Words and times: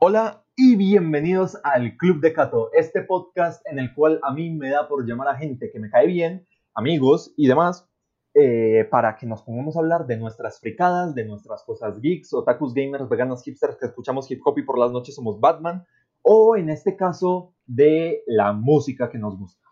Hola 0.00 0.44
y 0.54 0.76
bienvenidos 0.76 1.58
al 1.64 1.96
Club 1.96 2.20
de 2.20 2.32
Cato, 2.32 2.70
este 2.72 3.02
podcast 3.02 3.66
en 3.66 3.80
el 3.80 3.92
cual 3.92 4.20
a 4.22 4.32
mí 4.32 4.48
me 4.48 4.70
da 4.70 4.86
por 4.86 5.04
llamar 5.04 5.26
a 5.26 5.34
gente 5.34 5.72
que 5.72 5.80
me 5.80 5.90
cae 5.90 6.06
bien, 6.06 6.46
amigos 6.72 7.34
y 7.36 7.48
demás, 7.48 7.90
eh, 8.34 8.86
para 8.92 9.16
que 9.16 9.26
nos 9.26 9.42
pongamos 9.42 9.74
a 9.74 9.80
hablar 9.80 10.06
de 10.06 10.16
nuestras 10.16 10.60
fricadas, 10.60 11.16
de 11.16 11.24
nuestras 11.24 11.64
cosas 11.64 12.00
geeks, 12.00 12.32
otakus, 12.32 12.74
gamers, 12.74 13.08
veganos, 13.08 13.42
hipsters 13.42 13.76
que 13.76 13.86
escuchamos 13.86 14.30
hip 14.30 14.40
hop 14.44 14.56
y 14.60 14.62
por 14.62 14.78
las 14.78 14.92
noches 14.92 15.16
somos 15.16 15.40
Batman, 15.40 15.84
o 16.22 16.56
en 16.56 16.70
este 16.70 16.94
caso 16.96 17.52
de 17.66 18.22
la 18.28 18.52
música 18.52 19.10
que 19.10 19.18
nos 19.18 19.36
gusta. 19.36 19.66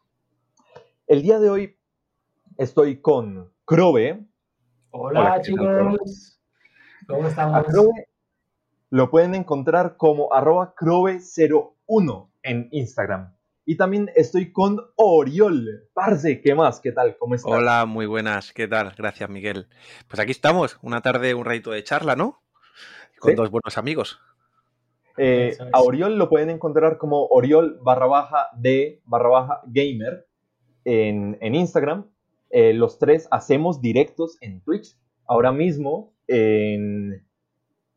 El 1.06 1.22
día 1.22 1.38
de 1.38 1.50
hoy 1.50 1.78
estoy 2.58 3.00
con 3.00 3.52
Crobe. 3.64 4.26
Hola, 4.90 5.40
chicos. 5.40 6.40
¿Cómo 7.06 7.28
estamos? 7.28 7.64
Lo 8.90 9.10
pueden 9.10 9.34
encontrar 9.34 9.96
como 9.96 10.32
arroba 10.32 10.74
crobe01 10.76 12.30
en 12.42 12.68
Instagram. 12.70 13.34
Y 13.64 13.76
también 13.76 14.10
estoy 14.14 14.52
con 14.52 14.78
Oriol. 14.94 15.88
Parce, 15.92 16.40
¿qué 16.40 16.54
más? 16.54 16.80
¿Qué 16.80 16.92
tal? 16.92 17.16
¿Cómo 17.18 17.34
estás? 17.34 17.52
Hola, 17.52 17.84
muy 17.84 18.06
buenas. 18.06 18.52
¿Qué 18.52 18.68
tal? 18.68 18.92
Gracias, 18.96 19.28
Miguel. 19.28 19.66
Pues 20.06 20.20
aquí 20.20 20.30
estamos, 20.30 20.78
una 20.82 21.02
tarde, 21.02 21.34
un 21.34 21.44
ratito 21.44 21.72
de 21.72 21.82
charla, 21.82 22.14
¿no? 22.14 22.40
Con 23.18 23.32
¿Sí? 23.32 23.36
dos 23.36 23.50
buenos 23.50 23.76
amigos. 23.76 24.20
Eh, 25.18 25.56
a 25.72 25.80
Oriol 25.80 26.16
lo 26.16 26.28
pueden 26.28 26.50
encontrar 26.50 26.98
como 26.98 27.26
Oriol 27.26 27.80
barra 27.82 28.06
baja 28.06 28.48
de 28.54 29.00
barra 29.04 29.30
baja 29.30 29.60
gamer 29.66 30.28
en, 30.84 31.36
en 31.40 31.54
Instagram. 31.56 32.08
Eh, 32.50 32.72
los 32.72 33.00
tres 33.00 33.26
hacemos 33.32 33.80
directos 33.80 34.38
en 34.40 34.60
Twitch. 34.60 34.96
Ahora 35.26 35.50
mismo, 35.50 36.14
en 36.28 37.25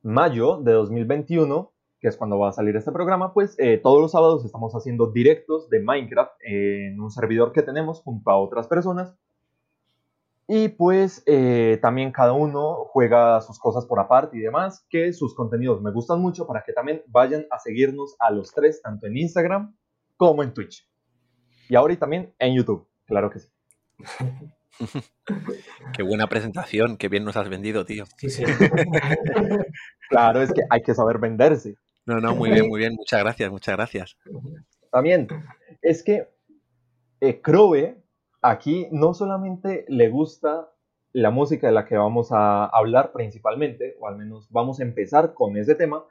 mayo 0.01 0.57
de 0.57 0.73
2021, 0.73 1.71
que 1.99 2.07
es 2.07 2.17
cuando 2.17 2.39
va 2.39 2.49
a 2.49 2.53
salir 2.53 2.75
este 2.75 2.91
programa, 2.91 3.33
pues 3.33 3.55
eh, 3.59 3.77
todos 3.77 4.01
los 4.01 4.11
sábados 4.11 4.45
estamos 4.45 4.73
haciendo 4.73 5.11
directos 5.11 5.69
de 5.69 5.81
Minecraft 5.81 6.31
en 6.41 6.99
un 6.99 7.11
servidor 7.11 7.51
que 7.51 7.61
tenemos 7.61 8.01
junto 8.01 8.29
a 8.31 8.37
otras 8.37 8.67
personas. 8.67 9.15
Y 10.47 10.69
pues 10.69 11.21
eh, 11.27 11.77
también 11.81 12.11
cada 12.11 12.33
uno 12.33 12.85
juega 12.85 13.39
sus 13.41 13.59
cosas 13.59 13.85
por 13.85 13.99
aparte 13.99 14.37
y 14.37 14.39
demás, 14.39 14.85
que 14.89 15.13
sus 15.13 15.35
contenidos 15.35 15.81
me 15.81 15.91
gustan 15.91 16.19
mucho 16.19 16.47
para 16.47 16.63
que 16.63 16.73
también 16.73 17.03
vayan 17.07 17.45
a 17.51 17.59
seguirnos 17.59 18.15
a 18.19 18.31
los 18.31 18.51
tres, 18.51 18.81
tanto 18.81 19.05
en 19.05 19.17
Instagram 19.17 19.75
como 20.17 20.41
en 20.41 20.53
Twitch. 20.53 20.89
Y 21.69 21.75
ahora 21.75 21.93
y 21.93 21.97
también 21.97 22.33
en 22.39 22.55
YouTube, 22.55 22.87
claro 23.05 23.29
que 23.29 23.39
sí. 23.39 23.49
Qué 25.95 26.03
buena 26.03 26.27
presentación, 26.27 26.97
qué 26.97 27.09
bien 27.09 27.25
nos 27.25 27.37
has 27.37 27.49
vendido, 27.49 27.85
tío. 27.85 28.05
Sí, 28.17 28.29
sí. 28.29 28.43
Claro, 30.09 30.41
es 30.41 30.51
que 30.51 30.61
hay 30.69 30.81
que 30.81 30.95
saber 30.95 31.19
venderse. 31.19 31.75
No, 32.05 32.19
no, 32.19 32.33
muy 32.33 32.49
bien, 32.49 32.67
muy 32.67 32.79
bien. 32.79 32.95
Muchas 32.95 33.21
gracias, 33.21 33.51
muchas 33.51 33.75
gracias. 33.75 34.17
También, 34.91 35.27
es 35.83 36.03
que 36.03 36.27
eh, 37.21 37.41
Crowe 37.41 38.01
aquí 38.41 38.87
no 38.91 39.13
solamente 39.13 39.85
le 39.87 40.09
gusta 40.09 40.71
la 41.11 41.29
música 41.29 41.67
de 41.67 41.73
la 41.73 41.85
que 41.85 41.97
vamos 41.97 42.31
a 42.31 42.65
hablar 42.65 43.11
principalmente, 43.11 43.95
o 43.99 44.07
al 44.07 44.17
menos 44.17 44.49
vamos 44.49 44.79
a 44.79 44.83
empezar 44.83 45.33
con 45.33 45.57
ese 45.57 45.75
tema, 45.75 46.03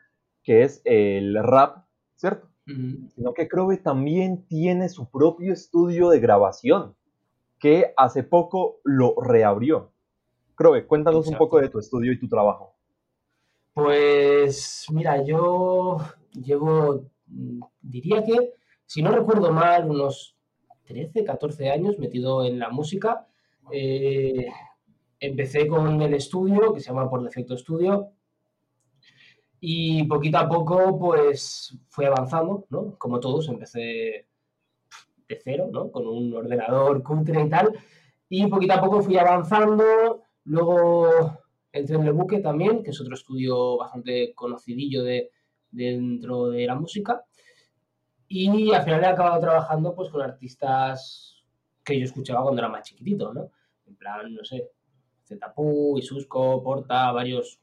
que 0.43 0.63
es 0.63 0.81
el 0.85 1.37
rap, 1.43 1.85
¿cierto? 2.15 2.49
Sino 2.67 3.33
que 3.33 3.49
Crowe 3.49 3.79
también 3.79 4.47
tiene 4.47 4.91
su 4.91 5.11
propio 5.11 5.55
estudio 5.55 6.11
de 6.11 6.21
grabación, 6.21 6.98
que 7.59 7.93
hace 7.97 8.23
poco 8.23 8.81
lo 8.85 9.15
reabrió. 9.21 9.93
Crowe, 10.55 10.87
cuéntanos 10.87 11.27
un 11.29 11.37
poco 11.37 11.61
de 11.61 11.69
tu 11.69 11.79
estudio 11.79 12.13
y 12.13 12.19
tu 12.19 12.29
trabajo. 12.29 12.75
Pues 13.73 14.87
mira, 14.91 15.23
yo 15.25 15.99
llevo, 16.33 17.05
mm, 17.27 17.61
diría 17.81 18.25
que, 18.25 18.55
si 18.85 19.03
no 19.03 19.13
recuerdo 19.13 19.53
mal, 19.53 19.89
unos 19.89 20.37
13, 20.85 21.25
14 21.25 21.71
años 21.71 21.99
metido 21.99 22.45
en 22.45 22.59
la 22.59 22.71
música. 22.71 23.27
Eh, 23.71 24.49
empecé 25.21 25.69
con 25.69 26.01
el 26.03 26.15
estudio, 26.15 26.73
que 26.73 26.81
se 26.81 26.89
llama 26.89 27.09
Por 27.09 27.23
Defecto 27.23 27.55
Estudio, 27.55 28.13
y 29.61 30.05
poquito 30.05 30.39
a 30.39 30.49
poco, 30.49 30.99
pues 30.99 31.77
fui 31.89 32.05
avanzando, 32.05 32.67
¿no? 32.71 32.97
Como 32.99 33.21
todos, 33.21 33.49
empecé 33.49 34.29
de 35.29 35.41
cero, 35.43 35.69
¿no? 35.71 35.91
Con 35.91 36.07
un 36.07 36.33
ordenador 36.35 37.03
cutre 37.03 37.43
y 37.43 37.49
tal, 37.49 37.73
y 38.29 38.47
poquito 38.47 38.75
a 38.75 38.81
poco 38.81 39.03
fui 39.03 39.17
avanzando, 39.19 40.23
luego 40.45 41.39
entré 41.71 41.97
en 41.97 42.05
el 42.05 42.13
buque 42.13 42.41
también, 42.41 42.83
que 42.83 42.91
es 42.91 43.01
otro 43.01 43.15
estudio 43.15 43.77
bastante 43.77 44.33
conocidillo 44.35 45.03
de, 45.03 45.31
dentro 45.71 46.49
de 46.49 46.67
la 46.67 46.75
música, 46.75 47.23
y 48.27 48.73
al 48.73 48.83
final 48.85 49.03
he 49.03 49.07
acabado 49.07 49.41
trabajando 49.41 49.95
pues 49.95 50.11
con 50.11 50.23
artistas 50.23 51.43
que 51.85 51.99
yo 51.99 52.05
escuchaba 52.05 52.43
cuando 52.43 52.61
era 52.61 52.69
más 52.69 52.83
chiquitito, 52.83 53.33
¿no? 53.33 53.51
En 53.87 53.97
plan, 53.97 54.35
no 54.35 54.45
sé, 54.45 54.71
Zetapu, 55.25 55.97
Isusco, 55.99 56.63
Porta, 56.63 57.13
varios, 57.13 57.61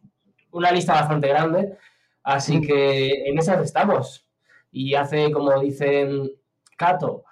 una 0.52 0.72
lista 0.72 0.94
bastante 0.94 1.28
grande, 1.28 1.78
así 2.24 2.62
que 2.62 3.30
en 3.30 3.38
esas 3.38 3.64
estamos. 3.64 4.28
Y 4.72 4.96
hace, 4.96 5.32
como 5.32 5.60
dicen 5.60 6.32
Cato, 6.76 7.24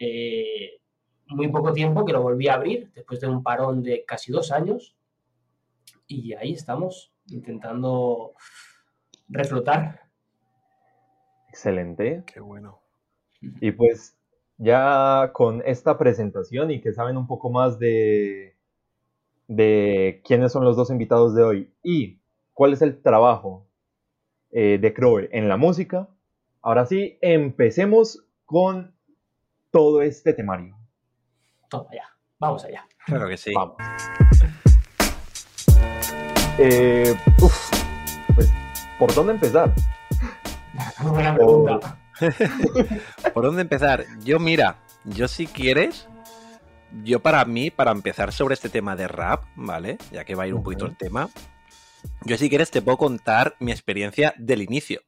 eh, 0.00 0.80
muy 1.28 1.48
poco 1.48 1.72
tiempo 1.72 2.04
que 2.04 2.12
lo 2.12 2.22
volví 2.22 2.48
a 2.48 2.54
abrir, 2.54 2.90
después 2.94 3.20
de 3.20 3.28
un 3.28 3.42
parón 3.42 3.82
de 3.82 4.04
casi 4.04 4.32
dos 4.32 4.50
años, 4.50 4.96
y 6.08 6.34
ahí 6.34 6.52
estamos, 6.52 7.12
intentando 7.28 8.32
reflotar. 9.28 10.10
Excelente. 11.48 12.24
Qué 12.26 12.40
bueno. 12.40 12.80
Y 13.60 13.72
pues 13.72 14.16
ya 14.58 15.30
con 15.32 15.62
esta 15.64 15.96
presentación 15.98 16.70
y 16.70 16.80
que 16.80 16.92
saben 16.92 17.16
un 17.16 17.26
poco 17.26 17.50
más 17.50 17.78
de, 17.78 18.56
de 19.48 20.20
quiénes 20.24 20.52
son 20.52 20.64
los 20.64 20.76
dos 20.76 20.90
invitados 20.90 21.34
de 21.34 21.42
hoy 21.42 21.72
y 21.82 22.18
cuál 22.52 22.72
es 22.72 22.82
el 22.82 23.00
trabajo 23.00 23.66
eh, 24.50 24.78
de 24.80 24.92
Crowe 24.92 25.28
en 25.32 25.48
la 25.48 25.56
música, 25.56 26.08
ahora 26.60 26.86
sí, 26.86 27.18
empecemos 27.20 28.24
con 28.44 28.94
todo 29.70 30.02
este 30.02 30.32
temario. 30.32 30.76
Toma 31.68 31.90
ya, 31.92 32.04
vamos 32.38 32.64
allá. 32.64 32.86
Claro 33.06 33.28
que 33.28 33.36
sí. 33.36 33.52
Vamos. 33.54 33.76
Eh, 36.58 37.14
uf, 37.40 37.70
pues, 38.34 38.52
¿por 38.98 39.14
dónde 39.14 39.32
empezar? 39.34 39.72
Buena 41.02 41.34
pregunta. 41.34 41.98
¿Por 43.34 43.44
dónde 43.44 43.62
empezar? 43.62 44.04
Yo, 44.22 44.38
mira, 44.38 44.76
yo 45.04 45.26
si 45.28 45.46
quieres, 45.46 46.06
yo 47.02 47.20
para 47.20 47.44
mí, 47.44 47.70
para 47.70 47.92
empezar 47.92 48.32
sobre 48.32 48.54
este 48.54 48.68
tema 48.68 48.96
de 48.96 49.08
rap, 49.08 49.44
¿vale? 49.56 49.96
Ya 50.10 50.24
que 50.24 50.34
va 50.34 50.42
a 50.42 50.46
ir 50.46 50.54
un 50.54 50.62
poquito 50.62 50.84
el 50.84 50.96
tema, 50.96 51.30
yo 52.24 52.36
si 52.36 52.48
quieres 52.48 52.70
te 52.70 52.82
puedo 52.82 52.98
contar 52.98 53.54
mi 53.60 53.72
experiencia 53.72 54.34
del 54.36 54.62
inicio. 54.62 55.00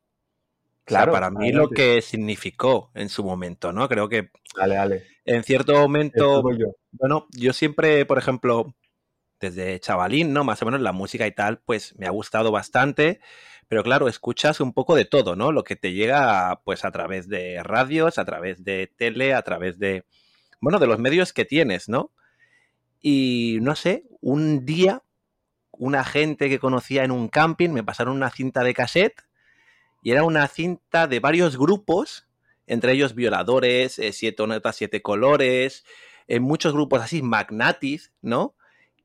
Claro, 0.85 1.13
para 1.13 1.31
mí 1.31 1.53
lo 1.53 1.71
que 1.71 2.03
significó 2.03 2.91
en 2.95 3.09
su 3.09 3.23
momento, 3.25 3.73
¿no? 3.73 3.89
Creo 3.89 4.09
que 4.09 4.31
Dale, 4.57 4.75
dale. 4.75 5.07
en 5.25 5.43
cierto 5.45 5.75
momento, 5.75 6.43
yo. 6.59 6.75
bueno, 6.91 7.27
yo 7.31 7.53
siempre, 7.53 8.05
por 8.05 8.19
ejemplo, 8.19 8.75
desde 9.41 9.79
chavalín, 9.81 10.33
¿no? 10.33 10.45
Más 10.45 10.63
o 10.63 10.67
menos 10.67 10.81
la 10.81 10.93
música 10.93 11.27
y 11.27 11.33
tal, 11.33 11.59
pues 11.65 11.95
me 11.99 12.07
ha 12.07 12.11
gustado 12.11 12.51
bastante, 12.51 13.21
pero 13.69 13.83
claro, 13.83 14.09
escuchas 14.09 14.61
un 14.61 14.73
poco 14.73 14.95
de 14.95 15.05
todo, 15.05 15.37
¿no? 15.37 15.53
Lo 15.53 15.65
que 15.65 15.77
te 15.77 15.93
llega, 15.93 16.61
pues 16.65 16.85
a 16.85 16.91
través 16.93 17.29
de 17.29 17.63
radios, 17.63 18.19
a 18.19 18.25
través 18.25 18.65
de 18.65 18.89
tele, 18.97 19.35
a 19.35 19.43
través 19.43 19.79
de, 19.79 20.05
bueno, 20.61 20.79
de 20.79 20.87
los 20.87 20.99
medios 20.99 21.33
que 21.33 21.45
tienes, 21.45 21.89
¿no? 21.89 22.13
Y 23.01 23.59
no 23.63 23.75
sé, 23.77 24.05
un 24.21 24.65
día, 24.65 25.03
una 25.73 26.05
gente 26.05 26.49
que 26.49 26.59
conocía 26.59 27.05
en 27.05 27.11
un 27.11 27.29
camping 27.29 27.71
me 27.71 27.83
pasaron 27.85 28.17
una 28.17 28.31
cinta 28.31 28.63
de 28.63 28.75
cassette 28.75 29.23
y 30.03 30.11
era 30.11 30.25
una 30.25 30.47
cinta 30.49 31.07
de 31.07 31.21
varios 31.21 31.57
grupos, 31.57 32.27
entre 32.67 32.93
ellos 32.93 33.15
violadores, 33.15 33.99
eh, 33.99 34.13
siete 34.13 34.47
notas, 34.47 34.77
siete 34.77 35.01
colores, 35.01 35.85
en 36.27 36.43
muchos 36.43 36.73
grupos 36.73 37.03
así, 37.03 37.23
Magnatis, 37.23 38.13
¿no? 38.21 38.55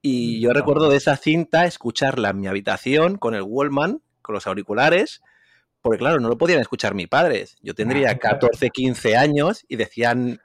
Y 0.01 0.41
yo 0.41 0.51
Ajá. 0.51 0.59
recuerdo 0.59 0.89
de 0.89 0.97
esa 0.97 1.15
cinta 1.17 1.65
escucharla 1.65 2.29
en 2.29 2.39
mi 2.39 2.47
habitación 2.47 3.17
con 3.17 3.35
el 3.35 3.43
Wallman, 3.43 4.01
con 4.21 4.33
los 4.33 4.47
auriculares, 4.47 5.21
porque 5.81 5.99
claro, 5.99 6.19
no 6.19 6.29
lo 6.29 6.37
podían 6.37 6.59
escuchar 6.59 6.95
mis 6.95 7.07
padres. 7.07 7.57
Yo 7.61 7.75
tendría 7.75 8.17
14, 8.17 8.69
15 8.69 9.15
años 9.15 9.65
y 9.67 9.75
decían 9.75 10.39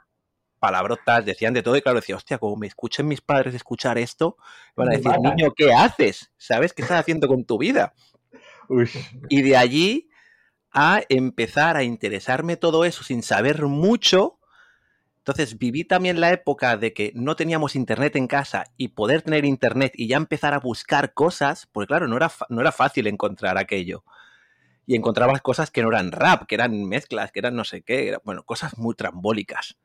palabrotas, 0.58 1.25
decían 1.25 1.55
de 1.55 1.62
todo, 1.62 1.76
y 1.76 1.82
claro, 1.82 1.98
decía, 2.00 2.16
hostia, 2.16 2.38
como 2.38 2.56
me 2.56 2.69
escuchen 2.69 3.08
mis 3.08 3.20
padres 3.20 3.55
escuchar 3.55 3.98
esto, 3.98 4.37
van 4.76 4.88
a 4.88 4.93
decir, 4.93 5.12
niño, 5.20 5.52
¿qué 5.56 5.72
haces? 5.72 6.31
¿Sabes 6.37 6.72
qué 6.72 6.82
estás 6.82 7.00
haciendo 7.00 7.26
con 7.26 7.44
tu 7.44 7.58
vida? 7.58 7.94
Uy, 8.69 8.88
Y 9.28 9.43
de 9.43 9.56
allí 9.56 10.08
a 10.72 11.02
empezar 11.08 11.76
a 11.76 11.82
interesarme 11.84 12.56
todo 12.56 12.84
eso 12.84 13.04
sin 13.04 13.22
saber 13.22 13.62
mucho. 13.66 14.38
Entonces 15.19 15.58
viví 15.58 15.84
también 15.84 16.20
la 16.20 16.32
época 16.32 16.76
de 16.76 16.92
que 16.92 17.12
no 17.14 17.36
teníamos 17.36 17.76
internet 17.76 18.16
en 18.16 18.26
casa 18.26 18.64
y 18.76 18.88
poder 18.88 19.22
tener 19.22 19.44
internet 19.44 19.92
y 19.96 20.08
ya 20.08 20.16
empezar 20.16 20.54
a 20.54 20.58
buscar 20.60 21.14
cosas, 21.14 21.69
porque 21.72 21.88
claro, 21.88 22.08
no 22.08 22.16
era, 22.16 22.30
no 22.48 22.60
era 22.60 22.72
fácil 22.72 23.06
encontrar 23.06 23.58
aquello. 23.58 24.04
y 24.86 24.96
encontrabas 24.96 25.42
cosas 25.42 25.70
que 25.70 25.82
no 25.82 25.88
eran 25.90 26.12
rap, 26.12 26.46
que 26.46 26.54
eran 26.56 26.84
mezclas, 26.84 27.32
que 27.32 27.40
eran 27.40 27.56
no 27.56 27.64
sé 27.64 27.82
qué, 27.82 28.19
bueno, 28.24 28.44
cosas 28.44 28.78
muy 28.78 28.94
trambólicas. 28.94 29.78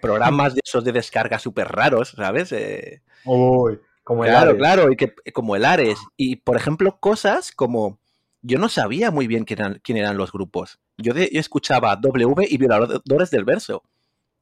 Programas 0.00 0.54
de 0.54 0.62
esos 0.64 0.84
de 0.84 0.92
descarga 0.92 1.38
súper 1.38 1.68
raros, 1.68 2.10
¿sabes? 2.16 2.52
Eh, 2.52 3.02
Uy, 3.24 3.80
como 4.04 4.24
el 4.24 4.30
claro, 4.30 4.54
Ares. 4.54 4.56
claro, 4.56 4.92
y 4.92 4.96
que, 4.96 5.14
como 5.32 5.56
el 5.56 5.64
Ares. 5.64 6.10
Y, 6.16 6.36
por 6.36 6.56
ejemplo, 6.56 6.98
cosas 7.00 7.52
como... 7.52 8.00
Yo 8.42 8.58
no 8.58 8.68
sabía 8.68 9.10
muy 9.10 9.26
bien 9.26 9.44
quién 9.44 9.60
eran, 9.60 9.80
quién 9.82 9.98
eran 9.98 10.16
los 10.16 10.32
grupos. 10.32 10.78
Yo, 10.98 11.14
de- 11.14 11.30
yo 11.32 11.40
escuchaba 11.40 11.96
W 11.96 12.46
y 12.48 12.56
Violadores 12.58 13.30
del 13.30 13.44
Verso, 13.44 13.82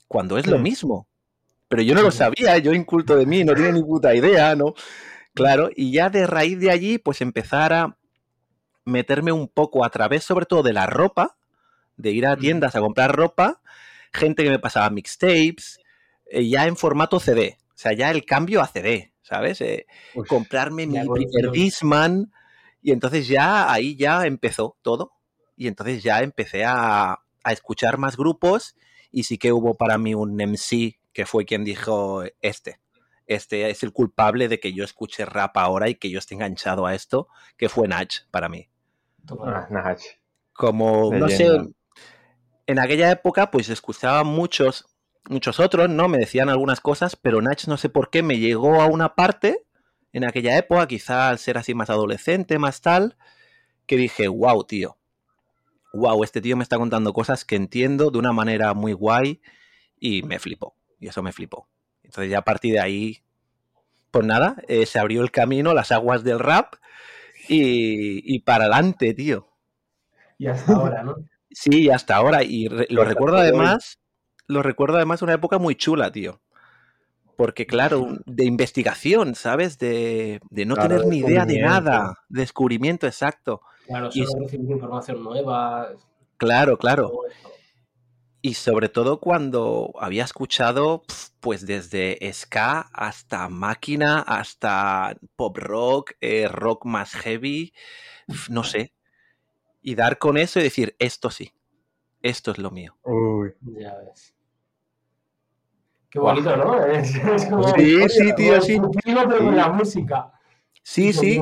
cuando 0.08 0.38
es 0.38 0.46
lo 0.46 0.58
Hmm. 0.58 0.62
mismo. 0.62 1.06
Pero 1.68 1.82
yo 1.82 1.94
no 1.94 2.02
lo 2.02 2.10
sabía, 2.10 2.58
yo 2.58 2.72
inculto 2.72 3.14
de 3.16 3.26
mí, 3.26 3.44
no 3.44 3.54
tenía 3.54 3.70
ni 3.72 3.82
puta 3.82 4.14
idea, 4.14 4.56
¿no? 4.56 4.74
Claro, 5.34 5.70
y 5.76 5.92
ya 5.92 6.10
de 6.10 6.26
raíz 6.26 6.58
de 6.58 6.70
allí, 6.70 6.98
pues 6.98 7.20
empezar 7.20 7.72
a 7.72 7.96
meterme 8.84 9.30
un 9.30 9.46
poco 9.46 9.84
a 9.84 9.90
través, 9.90 10.24
sobre 10.24 10.46
todo 10.46 10.62
de 10.64 10.72
la 10.72 10.86
ropa, 10.86 11.36
de 11.96 12.10
ir 12.10 12.26
a 12.26 12.36
tiendas 12.36 12.74
a 12.74 12.80
comprar 12.80 13.14
ropa, 13.14 13.60
gente 14.12 14.42
que 14.42 14.50
me 14.50 14.58
pasaba 14.58 14.90
mixtapes, 14.90 15.78
eh, 16.26 16.48
ya 16.48 16.66
en 16.66 16.76
formato 16.76 17.20
CD, 17.20 17.58
o 17.68 17.72
sea, 17.78 17.92
ya 17.92 18.10
el 18.10 18.24
cambio 18.24 18.60
a 18.62 18.66
CD, 18.66 19.12
¿sabes? 19.22 19.60
Eh, 19.60 19.86
comprarme 20.26 20.86
mi 20.86 20.94
primer 21.14 21.44
evolución. 21.44 21.52
Y 22.82 22.92
entonces 22.92 23.28
ya 23.28 23.72
ahí 23.72 23.96
ya 23.96 24.26
empezó 24.26 24.76
todo 24.82 25.12
y 25.56 25.66
entonces 25.68 26.02
ya 26.02 26.20
empecé 26.20 26.64
a, 26.64 27.20
a 27.42 27.52
escuchar 27.52 27.98
más 27.98 28.16
grupos 28.16 28.76
y 29.10 29.24
sí 29.24 29.38
que 29.38 29.52
hubo 29.52 29.76
para 29.76 29.98
mí 29.98 30.14
un 30.14 30.36
MC 30.36 30.98
que 31.12 31.26
fue 31.26 31.44
quien 31.44 31.64
dijo 31.64 32.22
este. 32.40 32.80
Este 33.26 33.70
es 33.70 33.82
el 33.82 33.92
culpable 33.92 34.48
de 34.48 34.58
que 34.58 34.72
yo 34.72 34.82
escuche 34.84 35.24
rap 35.24 35.56
ahora 35.56 35.88
y 35.88 35.94
que 35.94 36.10
yo 36.10 36.18
esté 36.18 36.34
enganchado 36.34 36.86
a 36.86 36.94
esto, 36.94 37.28
que 37.56 37.68
fue 37.68 37.86
Nach 37.86 38.12
para 38.30 38.48
mí. 38.48 38.68
Ah, 39.44 39.68
Nach. 39.70 40.00
Como, 40.52 41.12
no 41.12 41.28
sé, 41.28 41.48
en 42.66 42.78
aquella 42.78 43.10
época 43.10 43.50
pues 43.50 43.68
escuchaba 43.68 44.24
muchos, 44.24 44.86
muchos 45.28 45.60
otros, 45.60 45.88
¿no? 45.88 46.08
Me 46.08 46.18
decían 46.18 46.48
algunas 46.48 46.80
cosas, 46.80 47.16
pero 47.16 47.40
Nach 47.40 47.66
no 47.66 47.76
sé 47.76 47.88
por 47.88 48.10
qué 48.10 48.22
me 48.22 48.38
llegó 48.38 48.80
a 48.80 48.86
una 48.86 49.14
parte 49.14 49.64
en 50.12 50.24
aquella 50.24 50.56
época, 50.58 50.86
quizá 50.88 51.28
al 51.30 51.38
ser 51.38 51.58
así 51.58 51.74
más 51.74 51.90
adolescente, 51.90 52.58
más 52.58 52.80
tal, 52.80 53.16
que 53.86 53.96
dije, 53.96 54.28
wow, 54.28 54.64
tío. 54.64 54.98
Wow, 55.92 56.22
este 56.24 56.40
tío 56.40 56.56
me 56.56 56.62
está 56.62 56.78
contando 56.78 57.12
cosas 57.12 57.44
que 57.44 57.56
entiendo 57.56 58.10
de 58.10 58.18
una 58.18 58.32
manera 58.32 58.74
muy 58.74 58.92
guay 58.92 59.40
y 60.00 60.22
me 60.22 60.38
flipó. 60.38 60.76
Y 61.00 61.08
eso 61.08 61.22
me 61.22 61.32
flipó. 61.32 61.68
Entonces 62.04 62.30
ya 62.30 62.38
a 62.38 62.44
partir 62.44 62.74
de 62.74 62.80
ahí, 62.80 63.22
pues 64.10 64.26
nada, 64.26 64.56
eh, 64.68 64.86
se 64.86 64.98
abrió 64.98 65.22
el 65.22 65.30
camino, 65.30 65.74
las 65.74 65.92
aguas 65.92 66.24
del 66.24 66.38
rap 66.40 66.74
y, 67.48 68.22
y 68.34 68.40
para 68.40 68.64
adelante, 68.64 69.14
tío. 69.14 69.48
Y 70.38 70.46
hasta 70.48 70.74
ahora, 70.74 71.02
¿no? 71.04 71.16
Sí, 71.50 71.82
y 71.84 71.90
hasta 71.90 72.16
ahora. 72.16 72.42
Y 72.42 72.68
re- 72.68 72.86
lo 72.90 73.04
recuerdo 73.04 73.38
además, 73.38 73.98
lo 74.46 74.62
recuerdo 74.62 74.96
además 74.96 75.22
una 75.22 75.34
época 75.34 75.58
muy 75.58 75.74
chula, 75.76 76.10
tío. 76.12 76.40
Porque, 77.40 77.66
claro, 77.66 78.18
de 78.26 78.44
investigación, 78.44 79.34
¿sabes? 79.34 79.78
De, 79.78 80.40
de 80.50 80.66
no 80.66 80.74
Claro, 80.74 80.96
tener 80.98 81.06
ni 81.06 81.20
idea 81.20 81.46
de 81.46 81.58
nada. 81.58 82.18
Descubrimiento, 82.28 83.06
exacto. 83.06 83.62
Claro, 83.86 84.10
Y 84.12 84.26
solo 84.26 84.44
recibir 84.44 84.70
información 84.70 85.24
nueva. 85.24 85.88
Claro, 86.36 86.76
claro. 86.76 87.10
Y 88.42 88.52
sobre 88.52 88.90
todo 88.90 89.20
cuando 89.20 89.90
había 89.98 90.24
escuchado, 90.24 91.02
pues 91.40 91.64
desde 91.66 92.18
ska 92.30 92.90
hasta 92.92 93.48
máquina, 93.48 94.18
hasta 94.20 95.16
pop 95.34 95.56
rock, 95.56 96.12
eh, 96.20 96.46
rock 96.46 96.84
más 96.84 97.12
heavy, 97.14 97.72
no 98.50 98.64
sé. 98.64 98.92
Y 99.80 99.94
dar 99.94 100.18
con 100.18 100.36
eso 100.36 100.60
y 100.60 100.64
decir, 100.64 100.94
esto 100.98 101.30
sí, 101.30 101.54
esto 102.20 102.50
es 102.50 102.58
lo 102.58 102.70
mío. 102.70 102.98
Uy. 103.02 103.54
Ya 103.62 103.96
ves. 103.96 104.34
Qué 106.10 106.18
bonito, 106.18 106.56
¿no? 106.56 106.84
Es, 106.84 107.14
es 107.14 107.46
como, 107.46 107.62
Sí, 107.76 108.08
sí, 108.08 108.34
tío, 108.34 108.60
sí. 108.60 108.78
con 108.78 109.56
la 109.56 109.68
música. 109.68 110.32
Sí, 110.82 111.12
sí, 111.12 111.40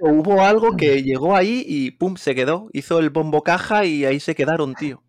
hubo 0.00 0.42
algo 0.42 0.76
que 0.76 1.02
llegó 1.02 1.36
ahí 1.36 1.64
y 1.66 1.92
pum, 1.92 2.16
se 2.16 2.34
quedó. 2.34 2.68
Hizo 2.72 2.98
el 2.98 3.10
bombo 3.10 3.42
caja 3.42 3.84
y 3.84 4.04
ahí 4.04 4.20
se 4.20 4.34
quedaron, 4.34 4.74
tío. 4.74 5.02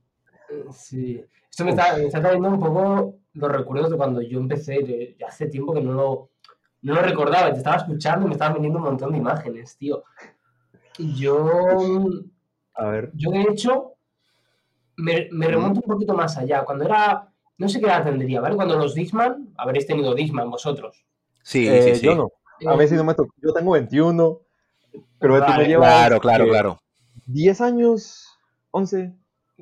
Sí. 0.74 1.24
Esto 1.50 1.66
me 1.66 1.72
está, 1.72 1.98
me 1.98 2.06
está 2.06 2.22
trayendo 2.22 2.50
un 2.50 2.60
poco 2.60 3.16
los 3.34 3.52
recuerdos 3.52 3.90
de 3.92 3.98
cuando 3.98 4.22
yo 4.22 4.40
empecé, 4.40 5.16
ya 5.20 5.28
hace 5.28 5.48
tiempo 5.48 5.74
que 5.74 5.82
no 5.82 5.94
lo, 5.94 6.30
no 6.82 6.96
lo 6.96 7.02
recordaba, 7.02 7.52
te 7.52 7.58
estaba 7.58 7.78
escuchando 7.78 8.26
y 8.26 8.30
me 8.30 8.34
estaban 8.34 8.56
viniendo 8.56 8.80
un 8.80 8.86
montón 8.86 9.12
de 9.12 9.18
imágenes, 9.18 9.78
tío. 9.78 10.04
Yo, 10.98 12.06
A 12.74 12.86
ver. 12.90 13.12
yo 13.14 13.32
de 13.32 13.42
hecho, 13.44 13.94
me, 14.98 15.28
me 15.32 15.48
remonto 15.48 15.80
un 15.82 15.88
poquito 15.94 16.14
más 16.14 16.38
allá. 16.38 16.64
Cuando 16.66 16.86
era, 16.86 17.29
no 17.60 17.70
sé 17.70 17.80
qué 17.80 17.86
edad 17.86 18.04
tendría, 18.04 18.42
¿vale? 18.42 18.56
Cuando 18.56 18.76
los 18.78 18.96
Disman, 18.96 19.54
habréis 19.58 19.86
tenido 19.86 20.16
Disman 20.16 20.50
vosotros. 20.50 21.06
Sí, 21.44 21.68
Eh, 21.68 21.94
sí, 21.94 22.00
sí. 22.00 22.06
Yo 22.08 22.16
no. 22.16 22.32
A 22.68 22.74
Eh, 22.74 22.78
ver 22.78 22.88
si 22.90 22.96
no 22.96 23.04
me 23.04 23.14
tocó. 23.14 23.34
Yo 23.42 23.54
tengo 23.54 23.72
21. 23.74 24.40
Pero 25.20 25.36
tú 25.36 25.42
Vale, 25.42 25.64
me 25.64 25.70
llevas. 25.70 25.90
Claro, 25.90 26.20
claro, 26.20 26.46
¿qué? 26.46 26.50
claro. 26.52 26.82
10 27.28 27.62
años. 27.62 28.26
11. 28.72 29.14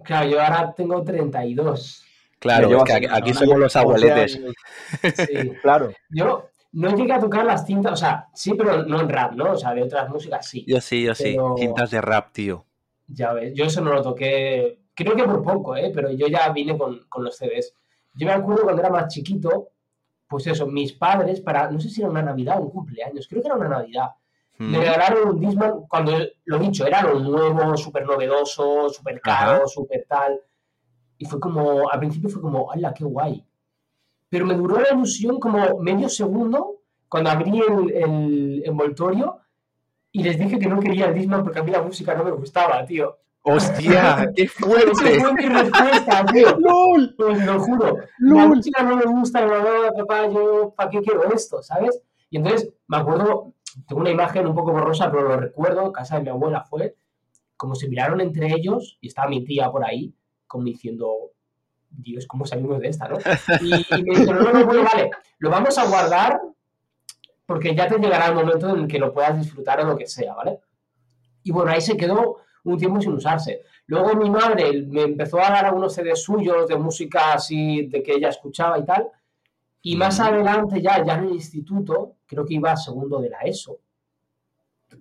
Claro, 0.03 0.29
yo 0.29 0.41
ahora 0.41 0.73
tengo 0.75 1.03
32. 1.03 2.03
Claro, 2.39 2.69
es 2.77 2.83
que 2.83 3.07
aquí, 3.09 3.33
somos 3.33 3.57
los 3.57 3.75
11 3.75 3.79
abueletes. 3.79 4.31
Sí. 4.31 5.51
Claro. 5.61 5.91
Yo 6.09 6.49
no 6.73 6.95
llegué 6.95 7.13
a 7.13 7.19
tocar 7.19 7.45
las 7.45 7.65
cintas, 7.65 7.93
o 7.93 7.95
sea, 7.95 8.27
sí, 8.33 8.53
pero 8.53 8.83
no 8.83 9.01
en 9.01 9.09
rap, 9.09 9.33
¿no? 9.33 9.53
O 9.53 9.57
sea, 9.57 9.73
de 9.73 9.83
otras 9.83 10.09
músicas 10.09 10.47
sí. 10.47 10.63
Yo 10.67 10.79
sí, 10.81 11.03
yo 11.03 11.15
sí. 11.15 11.35
Cintas 11.57 11.89
de 11.91 12.01
rap, 12.01 12.31
tío. 12.31 12.65
Ya 13.07 13.33
ves, 13.33 13.53
yo 13.55 13.65
eso 13.65 13.81
no 13.81 13.91
lo 13.93 14.01
toqué, 14.03 14.81
creo 14.93 15.15
que 15.15 15.23
por 15.23 15.41
poco, 15.41 15.75
¿eh? 15.75 15.91
Pero 15.95 16.11
yo 16.11 16.27
ya 16.27 16.49
vine 16.51 16.77
con, 16.77 17.05
con 17.09 17.23
los 17.23 17.35
CDs. 17.37 17.73
Yo 18.17 18.27
me 18.27 18.33
acuerdo 18.33 18.63
cuando 18.63 18.81
era 18.81 18.91
más 18.91 19.07
chiquito, 19.13 19.69
pues 20.27 20.47
eso, 20.47 20.67
mis 20.67 20.91
padres, 20.93 21.39
para, 21.39 21.69
no 21.71 21.79
sé 21.79 21.89
si 21.89 22.01
era 22.01 22.09
una 22.09 22.21
Navidad 22.21 22.59
o 22.59 22.63
un 22.63 22.71
cumpleaños, 22.71 23.27
creo 23.29 23.41
que 23.41 23.47
era 23.47 23.55
una 23.55 23.69
Navidad, 23.69 24.09
me 24.59 24.77
Mm. 24.77 24.81
regalaron 24.81 25.29
un 25.29 25.39
Discman 25.39 25.85
cuando, 25.87 26.13
lo 26.45 26.57
dicho, 26.59 26.85
era 26.85 27.03
lo 27.03 27.19
nuevo, 27.19 27.77
súper 27.77 28.05
novedoso, 28.05 28.89
súper 28.89 29.21
caro, 29.21 29.67
súper 29.67 30.05
tal. 30.09 30.41
Y 31.19 31.25
fue 31.25 31.39
como, 31.39 31.87
al 31.89 31.99
principio 31.99 32.27
fue 32.29 32.41
como, 32.41 32.71
¡hala, 32.71 32.91
qué 32.93 33.03
guay! 33.03 33.45
Pero 34.29 34.45
me 34.45 34.55
duró 34.55 34.79
la 34.81 34.89
ilusión 34.93 35.39
como 35.39 35.79
medio 35.79 36.09
segundo 36.09 36.81
cuando 37.07 37.29
abrí 37.29 37.59
el, 37.61 37.91
el 37.91 38.63
envoltorio 38.65 39.39
y 40.11 40.23
les 40.23 40.37
dije 40.39 40.57
que 40.59 40.67
no 40.67 40.79
quería 40.79 41.05
el 41.05 41.13
Discman 41.13 41.43
porque 41.43 41.59
a 41.59 41.63
mí 41.63 41.71
la 41.71 41.81
música 41.83 42.15
no 42.15 42.23
me 42.23 42.31
gustaba, 42.31 42.83
tío. 42.85 43.17
¡Hostia! 43.49 44.29
¡Qué 44.35 44.43
Esa 44.43 44.65
fuerte! 44.65 45.19
fue 45.21 45.33
mi 45.33 45.45
respuesta, 45.45 46.25
tío. 46.25 46.57
¡Lol! 46.59 47.15
Pues 47.17 47.45
lo 47.45 47.59
juro. 47.61 47.95
La 48.19 48.43
¡Lol! 48.43 48.47
música 48.49 48.83
no 48.83 48.97
me 48.97 49.05
gusta, 49.05 49.41
la 49.41 49.47
mamá, 49.47 49.91
papá, 49.97 50.27
yo, 50.27 50.73
¿para 50.75 50.89
qué 50.89 51.01
quiero 51.01 51.23
esto? 51.33 51.63
¿Sabes? 51.63 52.01
Y 52.29 52.37
entonces 52.37 52.73
me 52.87 52.97
acuerdo, 52.97 53.53
tengo 53.87 54.01
una 54.01 54.09
imagen 54.11 54.47
un 54.47 54.53
poco 54.55 54.73
borrosa, 54.73 55.09
pero 55.09 55.23
lo 55.29 55.37
recuerdo, 55.37 55.93
casa 55.93 56.17
de 56.17 56.23
mi 56.23 56.29
abuela 56.29 56.61
fue, 56.65 56.97
como 57.55 57.73
se 57.73 57.87
miraron 57.87 58.19
entre 58.19 58.51
ellos 58.53 58.97
y 58.99 59.07
estaba 59.07 59.29
mi 59.29 59.45
tía 59.45 59.71
por 59.71 59.85
ahí, 59.85 60.13
como 60.45 60.65
diciendo, 60.65 61.31
Dios, 61.89 62.27
¿cómo 62.27 62.45
salimos 62.45 62.79
de 62.81 62.89
esta, 62.89 63.07
no? 63.07 63.17
Y, 63.61 63.73
y 63.75 64.03
me 64.03 64.19
dijeron, 64.19 64.43
no, 64.43 64.51
no, 64.51 64.65
bueno, 64.65 64.83
vale, 64.83 65.09
lo 65.39 65.49
vamos 65.49 65.77
a 65.77 65.87
guardar 65.87 66.41
porque 67.45 67.73
ya 67.73 67.87
te 67.87 67.97
llegará 67.97 68.27
el 68.27 68.35
momento 68.35 68.69
en 68.69 68.81
el 68.81 68.87
que 68.89 68.99
lo 68.99 69.13
puedas 69.13 69.39
disfrutar 69.39 69.79
o 69.79 69.85
lo 69.85 69.97
que 69.97 70.05
sea, 70.05 70.35
¿vale? 70.35 70.59
Y 71.43 71.51
bueno, 71.51 71.71
ahí 71.71 71.79
se 71.79 71.95
quedó 71.95 72.39
un 72.67 72.77
tiempo 72.77 73.01
sin 73.01 73.13
usarse. 73.13 73.61
Luego 73.87 74.15
mi 74.15 74.29
madre 74.29 74.81
me 74.83 75.03
empezó 75.03 75.39
a 75.39 75.49
dar 75.49 75.65
algunos 75.65 75.93
CDs 75.93 76.21
suyos 76.21 76.67
de 76.67 76.77
música 76.77 77.33
así, 77.33 77.87
de 77.87 78.03
que 78.03 78.13
ella 78.13 78.29
escuchaba 78.29 78.77
y 78.77 78.85
tal. 78.85 79.07
Y 79.81 79.95
más 79.95 80.19
adelante, 80.19 80.81
ya, 80.81 81.03
ya 81.03 81.15
en 81.15 81.25
el 81.25 81.31
instituto, 81.31 82.15
creo 82.25 82.45
que 82.45 82.55
iba 82.55 82.71
a 82.71 82.77
segundo 82.77 83.19
de 83.19 83.29
la 83.29 83.39
ESO, 83.39 83.79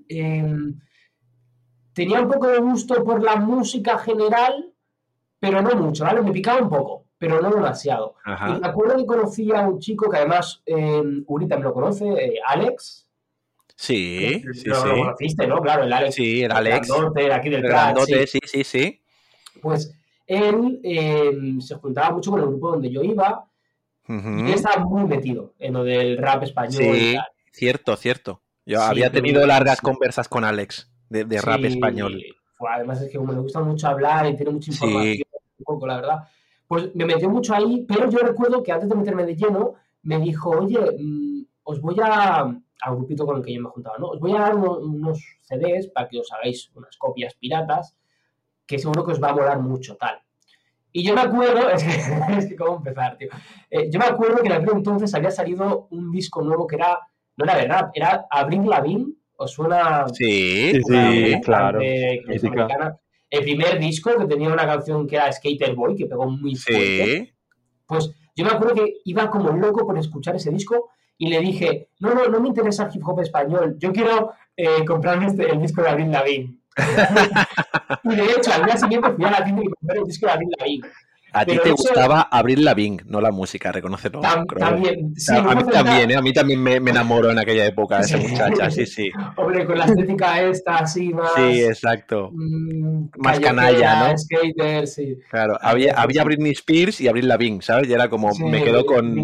em, 0.09 0.79
tenía 1.93 2.21
un 2.21 2.29
poco 2.29 2.47
de 2.47 2.59
gusto 2.59 3.03
por 3.03 3.23
la 3.23 3.37
música 3.37 3.99
general, 3.99 4.73
pero 5.41 5.61
no 5.61 5.75
mucho, 5.75 6.05
¿vale? 6.05 6.23
Me 6.23 6.31
picaba 6.31 6.63
un 6.63 6.69
poco, 6.69 7.07
pero 7.19 7.41
no 7.41 7.51
demasiado. 7.51 8.15
Y 8.25 8.31
Ajá. 8.31 8.59
me 8.59 8.67
acuerdo 8.69 8.97
que 8.97 9.07
conocí 9.07 9.53
a 9.53 9.67
un 9.67 9.81
chico 9.81 10.09
que 10.09 10.19
además, 10.19 10.63
eh, 10.67 11.03
Urita 11.27 11.57
me 11.57 11.65
lo 11.65 11.75
conoce, 11.75 12.07
eh, 12.07 12.39
Alex. 12.47 13.06
Sí, 13.79 14.43
sí, 14.55 14.69
lo, 14.71 14.75
lo 14.75 14.83
sí. 14.95 15.01
conociste, 15.01 15.47
¿no? 15.47 15.61
Claro, 15.61 15.83
el 15.85 15.93
Alex. 15.93 16.15
Sí, 16.15 16.43
el 16.43 16.51
Alex. 16.51 16.89
grandote 16.89 17.21
de 17.23 17.33
aquí 17.33 17.49
del 17.51 17.59
El 17.61 17.67
sí. 17.67 17.69
grandote, 17.69 18.27
sí, 18.27 18.39
sí, 18.45 18.65
sí. 18.65 19.01
Pues 19.61 19.95
él 20.27 20.81
eh, 20.83 21.33
se 21.61 21.75
juntaba 21.77 22.11
mucho 22.11 22.31
con 22.31 22.41
el 22.41 22.47
grupo 22.47 22.71
donde 22.71 22.91
yo 22.91 23.03
iba 23.03 23.45
y 24.09 24.13
él 24.13 24.49
estaba 24.55 24.85
muy 24.85 25.05
metido 25.05 25.55
en 25.59 25.75
lo 25.75 25.85
del 25.85 26.17
rap 26.19 26.43
español 26.45 26.83
y 26.97 27.01
Sí, 27.01 27.15
tal. 27.15 27.25
cierto, 27.53 27.97
cierto. 27.97 28.41
Yo 28.65 28.79
Sí, 28.81 28.85
había 28.89 29.11
pero 29.11 29.23
tenido 29.23 29.47
largas 29.47 29.81
conversas 29.81 30.29
con 30.29 30.45
Alex 30.45 30.91
de, 31.09 31.25
de 31.25 31.41
rap 31.43 31.65
español. 31.65 32.23
además 32.69 33.03
es 33.03 33.11
que 33.11 33.19
como 33.19 33.33
le 33.33 33.41
gusta 33.41 33.61
mucho 33.61 33.89
hablar 33.89 34.27
y 34.27 34.37
tiene 34.37 34.53
mucha 34.53 34.71
información, 34.71 35.27
un 35.59 35.65
poco, 35.65 35.87
la 35.87 35.97
verdad. 35.97 36.29
Pues 36.67 36.95
me 36.95 37.05
metió 37.05 37.29
mucho 37.31 37.55
ahí, 37.55 37.85
pero 37.87 38.11
yo 38.11 38.19
recuerdo 38.21 38.63
que 38.63 38.73
antes 38.73 38.89
de 38.89 38.95
meterme 38.95 39.25
de 39.27 39.37
lleno, 39.37 39.75
me 40.03 40.19
dijo, 40.19 40.51
oye, 40.51 40.79
mm, 40.99 41.45
os 41.65 41.81
voy 41.81 41.97
a, 42.03 42.57
al 42.83 42.97
grupito 42.97 43.25
con 43.27 43.37
el 43.39 43.43
que 43.45 43.55
yo 43.55 43.63
me 43.63 43.69
juntaba, 43.71 43.97
¿no? 43.99 44.09
Os 44.09 44.21
voy 44.21 44.33
a 44.37 44.41
dar 44.41 44.55
uno- 44.55 44.79
unos 44.79 45.19
CDs 45.43 45.89
para 45.89 46.09
que 46.09 46.21
os 46.21 46.31
hagáis 46.33 46.71
unas 46.75 46.97
copias 46.97 47.35
piratas, 47.35 47.97
que 48.67 48.79
seguro 48.79 49.05
que 49.05 49.13
os 49.13 49.23
va 49.23 49.31
a 49.31 49.35
molar 49.35 49.61
mucho, 49.61 49.97
tal. 49.97 50.21
Y 50.93 51.05
yo 51.05 51.15
me 51.15 51.21
acuerdo, 51.23 51.69
es 51.71 51.83
que, 51.85 52.39
es 52.39 52.47
que 52.47 52.57
cómo 52.57 52.77
empezar, 52.79 53.17
tío. 53.17 53.29
Eh, 53.71 53.89
yo 53.91 53.99
me 53.99 54.07
acuerdo 54.07 54.39
que 54.39 54.47
en 54.49 54.53
aquel 54.55 54.71
entonces 54.77 55.15
había 55.15 55.31
salido 55.31 55.89
un 55.91 56.11
disco 56.11 56.43
nuevo 56.43 56.67
que 56.67 56.77
era, 56.77 56.99
no 57.37 57.45
era 57.45 57.57
de 57.57 57.67
rap, 57.67 57.91
era 57.95 58.27
Abril 58.31 58.67
Lavigne, 58.69 59.13
¿os 59.37 59.51
suena? 59.53 60.07
Sí, 60.13 60.73
Sí, 60.73 60.81
Una 60.87 61.11
sí, 61.11 61.31
banda 61.33 61.41
claro. 61.41 61.79
americana. 61.79 62.99
El 63.29 63.43
primer 63.43 63.79
disco 63.79 64.11
que 64.19 64.25
tenía 64.27 64.49
una 64.49 64.67
canción 64.67 65.07
que 65.07 65.17
era 65.17 65.31
Skater 65.33 65.75
Boy, 65.75 65.97
que 65.97 66.07
pegó 66.07 66.29
muy 66.31 66.55
fuerte. 66.57 67.05
sí. 67.27 67.33
Pues 67.87 68.11
yo 68.35 68.45
me 68.45 68.51
acuerdo 68.53 68.75
que 68.77 68.95
iba 69.05 69.29
como 69.31 69.51
loco 69.51 69.87
por 69.87 69.99
escuchar 69.99 70.37
ese 70.37 70.51
disco 70.51 70.91
y 71.19 71.29
le 71.29 71.41
dije, 71.41 71.89
no, 72.01 72.15
no, 72.15 72.27
no 72.27 72.41
me 72.41 72.49
interesa 72.49 72.85
el 72.85 72.95
hip 72.95 73.03
hop 73.07 73.21
español, 73.21 73.77
yo 73.79 73.93
quiero 73.93 74.33
eh, 74.57 74.85
comprarme 74.87 75.27
este- 75.27 75.51
el 75.51 75.61
disco 75.61 75.83
de 75.83 75.89
Avril 75.91 76.11
Lavigne. 76.13 76.57
y 78.05 78.15
de 78.15 78.25
hecho, 78.25 78.53
al 78.53 78.65
día 78.67 78.77
siguiente 78.77 79.13
fui 79.13 79.25
a 79.25 79.31
la 79.31 79.45
tienda 79.45 79.63
y 79.63 79.69
compré 79.69 79.99
el 79.99 80.05
disco 80.05 80.27
de 80.27 80.33
Avril 80.33 80.49
Lavigne. 80.59 80.89
A 81.39 81.45
ti 81.45 81.59
te 81.63 81.71
gustaba 81.71 82.23
Abril 82.31 82.65
Lavigne, 82.65 83.03
no 83.07 83.21
la 83.21 83.31
música, 83.31 83.71
reconócelo. 83.73 84.21
Tam- 84.21 84.47
creo. 84.47 84.67
también, 84.67 85.15
sí, 85.17 85.33
a 85.37 85.55
mí 85.55 85.65
también, 85.71 86.11
¿eh? 86.11 86.17
a 86.17 86.23
mí 86.23 86.33
también 86.33 86.63
me, 86.63 86.81
me 86.81 86.91
enamoró 86.91 87.31
en 87.31 87.39
aquella 87.39 87.67
época 87.67 88.01
esa 88.01 88.17
muchacha, 88.19 88.71
sí, 88.71 88.87
sí. 88.87 89.11
Hombre, 89.37 89.67
con 89.67 89.79
la 89.79 89.85
estética 89.85 90.43
esta, 90.43 90.77
así 90.79 91.13
más... 91.13 91.31
Sí, 91.37 91.63
exacto. 91.63 92.31
mm, 92.33 93.09
Más 93.19 93.39
canalla, 93.41 94.09
¿no? 94.13 94.19
Skater, 94.19 94.87
sí. 94.87 95.19
Claro, 95.31 95.59
había, 95.61 95.95
había. 95.95 96.25
Britney 96.25 96.53
Spears 96.53 97.01
y 97.01 97.09
Abril 97.09 97.29
Lavigne, 97.29 97.61
¿sabes? 97.63 97.89
Y 97.89 97.93
era 97.93 98.09
como, 98.09 98.33
Sí, 98.33 98.43
me 98.45 98.63
quedo 98.63 98.85
con, 98.87 99.15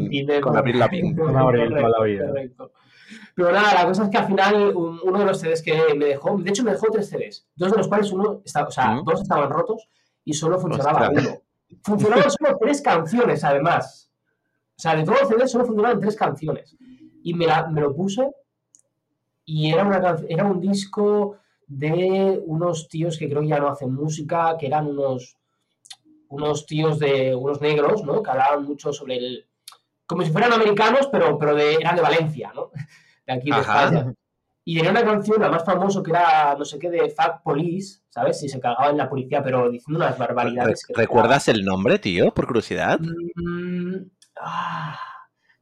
con 0.42 0.56
Abril 0.56 0.78
Lavigne. 0.78 1.16
Con 1.16 1.36
Avril 1.36 1.70
toda 1.70 1.88
la 1.88 2.04
vida. 2.04 2.26
correcto. 2.28 2.72
Pero 3.34 3.50
nada, 3.52 3.74
la 3.74 3.86
cosa 3.86 4.04
es 4.04 4.10
que 4.10 4.18
al 4.18 4.26
final 4.26 4.76
un- 4.76 5.00
uno 5.02 5.18
de 5.18 5.24
los 5.24 5.40
CDs 5.40 5.62
que 5.62 5.94
me 5.96 6.04
dejó, 6.06 6.36
de 6.38 6.50
hecho 6.50 6.62
me 6.62 6.72
dejó 6.72 6.88
tres 6.92 7.08
CDs, 7.08 7.46
dos 7.56 7.70
de 7.72 7.78
los 7.78 7.88
cuales 7.88 8.12
uno, 8.12 8.42
está, 8.44 8.64
o 8.64 8.70
sea, 8.70 8.88
¿Mm? 8.88 9.04
dos 9.04 9.22
estaban 9.22 9.48
rotos 9.50 9.88
y 10.24 10.34
solo 10.34 10.58
funcionaba 10.58 11.08
Ostras. 11.08 11.24
uno. 11.26 11.38
Funcionaban 11.82 12.30
solo 12.30 12.58
tres 12.60 12.80
canciones, 12.82 13.44
además. 13.44 14.10
O 14.76 14.80
sea, 14.82 14.96
de 14.96 15.04
todos 15.04 15.20
los 15.22 15.28
CDs 15.30 15.50
solo 15.50 15.64
funcionaban 15.64 16.00
tres 16.00 16.16
canciones. 16.16 16.76
Y 17.22 17.34
me, 17.34 17.46
la- 17.46 17.68
me 17.68 17.80
lo 17.80 17.94
puse 17.94 18.30
y 19.44 19.70
era, 19.72 19.84
una, 19.84 20.16
era 20.28 20.44
un 20.44 20.60
disco 20.60 21.36
de 21.66 22.40
unos 22.46 22.88
tíos 22.88 23.18
que 23.18 23.28
creo 23.28 23.42
que 23.42 23.48
ya 23.48 23.58
no 23.58 23.68
hacen 23.68 23.92
música, 23.94 24.56
que 24.58 24.66
eran 24.66 24.86
unos, 24.88 25.36
unos 26.28 26.66
tíos 26.66 26.98
de 26.98 27.34
unos 27.34 27.60
negros, 27.60 28.04
¿no? 28.04 28.22
Que 28.22 28.30
hablaban 28.30 28.64
mucho 28.64 28.92
sobre 28.92 29.16
el... 29.16 29.46
Como 30.06 30.22
si 30.22 30.30
fueran 30.30 30.52
americanos, 30.52 31.08
pero, 31.10 31.38
pero 31.38 31.54
de, 31.54 31.74
eran 31.74 31.96
de 31.96 32.02
Valencia, 32.02 32.52
¿no? 32.54 32.70
De 33.26 33.32
aquí 33.34 33.50
de 33.50 33.56
Ajá. 33.56 33.84
España. 33.84 34.14
Y 34.64 34.76
tenía 34.76 34.90
una 34.92 35.04
canción, 35.04 35.40
la 35.40 35.48
más 35.48 35.64
famosa, 35.64 36.02
que 36.04 36.10
era, 36.12 36.54
no 36.56 36.64
sé 36.64 36.78
qué, 36.78 36.88
de 36.88 37.10
Fuck 37.10 37.42
Police, 37.42 38.00
¿sabes? 38.08 38.38
Si 38.38 38.48
se 38.48 38.60
cagaba 38.60 38.90
en 38.90 38.96
la 38.96 39.08
policía, 39.08 39.42
pero 39.42 39.68
diciendo 39.68 39.98
unas 40.04 40.16
Re- 40.16 40.26
barbaridades. 40.26 40.84
que- 40.86 40.94
¿Recuerdas 40.94 41.48
el 41.48 41.64
nombre, 41.64 41.98
tío, 41.98 42.32
por 42.32 42.46
curiosidad? 42.46 43.00
Mm, 43.00 43.96
ah, 44.40 44.96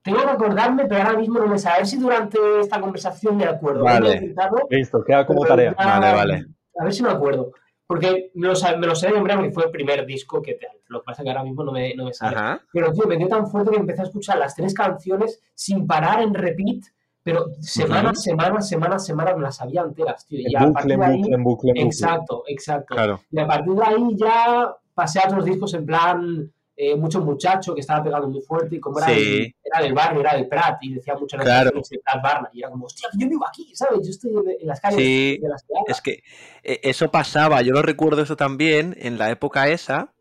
tengo 0.03 0.19
que 0.23 0.29
acordarme, 0.31 0.85
pero 0.87 1.03
ahora 1.03 1.19
mismo 1.19 1.39
no 1.39 1.47
me 1.47 1.59
sé. 1.59 1.69
A 1.69 1.77
ver 1.79 1.87
si 1.87 1.97
durante 1.99 2.39
esta 2.61 2.81
conversación 2.81 3.37
me 3.37 3.45
acuerdo. 3.45 3.85
Vale. 3.85 4.35
Listo, 4.69 5.03
queda 5.05 5.27
como 5.27 5.45
tarea. 5.47 5.75
ya- 5.79 5.85
Vale, 5.99 6.13
vale. 6.15 6.47
A 6.79 6.85
ver 6.85 6.93
si 6.93 7.03
me 7.03 7.11
acuerdo. 7.11 7.53
Porque 7.87 8.31
me 8.35 8.47
lo, 8.47 8.55
sa- 8.55 8.77
me 8.77 8.87
lo 8.87 8.95
sé 8.95 9.09
de 9.09 9.15
memoria 9.15 9.35
porque 9.37 9.51
fue 9.51 9.65
el 9.65 9.71
primer 9.71 10.07
disco 10.07 10.41
que 10.41 10.55
te- 10.55 10.69
lo 10.89 11.01
que 11.01 11.07
pasa 11.07 11.23
es 11.23 11.25
que 11.25 11.31
ahora 11.31 11.43
mismo 11.43 11.65
no 11.65 11.73
me, 11.73 11.95
no 11.97 12.05
me 12.05 12.13
sale. 12.13 12.37
Ajá. 12.37 12.61
Pero, 12.73 12.93
tío, 12.93 13.07
me 13.07 13.17
dio 13.17 13.27
tan 13.29 13.49
fuerte 13.49 13.71
que 13.73 13.79
empecé 13.79 14.03
a 14.03 14.05
escuchar 14.05 14.39
las 14.39 14.55
tres 14.55 14.73
canciones 14.75 15.41
sin 15.55 15.87
parar 15.89 16.23
en 16.23 16.33
repeat, 16.35 16.85
pero 17.23 17.47
semana, 17.61 18.11
Ujú. 18.11 18.21
semana, 18.21 18.61
semana, 18.63 18.99
semana 18.99 19.35
me 19.37 19.43
las 19.43 19.57
sabía 19.57 19.83
enteras, 19.83 20.27
tío. 20.27 20.41
Y 20.41 20.55
En 20.55 20.63
a 20.63 20.67
bucle, 20.67 20.73
partir 20.75 20.93
en 20.93 21.01
de 21.01 21.07
ahí, 21.07 21.19
bucle, 21.21 21.37
bucle, 21.73 21.73
exacto, 21.83 22.45
exacto. 22.49 22.95
Claro. 22.95 23.21
Y 23.31 23.39
a 23.39 23.47
partir 23.47 23.73
de 23.75 23.85
ahí 23.85 24.17
ya 24.17 24.75
pasé 24.95 25.21
a 25.21 25.29
otros 25.29 25.45
discos 25.45 25.75
en 25.75 25.87
plan 25.87 26.53
eh, 26.83 26.97
Mucho 26.97 27.21
Muchacho, 27.21 27.75
que 27.75 27.83
estaba 27.83 28.03
pegando 28.03 28.27
muy 28.27 28.41
fuerte, 28.41 28.77
y 28.77 28.81
como 28.81 28.99
era, 28.99 29.09
Sí. 29.09 29.55
era 29.63 29.83
del 29.83 29.93
barrio, 29.93 30.21
era 30.21 30.35
del 30.35 30.49
Prat, 30.49 30.79
y 30.81 30.95
decía 30.95 31.15
mucho 31.15 31.37
en 31.37 31.43
Claro. 31.43 31.73
de 31.73 31.99
Prat 32.03 32.23
Barna, 32.23 32.49
y 32.55 32.61
era 32.61 32.71
como, 32.71 32.87
hostia, 32.87 33.07
yo 33.19 33.29
vivo 33.29 33.47
aquí, 33.47 33.71
¿sabes? 33.75 34.01
Yo 34.03 34.09
estoy 34.11 34.31
en, 34.61 34.67
las 34.67 34.81
calles 34.81 34.97
Sí, 34.99 35.39
de 35.43 35.47
las 35.49 35.63
habla. 35.65 35.83
Es 35.89 36.01
que 36.01 36.23
eh, 36.63 36.81
eso 36.85 37.11
pasaba, 37.11 37.61
yo 37.61 37.75
lo 37.75 37.83
recuerdo 37.83 38.23
eso 38.23 38.35
también 38.35 38.97
en 38.99 39.19
la 39.19 39.31
época 39.31 39.69
esa, 39.69 40.15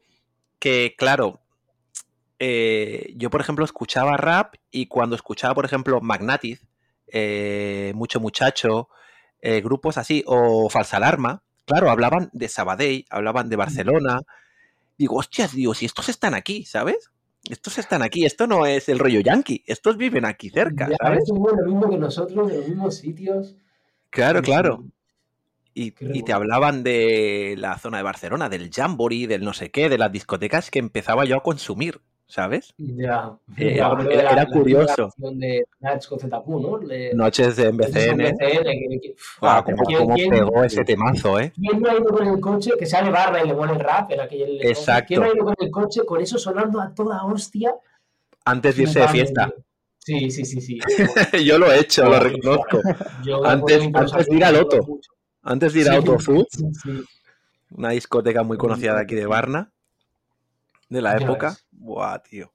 que 0.60 0.96
claro, 0.98 1.40
eh, 2.40 3.14
yo 3.16 3.30
por 3.30 3.40
ejemplo 3.40 3.64
escuchaba 3.64 4.18
rap 4.18 4.56
y 4.70 4.88
cuando 4.88 5.16
escuchaba 5.16 5.56
por 5.56 5.64
ejemplo 5.64 6.02
Magnatiz, 6.02 6.66
eh, 7.12 7.92
Mucho 7.96 8.20
Muchacho, 8.20 8.90
eh, 9.42 9.62
grupos 9.62 9.98
así, 9.98 10.24
o 10.26 10.70
Falsa 10.70 10.98
Alarma, 10.98 11.44
claro, 11.66 11.90
hablaban 11.90 12.30
de 12.34 12.48
Sabadell, 12.48 13.06
hablaban 13.10 13.50
de 13.50 13.56
Barcelona, 13.56 14.22
digo, 14.98 15.16
hostias, 15.18 15.54
digo, 15.54 15.74
si 15.74 15.86
estos 15.86 16.10
están 16.10 16.34
aquí, 16.34 16.66
¿sabes? 16.66 17.12
Estos 17.50 17.78
están 17.78 18.02
aquí, 18.02 18.26
esto 18.26 18.48
no 18.48 18.66
es 18.66 18.90
el 18.90 19.00
rollo 19.00 19.22
yankee, 19.22 19.64
estos 19.66 19.96
viven 19.96 20.26
aquí 20.26 20.50
cerca, 20.50 20.88
que 20.88 21.98
nosotros, 21.98 22.52
en 22.52 22.58
los 22.58 22.68
mismos 22.68 22.98
sitios. 22.98 23.56
Claro, 24.10 24.42
claro. 24.42 24.84
Y, 25.74 25.94
y 26.00 26.24
te 26.24 26.34
hablaban 26.34 26.84
de 26.84 27.56
la 27.58 27.78
zona 27.78 27.98
de 27.98 28.04
Barcelona, 28.04 28.50
del 28.50 28.70
Jamboree, 28.70 29.28
del 29.28 29.44
no 29.44 29.54
sé 29.54 29.72
qué, 29.72 29.88
de 29.88 29.98
las 29.98 30.12
discotecas 30.12 30.70
que 30.70 30.80
empezaba 30.80 31.24
yo 31.24 31.38
a 31.38 31.44
consumir, 31.44 32.02
¿sabes? 32.30 32.74
Ya, 32.78 33.34
Eh, 33.58 33.76
ya, 33.76 33.88
era- 33.88 33.98
pero 33.98 34.12
era- 34.12 34.24
la- 34.24 34.32
era 34.32 34.44
la 34.44 34.46
curioso. 34.50 34.96
canción 35.10 35.40
de 35.40 35.66
con 36.08 36.20
ZQ, 36.20 36.48
¿no? 36.62 36.78
De- 36.78 37.12
Noches 37.16 37.56
de 37.56 37.68
MBCN. 37.74 38.36
Que- 39.02 39.16
cómo, 39.40 39.84
¿quién- 39.86 40.00
cómo 40.00 40.16
quién- 40.16 40.30
pegó 40.30 40.64
ese 40.64 40.84
temazo, 40.86 41.40
¿eh? 41.40 41.52
¿Quién 41.56 41.82
no 41.82 41.90
ha 41.90 41.94
ido 41.96 42.06
con 42.06 42.28
el 42.28 42.40
coche, 42.40 42.72
que 42.78 42.86
sale 42.86 43.10
barra 43.10 43.44
y 43.44 43.48
le 43.48 43.56
pone 43.56 43.74
el 43.74 43.80
rap 43.80 44.12
en 44.12 44.22
aquel 44.22 44.60
Exacto. 44.62 45.08
¿Quién 45.08 45.20
no 45.22 45.26
ha 45.26 45.34
ido 45.34 45.44
con 45.46 45.56
el 45.60 45.72
coche 45.72 46.02
con 46.06 46.22
eso 46.22 46.38
sonando 46.38 46.80
a 46.80 46.94
toda 46.94 47.26
hostia? 47.26 47.74
Antes 48.46 48.78
de 48.78 48.84
irse 48.84 49.00
de 49.00 49.08
fiesta. 49.10 49.52
Sí, 49.98 50.30
sí, 50.32 50.46
sí, 50.46 50.62
sí. 50.62 50.80
yo 51.46 51.58
lo 51.58 51.72
he 51.72 51.80
hecho, 51.80 52.06
lo 52.06 52.20
reconozco. 52.20 52.80
Antes- 53.44 53.90
antes 53.94 54.28
de 54.28 54.36
ir 54.36 54.46
al 54.46 54.56
Otto. 54.56 54.88
Antes 55.42 55.74
de 55.74 55.80
ir 55.82 55.88
a 55.90 55.92
Sí, 55.92 55.98
Autofood, 55.98 56.46
sí, 56.52 56.66
sí. 56.84 57.04
una 57.72 57.90
discoteca 57.90 58.44
muy 58.44 58.58
conocida 58.58 58.94
de 58.96 59.02
aquí 59.02 59.16
de 59.16 59.26
Varna, 59.26 59.72
de 60.90 61.02
la 61.02 61.18
Ya 61.18 61.24
época. 61.26 61.50
ves. 61.50 61.66
Buah, 61.80 62.20
tío. 62.20 62.54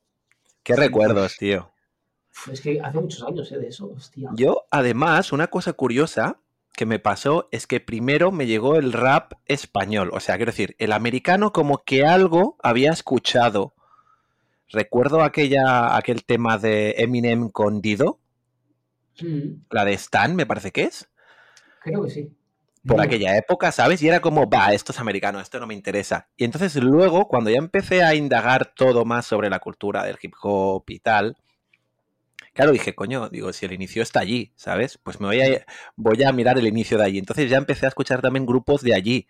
Qué 0.62 0.76
recuerdos, 0.76 1.36
tío. 1.36 1.72
Es 2.50 2.60
que 2.60 2.80
hace 2.80 2.98
muchos 3.00 3.22
años, 3.22 3.50
¿eh? 3.50 3.58
De 3.58 3.68
eso, 3.68 3.90
hostia. 3.90 4.30
Yo, 4.36 4.66
además, 4.70 5.32
una 5.32 5.48
cosa 5.48 5.72
curiosa 5.72 6.38
que 6.72 6.86
me 6.86 6.98
pasó 6.98 7.48
es 7.50 7.66
que 7.66 7.80
primero 7.80 8.30
me 8.30 8.46
llegó 8.46 8.76
el 8.76 8.92
rap 8.92 9.32
español. 9.46 10.10
O 10.12 10.20
sea, 10.20 10.36
quiero 10.36 10.52
decir, 10.52 10.76
el 10.78 10.92
americano 10.92 11.52
como 11.52 11.84
que 11.84 12.04
algo 12.04 12.56
había 12.62 12.92
escuchado. 12.92 13.74
Recuerdo 14.68 15.22
aquella, 15.22 15.96
aquel 15.96 16.24
tema 16.24 16.58
de 16.58 16.94
Eminem 16.98 17.48
con 17.48 17.80
Dido, 17.80 18.20
Mm, 19.20 19.64
la 19.70 19.84
de 19.84 19.92
Stan, 19.92 20.34
me 20.34 20.46
parece 20.46 20.72
que 20.72 20.84
es, 20.84 21.08
creo 21.80 22.02
que 22.02 22.10
sí. 22.10 22.36
Por 22.86 22.98
Mm. 22.98 23.00
aquella 23.00 23.36
época, 23.36 23.72
¿sabes? 23.72 24.02
Y 24.02 24.08
era 24.08 24.20
como, 24.20 24.48
va, 24.48 24.72
esto 24.72 24.92
es 24.92 24.98
americano, 25.00 25.40
esto 25.40 25.58
no 25.58 25.66
me 25.66 25.74
interesa. 25.74 26.28
Y 26.36 26.44
entonces 26.44 26.74
luego, 26.76 27.28
cuando 27.28 27.50
ya 27.50 27.58
empecé 27.58 28.02
a 28.02 28.14
indagar 28.14 28.74
todo 28.74 29.04
más 29.04 29.26
sobre 29.26 29.48
la 29.50 29.58
cultura 29.58 30.04
del 30.04 30.18
hip 30.20 30.34
hop 30.42 30.84
y 30.88 30.98
tal, 30.98 31.36
claro, 32.52 32.72
dije, 32.72 32.94
coño, 32.94 33.28
digo, 33.30 33.52
si 33.52 33.64
el 33.66 33.72
inicio 33.72 34.02
está 34.02 34.20
allí, 34.20 34.52
¿sabes? 34.56 34.98
Pues 35.02 35.20
me 35.20 35.26
voy 35.28 35.40
a, 35.40 35.66
voy 35.96 36.22
a 36.22 36.32
mirar 36.32 36.58
el 36.58 36.66
inicio 36.66 36.98
de 36.98 37.04
allí. 37.04 37.18
Entonces 37.18 37.48
ya 37.50 37.56
empecé 37.56 37.86
a 37.86 37.88
escuchar 37.88 38.20
también 38.20 38.44
grupos 38.46 38.82
de 38.82 38.94
allí, 38.94 39.26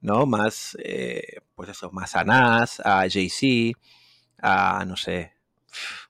¿no? 0.00 0.26
Más, 0.26 0.76
eh, 0.82 1.40
pues 1.54 1.68
eso, 1.68 1.90
más 1.92 2.16
a 2.16 2.24
Nas, 2.24 2.80
a 2.80 3.00
Jay-Z, 3.10 3.78
a, 4.40 4.84
no 4.86 4.96
sé, 4.96 5.32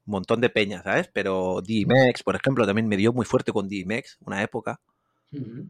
un 0.06 0.12
montón 0.12 0.40
de 0.40 0.50
peñas, 0.50 0.84
¿sabes? 0.84 1.08
Pero 1.12 1.60
DMX, 1.62 2.22
por 2.22 2.36
ejemplo, 2.36 2.66
también 2.66 2.86
me 2.86 2.96
dio 2.96 3.12
muy 3.12 3.26
fuerte 3.26 3.52
con 3.52 3.68
DMX, 3.68 4.18
una 4.24 4.42
época. 4.42 4.80
Mm, 5.30 5.62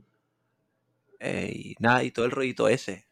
eh, 1.24 1.50
y 1.52 1.74
nada, 1.78 2.04
y 2.04 2.10
todo 2.10 2.26
el 2.26 2.30
rollito 2.30 2.68
ese. 2.68 3.06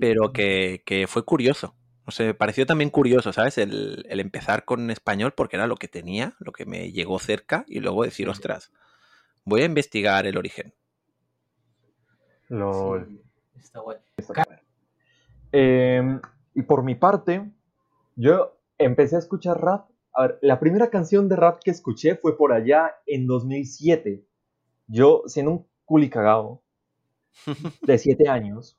Pero 0.00 0.32
que, 0.32 0.82
que 0.86 1.06
fue 1.06 1.24
curioso. 1.24 1.74
No 2.06 2.12
sé, 2.12 2.24
me 2.24 2.34
pareció 2.34 2.64
también 2.64 2.90
curioso, 2.90 3.32
¿sabes? 3.32 3.58
El, 3.58 4.06
el 4.08 4.20
empezar 4.20 4.64
con 4.64 4.90
español 4.90 5.32
porque 5.36 5.56
era 5.56 5.66
lo 5.66 5.76
que 5.76 5.88
tenía, 5.88 6.34
lo 6.38 6.52
que 6.52 6.64
me 6.64 6.92
llegó 6.92 7.18
cerca 7.18 7.64
y 7.66 7.80
luego 7.80 8.04
decir, 8.04 8.28
ostras, 8.28 8.72
voy 9.44 9.62
a 9.62 9.66
investigar 9.66 10.26
el 10.26 10.36
origen. 10.36 10.74
Lol. 12.48 13.08
Sí, 13.54 13.60
está 13.60 13.80
guay. 13.80 13.98
Eh, 15.52 16.20
y 16.54 16.62
por 16.62 16.82
mi 16.82 16.94
parte, 16.94 17.50
yo 18.16 18.58
empecé 18.78 19.16
a 19.16 19.20
escuchar 19.20 19.60
rap. 19.60 19.88
A 20.12 20.22
ver, 20.22 20.38
la 20.42 20.60
primera 20.60 20.90
canción 20.90 21.28
de 21.28 21.36
rap 21.36 21.60
que 21.64 21.70
escuché 21.70 22.16
fue 22.16 22.36
por 22.36 22.52
allá 22.52 22.96
en 23.06 23.26
2007. 23.26 24.24
Yo, 24.86 25.22
siendo 25.26 25.52
un 25.52 25.66
culicagado 25.84 26.63
de 27.82 27.98
7 27.98 28.28
años, 28.28 28.78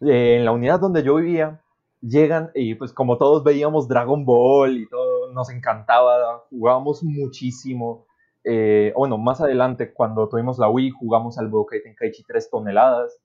eh, 0.00 0.36
en 0.38 0.44
la 0.44 0.52
unidad 0.52 0.80
donde 0.80 1.02
yo 1.02 1.16
vivía, 1.16 1.62
llegan 2.00 2.50
y 2.54 2.74
pues 2.74 2.92
como 2.92 3.18
todos 3.18 3.42
veíamos 3.42 3.88
Dragon 3.88 4.24
Ball 4.24 4.76
y 4.76 4.88
todo, 4.88 5.32
nos 5.32 5.50
encantaba, 5.50 6.44
jugábamos 6.50 7.02
muchísimo. 7.02 8.06
Eh, 8.44 8.92
bueno, 8.96 9.18
más 9.18 9.40
adelante, 9.40 9.92
cuando 9.92 10.28
tuvimos 10.28 10.58
la 10.58 10.68
Wii, 10.68 10.90
jugamos 10.90 11.38
al 11.38 11.48
Budokai 11.48 11.82
Tenkaichi 11.82 12.22
3 12.24 12.50
toneladas. 12.50 13.18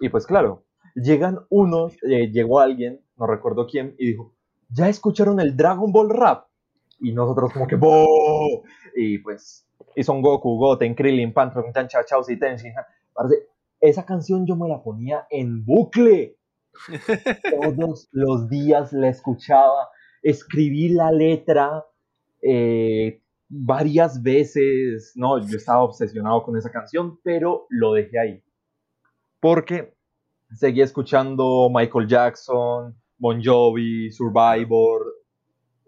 Y 0.00 0.10
pues 0.10 0.26
claro, 0.26 0.64
llegan 0.94 1.40
unos, 1.48 1.94
eh, 2.02 2.30
llegó 2.30 2.60
alguien, 2.60 3.00
no 3.16 3.26
recuerdo 3.26 3.66
quién, 3.66 3.94
y 3.98 4.08
dijo, 4.08 4.34
¿ya 4.68 4.88
escucharon 4.88 5.40
el 5.40 5.56
Dragon 5.56 5.92
Ball 5.92 6.10
Rap? 6.10 6.47
Y 7.00 7.12
nosotros 7.12 7.52
como 7.52 7.66
que, 7.66 7.76
¡Bo! 7.76 8.62
Y 8.94 9.18
pues, 9.18 9.66
y 9.94 10.02
son 10.02 10.22
Goku, 10.22 10.58
Goten, 10.58 10.94
Krillin, 10.94 11.32
Pantron, 11.32 11.72
Chancha, 11.72 12.04
Chao, 12.04 12.22
Tenshin. 12.24 12.72
Esa 13.80 14.04
canción 14.04 14.46
yo 14.46 14.56
me 14.56 14.68
la 14.68 14.82
ponía 14.82 15.26
en 15.30 15.64
bucle. 15.64 16.36
Todos 17.76 18.08
los 18.12 18.48
días 18.48 18.92
la 18.92 19.08
escuchaba, 19.08 19.88
escribí 20.22 20.90
la 20.90 21.10
letra 21.10 21.84
eh, 22.42 23.22
varias 23.48 24.22
veces. 24.22 25.12
No, 25.16 25.38
yo 25.38 25.56
estaba 25.56 25.82
obsesionado 25.82 26.42
con 26.42 26.56
esa 26.56 26.70
canción, 26.70 27.18
pero 27.22 27.66
lo 27.68 27.94
dejé 27.94 28.18
ahí. 28.18 28.44
Porque 29.40 29.94
seguí 30.54 30.80
escuchando 30.80 31.68
Michael 31.72 32.08
Jackson, 32.08 32.96
Bon 33.16 33.42
Jovi, 33.42 34.10
Survivor, 34.10 35.17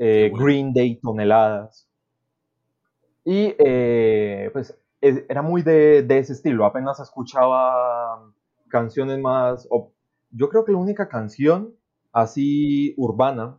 eh, 0.03 0.33
Green 0.35 0.73
Day, 0.73 0.99
toneladas. 0.99 1.87
Y 3.23 3.55
eh, 3.59 4.49
pues 4.53 4.77
era 5.03 5.43
muy 5.43 5.63
de, 5.63 6.07
ese 6.09 6.33
estilo, 6.33 6.65
apenas 6.65 7.01
escuchaba 7.01 8.33
canciones 8.69 9.19
más... 9.19 9.69
yo 10.31 10.49
creo 10.49 10.65
que 10.65 10.73
la 10.73 10.79
única 10.79 11.09
canción 11.09 11.75
así 12.13 12.95
urbana 12.97 13.59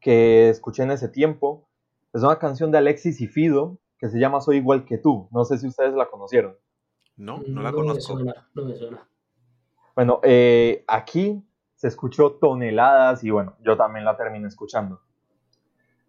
que 0.00 0.48
escuché 0.48 0.84
en 0.84 0.92
ese 0.92 1.08
tiempo 1.08 1.68
es 2.12 2.22
una 2.22 2.38
canción 2.38 2.70
de 2.70 2.78
Alexis 2.78 3.20
y 3.20 3.26
Fido 3.26 3.78
que 3.98 4.08
se 4.08 4.20
llama 4.20 4.40
Soy 4.40 4.58
igual 4.58 4.84
que 4.84 4.98
tú. 4.98 5.28
No 5.32 5.44
sé 5.44 5.58
si 5.58 5.66
ustedes 5.66 5.94
la 5.94 6.08
conocieron. 6.08 6.56
No, 7.16 7.42
no 7.48 7.62
la 7.62 7.72
conozco. 7.72 8.16
no 8.54 8.64
me 8.64 8.76
suena. 8.76 9.08
Bueno, 9.96 10.20
eh, 10.22 10.84
aquí 10.86 11.44
se 11.74 11.88
escuchó 11.88 12.34
toneladas 12.34 13.24
y 13.24 13.30
bueno, 13.30 13.56
yo 13.60 13.76
también 13.76 14.04
la 14.04 14.16
terminé 14.16 14.46
escuchando. 14.46 15.00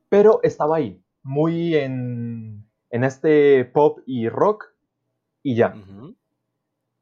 Pero 0.09 0.39
estaba 0.43 0.77
ahí, 0.77 1.01
muy 1.23 1.75
en, 1.75 2.65
en 2.89 3.03
este 3.03 3.65
pop 3.65 3.99
y 4.05 4.27
rock 4.29 4.65
y 5.43 5.55
ya. 5.55 5.75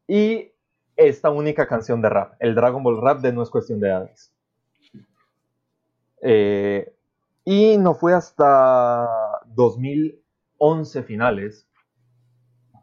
Y 0.08 0.52
esta 0.96 1.30
única 1.30 1.68
canción 1.68 2.02
de 2.02 2.10
rap, 2.10 2.34
el 2.40 2.56
Dragon 2.56 2.84
Ball 2.84 3.02
Rap 3.02 3.22
de 3.22 3.34
No 3.34 3.44
es 3.44 3.50
cuestión 3.50 3.80
de 3.80 3.90
edades. 3.90 4.34
Eh, 6.22 6.94
y 7.46 7.78
no 7.78 7.94
fue 7.94 8.14
hasta 8.14 9.08
2011 9.48 11.04
finales 11.04 11.68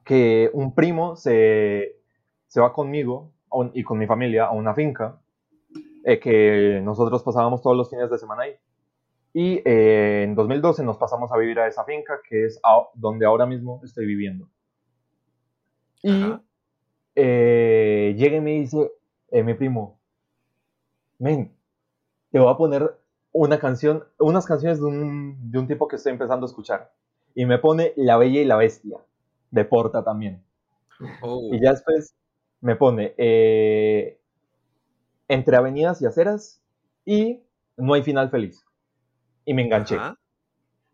que 0.05 0.51
un 0.53 0.75
primo 0.75 1.17
se, 1.17 1.97
se 2.47 2.61
va 2.61 2.73
conmigo 2.73 3.33
y 3.73 3.83
con 3.83 3.99
mi 3.99 4.07
familia 4.07 4.47
a 4.47 4.53
una 4.53 4.75
finca 4.75 5.21
eh, 6.05 6.19
que 6.19 6.81
nosotros 6.83 7.23
pasábamos 7.23 7.63
todos 7.63 7.77
los 7.77 7.91
fines 7.91 8.11
de 8.11 8.19
semana 8.19 8.43
ahí. 8.43 8.57
Y 9.35 9.61
eh, 9.69 10.23
en 10.23 10.35
2012 10.35 10.83
nos 10.85 10.97
pasamos 10.97 11.31
a 11.33 11.37
vivir 11.37 11.59
a 11.59 11.67
esa 11.67 11.85
finca 11.85 12.21
que 12.27 12.47
es 12.47 12.59
donde 12.95 13.27
ahora 13.27 13.45
mismo 13.45 13.81
estoy 13.85 14.07
viviendo. 14.07 14.49
Y 16.03 16.35
eh, 17.17 18.15
llega 18.17 18.37
y 18.37 18.41
me 18.41 18.53
dice 18.53 18.91
mi 19.33 19.55
primo, 19.55 19.99
men, 21.19 21.53
te 22.31 22.39
voy 22.39 22.53
a 22.53 22.57
poner 22.57 22.97
una 23.35 23.59
canción, 23.59 24.05
unas 24.19 24.47
canciones 24.47 24.79
de 24.79 24.87
un, 24.87 25.51
de 25.51 25.59
un 25.59 25.67
tipo 25.67 25.89
que 25.89 25.97
estoy 25.97 26.13
empezando 26.13 26.47
a 26.47 26.49
escuchar. 26.49 26.93
Y 27.35 27.47
me 27.47 27.59
pone 27.59 27.93
La 27.97 28.17
Bella 28.17 28.41
y 28.41 28.45
la 28.45 28.57
Bestia, 28.57 28.99
de 29.51 29.65
Porta 29.65 30.05
también. 30.05 30.43
Oh. 31.21 31.51
Y 31.53 31.61
ya 31.61 31.73
después 31.73 32.15
me 32.61 32.77
pone 32.77 33.15
eh, 33.19 34.21
entre 35.29 35.57
avenidas 35.57 36.01
y 36.01 36.07
aceras 36.07 36.63
y 37.05 37.43
no 37.77 37.95
hay 37.95 38.03
final 38.03 38.31
feliz. 38.31 38.64
Y 39.45 39.55
me 39.55 39.63
enganché. 39.63 39.99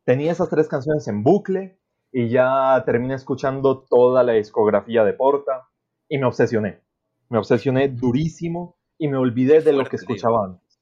Tenía 0.05 0.33
esas 0.33 0.49
tres 0.49 0.69
canciones 0.69 1.07
en 1.09 1.23
bucle 1.23 1.79
y 2.13 2.29
ya 2.29 2.83
terminé 2.85 3.15
escuchando 3.15 3.85
toda 3.89 4.23
la 4.23 4.33
discografía 4.33 5.05
de 5.05 5.13
Porta 5.13 5.69
y 6.09 6.19
me 6.19 6.27
obsesioné. 6.27 6.83
Me 7.29 7.39
obsesioné 7.39 7.89
durísimo 7.89 8.77
y 8.99 9.09
me 9.09 9.17
olvidé 9.17 9.61
de 9.61 9.73
lo 9.73 9.85
que 9.85 9.97
escuchaba 9.97 10.45
antes. 10.45 10.81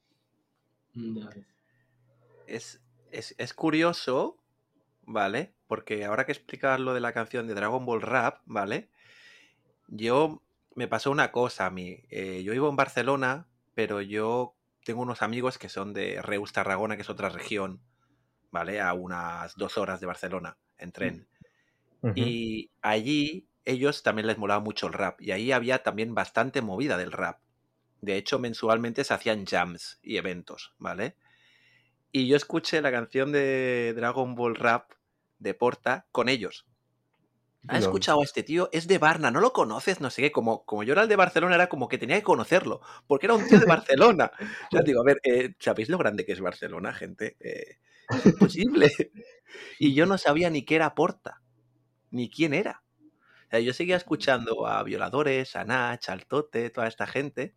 Es, 2.46 2.80
es, 3.12 3.34
es, 3.38 3.54
curioso, 3.54 4.38
¿vale? 5.02 5.54
Porque 5.66 6.04
ahora 6.04 6.24
que 6.24 6.32
explicas 6.32 6.80
lo 6.80 6.94
de 6.94 7.00
la 7.00 7.12
canción 7.12 7.46
de 7.46 7.54
Dragon 7.54 7.84
Ball 7.84 8.00
Rap, 8.00 8.40
¿vale? 8.46 8.88
Yo 9.88 10.42
me 10.74 10.88
pasó 10.88 11.10
una 11.10 11.30
cosa 11.30 11.66
a 11.66 11.70
mí. 11.70 12.04
Eh, 12.08 12.42
yo 12.42 12.52
vivo 12.52 12.68
en 12.70 12.76
Barcelona, 12.76 13.46
pero 13.74 14.00
yo 14.00 14.57
tengo 14.88 15.02
unos 15.02 15.20
amigos 15.20 15.58
que 15.58 15.68
son 15.68 15.92
de 15.92 16.22
Reus 16.22 16.54
Tarragona, 16.54 16.96
que 16.96 17.02
es 17.02 17.10
otra 17.10 17.28
región, 17.28 17.82
¿vale? 18.50 18.80
A 18.80 18.94
unas 18.94 19.54
dos 19.54 19.76
horas 19.76 20.00
de 20.00 20.06
Barcelona 20.06 20.56
en 20.78 20.92
tren. 20.92 21.28
Y 22.14 22.70
allí 22.80 23.46
ellos 23.66 24.02
también 24.02 24.26
les 24.26 24.38
molaba 24.38 24.60
mucho 24.60 24.86
el 24.86 24.94
rap. 24.94 25.20
Y 25.20 25.32
ahí 25.32 25.52
había 25.52 25.82
también 25.82 26.14
bastante 26.14 26.62
movida 26.62 26.96
del 26.96 27.12
rap. 27.12 27.38
De 28.00 28.16
hecho, 28.16 28.38
mensualmente 28.38 29.04
se 29.04 29.12
hacían 29.12 29.44
jams 29.44 29.98
y 30.02 30.16
eventos, 30.16 30.72
¿vale? 30.78 31.16
Y 32.10 32.26
yo 32.26 32.34
escuché 32.38 32.80
la 32.80 32.90
canción 32.90 33.30
de 33.30 33.92
Dragon 33.94 34.34
Ball 34.36 34.56
Rap 34.56 34.92
de 35.38 35.52
Porta 35.52 36.06
con 36.12 36.30
ellos. 36.30 36.64
¿Has 37.66 37.80
escuchado 37.82 38.20
a 38.20 38.24
este 38.24 38.42
tío? 38.42 38.68
Es 38.72 38.86
de 38.86 38.98
Barna, 38.98 39.30
¿no 39.30 39.40
lo 39.40 39.52
conoces? 39.52 40.00
No 40.00 40.10
sé 40.10 40.22
qué, 40.22 40.32
como, 40.32 40.64
como 40.64 40.84
yo 40.84 40.92
era 40.92 41.02
el 41.02 41.08
de 41.08 41.16
Barcelona, 41.16 41.56
era 41.56 41.68
como 41.68 41.88
que 41.88 41.98
tenía 41.98 42.16
que 42.16 42.22
conocerlo, 42.22 42.80
porque 43.06 43.26
era 43.26 43.34
un 43.34 43.46
tío 43.46 43.58
de 43.58 43.66
Barcelona. 43.84 44.30
O 44.72 44.82
digo, 44.82 45.00
a 45.00 45.04
ver, 45.04 45.20
eh, 45.24 45.54
¿sabéis 45.58 45.88
lo 45.88 45.98
grande 45.98 46.24
que 46.24 46.32
es 46.32 46.40
Barcelona, 46.40 46.94
gente? 46.94 47.36
Eh, 47.40 47.78
es 48.10 48.26
imposible. 48.26 48.90
Y 49.78 49.94
yo 49.94 50.04
no 50.04 50.18
sabía 50.18 50.50
ni 50.50 50.62
qué 50.62 50.76
era 50.76 50.94
Porta, 50.94 51.40
ni 52.10 52.28
quién 52.28 52.52
era. 52.52 52.82
O 53.46 53.50
sea, 53.50 53.60
yo 53.60 53.72
seguía 53.72 53.96
escuchando 53.96 54.66
a 54.66 54.82
violadores, 54.82 55.56
a 55.56 55.64
Nach, 55.64 56.06
al 56.10 56.26
Tote, 56.26 56.68
toda 56.68 56.86
esta 56.86 57.06
gente, 57.06 57.54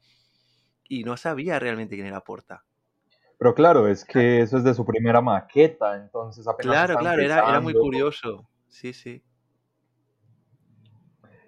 y 0.88 1.04
no 1.04 1.18
sabía 1.18 1.60
realmente 1.60 1.96
quién 1.96 2.08
era 2.08 2.24
Porta. 2.24 2.64
Pero 3.38 3.54
claro, 3.54 3.90
es 3.90 4.06
que 4.06 4.40
eso 4.40 4.58
es 4.58 4.64
de 4.64 4.74
su 4.74 4.86
primera 4.86 5.20
maqueta, 5.20 5.98
entonces 5.98 6.48
apenas. 6.48 6.74
Claro, 6.74 6.98
claro, 6.98 7.22
era, 7.22 7.40
era 7.40 7.60
muy 7.60 7.74
curioso. 7.74 8.48
Sí, 8.70 8.94
sí. 8.94 9.22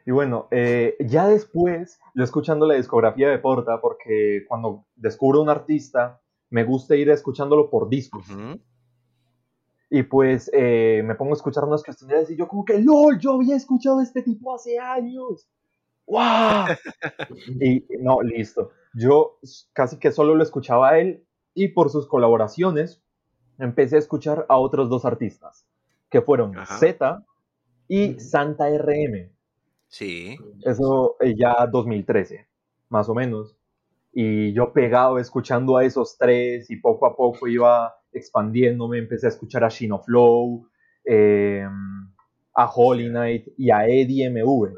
Y 0.05 0.11
bueno, 0.11 0.47
eh, 0.51 0.95
ya 0.99 1.27
después, 1.27 1.99
yo 2.13 2.23
escuchando 2.23 2.65
la 2.65 2.75
discografía 2.75 3.29
de 3.29 3.39
Porta, 3.39 3.79
porque 3.79 4.43
cuando 4.47 4.85
descubro 4.95 5.41
un 5.41 5.49
artista, 5.49 6.21
me 6.49 6.63
gusta 6.63 6.95
ir 6.95 7.09
escuchándolo 7.09 7.69
por 7.69 7.89
discos. 7.89 8.25
Y 9.89 10.03
pues 10.03 10.49
eh, 10.53 11.03
me 11.05 11.15
pongo 11.15 11.31
a 11.31 11.35
escuchar 11.35 11.63
unas 11.65 11.83
cuestiones 11.83 12.29
y 12.29 12.35
yo 12.35 12.47
como 12.47 12.65
que, 12.65 12.79
LOL, 12.79 13.19
yo 13.19 13.33
había 13.33 13.55
escuchado 13.55 13.99
a 13.99 14.03
este 14.03 14.21
tipo 14.23 14.53
hace 14.53 14.77
años. 14.77 15.47
¡Wow! 16.05 16.65
y 17.61 17.85
no, 17.99 18.21
listo. 18.21 18.71
Yo 18.93 19.39
casi 19.71 19.97
que 19.97 20.11
solo 20.11 20.35
lo 20.35 20.43
escuchaba 20.43 20.89
a 20.89 20.99
él 20.99 21.25
y 21.53 21.69
por 21.69 21.89
sus 21.89 22.07
colaboraciones 22.07 23.01
empecé 23.57 23.95
a 23.95 23.99
escuchar 23.99 24.45
a 24.49 24.57
otros 24.57 24.89
dos 24.89 25.05
artistas, 25.05 25.65
que 26.09 26.21
fueron 26.21 26.53
Z 26.65 27.23
y 27.87 28.19
Santa 28.19 28.69
RM. 28.69 29.32
Sí. 29.93 30.35
Eso 30.63 31.17
eh, 31.19 31.35
ya 31.37 31.67
2013, 31.71 32.47
más 32.89 33.07
o 33.09 33.13
menos. 33.13 33.55
Y 34.11 34.51
yo 34.51 34.73
pegado 34.73 35.19
escuchando 35.19 35.77
a 35.77 35.85
esos 35.85 36.17
tres 36.17 36.71
y 36.71 36.77
poco 36.77 37.05
a 37.05 37.15
poco 37.15 37.47
iba 37.47 37.93
expandiéndome, 38.11 38.97
empecé 38.97 39.27
a 39.27 39.29
escuchar 39.29 39.63
a 39.63 39.69
Shino 39.69 39.99
Flow, 39.99 40.67
em, 41.05 42.09
a 42.55 42.71
Holy 42.73 43.09
Night 43.09 43.49
y 43.55 43.69
a 43.69 43.85
Eddie 43.85 44.31
MV. 44.31 44.73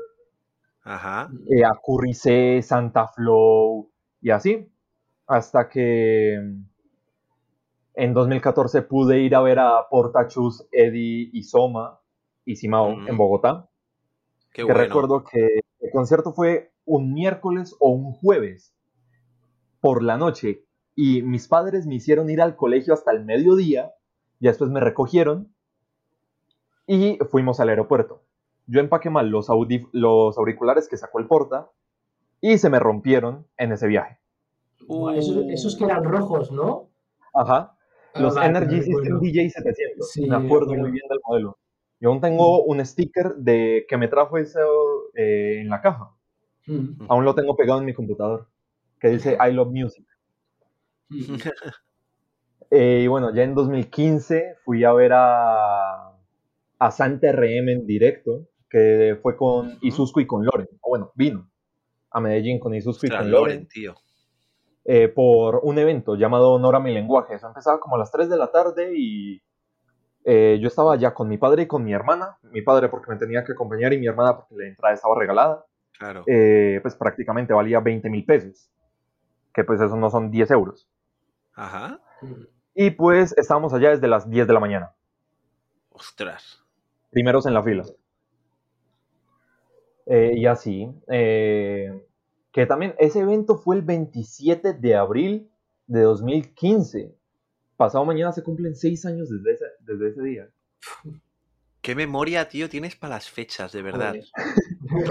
Ajá. 0.83 1.31
Eh, 1.49 1.63
a 1.63 1.71
Curry 1.81 2.13
C, 2.13 2.61
Santa 2.61 3.07
Flow 3.07 3.89
y 4.21 4.31
así. 4.31 4.69
Hasta 5.27 5.69
que 5.69 6.33
en 7.93 8.13
2014 8.13 8.81
pude 8.81 9.21
ir 9.21 9.33
a 9.33 9.41
ver 9.41 9.59
a 9.59 9.87
Portachus, 9.89 10.67
Eddie 10.73 11.29
y 11.31 11.43
Soma 11.43 12.01
y 12.43 12.57
Simao 12.57 13.07
en 13.07 13.15
Bogotá 13.15 13.69
que 14.63 14.73
recuerdo 14.73 15.23
que 15.23 15.59
el 15.79 15.91
concierto 15.91 16.33
fue 16.33 16.71
un 16.85 17.13
miércoles 17.13 17.75
o 17.79 17.89
un 17.89 18.13
jueves 18.13 18.73
por 19.81 20.01
la 20.01 20.17
noche 20.17 20.65
y 20.95 21.21
mis 21.21 21.47
padres 21.47 21.85
me 21.85 21.95
hicieron 21.95 22.29
ir 22.29 22.41
al 22.41 22.55
colegio 22.55 22.93
hasta 22.93 23.11
el 23.11 23.25
mediodía 23.25 23.93
y 24.39 24.47
después 24.47 24.69
me 24.69 24.79
recogieron 24.79 25.53
y 26.87 27.17
fuimos 27.29 27.59
al 27.59 27.69
aeropuerto. 27.69 28.23
Yo 28.67 28.79
empaqué 28.79 29.09
mal 29.09 29.29
los, 29.29 29.47
los 29.91 30.37
auriculares 30.37 30.87
que 30.87 30.97
sacó 30.97 31.19
el 31.19 31.27
porta 31.27 31.69
y 32.41 32.57
se 32.57 32.69
me 32.69 32.79
rompieron 32.79 33.47
en 33.57 33.73
ese 33.73 33.87
viaje. 33.87 34.19
esos, 35.15 35.75
que 35.75 35.83
eran 35.83 36.03
rojos, 36.03 36.51
¿no? 36.51 36.89
Ajá. 37.33 37.75
Ah, 38.13 38.21
los 38.21 38.37
Energy 38.37 38.81
System 38.81 39.19
DJ 39.19 39.49
700. 39.49 40.17
me 40.29 40.35
acuerdo 40.35 40.73
muy 40.73 40.91
bien 40.91 41.07
del 41.09 41.19
modelo. 41.27 41.57
Yo 41.99 42.09
aún 42.09 42.21
tengo 42.21 42.63
un 42.63 42.85
sticker 42.85 43.35
de 43.35 43.85
que 43.87 43.97
me 43.97 44.07
trajo 44.07 44.37
eso 44.37 44.59
eh, 45.15 45.59
en 45.61 45.69
la 45.69 45.81
caja. 45.81 46.11
Mm, 46.67 47.05
Aún 47.09 47.25
lo 47.25 47.35
tengo 47.35 47.55
pegado 47.55 47.79
en 47.79 47.85
mi 47.85 47.93
computador, 47.93 48.47
que 48.99 49.09
dice 49.09 49.37
I 49.39 49.51
love 49.53 49.69
music. 49.71 50.05
mm. 51.09 51.35
Eh, 52.71 53.01
y 53.03 53.07
bueno, 53.07 53.33
ya 53.33 53.43
en 53.43 53.53
2015 53.55 54.55
fui 54.65 54.83
a 54.83 54.91
ver 54.91 55.13
a, 55.13 56.09
a 56.79 56.91
Santa 56.91 57.31
RM 57.31 57.69
en 57.71 57.85
directo, 57.85 58.47
que 58.69 59.17
fue 59.21 59.37
con. 59.37 59.77
Isusco 59.81 60.19
y 60.19 60.27
con 60.27 60.43
Loren. 60.43 60.67
O 60.81 60.89
bueno, 60.89 61.11
vino 61.15 61.49
a 62.11 62.19
Medellín 62.19 62.59
con 62.59 62.73
Isusco 62.73 63.05
y 63.05 63.09
Ostras, 63.09 63.21
con 63.23 63.31
Loren, 63.31 63.53
Loren 63.55 63.67
tío. 63.67 63.95
eh, 64.85 65.07
por 65.09 65.59
un 65.63 65.77
evento 65.77 66.15
llamado 66.15 66.53
Honor 66.53 66.75
a 66.75 66.79
mi 66.79 66.93
lenguaje. 66.93 67.35
Eso 67.35 67.47
empezaba 67.47 67.79
como 67.79 67.95
a 67.95 67.99
las 67.99 68.11
3 68.11 68.29
de 68.29 68.37
la 68.37 68.51
tarde 68.51 68.93
y 68.97 69.41
eh, 70.25 70.57
yo 70.59 70.67
estaba 70.67 70.93
allá 70.93 71.13
con 71.13 71.27
mi 71.29 71.37
padre 71.37 71.63
y 71.63 71.67
con 71.67 71.83
mi 71.83 71.93
hermana. 71.93 72.37
Mi 72.51 72.61
padre 72.61 72.89
porque 72.89 73.11
me 73.11 73.17
tenía 73.17 73.43
que 73.45 73.51
acompañar 73.53 73.93
y 73.93 73.99
mi 73.99 74.07
hermana 74.07 74.35
porque 74.35 74.55
la 74.55 74.67
entrada 74.67 74.95
estaba 74.95 75.15
regalada. 75.17 75.65
Claro. 75.97 76.23
Eh, 76.27 76.79
pues 76.81 76.95
prácticamente 76.95 77.53
valía 77.53 77.79
20 77.79 78.09
mil 78.09 78.25
pesos, 78.25 78.69
que 79.53 79.63
pues 79.63 79.79
eso 79.79 79.95
no 79.95 80.09
son 80.09 80.29
10 80.31 80.51
euros. 80.51 80.89
Ajá. 81.53 82.01
Y 82.73 82.89
pues 82.91 83.37
estábamos 83.37 83.73
allá 83.73 83.91
desde 83.91 84.07
las 84.07 84.29
10 84.29 84.47
de 84.47 84.53
la 84.53 84.59
mañana. 84.59 84.91
Ostras. 85.91 86.61
primeros 87.11 87.45
en 87.45 87.53
la 87.53 87.63
fila. 87.63 87.83
Eh, 90.07 90.33
y 90.35 90.45
así. 90.47 90.91
eh, 91.07 92.05
que 92.51 92.65
también 92.65 92.95
ese 92.99 93.19
evento 93.19 93.57
fue 93.57 93.75
el 93.75 93.81
27 93.81 94.73
de 94.73 94.95
abril 94.95 95.51
de 95.87 96.01
2015. 96.01 97.13
Pasado 97.77 98.05
mañana 98.05 98.31
se 98.31 98.43
cumplen 98.43 98.75
seis 98.75 99.05
años 99.05 99.29
desde 99.29 99.51
ese, 99.53 99.65
desde 99.81 100.07
ese 100.09 100.21
día. 100.23 100.49
Qué 101.81 101.93
memoria, 101.93 102.47
tío, 102.49 102.67
tienes 102.69 102.95
para 102.95 103.15
las 103.15 103.29
fechas, 103.29 103.71
de 103.71 103.81
verdad. 103.81 104.15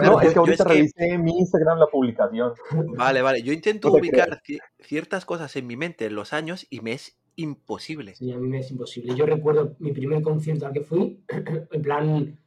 No, 0.03 0.21
es 0.21 0.33
que 0.33 0.39
ahorita 0.39 0.63
es 0.63 0.69
que- 0.69 0.75
revisé 0.75 1.09
en 1.15 1.25
mi 1.25 1.39
Instagram 1.39 1.79
la 1.79 1.87
publicación. 1.89 2.53
Vale, 2.97 3.23
vale. 3.23 3.43
Yo 3.43 3.53
intento 3.53 3.89
No 3.89 3.95
ubicar 3.95 4.41
ci- 4.43 4.61
ciertas 4.81 5.25
cosas 5.25 5.55
en 5.57 5.67
mi 5.67 5.77
mente 5.77 6.07
en 6.07 6.15
los 6.15 6.33
años 6.33 6.67
y 6.71 6.81
me 6.81 6.93
es 6.93 7.19
imposible. 7.37 8.15
Sí, 8.15 8.33
a 8.33 8.39
mí 8.39 8.49
me 8.49 8.61
es 8.61 8.71
imposible. 8.71 9.15
Yo 9.17 9.27
recuerdo 9.27 9.75
mi 9.81 9.93
primer 9.93 10.23
concierto 10.23 10.67
al 10.67 10.73
que 10.73 10.81
fui, 10.83 11.23
en 11.73 11.83
plan, 11.83 12.39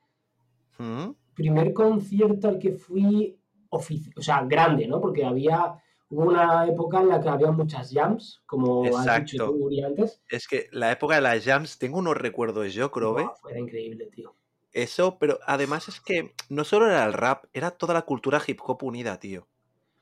¿Mm? 0.80 1.10
primer 1.36 1.73
concierto 1.73 2.47
al 2.47 2.60
que 2.60 2.71
fui, 2.71 3.38
ofici- 3.69 4.13
o 4.15 4.21
sea, 4.21 4.43
grande, 4.45 4.88
¿no? 4.88 4.99
Porque 5.01 5.25
había, 5.25 5.75
hubo 6.09 6.23
una 6.29 6.65
época 6.67 7.01
en 7.01 7.09
la 7.09 7.21
que 7.21 7.29
había 7.29 7.51
muchas 7.51 7.91
jams, 7.93 8.41
como 8.45 8.83
has 8.97 9.25
dicho 9.25 9.45
tú, 9.45 9.65
Uri, 9.65 9.83
antes. 9.83 10.21
Es 10.29 10.47
que 10.47 10.67
la 10.71 10.91
época 10.91 11.15
de 11.15 11.21
las 11.21 11.43
jams, 11.43 11.77
tengo 11.77 11.97
unos 11.99 12.15
recuerdos 12.17 12.73
yo, 12.73 12.89
Grove, 12.89 13.23
Buah, 13.23 13.51
Era 13.51 13.59
increíble, 13.59 14.05
tío. 14.07 14.33
eso, 14.73 15.17
pero 15.19 15.39
además 15.45 15.87
es 15.87 15.99
que 16.01 16.33
no 16.49 16.63
solo 16.63 16.87
era 16.87 17.03
el 17.05 17.13
rap, 17.13 17.45
era 17.53 17.71
toda 17.71 17.93
la 17.93 18.03
cultura 18.03 18.41
hip 18.45 18.59
hop 18.63 18.83
unida, 18.83 19.19
tío. 19.19 19.47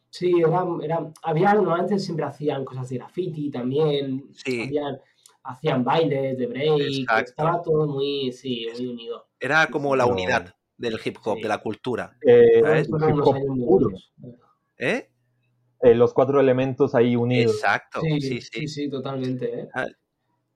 Sí, 0.09 0.31
era, 0.39 0.63
era, 0.81 1.11
había, 1.23 1.53
normalmente 1.55 1.99
siempre 1.99 2.25
hacían 2.25 2.63
cosas 2.63 2.87
de 2.89 2.97
graffiti 2.97 3.49
también, 3.51 4.29
Sí. 4.33 4.63
habían- 4.63 4.99
hacían 5.43 5.83
bailes 5.83 6.37
de 6.37 6.47
break, 6.47 6.79
Exacto. 6.81 7.29
estaba 7.29 7.61
todo 7.61 7.85
muy, 7.87 8.31
sí, 8.31 8.65
muy 8.77 8.87
unido. 8.87 9.27
Era 9.39 9.67
como 9.67 9.95
la 9.95 10.05
unidad 10.05 10.55
del 10.77 10.99
hip 11.03 11.17
hop, 11.23 11.35
Sí. 11.37 11.41
de 11.43 11.47
la 11.49 11.57
cultura. 11.59 12.17
Eh, 12.25 12.61
¿Sabes? 12.63 12.87
Hip 12.87 12.93
hop. 13.23 13.93
¿Eh? 14.77 15.09
Eh, 15.91 15.95
los 15.95 16.13
cuatro 16.13 16.39
elementos 16.39 16.95
ahí 16.95 17.15
unidos. 17.15 17.56
Exacto. 17.56 18.02
Sí, 18.02 18.21
Sí, 18.21 18.41
sí, 18.41 18.50
sí. 18.62 18.67
sí, 18.67 18.89
totalmente. 18.89 19.62
¿eh? 19.62 19.69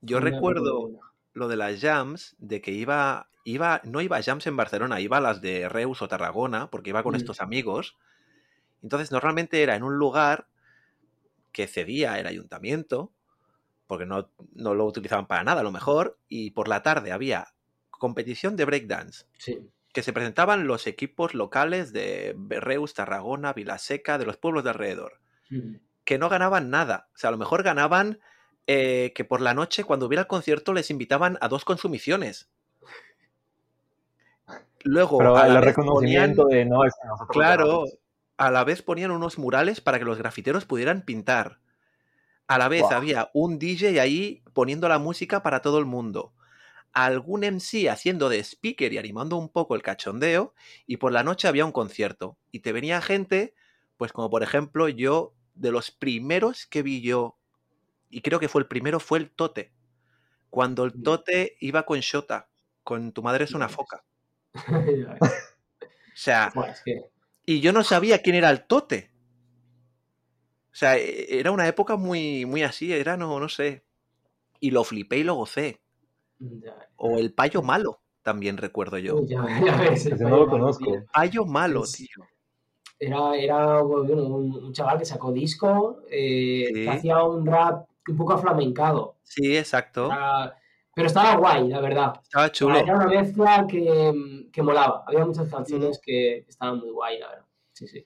Yo 0.02 0.18
una 0.18 0.28
época 0.28 0.36
recuerdo 0.38 0.82
buena. 0.84 1.00
lo 1.34 1.48
de 1.48 1.56
las 1.58 1.80
jams, 1.82 2.36
de 2.39 2.62
que 2.62 2.72
iba, 2.72 3.30
iba, 3.44 3.82
no 3.84 4.02
iba 4.02 4.18
a 4.18 4.24
jams 4.24 4.48
en 4.48 4.58
Barcelona, 4.58 5.00
iba 5.02 5.18
a 5.18 5.22
las 5.22 5.42
de 5.42 5.70
Reus 5.70 6.02
o 6.02 6.08
Tarragona, 6.08 6.70
porque 6.70 6.89
iba 6.92 7.04
con 7.04 7.13
Mm. 7.13 7.18
estos 7.18 7.42
amigos. 7.42 7.98
Entonces, 8.84 9.12
normalmente 9.12 9.62
era 9.63 9.76
en 9.76 9.84
un 9.84 9.98
lugar 9.98 10.48
que 11.52 11.68
cedía 11.68 12.20
el 12.20 12.28
ayuntamiento, 12.28 13.12
porque 13.88 14.06
no, 14.06 14.30
no 14.54 14.74
lo 14.76 14.86
utilizaban 14.86 15.28
para 15.28 15.44
nada 15.44 15.62
a 15.62 15.63
lo 15.63 15.72
mejor, 15.72 16.18
y 16.30 16.52
por 16.52 16.68
la 16.68 16.84
tarde 16.84 17.12
había 17.12 17.54
competición 17.89 18.56
de 18.56 18.65
breakdance, 18.65 19.26
Sí. 19.38 19.60
Que 19.93 20.04
se 20.04 20.13
presentaban 20.13 20.67
los 20.67 20.86
equipos 20.88 21.34
locales 21.34 21.91
de 21.93 22.36
Reus, 22.49 22.93
Tarragona, 22.93 23.54
Vilaseca, 23.54 24.17
de 24.17 24.25
los 24.25 24.38
pueblos 24.38 24.63
de 24.63 24.69
alrededor 24.71 25.19
Mm. 25.49 25.75
que 26.06 26.17
no 26.19 26.30
ganaban 26.30 26.69
nada. 26.69 27.08
O 27.15 27.17
sea, 27.17 27.30
a 27.30 27.32
lo 27.32 27.38
mejor 27.38 27.63
ganaban 27.63 28.19
eh, 28.71 29.13
que 29.15 29.25
por 29.25 29.41
la 29.41 29.56
noche, 29.56 29.84
cuando 29.84 30.06
hubiera 30.06 30.21
el 30.21 30.28
concierto, 30.28 30.73
les 30.73 30.91
invitaban 30.91 31.39
a 31.41 31.47
dos 31.47 31.65
consumiciones. 31.65 32.49
Luego, 34.84 35.17
Pero 35.17 35.36
a 35.38 35.47
el 35.47 35.54
la 35.56 35.60
vez 35.60 35.69
reconocimiento 35.69 36.43
ponían- 36.43 36.65
de 36.65 36.65
no, 36.65 36.86
es 36.86 36.93
que 37.02 37.08
nosotros 37.08 37.30
claro, 37.36 37.65
ganamos. 37.65 37.97
a 38.38 38.52
la 38.52 38.63
vez 38.63 38.82
ponían 38.82 39.12
unos 39.12 39.38
murales 39.38 39.82
para 39.82 39.99
que 39.99 40.06
los 40.06 40.17
grafiteros 40.17 40.65
pudieran 40.65 41.02
pintar. 41.02 41.60
A 42.47 42.58
la 42.58 42.67
vez 42.67 42.84
había 42.91 43.30
un 43.34 43.60
DJ 43.60 43.99
ahí 44.02 44.41
poniendo 44.54 44.88
la 44.88 44.97
música 44.99 45.43
para 45.43 45.62
todo 45.62 45.80
el 45.80 45.86
mundo. 45.86 46.34
Algún 46.93 47.43
MC 47.43 47.89
haciendo 47.89 48.30
de 48.30 48.39
speaker 48.39 48.91
y 48.93 48.97
animando 48.97 49.38
un 49.38 49.49
poco 49.49 49.75
el 49.75 49.84
cachondeo. 49.84 50.54
Y 50.88 50.97
por 50.97 51.12
la 51.12 51.23
noche 51.23 51.47
había 51.47 51.65
un 51.65 51.71
concierto. 51.71 52.38
Y 52.52 52.60
te 52.60 52.71
venía 52.71 53.02
gente, 53.02 53.54
pues 53.97 54.12
como 54.12 54.30
por 54.30 54.43
ejemplo 54.43 54.89
yo, 54.89 55.36
de 55.54 55.71
los 55.71 55.91
primeros 55.91 56.65
que 56.65 56.84
vi 56.84 57.02
yo, 57.02 57.38
y 58.10 58.21
creo 58.21 58.39
que 58.39 58.49
fue 58.49 58.62
el 58.62 58.67
primero, 58.67 58.99
fue 58.99 59.19
el 59.19 59.32
Tote. 59.32 59.73
Cuando 60.49 60.84
el. 60.86 61.04
Tote 61.04 61.58
iba 61.60 61.86
con 61.86 61.99
Shota, 61.99 62.49
con 62.84 63.13
Tu 63.13 63.23
madre 63.23 63.45
es 63.45 63.54
una 63.54 63.69
foca. 63.69 64.04
O 66.15 66.21
sea, 66.21 66.54
y 67.45 67.62
yo 67.62 67.71
no 67.73 67.84
sabía 67.84 68.21
quién 68.21 68.36
era 68.36 68.49
el 68.49 68.65
Tote. 68.67 69.12
O 70.71 70.75
sea, 70.75 70.97
e- 70.97 71.39
era 71.39 71.52
una 71.52 71.67
época 71.67 71.95
muy, 71.95 72.45
muy 72.45 72.63
así, 72.63 72.91
era, 72.93 73.17
no, 73.17 73.39
no 73.39 73.49
sé. 73.49 73.84
Y 74.60 74.71
lo 74.71 74.84
flipé 74.84 75.19
y 75.19 75.23
lo 75.23 75.36
gocé. 75.36 75.82
Ya, 76.39 76.75
O 76.95 77.17
el 77.17 77.34
payo 77.34 77.62
malo, 77.62 77.99
también 78.21 78.58
recuerdo 78.58 78.97
yo. 78.97 79.21
ya, 79.25 79.43
ya 79.65 79.78
ves, 79.78 80.06
el 80.06 80.13
Ese 80.13 80.23
no 80.23 80.30
payo 80.30 80.38
lo 80.38 80.45
malo, 80.47 80.49
conozco. 80.49 80.91
Payo 81.13 81.45
malo, 81.45 81.86
Sí. 81.86 82.08
tío. 82.08 82.25
Era, 83.02 83.36
era 83.38 83.82
bueno, 83.82 84.23
un, 84.25 84.56
un 84.56 84.73
chaval 84.73 84.97
que 84.99 85.06
sacó 85.06 85.32
disco, 85.32 86.02
eh, 86.10 86.65
Sí. 86.67 86.73
que 86.73 86.89
hacía 86.89 87.23
un 87.23 87.45
rap 87.45 87.88
un 88.08 88.17
poco 88.17 88.34
aflamencado. 88.34 89.15
Sí, 89.23 89.56
exacto. 89.56 90.08
Era- 90.08 90.56
pero 90.93 91.08
estaba 91.08 91.38
guay, 91.38 91.69
la 91.69 91.80
verdad. 91.80 92.19
Estaba 92.21 92.52
chulo. 92.52 92.78
Era 92.78 92.95
una 92.95 93.08
mezcla 93.08 93.65
que, 93.69 94.49
que 94.52 94.62
molaba. 94.62 95.06
Había 95.08 95.23
muchas 95.25 95.47
canciones 95.47 95.97
que 96.04 96.39
estaban 96.39 96.80
muy 96.80 96.89
guay, 96.91 97.19
la 97.19 97.30
verdad. 97.30 97.45
Sí, 97.71 97.88
sí. 97.88 98.06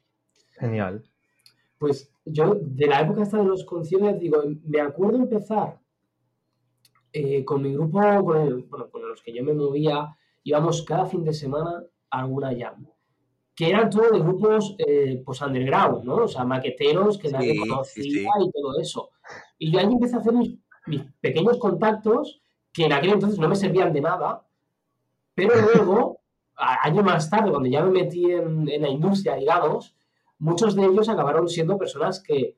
Genial. 0.59 1.03
Pues 1.79 2.11
yo, 2.25 2.53
de 2.61 2.85
la 2.85 3.01
época 3.01 3.23
esta 3.23 3.37
de 3.37 3.45
los 3.45 3.65
conciertos, 3.65 4.19
digo, 4.19 4.43
me 4.65 4.79
acuerdo 4.79 5.17
empezar 5.17 5.79
eh, 7.13 7.45
con 7.45 7.61
mi 7.63 7.73
grupo, 7.73 7.99
con, 8.25 8.37
el- 8.41 8.63
bueno, 8.63 8.89
con 8.89 9.07
los 9.07 9.21
que 9.21 9.33
yo 9.33 9.43
me 9.43 9.53
movía, 9.53 10.15
íbamos 10.43 10.83
cada 10.83 11.05
fin 11.05 11.23
de 11.23 11.33
semana 11.33 11.83
a 12.09 12.19
alguna 12.21 12.51
jam. 12.57 12.85
Que 13.55 13.69
eran 13.69 13.89
todos 13.89 14.11
de 14.13 14.19
grupos 14.19 14.75
eh, 14.79 15.21
pues 15.25 15.41
underground, 15.41 16.03
¿no? 16.05 16.15
O 16.17 16.27
sea, 16.27 16.43
maqueteros 16.45 17.17
que 17.19 17.29
nadie 17.29 17.53
Sí, 17.53 17.59
sí, 17.59 17.59
conocía 17.69 18.03
sí. 18.03 18.45
y 18.47 18.51
todo 18.51 18.79
eso. 18.79 19.09
Y 19.59 19.71
yo 19.71 19.79
ahí 19.79 19.85
empecé 19.85 20.15
a 20.15 20.19
hacer 20.19 20.33
mis, 20.33 20.57
mis 20.87 21.03
pequeños 21.21 21.57
contactos 21.59 22.41
que 22.73 22.85
en 22.85 22.93
aquel 22.93 23.11
entonces 23.13 23.39
no 23.39 23.47
me 23.49 23.55
servían 23.55 23.93
de 23.93 24.01
nada, 24.01 24.45
pero 25.35 25.53
luego, 25.75 26.19
años 26.55 27.03
más 27.05 27.29
tarde, 27.29 27.51
cuando 27.51 27.69
ya 27.69 27.83
me 27.83 27.91
metí 27.91 28.25
en, 28.31 28.67
en 28.69 28.81
la 28.81 28.89
industria, 28.89 29.35
digamos, 29.35 29.95
muchos 30.39 30.75
de 30.75 30.85
ellos 30.85 31.09
acabaron 31.09 31.47
siendo 31.47 31.77
personas 31.77 32.21
que, 32.21 32.55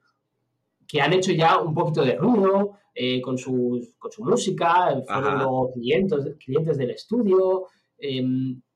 que 0.87 1.01
han 1.01 1.13
hecho 1.13 1.31
ya 1.31 1.59
un 1.59 1.73
poquito 1.73 2.03
de 2.03 2.15
ruido 2.15 2.73
eh, 2.93 3.21
con, 3.21 3.37
sus- 3.37 3.95
con 3.97 4.11
su 4.11 4.23
música, 4.23 5.01
fueron 5.05 5.37
luego 5.39 5.71
clientes, 5.73 6.35
clientes 6.43 6.77
del 6.77 6.91
estudio. 6.91 7.65
eh, 7.97 8.23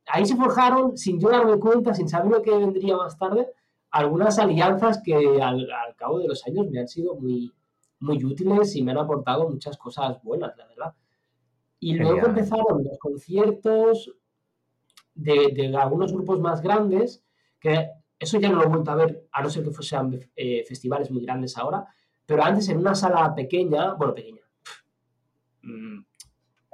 ahí 0.07 0.25
se 0.25 0.35
forjaron, 0.35 0.97
sin 0.97 1.19
yo 1.19 1.29
darme 1.29 1.59
cuenta, 1.59 1.93
sin 1.93 2.09
saber 2.09 2.31
lo 2.31 2.41
que 2.41 2.51
vendría 2.51 2.97
más 2.97 3.17
tarde, 3.17 3.47
algunas 3.91 4.39
alianzas 4.39 5.01
que 5.03 5.13
al, 5.41 5.69
al 5.71 5.95
cabo 5.95 6.19
de 6.19 6.27
los 6.27 6.45
años 6.47 6.67
me 6.69 6.79
han 6.79 6.87
sido 6.87 7.15
muy, 7.15 7.51
muy 7.99 8.23
útiles 8.25 8.75
y 8.75 8.81
me 8.83 8.91
han 8.91 8.97
aportado 8.97 9.47
muchas 9.49 9.77
cosas 9.77 10.21
buenas, 10.23 10.55
la 10.57 10.67
verdad. 10.67 10.93
Y 11.79 11.93
luego 11.93 12.15
Genial. 12.21 12.29
empezaron 12.37 12.83
los 12.83 12.97
conciertos 12.97 14.11
de, 15.13 15.49
de 15.53 15.75
algunos 15.77 16.13
grupos 16.13 16.39
más 16.39 16.61
grandes, 16.61 17.23
que 17.59 17.89
eso 18.17 18.39
ya 18.39 18.49
no 18.49 18.57
lo 18.57 18.63
he 18.63 18.67
vuelto 18.67 18.91
a 18.91 18.95
ver, 18.95 19.27
a 19.31 19.41
no 19.41 19.49
ser 19.49 19.63
que 19.63 19.71
fuesen 19.71 20.31
eh, 20.35 20.63
festivales 20.67 21.11
muy 21.11 21.21
grandes 21.23 21.57
ahora, 21.57 21.87
pero 22.29 22.43
antes 22.43 22.69
en 22.69 22.77
una 22.77 22.93
sala 22.93 23.33
pequeña, 23.35 23.93
bueno, 23.95 24.13
pequeña, 24.13 24.41
mm, 25.63 25.99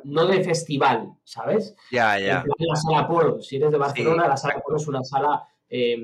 no 0.03 0.27
de 0.27 0.43
festival, 0.43 1.13
¿sabes? 1.23 1.75
Ya, 1.91 2.19
ya. 2.19 2.43
la 2.59 2.75
sala 2.75 2.99
Apolo, 2.99 3.41
si 3.41 3.55
eres 3.55 3.71
de 3.71 3.77
Barcelona, 3.77 4.23
Sí, 4.23 4.29
la 4.29 4.37
sala 4.37 4.53
Apolo 4.57 4.77
es 4.77 4.87
una 4.87 5.03
sala 5.03 5.47
eh, 5.69 5.97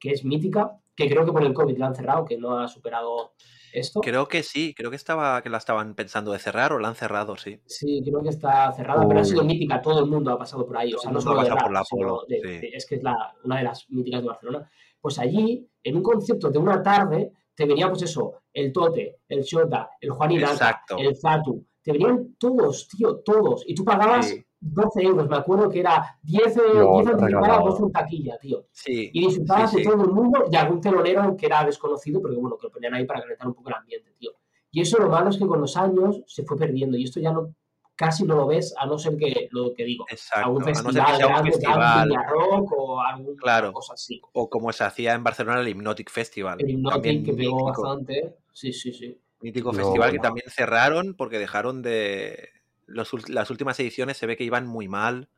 que 0.00 0.10
es 0.10 0.24
mítica, 0.24 0.76
que 0.94 1.08
creo 1.08 1.24
que 1.24 1.32
por 1.32 1.44
el 1.44 1.54
COVID 1.54 1.78
la 1.78 1.86
han 1.86 1.94
cerrado, 1.94 2.24
que 2.24 2.36
no 2.36 2.58
ha 2.58 2.66
superado 2.68 3.34
esto. 3.72 4.00
Creo 4.00 4.26
que 4.26 4.42
sí, 4.42 4.74
creo 4.74 4.90
que 4.90 4.96
estaba 4.96 5.40
que 5.42 5.50
la 5.50 5.58
estaban 5.58 5.94
pensando 5.94 6.32
de 6.32 6.38
cerrar 6.38 6.72
o 6.72 6.78
la 6.78 6.88
han 6.88 6.94
cerrado, 6.96 7.36
sí. 7.36 7.60
Sí, 7.66 8.02
creo 8.04 8.22
que 8.22 8.30
está 8.30 8.72
cerrada, 8.72 9.06
pero 9.06 9.20
ha 9.20 9.24
sido 9.24 9.44
mítica, 9.44 9.80
todo 9.80 10.00
el 10.00 10.06
mundo 10.10 10.32
ha 10.32 10.38
pasado 10.38 10.66
por 10.66 10.76
ahí, 10.76 10.92
o 10.92 10.98
sea, 10.98 11.10
no 11.12 11.20
solo 11.20 11.42
de 11.44 11.50
rap, 11.50 11.62
por 11.62 11.72
la 11.72 11.80
Apolo, 11.80 12.24
de- 12.28 12.40
sí. 12.40 12.48
de- 12.48 12.70
es 12.74 12.86
que 12.86 12.96
es 12.96 13.02
la, 13.02 13.34
una 13.44 13.58
de 13.58 13.62
las 13.64 13.88
míticas 13.90 14.22
de 14.22 14.28
Barcelona. 14.28 14.70
Pues 15.00 15.18
allí, 15.18 15.68
en 15.84 15.96
un 15.96 16.02
concierto 16.02 16.50
de 16.50 16.58
una 16.58 16.82
tarde, 16.82 17.32
te 17.56 17.64
venía, 17.64 17.88
pues 17.88 18.02
eso, 18.02 18.42
el 18.52 18.72
Tote, 18.72 19.20
el 19.28 19.42
Shota, 19.42 19.90
el 20.00 20.10
Juan 20.10 20.30
Irata, 20.30 20.82
el 20.98 21.16
Zatu. 21.16 21.64
Te 21.82 21.92
venían 21.92 22.36
todos, 22.38 22.88
tío, 22.88 23.20
todos. 23.20 23.64
Y 23.66 23.74
tú 23.74 23.84
pagabas 23.84 24.34
12 24.60 25.02
euros. 25.02 25.28
Me 25.28 25.36
acuerdo 25.36 25.70
que 25.70 25.80
era 25.80 26.18
10, 26.22 26.54
10 26.54 27.06
anticipadas, 27.06 27.64
12 27.64 27.82
en 27.82 27.92
taquilla, 27.92 28.38
tío. 28.38 28.66
Sí. 28.72 29.10
Y 29.12 29.26
disfrutabas 29.26 29.72
de 29.72 29.84
todo 29.84 30.04
el 30.04 30.10
mundo 30.10 30.44
y 30.50 30.56
algún 30.56 30.80
telonero 30.80 31.36
que 31.36 31.46
era 31.46 31.64
desconocido, 31.64 32.20
pero 32.20 32.38
bueno, 32.38 32.58
que 32.58 32.66
lo 32.66 32.72
ponían 32.72 32.94
ahí 32.94 33.06
para 33.06 33.22
calentar 33.22 33.46
un 33.46 33.54
poco 33.54 33.68
el 33.68 33.76
ambiente, 33.76 34.12
tío. 34.18 34.32
Y 34.70 34.82
eso 34.82 34.98
lo 34.98 35.08
malo 35.08 35.30
es 35.30 35.38
que 35.38 35.46
con 35.46 35.60
los 35.60 35.76
años 35.76 36.22
se 36.26 36.42
fue 36.42 36.58
perdiendo. 36.58 36.98
Y 36.98 37.04
esto 37.04 37.20
ya 37.20 37.32
no 37.32 37.54
casi 37.96 38.24
no 38.24 38.36
lo 38.36 38.46
ves, 38.46 38.74
a 38.78 38.86
no 38.86 38.98
ser 38.98 39.16
que 39.16 39.48
lo 39.50 39.72
que 39.74 39.84
digo, 39.84 40.04
Exacto. 40.10 40.46
algún 40.46 40.62
a 40.62 40.66
no 40.66 40.74
ser 40.74 40.82
que 40.84 40.92
festival 40.92 41.16
sea 41.16 41.26
un 41.26 41.32
grande, 41.32 41.50
festival. 41.50 42.10
rock 42.28 42.72
o 42.76 43.00
alguna 43.02 43.40
Claro. 43.40 43.72
cosa 43.72 43.94
así. 43.94 44.20
O 44.32 44.48
como 44.50 44.72
se 44.72 44.84
hacía 44.84 45.14
en 45.14 45.24
Barcelona 45.24 45.60
el 45.60 45.68
Hypnotic 45.68 46.10
Festival. 46.10 46.58
El 46.60 46.66
también 46.66 46.78
Hypnotic 46.78 47.24
que 47.24 47.32
pegó 47.32 47.56
mítico, 47.66 47.82
bastante. 47.82 48.36
Sí, 48.52 48.72
sí, 48.72 48.92
sí. 48.92 49.18
mítico 49.40 49.72
festival 49.72 50.12
que 50.12 50.18
también 50.18 50.46
cerraron 50.50 51.14
porque 51.14 51.38
dejaron 51.38 51.82
de... 51.82 52.50
los 52.86 53.28
las 53.28 53.50
últimas 53.50 53.78
ediciones 53.80 54.16
se 54.16 54.26
ve 54.26 54.36
que 54.36 54.44
iban 54.44 54.66
muy 54.66 54.88
mal, 54.88 55.28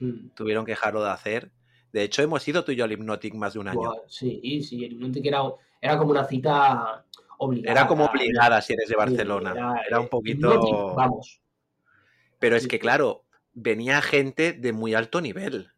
Mm. 0.00 0.28
tuvieron 0.36 0.64
que 0.64 0.72
dejarlo 0.72 1.02
de 1.02 1.10
hacer. 1.10 1.50
De 1.92 2.02
hecho, 2.04 2.22
hemos 2.22 2.46
ido 2.46 2.62
tú 2.62 2.70
y 2.72 2.76
yo 2.76 2.84
al 2.84 2.92
Hypnotic 2.92 3.34
más 3.34 3.54
de 3.54 3.58
un 3.58 3.66
año. 3.68 3.92
Sí, 4.06 4.62
sí, 4.62 4.84
el 4.84 4.92
Hypnotic 4.92 5.26
era, 5.26 5.42
era 5.80 5.98
como 5.98 6.12
una 6.12 6.24
cita 6.24 7.04
obligada. 7.38 7.72
Era 7.80 7.88
como 7.88 8.04
obligada 8.04 8.60
si 8.62 8.74
eres 8.74 8.88
de 8.88 8.94
Barcelona. 8.96 9.74
Era 9.86 9.98
un 9.98 10.06
eh, 10.06 10.08
poquito... 10.08 10.52
Hypnotic, 10.54 10.94
vamos. 10.96 11.40
Pero 12.38 12.56
es 12.56 12.66
que, 12.68 12.78
claro, 12.78 13.24
venía 13.52 14.00
gente 14.02 14.52
de 14.52 14.72
muy 14.72 14.94
alto 14.94 15.20
nivel. 15.20 15.72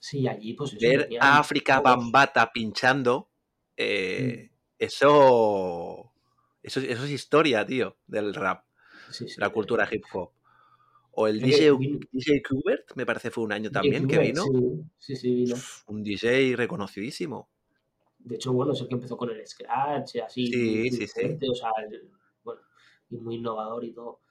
Sí, 0.00 0.28
allí 0.28 0.54
pues. 0.54 0.76
Ver 0.78 1.08
a 1.20 1.38
África. 1.38 1.80
Bambata 1.80 2.52
pinchando, 2.52 3.30
eh, 3.76 4.50
Mm. 4.50 4.54
eso, 4.78 6.12
eso, 6.62 6.80
eso 6.80 7.04
es 7.04 7.10
historia, 7.10 7.64
tío, 7.66 7.96
del 8.06 8.34
rap, 8.34 8.64
Sí, 9.10 9.28
sí. 9.28 9.40
la 9.40 9.50
cultura 9.50 9.88
hip 9.90 10.04
hop. 10.12 10.30
O 11.16 11.28
el 11.28 11.40
DJ, 11.40 11.70
DJ 12.12 12.42
Kubert, 12.48 12.94
me 12.96 13.06
parece 13.06 13.30
fue 13.30 13.44
un 13.44 13.52
año 13.52 13.70
también 13.70 14.06
que 14.08 14.18
vino. 14.18 14.42
Sí, 14.42 14.82
sí, 14.98 15.16
sí, 15.16 15.34
vino. 15.34 15.56
Un 15.86 16.02
DJ 16.02 16.56
reconocidísimo. 16.56 17.50
De 18.18 18.34
hecho, 18.36 18.52
bueno, 18.52 18.72
es 18.72 18.80
el 18.80 18.88
que 18.88 18.94
empezó 18.94 19.16
con 19.16 19.30
el 19.30 19.46
Scratch, 19.46 20.16
así. 20.16 20.46
Sí, 20.46 20.56
muy, 20.56 20.76
muy 20.78 20.90
sí, 20.90 21.06
sí. 21.06 21.12
fuerte, 21.20 21.48
O 21.50 21.54
sea, 21.54 21.70
el- 21.88 22.10
bueno, 22.42 22.62
y 23.10 23.16
muy 23.18 23.36
innovador 23.36 23.84
y 23.84 23.92
todo. 23.92 24.22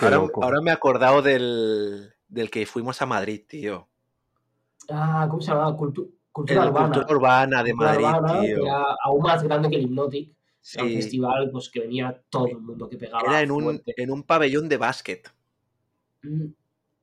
Ahora, 0.00 0.60
me 0.60 0.70
he 0.70 0.74
acordado 0.74 1.22
del, 1.22 2.12
del 2.28 2.50
que 2.50 2.66
fuimos 2.66 3.00
a 3.02 3.06
Madrid, 3.06 3.42
tío. 3.46 3.88
Ah, 4.88 5.26
¿cómo 5.30 5.40
se 5.42 5.50
llamaba? 5.52 5.76
Cultu- 5.76 6.10
cultura 6.32 6.62
El 6.62 6.68
urbana. 6.70 6.86
Cultura 6.94 7.16
Urbana 7.16 7.62
de 7.62 7.70
Cultura 7.72 7.90
Madrid, 7.92 8.06
Urbana, 8.06 8.40
tío. 8.40 8.62
era 8.66 8.84
aún 9.04 9.22
más 9.22 9.42
grande 9.42 9.70
que 9.70 9.76
el 9.76 9.82
Hypnotic. 9.82 10.32
Era 10.74 10.82
un 10.84 10.88
Sí. 10.90 10.96
festival 10.96 11.50
pues, 11.50 11.70
que 11.70 11.80
venía 11.80 12.22
todo 12.28 12.46
el 12.48 12.58
mundo 12.58 12.88
que 12.88 12.98
pegaba 12.98 13.22
Era 13.22 13.40
en 13.40 13.50
un, 13.50 13.82
en 13.86 14.10
un 14.10 14.22
pabellón 14.22 14.68
de 14.68 14.76
básquet. 14.76 15.32
Mm, 16.22 16.44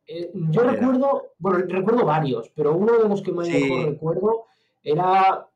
eh, 0.08 0.32
yo 0.34 0.62
Era. 0.62 0.72
recuerdo, 0.74 1.32
bueno, 1.40 1.66
recuerdo 1.68 2.06
varios, 2.06 2.50
pero 2.56 2.76
uno 2.76 2.98
de 3.02 3.10
los 3.10 3.22
que 3.22 3.32
más 3.32 3.48
Sí. 3.48 3.54
mejor 3.64 3.86
recuerdo 3.92 4.46
era, 4.84 5.48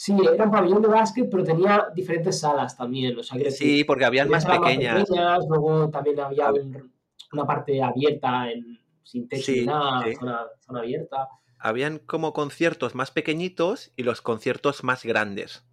sí, 0.00 0.16
era 0.32 0.44
un 0.44 0.50
pabellón 0.52 0.80
de 0.82 0.88
básquet, 0.88 1.28
pero 1.28 1.42
tenía 1.42 1.88
diferentes 1.92 2.38
salas 2.38 2.76
también, 2.76 3.18
o 3.18 3.22
sea, 3.24 3.36
Sí, 3.50 3.82
porque 3.82 4.04
habían 4.04 4.28
más 4.28 4.46
pequeñas. 4.46 5.02
pequeñas, 5.02 5.44
luego 5.48 5.90
también 5.90 6.20
había 6.20 6.48
Hab- 6.50 6.62
un- 6.62 6.92
una 7.32 7.44
parte 7.44 7.82
abierta, 7.82 8.48
en, 8.52 8.78
sin 9.02 9.28
techo 9.28 9.46
Sí, 9.46 9.60
ni 9.60 9.66
nada, 9.66 10.04
sí. 10.04 10.14
zona, 10.14 10.46
zona 10.60 10.78
abierta. 10.80 11.28
Habían 11.58 11.98
como 11.98 12.32
conciertos 12.32 12.94
más 12.94 13.10
pequeñitos 13.10 13.90
y 13.96 14.04
los 14.04 14.22
conciertos 14.22 14.84
más 14.84 15.04
grandes. 15.04 15.64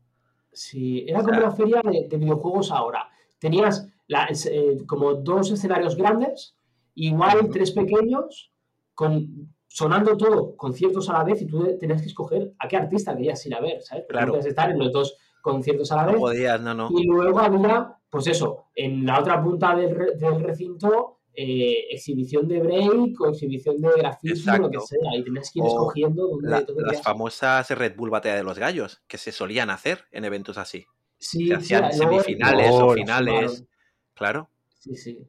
Sí, 0.51 1.05
era 1.07 1.19
O 1.19 1.23
como 1.23 1.35
sea- 1.35 1.43
una 1.45 1.55
feria 1.55 1.81
de, 1.83 2.07
de 2.09 2.17
videojuegos 2.17 2.71
ahora. 2.71 3.07
Tenías 3.38 3.88
la- 4.07 4.27
eh, 4.49 4.77
como 4.88 5.13
dos 5.13 5.51
escenarios 5.51 5.95
grandes, 5.95 6.55
igual 6.95 7.49
tres 7.51 7.71
pequeños, 7.71 8.51
con, 8.95 9.54
sonando 9.75 10.15
todo, 10.15 10.55
conciertos 10.55 11.09
a 11.09 11.13
la 11.13 11.23
vez, 11.25 11.41
y 11.41 11.47
tú 11.47 11.77
tenías 11.77 12.01
que 12.01 12.07
escoger 12.07 12.53
a 12.59 12.65
qué 12.69 12.77
artista 12.77 13.13
querías 13.13 13.45
ir 13.45 13.55
a 13.55 13.59
ver, 13.59 13.81
¿sabes? 13.81 14.05
Porque 14.05 14.13
Claro. 14.13 14.27
no 14.27 14.31
podías 14.33 14.45
estar 14.45 14.71
en 14.71 14.79
los 14.79 14.89
dos 14.93 15.17
conciertos 15.41 15.91
a 15.91 15.97
la 15.97 16.05
No 16.05 16.11
vez. 16.13 16.21
podías, 16.21 16.61
no, 16.61 16.73
no. 16.73 16.89
Y 16.97 17.03
luego 17.05 17.39
había, 17.39 17.93
pues 18.09 18.27
eso, 18.27 18.67
en 18.73 19.05
la 19.05 19.19
otra 19.19 19.43
punta 19.43 19.75
del, 19.75 19.93
re- 19.93 20.15
del 20.15 20.39
recinto, 20.39 21.19
eh, 21.33 21.88
exhibición 21.91 22.47
de 22.47 22.61
break 22.61 23.19
o 23.19 23.27
exhibición 23.27 23.75
de 23.81 23.89
grafismo, 23.97 24.57
lo 24.59 24.69
que 24.71 24.79
sea, 24.79 25.13
y 25.17 25.23
tenías 25.25 25.51
que 25.51 25.59
ir 25.59 25.65
O 25.65 25.67
escogiendo 25.67 26.25
dónde, 26.29 26.49
La- 26.49 26.59
las 26.61 26.65
querías. 26.67 27.01
famosas 27.03 27.69
Red 27.71 27.97
Bull 27.97 28.09
Batalla 28.11 28.35
de 28.38 28.43
los 28.43 28.57
Gallos, 28.57 29.03
que 29.07 29.17
se 29.17 29.33
solían 29.33 29.69
hacer 29.69 30.05
en 30.11 30.23
eventos 30.23 30.57
así. 30.57 30.85
Sí, 31.17 31.47
Se 31.49 31.55
hacían 31.55 31.91
semifinales 31.91 32.71
o 32.71 32.91
finales. 32.91 33.65
Claro. 34.13 34.47
Sí, 34.69 34.95
sí. 34.95 35.19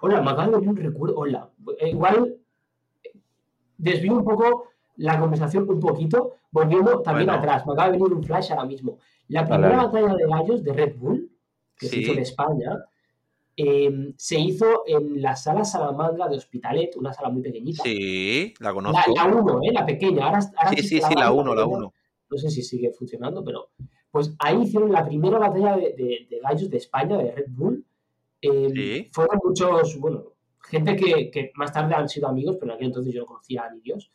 Hola, 0.00 0.22
me 0.22 0.30
acaba 0.30 0.58
de 0.60 0.68
un 0.68 0.76
recuerdo. 0.76 1.16
Hola. 1.16 1.50
Eh, 1.80 1.90
igual 1.90 2.36
desvío 3.78 4.14
un 4.16 4.24
poco 4.24 4.68
la 4.96 5.18
conversación 5.18 5.68
un 5.68 5.80
poquito, 5.80 6.34
volviendo 6.50 7.00
también 7.02 7.26
Bueno. 7.26 7.40
atrás. 7.40 7.66
Me 7.66 7.72
acaba 7.72 7.90
de 7.90 7.98
venir 7.98 8.12
un 8.14 8.22
flash 8.22 8.50
ahora 8.52 8.64
mismo. 8.64 8.98
La 9.28 9.44
primera 9.46 9.76
batalla 9.86 10.14
de 10.14 10.26
gallos 10.26 10.62
de 10.62 10.72
Red 10.72 10.96
Bull, 10.96 11.30
que 11.76 11.86
se 11.86 11.98
hizo 12.00 12.12
en 12.12 12.18
España, 12.20 12.78
eh, 13.56 14.12
se 14.16 14.38
hizo 14.38 14.82
en 14.86 15.22
la 15.22 15.36
sala 15.36 15.64
Salamandra 15.64 16.28
de 16.28 16.36
Hospitalet, 16.36 16.96
una 16.96 17.12
sala 17.12 17.28
muy 17.30 17.42
pequeñita. 17.42 17.82
Sí, 17.84 18.52
la 18.60 18.72
conozco. 18.72 19.14
la 19.14 19.26
1, 19.26 19.60
¿eh? 19.62 19.72
La 19.72 19.86
pequeña. 19.86 20.26
Ahora, 20.26 20.40
ahora 20.56 20.70
Sí, 20.70 20.82
sí, 20.82 20.88
sí, 20.88 21.00
la 21.00 21.08
grande, 21.10 21.40
1, 21.40 21.54
la 21.54 21.62
pequeña. 21.62 21.78
1. 21.78 21.92
No 22.30 22.36
sé 22.38 22.50
si 22.50 22.62
sigue 22.62 22.90
funcionando, 22.90 23.44
pero 23.44 23.70
pues 24.10 24.34
ahí 24.38 24.62
hicieron 24.62 24.92
la 24.92 25.04
primera 25.04 25.38
batalla 25.38 25.76
de, 25.76 25.92
de- 25.94 26.26
de 26.30 26.40
gallos 26.42 26.70
de 26.70 26.76
España, 26.78 27.16
de 27.18 27.32
Red 27.32 27.46
Bull. 27.48 27.84
Eh, 28.42 28.70
Sí. 28.74 29.08
Fueron 29.12 29.38
muchos, 29.44 29.98
bueno, 29.98 30.24
gente 30.68 30.96
que, 30.96 31.30
que 31.30 31.52
más 31.56 31.72
tarde 31.72 31.94
han 31.94 32.08
sido 32.08 32.28
amigos, 32.28 32.56
pero 32.58 32.72
en 32.72 32.76
aquel 32.76 32.86
entonces 32.88 33.12
yo 33.14 33.20
no 33.20 33.26
conocía 33.26 33.68
ni 33.70 33.80
Dios. 33.80 34.10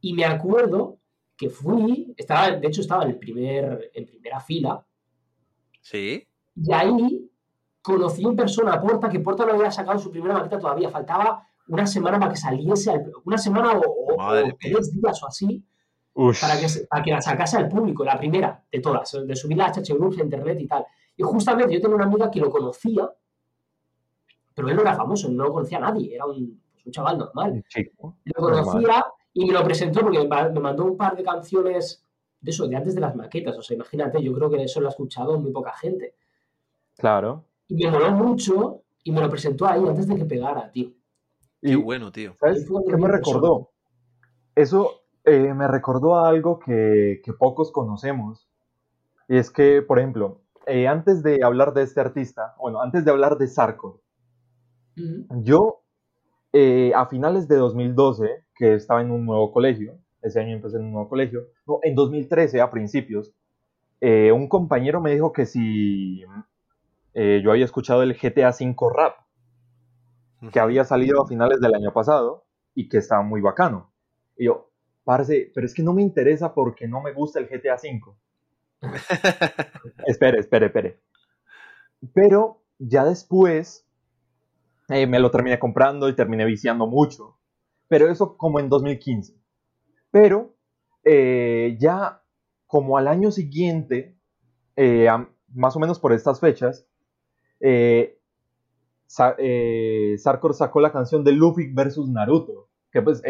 Y 0.00 0.14
me 0.14 0.24
acuerdo 0.24 0.98
que 1.36 1.48
fui, 1.50 2.14
estaba, 2.16 2.50
de 2.50 2.66
hecho 2.66 2.80
estaba 2.80 3.04
en, 3.04 3.10
el 3.10 3.18
primer, 3.18 3.90
en 3.94 4.06
primera 4.06 4.40
fila, 4.40 4.84
Sí. 5.80 6.26
y 6.54 6.72
ahí 6.72 7.28
conocí 7.80 8.22
en 8.24 8.36
persona 8.36 8.74
a 8.74 8.80
Porta, 8.80 9.08
que 9.08 9.20
Porta 9.20 9.44
no 9.44 9.52
había 9.54 9.70
sacado 9.72 9.98
su 9.98 10.10
primera 10.10 10.34
maqueta 10.34 10.58
todavía, 10.58 10.88
faltaba 10.90 11.44
una 11.68 11.86
semana 11.86 12.18
para 12.18 12.30
que 12.32 12.36
saliese, 12.38 12.90
al- 12.90 13.12
una 13.24 13.38
semana 13.38 13.72
o, 13.72 13.80
o- 13.80 14.42
tres 14.60 14.92
días 14.92 15.20
o 15.22 15.26
así, 15.26 15.64
para 16.40 16.60
que, 16.60 16.66
para 16.88 17.02
que 17.02 17.10
la 17.10 17.22
sacase 17.22 17.56
al 17.56 17.68
público, 17.68 18.04
la 18.04 18.18
primera 18.18 18.64
de 18.70 18.80
todas, 18.80 19.16
de 19.26 19.34
subirla 19.34 19.66
a 19.66 19.72
HH 19.72 19.94
Groups, 19.94 20.18
a 20.18 20.22
internet 20.22 20.58
y 20.60 20.66
tal. 20.68 20.84
Y 21.16 21.22
justamente 21.22 21.74
yo 21.74 21.80
tenía 21.80 21.96
una 21.96 22.04
amiga 22.04 22.30
que 22.30 22.38
lo 22.40 22.50
conocía, 22.50 23.10
pero 24.54 24.68
él 24.68 24.76
no 24.76 24.82
era 24.82 24.94
famoso, 24.94 25.28
no 25.30 25.44
lo 25.44 25.52
conocía 25.52 25.78
a 25.78 25.82
nadie, 25.82 26.14
era 26.14 26.26
un, 26.26 26.60
pues, 26.72 26.86
un 26.86 26.92
chaval 26.92 27.18
normal. 27.18 27.64
Chico. 27.68 28.16
Lo 28.24 28.34
conocía 28.42 29.04
y 29.32 29.46
me 29.46 29.52
lo 29.52 29.64
presentó 29.64 30.00
porque 30.00 30.18
me 30.18 30.28
ma- 30.28 30.48
me 30.48 30.60
mandó 30.60 30.84
un 30.84 30.96
par 30.96 31.16
de 31.16 31.22
canciones 31.22 32.04
de 32.40 32.50
eso, 32.50 32.66
de 32.66 32.76
antes 32.76 32.94
de 32.94 33.00
las 33.00 33.14
maquetas. 33.16 33.56
O 33.56 33.62
sea, 33.62 33.74
imagínate, 33.76 34.22
yo 34.22 34.32
creo 34.34 34.50
que 34.50 34.62
eso 34.62 34.80
lo 34.80 34.88
ha 34.88 34.90
escuchado 34.90 35.38
muy 35.40 35.52
poca 35.52 35.72
gente. 35.74 36.14
Claro. 36.96 37.44
Y 37.68 37.84
me 37.84 37.90
moló 37.90 38.10
mucho 38.12 38.82
y 39.04 39.12
me 39.12 39.20
lo 39.20 39.30
presentó 39.30 39.66
ahí 39.66 39.82
antes 39.86 40.06
de 40.06 40.16
que 40.16 40.24
pegara, 40.24 40.70
tío. 40.70 40.90
Qué 41.60 41.70
Y, 41.70 41.74
bueno, 41.76 42.12
tío. 42.12 42.36
¿Sabes 42.40 42.68
qué 42.88 42.96
me 42.96 43.08
recordó? 43.08 43.70
Eso 44.54 45.02
eh, 45.24 45.54
me 45.54 45.66
recordó 45.68 46.16
a 46.16 46.28
algo 46.28 46.58
que, 46.58 47.22
que 47.24 47.32
pocos 47.32 47.72
conocemos. 47.72 48.48
Y 49.28 49.36
es 49.38 49.50
que, 49.50 49.80
por 49.80 49.98
ejemplo, 49.98 50.42
eh, 50.66 50.86
antes 50.86 51.22
de 51.22 51.42
hablar 51.42 51.72
de 51.72 51.82
este 51.82 52.00
artista, 52.00 52.54
bueno, 52.60 52.82
antes 52.82 53.04
de 53.04 53.10
hablar 53.10 53.38
de 53.38 53.46
Sarko, 53.48 54.01
Yo 54.96 55.82
eh, 56.52 56.92
a 56.94 57.06
finales 57.06 57.48
de 57.48 57.56
2012, 57.56 58.44
que 58.54 58.74
estaba 58.74 59.00
en 59.00 59.10
un 59.10 59.24
nuevo 59.24 59.52
colegio, 59.52 59.98
ese 60.20 60.40
año 60.40 60.54
empecé 60.54 60.76
en 60.76 60.84
un 60.84 60.92
nuevo 60.92 61.08
colegio, 61.08 61.46
no, 61.66 61.80
en 61.82 61.94
2013 61.94 62.60
a 62.60 62.70
principios, 62.70 63.32
eh, 64.00 64.32
un 64.32 64.48
compañero 64.48 65.00
me 65.00 65.12
dijo 65.12 65.32
que 65.32 65.46
si 65.46 66.24
eh, 67.14 67.40
yo 67.42 67.50
había 67.50 67.64
escuchado 67.64 68.02
el 68.02 68.14
GTA 68.14 68.50
V 68.50 68.74
Rap, 68.94 69.16
que 70.52 70.60
había 70.60 70.84
salido 70.84 71.22
a 71.22 71.26
finales 71.26 71.60
del 71.60 71.74
año 71.74 71.92
pasado 71.92 72.44
y 72.74 72.88
que 72.88 72.98
estaba 72.98 73.22
muy 73.22 73.40
bacano. 73.40 73.92
Y 74.36 74.46
yo, 74.46 74.70
parce, 75.04 75.52
pero 75.54 75.66
es 75.66 75.74
que 75.74 75.82
no 75.82 75.92
me 75.92 76.02
interesa 76.02 76.52
porque 76.52 76.88
no 76.88 77.00
me 77.00 77.12
gusta 77.12 77.38
el 77.38 77.46
GTA 77.46 77.76
V. 77.76 78.14
espere, 80.06 80.40
espere, 80.40 80.66
espere. 80.66 81.00
Pero 82.12 82.60
ya 82.78 83.04
después 83.04 83.86
eh, 84.92 85.06
me 85.06 85.18
lo 85.20 85.30
terminé 85.30 85.58
comprando 85.58 86.08
y 86.08 86.14
terminé 86.16 86.44
viciando 86.44 86.86
mucho. 86.86 87.38
Pero 87.88 88.08
eso 88.10 88.36
como 88.36 88.60
en 88.60 88.68
2015. 88.68 89.34
Pero 90.10 90.54
eh, 91.04 91.76
ya 91.80 92.22
como 92.66 92.96
al 92.96 93.08
año 93.08 93.30
siguiente, 93.30 94.16
eh, 94.76 95.08
a- 95.08 95.28
más 95.54 95.76
o 95.76 95.80
menos 95.80 95.98
por 95.98 96.12
estas 96.12 96.40
fechas, 96.40 96.86
Sa- 99.06 99.36
Sarkor 100.18 100.54
sacó 100.54 100.80
la 100.80 100.90
canción 100.92 101.22
de 101.24 101.32
Luffy 101.32 101.72
versus 101.72 102.08
Naruto. 102.08 102.68
Que 102.90 103.02
pues 103.02 103.22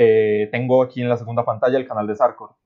tengo 0.51 0.83
aquí 0.83 1.03
en 1.03 1.09
la 1.09 1.17
segunda 1.17 1.45
pantalla 1.45 1.79
el 1.79 1.87
canal 1.87 2.07
de 2.07 2.17
Sarkor. 2.17 2.57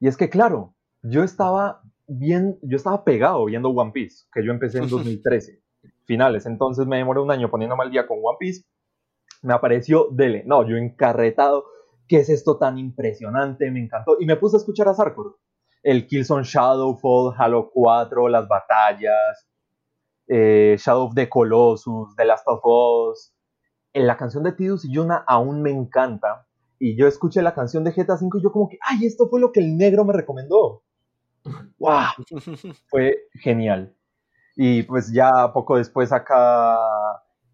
Y 0.00 0.08
es 0.08 0.16
que, 0.16 0.28
claro, 0.28 0.74
yo 1.02 1.22
estaba 1.24 1.82
bien, 2.06 2.58
yo 2.62 2.76
estaba 2.76 3.04
pegado 3.04 3.44
viendo 3.46 3.70
One 3.70 3.92
Piece, 3.92 4.26
que 4.32 4.44
yo 4.44 4.52
empecé 4.52 4.78
en 4.78 4.84
2013, 4.90 5.62
finales. 6.06 6.46
Entonces 6.46 6.86
me 6.86 6.96
demoré 6.96 7.20
un 7.20 7.30
año 7.30 7.50
poniéndome 7.50 7.84
al 7.84 7.90
día 7.90 8.06
con 8.06 8.18
One 8.22 8.36
Piece. 8.38 8.64
Me 9.42 9.54
apareció 9.54 10.08
Dele. 10.10 10.44
No, 10.46 10.66
yo 10.66 10.76
encarretado. 10.76 11.64
¿Qué 12.08 12.18
es 12.18 12.28
esto 12.28 12.58
tan 12.58 12.78
impresionante? 12.78 13.70
Me 13.70 13.80
encantó. 13.80 14.16
Y 14.20 14.26
me 14.26 14.36
puse 14.36 14.56
a 14.56 14.60
escuchar 14.60 14.88
a 14.88 14.94
Sarkor. 14.94 15.38
El 15.82 16.06
Killzone 16.06 16.44
Shadowfall, 16.44 17.34
Halo 17.36 17.70
4, 17.72 18.28
las 18.28 18.48
batallas, 18.48 19.46
eh, 20.28 20.76
Shadow 20.78 21.06
of 21.06 21.14
the 21.14 21.28
Colossus, 21.28 22.14
The 22.16 22.24
Last 22.24 22.46
of 22.46 22.60
Us. 22.64 23.32
En 23.92 24.06
la 24.06 24.16
canción 24.16 24.42
de 24.44 24.52
Tidus 24.52 24.84
y 24.84 24.92
Yuna 24.92 25.24
aún 25.26 25.62
me 25.62 25.70
encanta. 25.70 26.46
Y 26.78 26.96
yo 26.96 27.06
escuché 27.06 27.40
la 27.42 27.54
canción 27.54 27.84
de 27.84 27.92
GTA 27.92 28.18
V 28.20 28.38
y 28.38 28.42
yo 28.42 28.52
como 28.52 28.68
que, 28.68 28.78
ay, 28.82 29.06
esto 29.06 29.28
fue 29.28 29.40
lo 29.40 29.52
que 29.52 29.60
el 29.60 29.76
negro 29.76 30.04
me 30.04 30.12
recomendó. 30.12 30.82
¡Wow! 31.78 32.26
Fue 32.88 33.14
genial. 33.40 33.95
Y 34.56 34.82
pues 34.84 35.12
ya 35.12 35.52
poco 35.52 35.76
después 35.76 36.12
acá 36.12 36.76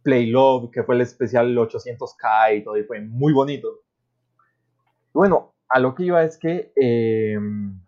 Play 0.02 0.26
Love, 0.26 0.70
que 0.70 0.82
fue 0.82 0.94
el 0.94 1.00
especial 1.00 1.54
800K 1.56 2.58
y 2.58 2.64
todo, 2.64 2.76
y 2.76 2.84
fue 2.84 3.00
muy 3.00 3.32
bonito. 3.32 3.80
Bueno, 5.12 5.52
a 5.68 5.78
lo 5.80 5.94
que 5.94 6.04
iba 6.04 6.22
es 6.22 6.38
que 6.38 6.72
em, 6.76 7.80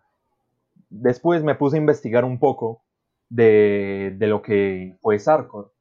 después 0.89 1.43
me 1.43 1.55
puse 1.55 1.77
a 1.77 1.79
investigar 1.79 2.25
un 2.25 2.39
poco 2.39 2.83
de, 3.29 4.15
lo 4.19 4.41
que 4.41 4.97
fue 5.01 5.19
Sarkor. 5.19 5.71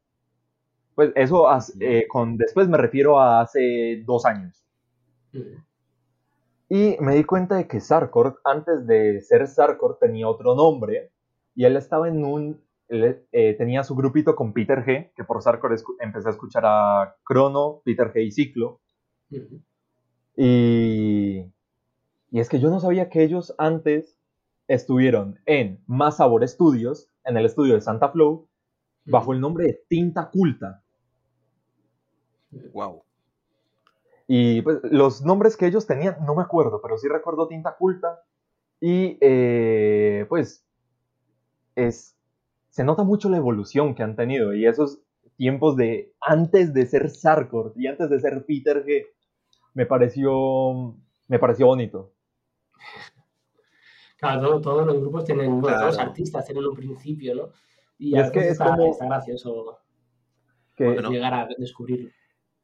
Pues 0.94 1.12
eso, 1.16 1.46
eh, 1.80 2.06
con, 2.08 2.36
después 2.36 2.68
me 2.68 2.78
refiero 2.78 3.18
a 3.18 3.40
hace 3.40 4.02
dos 4.06 4.24
años. 4.24 4.64
Y 6.68 6.96
me 7.00 7.14
di 7.14 7.24
cuenta 7.24 7.56
de 7.56 7.66
que 7.66 7.80
Sarkor, 7.80 8.40
antes 8.44 8.86
de 8.86 9.20
ser 9.20 9.46
Sarkor, 9.48 9.98
tenía 10.00 10.28
otro 10.28 10.54
nombre. 10.54 11.10
Y 11.54 11.64
él 11.64 11.76
estaba 11.76 12.08
en 12.08 12.24
un. 12.24 12.60
Eh, 12.88 13.54
tenía 13.56 13.82
su 13.82 13.94
grupito 13.94 14.36
con 14.36 14.52
Peter 14.52 14.84
G, 14.84 15.12
que 15.14 15.24
por 15.24 15.42
Sarkor 15.42 15.74
empecé 16.00 16.28
a 16.28 16.32
escuchar 16.32 16.64
a 16.66 17.16
Crono, 17.24 17.80
Peter 17.84 18.12
G 18.12 18.24
y 18.24 18.30
Ciclo. 18.30 18.80
Y. 20.36 21.44
Y 22.30 22.40
es 22.40 22.48
que 22.48 22.58
yo 22.58 22.68
no 22.68 22.80
sabía 22.80 23.10
que 23.10 23.22
ellos 23.22 23.54
antes 23.58 24.18
estuvieron 24.66 25.38
en 25.46 25.80
Más 25.86 26.16
Sabor 26.16 26.46
Studios, 26.48 27.08
en 27.24 27.36
el 27.36 27.46
estudio 27.46 27.74
de 27.74 27.80
Santa 27.80 28.08
Flow, 28.08 28.48
bajo 29.04 29.32
el 29.32 29.40
nombre 29.40 29.66
de 29.66 29.84
Tinta 29.88 30.30
Culta. 30.30 30.82
Wow. 32.72 33.04
Y 34.26 34.62
pues 34.62 34.80
los 34.82 35.22
nombres 35.22 35.56
que 35.56 35.66
ellos 35.66 35.86
tenían, 35.86 36.16
no 36.24 36.34
me 36.34 36.42
acuerdo, 36.42 36.80
pero 36.82 36.96
sí 36.96 37.08
recuerdo 37.08 37.46
Tinta 37.46 37.76
Culta. 37.76 38.22
Y 38.80 39.16
eh, 39.20 40.26
pues 40.28 40.64
es, 41.76 42.16
se 42.74 42.82
nota 42.82 43.04
mucho 43.04 43.28
la 43.28 43.36
evolución 43.36 43.94
que 43.94 44.02
han 44.02 44.16
tenido 44.16 44.52
y 44.52 44.66
esos 44.66 44.98
tiempos 45.36 45.76
de 45.76 46.12
antes 46.20 46.74
de 46.74 46.84
ser 46.86 47.08
Sarkor 47.08 47.72
y 47.76 47.86
antes 47.86 48.10
de 48.10 48.18
ser 48.18 48.44
Peter 48.44 48.84
G, 48.84 49.06
me 49.74 49.86
pareció, 49.86 50.96
me 51.28 51.38
pareció 51.38 51.66
bonito. 51.66 52.12
Claro, 54.16 54.60
todos 54.60 54.84
los 54.84 55.00
grupos 55.00 55.24
tienen, 55.24 55.60
bueno, 55.60 55.78
todos 55.78 55.94
los 55.94 55.98
artistas 56.00 56.46
tienen 56.46 56.64
un 56.64 56.74
principio, 56.74 57.36
¿no? 57.36 57.48
Y, 57.96 58.18
es 58.18 58.32
que 58.32 58.40
es 58.40 58.46
está, 58.52 58.70
como... 58.70 58.90
está 58.90 59.06
gracioso 59.06 59.78
llegar 60.76 61.32
a 61.32 61.48
descubrirlo. 61.56 62.10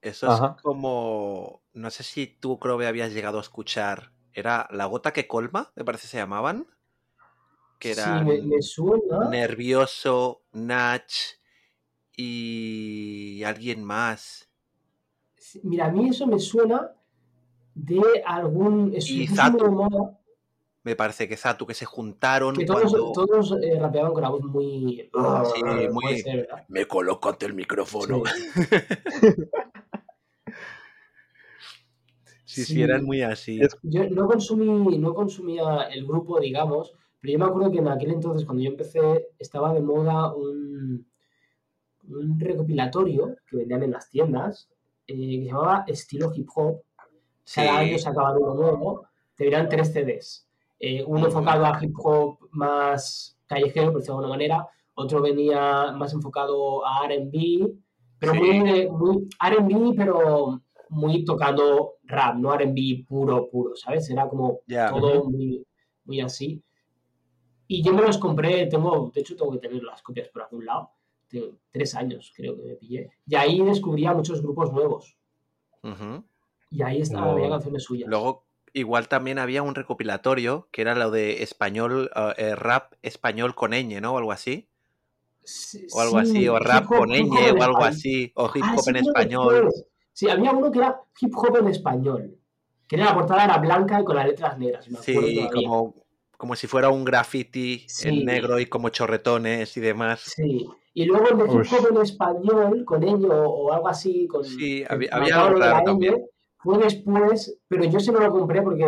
Eso 0.00 0.34
es 0.34 0.60
como. 0.60 1.62
No 1.72 1.88
sé 1.90 2.02
si 2.02 2.26
tú 2.26 2.58
creo 2.58 2.76
que 2.78 2.86
habías 2.86 3.12
llegado 3.12 3.38
a 3.38 3.42
escuchar. 3.42 4.10
Era 4.32 4.66
La 4.72 4.86
Gota 4.86 5.12
que 5.12 5.28
Colma, 5.28 5.70
me 5.76 5.84
parece 5.84 6.08
se 6.08 6.16
llamaban. 6.16 6.66
Que 7.80 7.92
era. 7.92 8.22
Sí, 8.24 8.42
me, 8.42 8.60
suena. 8.60 9.30
Nervioso, 9.30 10.42
Nach 10.52 11.10
y 12.14 13.42
alguien 13.42 13.82
más. 13.82 14.50
Mira, 15.62 15.86
a 15.86 15.90
mí 15.90 16.10
eso 16.10 16.26
me 16.26 16.38
suena 16.38 16.92
de 17.74 18.22
algún. 18.26 18.92
Y 18.94 19.26
Zatu. 19.26 20.18
Me 20.82 20.94
parece 20.94 21.26
que 21.26 21.38
Zatu, 21.38 21.66
que 21.66 21.72
se 21.72 21.86
juntaron. 21.86 22.54
Que 22.54 22.66
todos, 22.66 22.92
todos 23.14 23.56
eh, 23.62 23.78
rapeaban 23.78 24.12
con 24.12 24.22
la 24.22 24.28
voz 24.28 24.44
muy. 24.44 25.10
Sí, 25.54 25.62
muy. 25.90 26.24
me 26.68 26.84
coloco 26.84 27.30
ante 27.30 27.46
el 27.46 27.54
micrófono. 27.54 28.22
Sí, 32.44 32.64
sí, 32.66 32.82
eran 32.82 33.04
muy 33.06 33.22
así. 33.22 33.58
Yo 33.82 34.10
no 34.10 34.26
consumí, 34.26 34.98
no 34.98 35.14
consumía 35.14 35.84
el 35.84 36.06
grupo, 36.06 36.38
digamos, 36.38 36.94
pero 37.20 37.32
yo 37.32 37.38
me 37.38 37.44
acuerdo 37.44 37.70
que 37.70 37.78
en 37.78 37.88
aquel 37.88 38.12
entonces, 38.12 38.44
cuando 38.44 38.62
yo 38.62 38.70
empecé, 38.70 39.28
estaba 39.38 39.72
de 39.74 39.80
moda 39.80 40.34
un, 40.34 41.06
un 42.08 42.40
recopilatorio 42.40 43.36
que 43.46 43.56
vendían 43.56 43.82
en 43.82 43.92
las 43.92 44.08
tiendas, 44.08 44.68
eh, 45.06 45.14
que 45.14 45.44
se 45.44 45.50
llamaba 45.50 45.84
Estilo 45.86 46.32
Hip 46.34 46.48
Hop. 46.54 46.82
Cada 47.52 47.78
año 47.78 47.98
sacaban 47.98 48.36
uno 48.36 48.54
nuevo, 48.54 49.06
te 49.34 49.44
venían 49.44 49.68
tres 49.68 49.92
CDs. 49.92 50.46
Eh, 50.78 51.04
uno 51.06 51.26
enfocado 51.26 51.66
a 51.66 51.78
hip 51.82 51.94
hop 51.98 52.38
más 52.52 53.36
callejero, 53.46 53.92
por 53.92 54.00
decirlo 54.00 54.20
de 54.20 54.24
alguna 54.24 54.36
manera, 54.36 54.68
otro 54.94 55.20
venía 55.20 55.92
más 55.92 56.14
enfocado 56.14 56.86
a 56.86 57.06
RB, 57.06 57.70
pero 58.18 58.34
muy, 58.34 58.88
muy 58.88 59.28
RB, 59.38 59.94
pero 59.94 60.62
muy 60.88 61.24
tocando 61.24 61.96
rap, 62.04 62.36
no 62.36 62.54
R&B 62.54 63.04
puro, 63.06 63.48
puro, 63.50 63.76
¿sabes? 63.76 64.08
Era 64.10 64.28
como 64.28 64.60
todo 64.66 65.24
muy, 65.24 65.66
muy 66.04 66.20
así. 66.20 66.62
Y 67.72 67.84
yo 67.84 67.92
me 67.92 68.02
los 68.02 68.18
compré, 68.18 68.66
tengo, 68.66 69.12
de 69.14 69.20
hecho 69.20 69.36
tengo 69.36 69.52
que 69.52 69.58
tener 69.58 69.80
las 69.84 70.02
copias 70.02 70.28
por 70.30 70.42
algún 70.42 70.66
lado, 70.66 70.90
tengo 71.28 71.52
tres 71.70 71.94
años 71.94 72.32
creo 72.34 72.56
que 72.56 72.64
me 72.64 72.74
pillé. 72.74 73.12
Y 73.28 73.36
ahí 73.36 73.60
descubría 73.62 74.12
muchos 74.12 74.42
grupos 74.42 74.72
nuevos. 74.72 75.16
Y 76.72 76.82
ahí 76.82 77.00
estaba, 77.00 77.30
había 77.30 77.48
canciones 77.48 77.84
suyas. 77.84 78.08
Luego, 78.08 78.42
igual 78.72 79.06
también 79.06 79.38
había 79.38 79.62
un 79.62 79.76
recopilatorio 79.76 80.66
que 80.72 80.82
era 80.82 80.96
lo 80.96 81.12
de 81.12 81.44
español, 81.44 82.10
eh, 82.38 82.56
rap 82.56 82.94
español 83.02 83.54
con 83.54 83.70
ñ, 83.70 84.00
¿no? 84.00 84.14
O 84.14 84.18
algo 84.18 84.32
así. 84.32 84.68
o 85.92 86.00
algo 86.00 86.18
así, 86.18 86.48
o 86.48 86.58
rap 86.58 86.86
con 86.86 87.10
ñ, 87.10 87.30
o 87.56 87.62
algo 87.62 87.84
así, 87.84 88.32
o 88.34 88.50
hip 88.52 88.64
ah, 88.66 88.74
hop 88.76 88.88
en 88.88 88.96
español. 88.96 89.72
Sí, 90.12 90.28
había 90.28 90.50
uno 90.50 90.72
que 90.72 90.80
era 90.80 91.00
hip 91.20 91.32
hop 91.36 91.56
en 91.58 91.68
español. 91.68 92.36
Que 92.88 92.96
la 92.96 93.14
portada 93.14 93.44
era 93.44 93.58
blanca 93.58 94.00
y 94.00 94.04
con 94.04 94.16
las 94.16 94.26
letras 94.26 94.58
negras. 94.58 94.88
sí, 95.02 95.48
como, 95.52 95.99
como 96.40 96.56
si 96.56 96.66
fuera 96.66 96.88
un 96.88 97.04
graffiti 97.04 97.86
en 98.02 98.24
negro 98.24 98.58
y 98.58 98.64
como 98.64 98.88
chorretones 98.88 99.76
y 99.76 99.80
demás. 99.80 100.20
Sí. 100.20 100.66
Y 100.94 101.04
luego 101.04 101.28
el 101.28 101.36
de 101.36 101.44
hip 101.44 101.70
hop 101.70 101.88
en 101.90 102.00
español, 102.00 102.84
con 102.86 103.02
ello 103.02 103.28
o 103.28 103.70
algo 103.70 103.88
así. 103.88 104.26
Con, 104.26 104.42
sí, 104.42 104.82
había, 104.88 105.10
algo 105.12 105.60
raro 105.60 105.84
también. 105.84 106.24
Fue 106.56 106.78
después, 106.78 107.58
pero 107.68 107.84
yo 107.84 108.00
sí 108.00 108.10
no 108.10 108.20
lo 108.20 108.30
compré 108.30 108.62
porque 108.62 108.86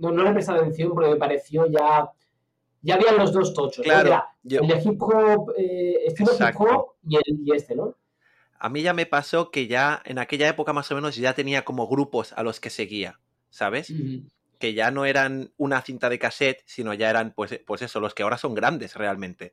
no, 0.00 0.10
no 0.10 0.22
le 0.22 0.32
presté 0.32 0.52
atención 0.52 0.90
porque 0.92 1.08
me 1.08 1.16
pareció 1.16 1.64
ya. 1.64 2.10
Ya 2.82 2.96
habían 2.96 3.16
los 3.16 3.32
dos 3.32 3.54
tochos. 3.54 3.82
Claro, 3.82 4.22
El 4.44 4.68
de 4.68 4.82
hip 4.84 5.02
hop, 5.02 5.54
eh, 5.56 6.04
estilo 6.08 6.32
hip 6.34 6.60
hop 6.60 6.88
y, 7.08 7.16
el, 7.16 7.40
y 7.42 7.56
este, 7.56 7.74
¿no? 7.74 7.94
A 8.58 8.68
mí 8.68 8.82
ya 8.82 8.92
me 8.92 9.06
pasó 9.06 9.50
que 9.50 9.66
ya 9.66 10.02
en 10.04 10.18
aquella 10.18 10.46
época 10.46 10.74
más 10.74 10.92
o 10.92 10.94
menos 10.94 11.16
ya 11.16 11.32
tenía 11.32 11.64
como 11.64 11.88
grupos 11.88 12.34
a 12.34 12.42
los 12.42 12.60
que 12.60 12.68
seguía, 12.68 13.18
¿sabes? 13.48 13.90
Que 14.60 14.74
ya 14.74 14.92
no 14.92 15.04
eran 15.04 15.52
una 15.56 15.82
cinta 15.82 16.08
de 16.08 16.20
cassette, 16.20 16.62
sino 16.66 16.94
ya 16.94 17.10
eran, 17.10 17.32
pues, 17.32 17.60
pues 17.66 17.82
eso, 17.82 17.98
los 17.98 18.14
que 18.14 18.22
ahora 18.22 18.38
son 18.38 18.54
grandes 18.54 18.94
realmente. 18.94 19.52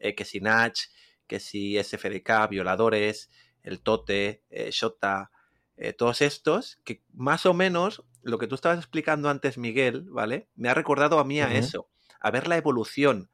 Eh, 0.00 0.16
que 0.16 0.24
si 0.24 0.40
Natch, 0.40 0.86
que 1.28 1.38
si 1.38 1.76
SFDK, 1.78 2.48
Violadores, 2.50 3.30
El 3.62 3.80
Tote, 3.80 4.42
eh, 4.50 4.70
Shota, 4.72 5.30
eh, 5.76 5.92
todos 5.92 6.22
estos, 6.22 6.80
que 6.82 7.04
más 7.12 7.46
o 7.46 7.54
menos 7.54 8.02
lo 8.22 8.38
que 8.38 8.48
tú 8.48 8.56
estabas 8.56 8.78
explicando 8.78 9.28
antes, 9.28 9.58
Miguel, 9.58 10.02
¿vale? 10.10 10.48
Me 10.56 10.68
ha 10.68 10.74
recordado 10.74 11.20
a 11.20 11.24
mí 11.24 11.40
a 11.40 11.54
eso, 11.54 11.88
a 12.18 12.30
ver 12.32 12.48
la 12.48 12.56
evolución 12.56 13.30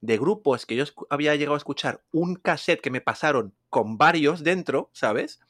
de 0.00 0.18
grupos 0.18 0.66
que 0.66 0.76
yo 0.76 0.84
había 1.08 1.34
llegado 1.34 1.54
a 1.54 1.58
escuchar 1.58 2.04
un 2.12 2.36
cassette 2.36 2.80
que 2.80 2.90
me 2.90 3.00
pasaron 3.00 3.54
con 3.70 3.96
varios 3.96 4.44
dentro, 4.44 4.90
¿sabes? 4.92 5.40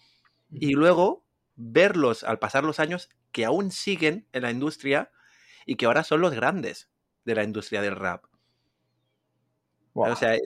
Y 0.50 0.72
luego 0.72 1.24
verlos 1.56 2.24
al 2.24 2.38
pasar 2.38 2.64
los 2.64 2.78
años 2.78 3.10
que 3.32 3.44
aún 3.44 3.70
siguen 3.70 4.26
en 4.32 4.42
la 4.42 4.50
industria 4.50 5.10
y 5.66 5.76
que 5.76 5.86
ahora 5.86 6.04
son 6.04 6.20
los 6.20 6.34
grandes 6.34 6.88
de 7.24 7.34
la 7.34 7.44
industria 7.44 7.82
del 7.82 7.96
rap. 7.96 8.24
O 9.92 10.16
sea, 10.16 10.38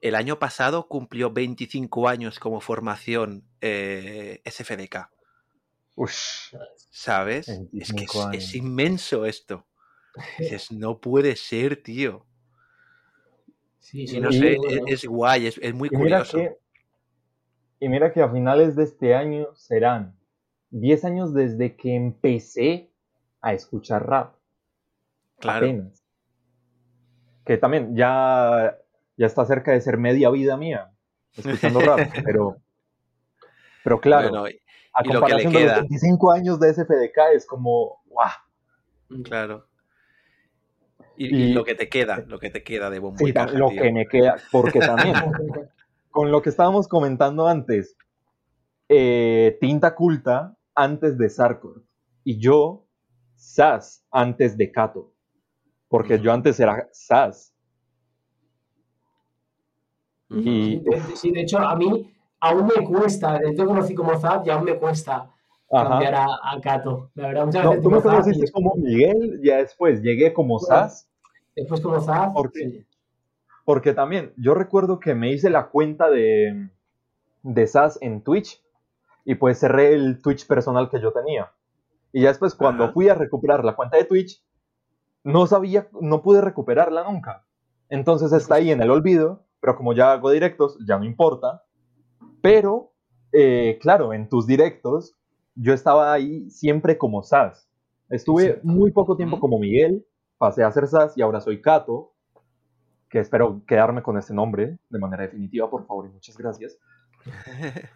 el 0.00 0.14
año 0.14 0.38
pasado 0.38 0.88
cumplió 0.88 1.30
25 1.30 2.08
años 2.08 2.38
como 2.38 2.60
formación 2.60 3.44
eh, 3.60 4.40
SFDK. 4.44 5.10
¿Sabes? 6.90 7.48
Es 7.72 7.92
que 7.92 8.06
es, 8.32 8.54
inmenso 8.54 9.26
esto. 9.26 9.66
no 10.70 11.00
puede 11.00 11.36
ser, 11.36 11.82
tío. 11.82 12.26
Sí, 13.78 14.04
no 14.20 14.30
sé, 14.30 14.54
e, 14.54 14.82
es, 14.86 15.06
guay, 15.06 15.46
es, 15.46 15.74
muy 15.74 15.88
curioso. 15.88 16.38
y 17.80 17.88
mira 17.88 18.12
que 18.12 18.20
a 18.20 18.30
finales 18.30 18.76
de 18.76 18.84
este 18.84 19.14
año 19.14 19.54
serán 19.54 20.17
10 20.70 21.04
años 21.04 21.32
desde 21.34 21.76
que 21.76 21.94
empecé 21.94 22.90
a 23.40 23.52
escuchar 23.52 24.06
rap. 24.06 24.34
Claro. 25.38 25.66
Apenas. 25.66 26.02
Que 27.44 27.56
también 27.56 27.96
ya, 27.96 28.76
ya 29.16 29.26
está 29.26 29.44
cerca 29.46 29.72
de 29.72 29.80
ser 29.80 29.96
media 29.96 30.28
vida 30.30 30.56
mía, 30.56 30.90
escuchando 31.36 31.80
rap, 31.80 31.98
pero, 32.24 32.56
pero 33.84 34.00
claro, 34.00 34.28
Bueno, 34.30 34.48
y- 34.48 34.60
a 34.92 35.04
y 35.04 35.08
lo 35.12 35.20
que 35.24 35.34
le 35.34 35.44
comparación 35.44 35.52
de 35.52 35.60
los 35.60 35.68
queda. 35.68 35.80
25 35.80 36.30
años 36.32 36.60
de 36.60 36.70
SFDK 36.74 37.18
es 37.34 37.46
como, 37.46 38.02
¡guau! 38.06 38.28
claro. 39.24 39.66
Y, 41.16 41.26
y 41.26 41.50
Y- 41.50 41.52
lo 41.52 41.64
que 41.64 41.74
te 41.74 41.88
queda, 41.88 42.24
lo 42.26 42.38
que 42.38 42.50
te 42.50 42.62
queda 42.62 42.90
de 42.90 42.98
bombo 42.98 43.24
Sí, 43.24 43.32
lo 43.54 43.70
tío. 43.70 43.82
que 43.82 43.92
me 43.92 44.06
queda, 44.06 44.36
porque 44.52 44.78
también, 44.80 45.14
con 46.10 46.30
lo 46.30 46.42
que 46.42 46.50
estábamos 46.50 46.86
comentando 46.86 47.48
antes, 47.48 47.96
eh, 48.88 49.56
Tinta 49.60 49.94
Culta 49.94 50.56
antes 50.78 51.18
de 51.18 51.28
Sarkor, 51.28 51.84
y 52.24 52.38
yo, 52.40 52.86
Sas 53.36 54.04
antes 54.10 54.56
de 54.56 54.70
Kato, 54.72 55.12
porque 55.88 56.20
yo 56.20 56.32
antes 56.32 56.60
era 56.60 56.88
Sas. 56.92 57.54
Y 60.30 60.42
Sí, 60.42 60.78
de, 60.84 61.02
sí, 61.16 61.30
de 61.32 61.40
hecho, 61.42 61.58
a 61.58 61.74
mí 61.76 62.12
aún 62.40 62.66
me 62.66 62.84
cuesta, 62.84 63.40
que 63.40 63.54
conocí 63.64 63.94
como 63.94 64.18
Zap, 64.18 64.44
ya 64.46 64.54
aún 64.54 64.64
me 64.64 64.78
cuesta 64.78 65.30
cambiar 65.74 66.14
a, 66.14 66.26
a 66.42 66.60
Kato. 66.60 67.10
La 67.14 67.28
verdad, 67.28 67.46
muchas 67.46 67.64
No, 67.64 67.70
veces 67.70 67.82
tú 67.82 67.90
me 67.90 68.00
y 68.00 68.02
conociste 68.02 68.50
como 68.50 68.74
Miguel, 68.76 69.40
ya 69.42 69.58
después 69.58 70.00
llegué 70.02 70.32
como 70.32 70.58
Bueno. 70.58 70.60
Sas, 70.60 71.08
después 71.56 71.80
como 71.80 72.00
Zap. 72.00 72.32
¿Por 72.32 72.52
qué? 72.52 72.70
sí. 72.70 72.86
porque 73.64 73.92
también 73.94 74.32
yo 74.36 74.54
recuerdo 74.54 74.98
que 75.00 75.14
me 75.14 75.32
hice 75.32 75.50
la 75.50 75.68
cuenta 75.70 76.10
de, 76.10 76.70
de 77.42 77.66
Sas 77.66 77.98
en 78.02 78.22
Twitch 78.22 78.62
y 79.28 79.34
pues 79.34 79.58
cerré 79.58 79.92
el 79.92 80.22
Twitch 80.22 80.46
personal 80.46 80.88
que 80.88 81.02
yo 81.02 81.12
tenía. 81.12 81.52
Y 82.14 82.22
ya 82.22 82.28
después 82.28 82.54
cuando 82.54 82.84
Ajá. 82.84 82.92
fui 82.94 83.10
a 83.10 83.14
recuperar 83.14 83.62
la 83.62 83.76
cuenta 83.76 83.98
de 83.98 84.04
Twitch, 84.04 84.42
no 85.22 85.46
sabía, 85.46 85.86
no 86.00 86.22
pude 86.22 86.40
recuperarla 86.40 87.04
nunca. 87.04 87.44
Entonces 87.90 88.32
está 88.32 88.54
ahí 88.54 88.70
en 88.70 88.80
el 88.80 88.90
olvido, 88.90 89.44
pero 89.60 89.76
como 89.76 89.92
ya 89.92 90.12
hago 90.12 90.30
directos, 90.30 90.78
ya 90.88 90.96
no 90.98 91.04
importa. 91.04 91.62
Pero, 92.40 92.94
eh, 93.32 93.78
claro, 93.82 94.14
en 94.14 94.30
tus 94.30 94.46
directos, 94.46 95.14
yo 95.54 95.74
estaba 95.74 96.10
ahí 96.10 96.48
siempre 96.48 96.96
como 96.96 97.22
Sas. 97.22 97.68
Estuve 98.08 98.60
muy 98.62 98.92
poco 98.92 99.14
tiempo 99.14 99.38
como 99.38 99.58
Miguel, 99.58 100.06
pasé 100.38 100.64
a 100.64 100.72
ser 100.72 100.86
Sas 100.86 101.18
y 101.18 101.20
ahora 101.20 101.42
soy 101.42 101.60
Cato, 101.60 102.14
que 103.10 103.18
espero 103.18 103.60
quedarme 103.66 104.02
con 104.02 104.16
ese 104.16 104.32
nombre 104.32 104.78
de 104.88 104.98
manera 104.98 105.24
definitiva, 105.24 105.68
por 105.68 105.86
favor, 105.86 106.06
y 106.06 106.14
muchas 106.14 106.38
gracias. 106.38 106.78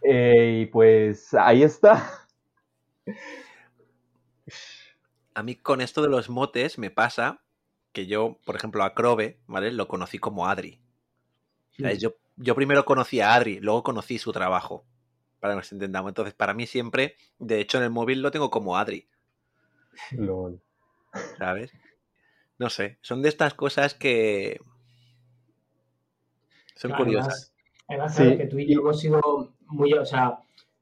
Eh, 0.02 0.60
y 0.62 0.66
pues 0.66 1.32
ahí 1.34 1.62
está. 1.62 2.26
A 5.34 5.42
mí 5.42 5.56
con 5.56 5.80
esto 5.80 6.02
de 6.02 6.08
los 6.08 6.28
motes 6.28 6.78
me 6.78 6.90
pasa 6.90 7.42
que 7.92 8.06
yo, 8.06 8.38
por 8.44 8.56
ejemplo, 8.56 8.82
a 8.84 8.94
Crobe, 8.94 9.38
¿vale? 9.46 9.72
Lo 9.72 9.88
conocí 9.88 10.18
como 10.18 10.46
Adri. 10.48 10.80
¿sabes? 11.78 12.00
Yo, 12.00 12.14
yo 12.36 12.54
primero 12.54 12.84
conocí 12.84 13.20
a 13.20 13.34
Adri, 13.34 13.60
luego 13.60 13.82
conocí 13.82 14.18
su 14.18 14.32
trabajo, 14.32 14.84
para 15.40 15.54
que 15.54 15.56
nos 15.58 15.72
entendamos. 15.72 16.10
Entonces, 16.10 16.34
para 16.34 16.54
mí 16.54 16.66
siempre, 16.66 17.16
de 17.38 17.60
hecho, 17.60 17.78
en 17.78 17.84
el 17.84 17.90
móvil 17.90 18.22
lo 18.22 18.30
tengo 18.30 18.50
como 18.50 18.76
Adri, 18.76 19.08
Lol. 20.12 20.60
¿sabes? 21.38 21.72
No 22.58 22.70
sé, 22.70 22.98
son 23.02 23.22
de 23.22 23.28
estas 23.28 23.54
cosas 23.54 23.94
que 23.94 24.60
son 26.76 26.90
Claro, 26.90 27.04
curiosas. 27.04 27.51
Además, 27.92 28.14
Sí, 28.16 28.22
claro, 28.22 28.38
que 28.38 28.46
tú 28.46 28.58
y 28.58 28.72
yo 28.74 28.80
hemos 28.80 29.00
sido 29.00 29.20
muy, 29.66 29.92
o 29.94 30.04
sea, 30.04 30.38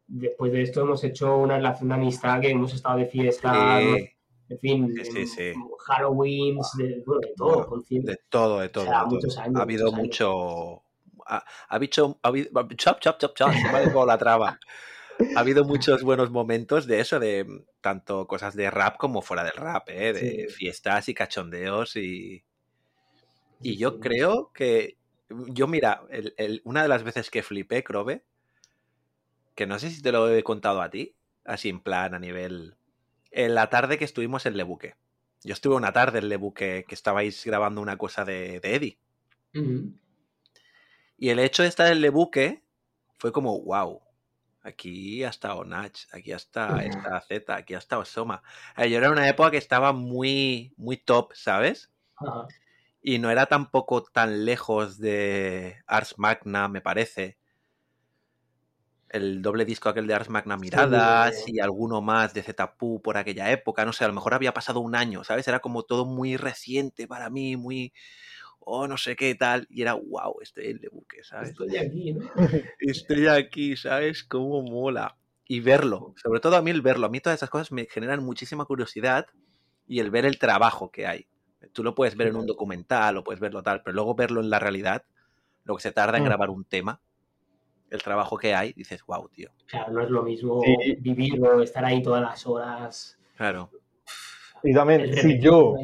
después 0.07 0.53
de 0.53 0.63
esto 0.63 0.83
hemos 0.83 1.03
hecho 1.05 1.37
una 1.39 1.57
relación 1.57 1.89
de 1.89 1.95
amistad 1.95 2.41
que 2.41 2.51
hemos 2.51 2.75
estado 2.75 2.99
de 2.99 3.07
fiesta, 3.07 3.79
Sí, 3.81 4.09
en 4.49 4.59
fin, 4.59 4.95
Sí, 4.97 5.05
sí, 5.05 5.27
sí. 5.27 5.53
Halloween, 5.87 6.59
de, 6.77 7.03
bueno, 7.07 7.21
de 7.21 7.35
todo, 7.37 7.69
Bueno, 7.69 7.85
de 7.89 8.17
todo, 8.29 8.59
de 8.61 8.69
todo. 8.69 8.85
sea, 8.85 8.93
de 8.95 9.01
todo. 9.05 9.15
muchos 9.15 9.39
años, 9.39 9.57
ha 9.57 9.63
habido 9.63 9.87
años. 9.89 9.99
mucho. 10.01 10.83
Ha, 11.27 11.37
ha 11.69 11.75
habido, 11.77 12.19
ha 12.23 12.29
habido- 12.29 12.51
chop, 12.77 12.99
chop, 13.01 13.19
chop, 13.19 13.35
chop, 13.37 13.53
se 13.53 13.63
me 13.71 13.79
ha 14.01 14.05
la 14.07 14.19
traba. 14.19 14.59
Ha 15.37 15.41
habido 15.41 15.65
muchos 15.65 16.03
buenos 16.03 16.31
momentos 16.31 16.87
de 16.87 17.01
eso, 17.01 17.21
de 17.21 17.47
tanto 17.81 18.27
cosas 18.27 18.57
de 18.57 18.71
rap 18.71 18.97
como 18.97 19.23
fuera 19.23 19.45
del 19.45 19.53
rap, 19.53 19.89
¿eh? 19.91 20.13
de 20.13 20.49
Sí. 20.49 20.55
fiestas 20.55 21.09
y 21.09 21.15
cachondeos 21.15 21.95
y, 21.97 22.43
y 23.63 23.77
yo 23.77 23.91
sí. 23.93 23.97
creo 24.01 24.51
que, 24.53 24.97
yo 25.49 25.67
mira, 25.67 26.03
el- 26.11 26.35
el- 26.37 26.63
una 26.65 26.83
de 26.83 26.89
las 26.89 27.03
veces 27.05 27.31
que 27.31 27.43
flipé, 27.43 27.83
Crobe, 27.85 28.25
que 29.55 29.67
no 29.67 29.79
sé 29.79 29.91
si 29.91 30.03
te 30.03 30.13
lo 30.13 30.29
he 30.35 30.43
contado 30.43 30.81
a 30.83 30.91
ti, 30.91 31.15
así 31.45 31.69
en 31.69 31.81
plan 31.81 32.15
a 32.15 32.19
nivel, 32.19 32.77
en 33.31 33.55
la 33.55 33.69
tarde 33.71 33.99
que 33.99 34.05
estuvimos 34.05 34.47
en 34.47 34.57
Lebuque. 34.57 34.97
Yo 35.43 35.53
estuve 35.53 35.77
una 35.77 35.93
tarde 35.93 36.19
en 36.19 36.29
Lebuque 36.29 36.85
que 36.87 36.95
estabais 36.95 37.45
grabando 37.45 37.81
una 37.81 37.97
cosa 37.97 38.25
de, 38.25 38.61
de 38.61 38.75
Eddie. 38.75 38.99
Y 41.17 41.29
el 41.31 41.39
hecho 41.39 41.63
de 41.63 41.69
estar 41.69 41.91
en 41.93 42.01
Lebuque 42.01 42.63
fue 43.19 43.33
como, 43.33 43.61
wow, 43.63 44.01
aquí 44.63 45.23
ha 45.25 45.29
estado 45.29 45.65
Nach, 45.65 45.97
aquí 46.13 46.33
está 46.33 46.83
esta 46.85 47.21
Z, 47.21 47.55
aquí 47.55 47.75
ha 47.75 47.79
estado 47.79 48.05
Soma. 48.05 48.43
Eh, 48.77 48.91
Yo 48.91 48.99
era 48.99 49.11
una 49.11 49.29
época 49.29 49.51
que 49.51 49.59
estaba 49.59 49.93
muy, 49.93 50.73
muy 50.77 50.97
top, 50.97 51.33
¿sabes? 51.35 51.91
Ajá. 52.17 52.49
Y 53.03 53.19
no 53.19 53.31
era 53.31 53.47
tampoco 53.47 54.03
tan 54.03 54.45
lejos 54.45 54.99
de 54.99 55.77
Ars 55.87 56.19
Magna, 56.19 56.69
me 56.69 56.81
parece. 56.81 57.39
El 59.09 59.43
doble 59.43 59.65
disco 59.65 59.89
aquel 59.89 60.07
de 60.07 60.15
Ars 60.15 60.29
Magna 60.29 60.57
Miradas 60.57 61.45
Sí. 61.45 61.55
y 61.55 61.61
alguno 61.61 62.01
más 62.01 62.33
de 62.33 62.43
Zetapu 62.43 63.03
por 63.03 63.17
aquella 63.17 63.51
época. 63.51 63.85
No 63.85 63.93
sé, 63.93 64.05
a 64.05 64.09
lo 64.09 64.15
mejor 64.15 64.35
había 64.35 64.55
pasado 64.55 64.79
un 64.81 64.95
año, 64.95 65.25
¿sabes? 65.25 65.49
Era 65.49 65.59
como 65.61 65.83
todo 65.83 66.05
muy 66.05 66.37
reciente 66.37 67.09
para 67.09 67.29
mí, 67.31 67.57
muy. 67.57 67.93
Oh, 68.61 68.87
no 68.87 68.97
sé 68.97 69.17
qué 69.17 69.35
tal. 69.35 69.67
Y 69.71 69.83
era, 69.83 69.95
wow, 69.95 70.37
estoy 70.43 70.67
en 70.67 70.77
Lebuque, 70.79 71.25
¿sabes? 71.25 71.51
Estoy 71.51 71.77
aquí, 71.79 72.13
¿no? 72.13 72.31
Estoy 72.79 73.27
aquí, 73.27 73.77
¿sabes? 73.77 74.23
Cómo 74.23 74.63
mola. 74.63 75.17
Y 75.47 75.59
verlo, 75.59 76.15
sobre 76.23 76.39
todo 76.39 76.55
a 76.57 76.63
mí 76.63 76.71
el 76.71 76.83
verlo. 76.83 77.07
A 77.07 77.11
mí 77.11 77.19
todas 77.21 77.39
esas 77.39 77.51
cosas 77.51 77.73
me 77.73 77.87
generan 77.87 78.23
muchísima 78.23 78.65
curiosidad 78.67 79.27
y 79.89 79.99
el 79.99 80.13
ver 80.13 80.25
el 80.27 80.39
trabajo 80.39 80.93
que 80.93 81.09
hay. 81.09 81.27
Tú 81.73 81.83
lo 81.85 81.95
puedes 81.95 82.17
ver 82.17 82.29
en 82.29 82.37
un 82.37 82.47
documental 82.47 83.17
o 83.19 83.25
puedes 83.25 83.41
verlo 83.41 83.63
tal, 83.63 83.83
pero 83.83 83.95
luego 83.95 84.15
verlo 84.15 84.41
en 84.41 84.51
la 84.51 84.59
realidad, 84.59 85.05
lo 85.65 85.77
que 85.77 85.83
se 85.83 85.93
tarda 85.93 86.17
en 86.17 86.25
Mm. 86.25 86.27
grabar 86.27 86.51
un 86.51 86.65
tema, 86.65 87.01
el 87.91 88.03
trabajo 88.03 88.37
que 88.39 88.55
hay, 88.55 88.73
dices, 88.73 89.05
wow, 89.07 89.29
tío. 89.29 89.51
Claro, 89.67 89.93
no 89.93 90.01
es 90.03 90.11
lo 90.11 90.23
mismo 90.23 90.63
Sí. 90.65 90.97
vivirlo, 91.01 91.63
estar 91.63 91.85
ahí 91.85 92.03
todas 92.03 92.23
las 92.23 92.47
horas. 92.47 93.19
Claro. 93.37 93.71
Y 94.63 94.75
también, 94.75 95.15
si 95.17 95.41
yo, 95.41 95.75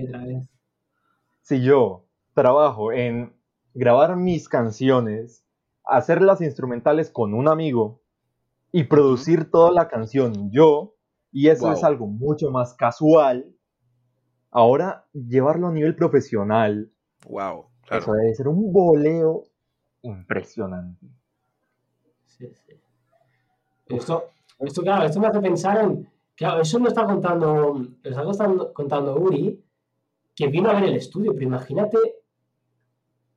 si 1.43 1.63
yo 1.63 2.05
trabajo 2.35 2.93
en 2.93 3.35
grabar 3.75 4.17
mis 4.17 4.49
canciones, 4.49 5.45
hacer 5.85 6.21
las 6.23 6.41
instrumentales 6.41 7.11
con 7.11 7.33
un 7.35 7.49
amigo 7.49 8.01
y 8.73 8.85
producir 8.85 9.51
toda 9.51 9.71
la 9.73 9.89
canción 9.89 10.51
yo, 10.51 10.95
y 11.33 11.49
eso 11.49 11.71
es 11.73 11.85
algo 11.85 12.07
mucho 12.07 12.51
más 12.51 12.75
casual, 12.75 13.47
ahora 14.51 15.05
llevarlo 15.13 15.69
a 15.69 15.73
nivel 15.73 15.95
profesional, 15.95 16.91
Wow. 17.29 17.67
eso 17.91 18.13
debe 18.13 18.35
ser 18.35 18.49
un 18.49 18.73
boleo 18.73 19.45
impresionante. 20.03 21.07
Sí, 22.25 22.49
sí. 22.55 22.75
Esto, 23.89 24.31
esto, 24.59 24.83
claro, 24.83 25.07
esto 25.07 25.21
me 25.21 25.27
hace 25.29 25.41
pensar 25.41 25.83
en. 25.83 26.09
Claro, 26.35 26.61
eso 26.61 26.79
lo 26.79 26.89
está 26.89 27.05
contando, 27.05 27.79
lo 28.03 28.11
está 28.11 28.23
contando, 28.25 28.73
contando 28.73 29.17
Uri, 29.17 29.63
que 30.35 30.49
vino 30.49 30.69
a 30.71 30.75
ver 30.75 30.85
el 30.85 30.97
estudio, 30.97 31.33
pero 31.33 31.47
imagínate 31.47 31.99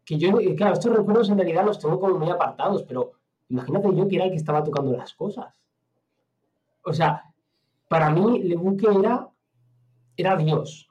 que 0.03 0.18
yo, 0.18 0.38
claro, 0.57 0.74
estos 0.74 0.93
recuerdos 0.95 1.30
en 1.30 1.38
realidad 1.38 1.66
los 1.66 1.80
tengo 1.80 1.99
como 1.99 2.20
muy 2.20 2.30
apartados, 2.30 2.84
pero 2.84 3.14
imagínate 3.47 3.95
yo 3.95 4.07
que 4.07 4.16
era 4.18 4.26
el 4.26 4.32
que 4.32 4.38
estaba 4.38 4.64
tocando 4.64 4.91
las 4.91 5.14
cosas. 5.14 5.53
O 6.84 6.91
sea, 6.91 7.24
para 7.88 8.10
mí 8.10 8.39
Lebuque 8.39 8.88
era, 8.99 9.30
era 10.18 10.36
Dios. 10.36 10.88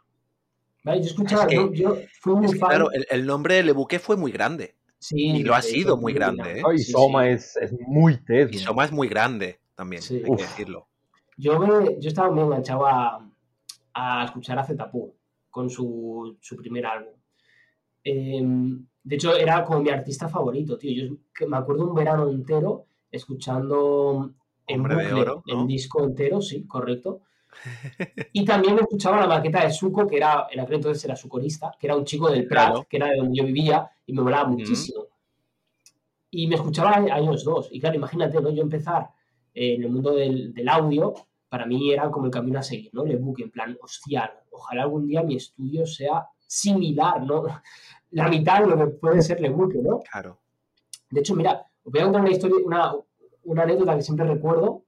¿Vale? 0.84 1.00
Yo 1.00 1.06
escuchaba, 1.06 1.42
Es 1.42 1.48
que- 1.48 1.54
yo, 1.56 1.72
yo 1.72 1.96
fui 2.20 2.34
muy 2.36 2.46
Es 2.46 2.52
que, 2.52 2.58
fan. 2.58 2.68
claro, 2.70 2.90
el, 2.92 3.06
el 3.10 3.26
nombre 3.26 3.54
de 3.56 3.62
Lebuque 3.64 3.98
fue 3.98 4.16
muy 4.16 4.30
grande. 4.32 4.74
sí, 5.00 5.16
y 5.30 5.42
lo 5.44 5.54
ha 5.54 5.62
sido 5.62 5.96
muy 5.96 6.12
grande, 6.12 6.60
¿eh? 6.60 6.62
Sí, 6.76 6.92
Soma 6.92 7.22
sí. 7.24 7.28
Es, 7.30 7.56
es 7.56 7.72
muy 7.86 8.16
teso. 8.24 8.50
Y 8.52 8.58
Soma 8.58 8.84
es 8.84 8.92
muy 8.92 9.08
grande 9.08 9.60
también, 9.74 10.02
Sí. 10.02 10.16
hay 10.24 10.36
que 10.36 10.42
decirlo. 10.42 10.88
Yo, 11.36 11.58
me, 11.60 12.00
yo 12.00 12.08
estaba 12.08 12.30
muy 12.32 12.42
enganchado 12.44 12.84
a, 12.86 13.24
a 13.94 14.24
escuchar 14.24 14.58
a 14.58 14.64
Zetapu 14.64 15.14
con 15.50 15.70
su, 15.70 16.36
su 16.40 16.56
primer 16.56 16.84
álbum. 16.86 17.12
Eh, 18.02 18.42
de 19.04 19.14
hecho, 19.14 19.36
era 19.36 19.64
como 19.64 19.80
mi 19.80 19.90
artista 19.90 20.28
favorito, 20.28 20.76
tío. 20.78 21.06
Yo 21.06 21.16
que 21.34 21.46
me 21.46 21.56
acuerdo 21.56 21.86
un 21.88 21.94
verano 21.94 22.28
entero 22.28 22.86
escuchando 23.10 24.32
en 24.66 24.80
Hombre 24.80 24.96
de 24.96 25.02
bucle, 25.04 25.20
Oro, 25.22 25.42
¿no? 25.46 25.60
en 25.60 25.66
disco 25.66 26.02
entero, 26.04 26.40
sí, 26.42 26.66
correcto. 26.66 27.22
Y 28.32 28.44
también 28.44 28.78
escuchaba 28.78 29.20
la 29.20 29.26
maqueta 29.26 29.64
de 29.64 29.72
Suco, 29.72 30.06
que 30.06 30.16
era, 30.16 30.46
en 30.50 30.60
aquel 30.60 30.76
entonces 30.76 31.04
era 31.04 31.16
su 31.16 31.28
corista, 31.28 31.72
que 31.78 31.86
era 31.86 31.96
un 31.96 32.04
chico 32.04 32.30
del 32.30 32.46
Prat, 32.46 32.68
Claro. 32.70 32.86
que 32.88 32.96
era 32.96 33.08
de 33.08 33.16
donde 33.16 33.36
yo 33.38 33.44
vivía, 33.44 33.90
y 34.06 34.12
me 34.12 34.22
molaba 34.22 34.48
muchísimo. 34.48 35.04
Y 36.30 36.46
me 36.46 36.56
escuchaba 36.56 36.96
a 36.96 37.18
ellos 37.18 37.44
dos. 37.44 37.68
Y 37.72 37.80
claro, 37.80 37.96
imagínate, 37.96 38.40
¿no? 38.40 38.50
Yo 38.50 38.62
empezar 38.62 39.08
eh, 39.54 39.74
en 39.74 39.82
el 39.84 39.90
mundo 39.90 40.12
del, 40.14 40.52
del 40.52 40.68
audio, 40.68 41.14
para 41.48 41.64
mí 41.66 41.90
era 41.90 42.10
como 42.10 42.26
el 42.26 42.30
camino 42.30 42.58
a 42.58 42.62
seguir, 42.62 42.90
¿no? 42.92 43.04
El 43.04 43.12
ebook, 43.12 43.40
en 43.40 43.50
plan, 43.50 43.76
hostia, 43.82 44.32
ojalá 44.50 44.82
algún 44.82 45.06
día 45.06 45.22
mi 45.22 45.36
estudio 45.36 45.86
sea 45.86 46.26
similar, 46.46 47.22
¿no? 47.22 47.44
La 48.12 48.28
mitad 48.28 48.60
de 48.60 48.66
lo 48.68 48.76
que 48.78 48.86
puede 48.86 49.20
ser 49.22 49.40
Lebuque, 49.40 49.78
¿no? 49.82 50.00
Claro. 50.10 50.38
De 51.10 51.20
hecho, 51.20 51.34
mira, 51.34 51.66
os 51.84 51.92
voy 51.92 52.00
a 52.00 52.04
contar 52.04 52.22
una 52.22 52.30
historia, 52.30 52.56
una, 52.64 52.94
una 53.44 53.62
anécdota 53.62 53.96
que 53.96 54.02
siempre 54.02 54.26
recuerdo, 54.26 54.82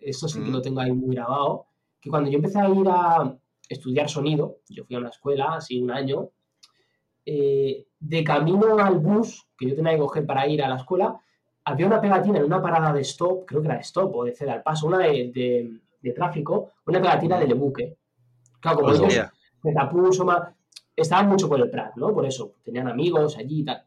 esto 0.00 0.28
sí 0.28 0.38
que 0.40 0.50
Mm. 0.50 0.52
lo 0.52 0.62
tengo 0.62 0.80
ahí 0.80 0.92
muy 0.92 1.14
grabado, 1.14 1.66
que 2.00 2.10
cuando 2.10 2.30
yo 2.30 2.36
empecé 2.36 2.58
a 2.60 2.68
ir 2.68 2.86
a 2.88 3.36
estudiar 3.68 4.08
sonido, 4.08 4.58
yo 4.68 4.84
fui 4.84 4.96
a 4.96 5.00
una 5.00 5.08
escuela, 5.10 5.54
así 5.54 5.80
un 5.80 5.90
año, 5.90 6.30
eh, 7.26 7.86
de 8.00 8.24
camino 8.24 8.78
al 8.78 8.98
bus 8.98 9.46
que 9.56 9.68
yo 9.68 9.74
tenía 9.76 9.92
que 9.92 9.98
coger 9.98 10.24
para 10.24 10.46
ir 10.46 10.62
a 10.62 10.68
la 10.68 10.76
escuela, 10.76 11.20
había 11.64 11.86
una 11.86 12.00
pegatina 12.00 12.38
en 12.38 12.44
una 12.44 12.62
parada 12.62 12.92
de 12.92 13.02
stop, 13.02 13.44
creo 13.46 13.60
que 13.60 13.66
era 13.68 13.76
de 13.76 13.82
stop 13.82 14.14
o 14.14 14.24
de 14.24 14.32
ceda 14.34 14.54
al 14.54 14.62
paso, 14.62 14.86
una 14.86 14.98
de, 14.98 15.30
de- 15.32 15.80
de 16.00 16.12
tráfico, 16.12 16.70
una 16.86 17.00
pegatina 17.00 17.38
de 17.38 17.46
Lebuque. 17.48 17.96
Claro, 18.60 18.78
como 18.78 18.90
ellos, 18.90 19.02
Hostia. 19.06 19.32
Metapú, 19.64 20.12
Soma, 20.12 20.54
estaban 20.94 21.28
mucho 21.28 21.48
por 21.48 21.60
el 21.60 21.68
Prat, 21.68 21.96
¿no? 21.96 22.14
Por 22.14 22.24
eso, 22.24 22.54
tenían 22.62 22.86
amigos 22.88 23.36
allí 23.36 23.60
y 23.60 23.64
tal. 23.64 23.84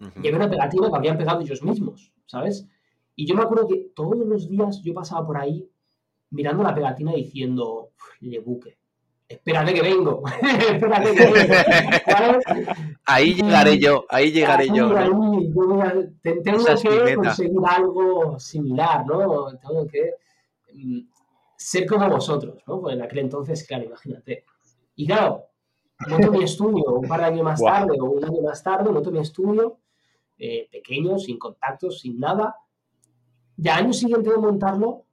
Ujú. 0.00 0.10
Y 0.22 0.26
había 0.28 0.36
una 0.36 0.48
pegatina 0.50 0.88
que 0.90 0.96
habían 0.96 1.18
pegado 1.18 1.40
ellos 1.42 1.62
mismos, 1.62 2.12
¿sabes? 2.26 2.66
Y 3.14 3.26
yo 3.26 3.34
me 3.36 3.42
acuerdo 3.42 3.68
que 3.68 3.90
todos 3.94 4.16
los 4.26 4.48
días 4.48 4.80
yo 4.82 4.94
pasaba 4.94 5.24
por 5.26 5.36
ahí 5.36 5.68
mirando 6.30 6.62
la 6.62 6.74
pegatina 6.74 7.12
diciendo, 7.12 7.90
"Uf, 7.96 8.20
le 8.20 8.38
buque, 8.40 8.78
espérate 9.28 9.74
que 9.74 9.82
vengo, 9.82 10.22
espérate 10.42 11.14
que 11.14 11.26
vengo. 11.26 11.54
Ahí 13.06 13.34
llegaré 13.34 13.78
yo, 13.78 14.04
ahí 14.08 14.32
llegaré 14.32 14.68
yo. 14.68 14.88
¿no? 14.88 14.96
ahí, 14.98 15.08
yo 15.54 15.66
voy 15.66 15.80
a- 15.80 15.94
te- 16.22 16.40
tengo 16.40 16.58
Esa 16.68 16.76
que 16.76 17.14
conseguir 17.14 17.58
algo 17.66 18.38
similar, 18.38 19.06
¿no? 19.06 19.46
Tengo 19.58 19.86
que 19.86 20.10
mm, 20.72 21.00
ser 21.56 21.86
como 21.86 22.08
vosotros, 22.08 22.62
¿no? 22.66 22.80
Pues 22.80 22.96
en 22.96 23.02
aquel 23.02 23.20
entonces, 23.20 23.66
claro, 23.66 23.84
imagínate. 23.84 24.44
Y 24.96 25.06
claro, 25.06 25.44
monto 26.08 26.30
mi 26.30 26.42
estudio 26.44 26.84
un 26.94 27.08
par 27.08 27.20
de 27.20 27.26
años 27.26 27.42
más 27.44 27.60
Guau. 27.60 27.72
tarde 27.86 28.00
o 28.00 28.04
un 28.04 28.24
año 28.24 28.42
más 28.42 28.62
tarde, 28.62 28.90
monto 28.90 29.10
mi 29.10 29.18
estudio, 29.20 29.78
eh, 30.38 30.68
pequeño, 30.70 31.18
sin 31.18 31.38
contactos, 31.38 32.00
sin 32.00 32.18
nada. 32.18 32.56
Y 33.56 33.68
al 33.68 33.84
año 33.84 33.92
siguiente 33.92 34.30
de 34.30 34.36
montarlo, 34.36 35.03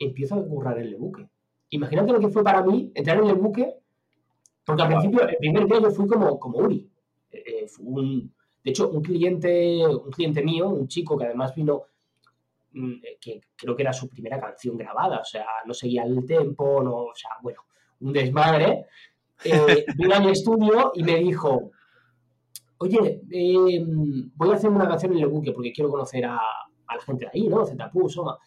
empiezo 0.00 0.34
a 0.36 0.44
currar 0.44 0.78
el 0.78 0.96
buque. 0.96 1.28
Imagínate 1.70 2.12
lo 2.12 2.20
que 2.20 2.28
fue 2.28 2.42
para 2.44 2.62
mí 2.64 2.90
entrar 2.94 3.18
en 3.18 3.26
el 3.28 3.36
buque, 3.36 3.76
porque 4.64 4.82
al 4.82 4.88
principio, 4.88 5.28
el 5.28 5.36
primer 5.36 5.66
día 5.66 5.80
yo 5.80 5.90
fui 5.90 6.06
como, 6.08 6.38
como 6.38 6.58
Uri. 6.58 6.90
Eh, 7.32 7.44
eh, 7.46 7.68
fue 7.68 7.86
un- 7.86 8.34
de 8.64 8.70
hecho, 8.70 8.90
un 8.90 9.02
cliente, 9.02 9.86
un 9.86 10.10
cliente 10.10 10.42
mío, 10.42 10.68
un 10.68 10.88
chico 10.88 11.16
que 11.16 11.24
además 11.26 11.54
vino, 11.54 11.84
mm, 12.72 12.92
eh, 13.04 13.18
que 13.20 13.40
creo 13.56 13.76
que 13.76 13.82
era 13.82 13.92
su 13.92 14.08
primera 14.08 14.40
canción 14.40 14.76
grabada, 14.76 15.20
o 15.20 15.24
sea, 15.24 15.46
no 15.66 15.74
seguía 15.74 16.04
el 16.04 16.24
tempo, 16.26 16.82
no, 16.82 16.94
o 17.06 17.14
sea, 17.14 17.30
bueno, 17.42 17.62
un 18.00 18.12
desmadre, 18.12 18.86
eh, 19.44 19.84
vino 19.96 20.14
a 20.14 20.20
mi 20.20 20.30
estudio 20.30 20.92
y 20.94 21.02
me 21.02 21.16
dijo, 21.16 21.70
oye, 22.78 23.22
eh, 23.30 23.84
voy 24.34 24.50
a 24.50 24.54
hacer 24.54 24.70
una 24.70 24.88
canción 24.88 25.12
en 25.12 25.18
el 25.20 25.26
buque 25.28 25.52
porque 25.52 25.72
quiero 25.72 25.90
conocer 25.90 26.24
a, 26.24 26.36
a 26.38 26.94
la 26.96 27.02
gente 27.02 27.24
de 27.26 27.30
ahí, 27.32 27.48
¿no? 27.48 27.64
Zetapu, 27.66 28.08
Soma, 28.08 28.38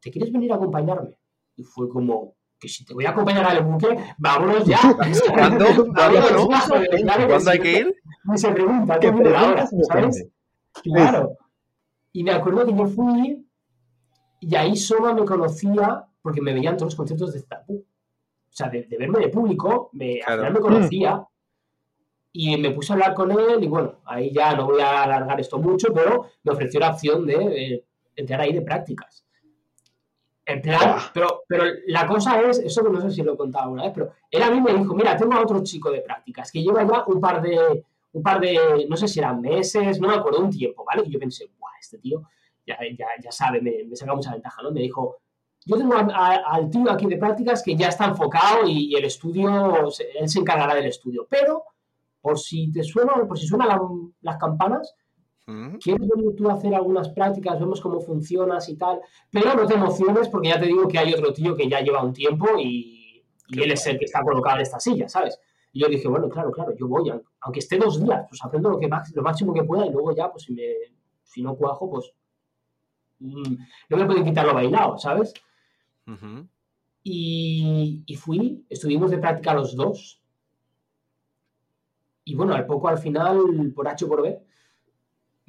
¿te 0.00 0.10
quieres 0.10 0.32
venir 0.32 0.52
a 0.52 0.56
acompañarme? 0.56 1.16
Y 1.56 1.62
fue 1.62 1.88
como, 1.88 2.34
que 2.58 2.68
si 2.68 2.84
te 2.84 2.94
voy 2.94 3.06
a 3.06 3.10
acompañar 3.10 3.44
al 3.46 3.64
buque, 3.64 3.96
vámonos 4.18 4.64
ya. 4.66 4.78
¿Cuándo? 4.96 5.64
¿Cuándo, 5.94 6.20
no? 6.32 6.50
ya, 6.50 6.60
joder, 6.60 6.88
claro 7.02 7.22
que 7.22 7.28
¿Cuándo 7.28 7.50
hay 7.50 7.58
que 7.60 7.72
ir? 7.80 7.94
Ni 8.24 8.38
se 8.38 8.52
pregunta, 8.52 8.98
¿Qué 8.98 9.06
¿qué 9.08 9.12
viene 9.12 9.36
ahora? 9.36 9.68
me 9.72 9.84
¿Sabes? 9.84 10.28
Claro. 10.82 11.36
Y 12.12 12.24
me 12.24 12.32
acuerdo 12.32 12.66
que 12.66 12.74
yo 12.76 12.86
fui 12.86 13.46
y 14.40 14.54
ahí 14.56 14.76
Soma 14.76 15.12
me 15.14 15.24
conocía 15.24 16.04
porque 16.22 16.40
me 16.40 16.52
veían 16.52 16.76
todos 16.76 16.92
los 16.92 16.96
conciertos 16.96 17.32
de 17.32 17.40
Zetapu. 17.40 17.74
O 17.74 18.52
sea, 18.52 18.68
de, 18.68 18.82
de 18.84 18.96
verme 18.98 19.20
de 19.20 19.28
público, 19.28 19.90
me, 19.92 20.18
Claro. 20.18 20.32
al 20.32 20.38
final 20.38 20.52
me 20.54 20.60
conocía 20.60 21.26
y 22.32 22.56
me 22.56 22.70
puse 22.70 22.92
a 22.92 22.94
hablar 22.94 23.14
con 23.14 23.30
él 23.32 23.62
y 23.62 23.66
bueno, 23.68 24.00
ahí 24.04 24.32
ya 24.32 24.54
no 24.54 24.66
voy 24.66 24.80
a 24.80 25.02
alargar 25.04 25.40
esto 25.40 25.58
mucho, 25.58 25.92
pero 25.92 26.26
me 26.42 26.52
ofreció 26.52 26.80
la 26.80 26.90
opción 26.90 27.26
de 27.26 27.34
eh, 27.74 27.84
entrar 28.16 28.40
ahí 28.40 28.52
de 28.52 28.62
prácticas. 28.62 29.24
En 30.52 30.62
plan, 30.62 30.80
Buah. 30.80 31.10
pero, 31.14 31.42
pero 31.46 31.64
la 31.86 32.06
cosa 32.06 32.40
es, 32.42 32.58
eso 32.58 32.82
que 32.82 32.90
no 32.90 33.00
sé 33.00 33.10
si 33.10 33.22
lo 33.22 33.34
he 33.34 33.36
contado 33.36 33.64
alguna 33.64 33.84
vez, 33.84 33.92
pero 33.94 34.10
él 34.30 34.42
a 34.42 34.50
mí 34.50 34.60
me 34.60 34.72
dijo, 34.74 34.94
mira, 34.94 35.16
tengo 35.16 35.34
a 35.34 35.40
otro 35.42 35.62
chico 35.62 35.90
de 35.90 36.00
prácticas 36.00 36.50
que 36.50 36.62
lleva 36.62 36.82
ya 36.86 37.04
un 37.06 37.20
par 37.20 37.40
de, 37.42 37.84
un 38.12 38.22
par 38.22 38.40
de, 38.40 38.86
no 38.88 38.96
sé 38.96 39.06
si 39.06 39.18
eran 39.20 39.40
meses, 39.40 40.00
no 40.00 40.08
me 40.08 40.14
acuerdo, 40.14 40.40
un 40.40 40.50
tiempo, 40.50 40.84
¿vale? 40.84 41.02
Y 41.06 41.10
yo 41.12 41.18
pensé, 41.18 41.50
guau, 41.58 41.72
este 41.80 41.98
tío 41.98 42.22
ya, 42.66 42.76
ya, 42.98 43.06
ya 43.22 43.30
sabe, 43.32 43.60
me, 43.60 43.84
me 43.88 43.94
saca 43.96 44.14
mucha 44.14 44.32
ventaja, 44.32 44.62
¿no? 44.62 44.70
Me 44.72 44.80
dijo, 44.80 45.18
yo 45.66 45.76
tengo 45.76 45.94
a- 45.94 46.08
a- 46.10 46.54
al 46.54 46.70
tío 46.70 46.90
aquí 46.90 47.06
de 47.06 47.16
prácticas 47.16 47.62
que 47.62 47.76
ya 47.76 47.88
está 47.88 48.06
enfocado 48.06 48.66
y, 48.66 48.94
el 48.96 49.04
estudio, 49.04 49.90
se- 49.90 50.10
él 50.18 50.28
se 50.28 50.40
encargará 50.40 50.74
del 50.74 50.86
estudio, 50.86 51.26
pero 51.28 51.64
por 52.20 52.38
si 52.38 52.70
te 52.72 52.82
suena, 52.82 53.12
por 53.26 53.38
si 53.38 53.46
suenan 53.46 53.68
la- 53.68 53.80
las 54.22 54.36
campanas. 54.36 54.94
¿Quieres 55.78 56.08
venir 56.08 56.36
tú 56.36 56.48
a 56.48 56.54
hacer 56.54 56.74
algunas 56.74 57.08
prácticas? 57.10 57.58
Vemos 57.58 57.80
cómo 57.80 58.00
funcionas 58.00 58.68
y 58.68 58.76
tal. 58.76 59.00
Pero 59.30 59.54
no 59.54 59.66
te 59.66 59.74
emociones 59.74 60.28
porque 60.28 60.48
ya 60.48 60.60
te 60.60 60.66
digo 60.66 60.86
que 60.88 60.98
hay 60.98 61.12
otro 61.12 61.32
tío 61.32 61.56
que 61.56 61.68
ya 61.68 61.80
lleva 61.80 62.02
un 62.02 62.12
tiempo 62.12 62.46
y, 62.58 63.24
él 63.52 63.72
es 63.72 63.84
el 63.86 63.98
que 63.98 64.04
está 64.04 64.22
colocado 64.22 64.56
en 64.56 64.62
esta 64.62 64.78
silla, 64.78 65.08
¿sabes? 65.08 65.38
Y 65.72 65.80
yo 65.80 65.88
dije, 65.88 66.06
bueno, 66.06 66.28
claro, 66.28 66.52
claro, 66.52 66.72
yo 66.76 66.86
voy, 66.86 67.10
aun- 67.10 67.22
aunque 67.40 67.58
esté 67.58 67.78
dos 67.78 68.00
días, 68.02 68.26
pues 68.28 68.40
aprendo 68.44 68.70
lo, 68.70 68.78
que 68.78 68.88
lo 68.88 69.22
máximo 69.22 69.52
que 69.52 69.64
pueda 69.64 69.86
y 69.86 69.90
luego 69.90 70.14
ya, 70.14 70.30
pues 70.30 70.44
si, 70.44 70.52
me, 70.52 70.62
si 71.24 71.42
no 71.42 71.56
cuajo, 71.56 71.90
pues 71.90 72.12
mm, 73.18 73.54
no 73.88 73.96
me 73.96 74.06
pueden 74.06 74.24
quitar 74.24 74.46
lo 74.46 74.54
bailado, 74.54 74.98
¿sabes? 74.98 75.34
Y, 77.02 78.02
y 78.06 78.14
fui, 78.16 78.64
estuvimos 78.68 79.10
de 79.10 79.18
práctica 79.18 79.54
los 79.54 79.74
dos. 79.74 80.20
Y 82.24 82.34
bueno, 82.34 82.54
al 82.54 82.66
poco, 82.66 82.88
al 82.88 82.98
final, 82.98 83.72
por 83.74 83.88
H 83.88 84.06
por 84.06 84.22
B, 84.22 84.40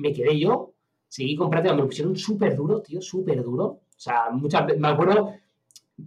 me 0.01 0.13
quedé 0.13 0.39
yo, 0.39 0.73
seguí 1.07 1.35
con 1.35 1.49
práctica, 1.49 1.73
me 1.75 1.81
lo 1.81 1.87
pusieron 1.87 2.15
súper 2.15 2.55
duro, 2.55 2.81
tío, 2.81 3.01
súper 3.01 3.43
duro. 3.43 3.65
O 3.65 3.99
sea, 4.03 4.29
muchas 4.31 4.65
veces, 4.65 4.81
me 4.81 4.87
acuerdo 4.87 5.33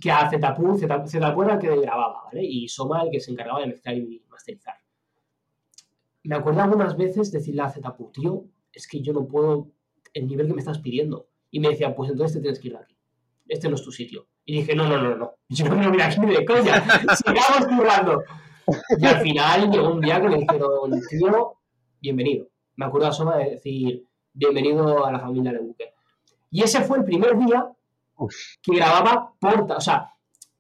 que 0.01 0.11
a 0.11 0.29
Zetapu, 0.29 0.77
Zetapu, 0.77 1.43
era 1.43 1.55
el 1.55 1.61
que 1.61 1.77
grababa, 1.77 2.25
¿vale? 2.25 2.45
Y 2.45 2.69
Soma 2.69 3.03
el 3.03 3.11
que 3.11 3.21
se 3.21 3.31
encargaba 3.31 3.61
de 3.61 3.69
mezclar 3.69 3.97
y 3.97 4.23
masterizar. 4.29 4.75
Me 6.25 6.37
acuerdo 6.37 6.63
algunas 6.63 6.97
veces 6.97 7.31
decirle 7.31 7.63
a 7.63 7.71
Zetapu, 7.71 8.11
tío, 8.11 8.45
es 8.73 8.89
que 8.89 9.01
yo 9.01 9.13
no 9.13 9.27
puedo 9.27 9.71
el 10.13 10.27
nivel 10.27 10.47
que 10.47 10.55
me 10.55 10.61
estás 10.61 10.79
pidiendo. 10.79 11.29
Y 11.51 11.61
me 11.61 11.69
decía, 11.69 11.95
pues 11.95 12.11
entonces 12.11 12.37
te 12.37 12.41
tienes 12.41 12.59
que 12.59 12.69
ir 12.69 12.75
de 12.75 12.81
aquí. 12.81 12.97
Este 13.47 13.69
no 13.69 13.77
es 13.77 13.83
tu 13.83 13.93
sitio. 13.93 14.27
Y 14.45 14.57
dije, 14.57 14.75
no, 14.75 14.89
no, 14.89 15.01
no, 15.01 15.15
no. 15.15 15.35
Yo 15.49 15.69
no 15.69 15.77
me 15.77 15.89
voy 15.89 16.01
aquí 16.01 16.25
de 16.27 16.45
coña. 16.45 16.83
Sigamos 17.17 17.67
currando. 17.69 18.23
Y 18.99 19.07
al 19.07 19.21
final 19.21 19.71
llegó 19.71 19.93
un 19.93 20.01
día 20.01 20.21
que 20.21 20.29
me 20.29 20.39
dijeron, 20.39 21.01
tío, 21.09 21.59
bienvenido. 22.01 22.49
Me 22.77 22.87
acuerdo 22.87 23.09
a 23.09 23.13
Soma 23.13 23.37
de 23.37 23.51
decir, 23.51 24.07
bienvenido 24.33 25.05
a 25.05 25.13
la 25.13 25.21
familia 25.21 25.53
de 25.53 25.59
Buque. 25.61 25.95
Y 26.51 26.63
ese 26.63 26.83
fue 26.83 26.99
el 26.99 27.05
primer 27.05 27.37
día 27.39 27.69
Uf. 28.17 28.35
que 28.63 28.75
grababa 28.77 29.33
Porta. 29.39 29.77
O 29.77 29.81
sea, 29.81 30.11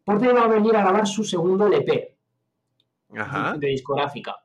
Porta 0.04 0.26
iba 0.30 0.42
a 0.42 0.48
venir 0.48 0.76
a 0.76 0.80
grabar 0.82 1.06
su 1.06 1.24
segundo 1.24 1.66
LP 1.66 2.16
Ajá. 3.16 3.54
de 3.58 3.68
discográfica. 3.68 4.36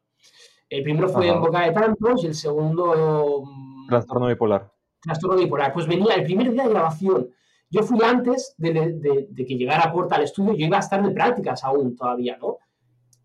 El 0.70 0.84
primero 0.84 1.10
fue 1.10 1.28
Ajá. 1.28 1.36
En 1.36 1.42
Boca 1.42 1.62
de 1.62 1.72
Tantos 1.72 2.24
y 2.24 2.28
el 2.28 2.36
segundo 2.36 3.44
mm, 3.46 3.88
Trastorno 3.88 4.28
bipolar. 4.28 4.72
Trastorno 5.02 5.38
bipolar. 5.38 5.74
Pues 5.74 5.88
venía 5.88 6.14
el 6.16 6.24
primer 6.24 6.52
día 6.52 6.64
de 6.64 6.70
grabación. 6.70 7.30
Yo 7.72 7.84
fui 7.84 8.00
antes 8.04 8.56
de, 8.58 8.74
de- 8.74 9.28
de 9.30 9.46
que 9.46 9.56
llegara 9.56 9.92
Porta 9.92 10.16
al 10.16 10.24
estudio, 10.24 10.54
yo 10.54 10.66
iba 10.66 10.78
a 10.78 10.82
estar 10.82 11.04
de 11.04 11.12
prácticas 11.12 11.64
aún 11.64 11.96
todavía, 11.96 12.38
¿no? 12.38 12.58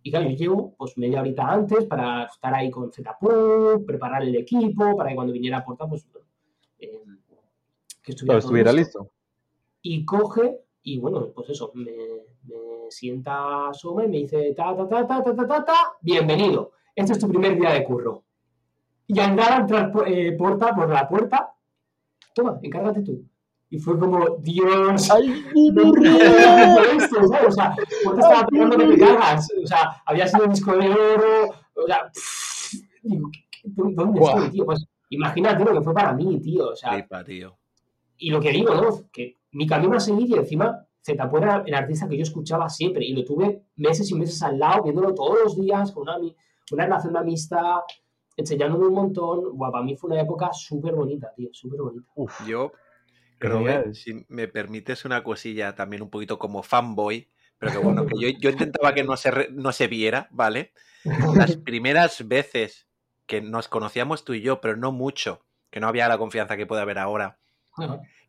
Y 0.07 0.11
claro, 0.11 0.29
yo 0.29 0.37
llego 0.37 0.75
pues 0.77 0.99
media 0.99 1.23
horita 1.23 1.51
antes 1.51 1.87
para 1.87 2.25
estar 2.25 2.55
ahí 2.55 2.71
con 2.71 2.93
Zetapu, 2.93 3.87
preparar 3.87 4.23
el 4.23 4.37
equipo, 4.37 4.95
para 4.99 5.09
que 5.09 5.17
cuando 5.17 5.33
viniera 5.33 5.65
Porta, 5.65 5.89
pues 5.89 6.07
eh, 6.79 7.01
que 8.03 8.13
estuviera, 8.13 8.35
todo 8.35 8.47
estuviera 8.47 8.71
listo. 8.71 8.99
listo. 9.01 9.15
Y 9.81 10.05
coge, 10.05 10.61
y 10.83 10.99
bueno, 10.99 11.33
pues 11.35 11.49
eso, 11.49 11.71
me, 11.73 11.91
me 12.43 12.91
sienta 12.91 13.73
Soma 13.73 14.05
y 14.05 14.09
me 14.09 14.19
dice, 14.19 14.53
ta, 14.55 14.77
ta, 14.77 14.87
ta, 14.87 15.07
ta, 15.07 15.23
ta, 15.23 15.35
ta, 15.35 15.47
ta, 15.47 15.65
ta, 15.65 15.77
bienvenido, 16.03 16.73
este 16.95 17.15
es 17.15 17.19
tu 17.19 17.27
primer 17.27 17.59
día 17.59 17.71
de 17.71 17.85
curro. 17.85 18.25
Y 19.07 19.19
al 19.21 19.35
nada 19.35 19.57
entrar 19.61 19.91
eh, 20.07 20.33
Porta 20.33 20.75
por 20.75 20.91
la 20.91 21.09
puerta, 21.09 21.55
toma, 22.35 22.59
encárgate 22.63 23.01
tú. 23.01 23.25
Y 23.75 23.79
fue 23.81 23.99
como, 23.99 24.37
Dios, 24.39 25.11
¡Ay, 25.11 25.45
esto, 26.97 27.27
¿sabes? 27.29 27.49
O 27.49 27.51
sea, 27.51 27.75
Porta 28.05 28.21
estaba 28.21 28.47
pegando 28.47 28.77
que 28.79 28.87
te 28.87 28.99
cagas. 28.99 29.49
O 29.63 29.67
sea, 29.67 30.03
había 30.07 30.29
sido 30.29 30.47
disco 30.47 30.77
de 30.77 30.89
oro. 30.91 31.49
O 31.75 31.87
sea, 31.87 32.09
pff, 32.13 32.75
digo, 33.03 33.31
¿qué- 33.33 33.41
qué- 33.51 33.63
¿dónde 33.75 34.21
estoy, 34.21 34.51
tío? 34.51 34.65
Pues 34.65 34.87
imagínate 35.11 35.65
lo 35.65 35.73
que 35.73 35.81
fue 35.83 35.93
para 35.93 36.13
mí, 36.13 36.39
tío. 36.41 36.69
O 36.71 36.77
sea, 36.77 36.93
Flipa, 36.93 37.25
tío. 37.25 37.57
y 38.19 38.31
lo 38.31 38.41
que 38.41 38.51
digo, 38.53 38.75
¿no? 38.75 39.11
Que 39.13 39.39
mi 39.53 39.67
camino 39.67 39.97
a 39.97 40.01
seguir 40.01 40.29
y 40.31 40.35
encima 40.35 40.87
Zetapu 41.05 41.37
era 41.39 41.65
el 41.67 41.75
artista 41.75 42.09
que 42.09 42.17
yo 42.17 42.23
escuchaba 42.23 42.69
siempre 42.69 43.05
y 43.05 43.13
lo 43.13 43.25
tuve 43.25 43.65
meses 43.75 44.09
y 44.11 44.15
meses 44.15 44.41
al 44.45 44.59
lado, 44.59 44.85
viéndolo 44.85 45.13
todos 45.15 45.37
los 45.43 45.57
días, 45.61 45.91
con 45.91 46.05
una, 46.05 46.17
una 46.19 46.85
relación 46.85 47.13
de 47.13 47.19
amistad, 47.19 47.81
enseñándome 48.37 48.87
un 48.87 48.95
montón. 48.95 49.57
Guau, 49.57 49.73
para 49.73 49.85
mí 49.85 49.97
fue 49.97 50.11
una 50.13 50.21
época 50.23 50.51
súper 50.53 50.95
bonita, 50.95 51.33
tío, 51.37 51.49
súper 51.53 51.83
bonita. 51.83 52.07
Yo, 52.47 52.71
Genial. 52.71 52.71
Robert, 53.41 53.95
si 53.95 54.25
me 54.29 54.49
permites 54.49 55.05
una 55.05 55.23
cosilla 55.23 55.75
también 55.75 56.03
un 56.03 56.11
poquito 56.11 56.39
como 56.39 56.63
fanboy, 56.63 57.31
pero 57.59 57.73
que 57.73 57.79
bueno, 57.79 58.07
que 58.07 58.15
yo, 58.19 58.29
yo 58.39 58.51
intentaba 58.51 58.95
que 58.95 59.05
no 59.05 59.17
se, 59.17 59.49
no 59.51 59.73
se 59.73 59.87
viera, 59.87 60.29
¿vale? 60.31 60.73
Las 61.37 61.57
primeras 61.65 62.27
veces 62.27 62.89
que 63.27 63.41
nos 63.41 63.69
conocíamos 63.69 64.25
tú 64.25 64.35
y 64.35 64.41
yo, 64.41 64.61
pero 64.61 64.77
no 64.77 64.93
mucho, 64.93 65.45
que 65.71 65.81
no 65.81 65.89
había 65.89 66.09
la 66.09 66.19
confianza 66.19 66.57
que 66.57 66.67
puede 66.67 66.83
haber 66.83 66.99
ahora, 66.99 67.39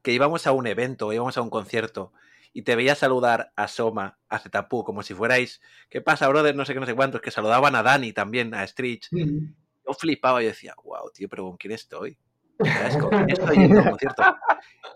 que 0.02 0.12
íbamos 0.12 0.48
a 0.48 0.52
un 0.52 0.68
evento, 0.68 1.12
íbamos 1.12 1.38
a 1.38 1.42
un 1.42 1.50
concierto, 1.50 2.14
y 2.54 2.62
te 2.62 2.76
veía 2.76 2.96
saludar 2.96 3.52
a 3.56 3.68
Soma, 3.68 4.18
a 4.30 4.40
Zetapú, 4.40 4.84
como 4.86 5.04
si 5.04 5.14
fuerais, 5.14 5.62
¿qué 5.90 6.02
pasa, 6.02 6.30
brother? 6.30 6.56
No 6.56 6.64
sé 6.64 6.74
qué, 6.74 6.80
no 6.80 6.86
sé 6.86 6.96
cuántos, 6.96 7.22
que 7.22 7.32
saludaban 7.32 7.76
a 7.76 7.84
Dani 7.84 8.14
también, 8.14 8.54
a 8.54 8.66
Stritch. 8.66 9.10
Yo 9.12 9.94
flipaba 9.94 10.42
y 10.42 10.46
decía, 10.46 10.74
wow, 10.84 11.12
tío, 11.14 11.28
pero 11.28 11.44
¿con 11.44 11.58
quién 11.58 11.74
estoy? 11.74 12.18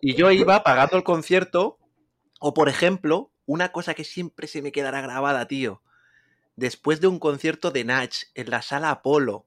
Y 0.01 0.15
yo 0.15 0.31
iba 0.31 0.63
pagando 0.63 0.97
el 0.97 1.03
concierto, 1.03 1.77
o 2.39 2.53
por 2.53 2.69
ejemplo, 2.69 3.31
una 3.45 3.71
cosa 3.71 3.93
que 3.93 4.03
siempre 4.03 4.47
se 4.47 4.61
me 4.61 4.71
quedará 4.71 5.01
grabada, 5.01 5.47
tío. 5.47 5.81
Después 6.55 7.01
de 7.01 7.07
un 7.07 7.19
concierto 7.19 7.71
de 7.71 7.83
Nach 7.83 8.15
en 8.35 8.49
la 8.49 8.61
sala 8.61 8.91
Apolo, 8.91 9.45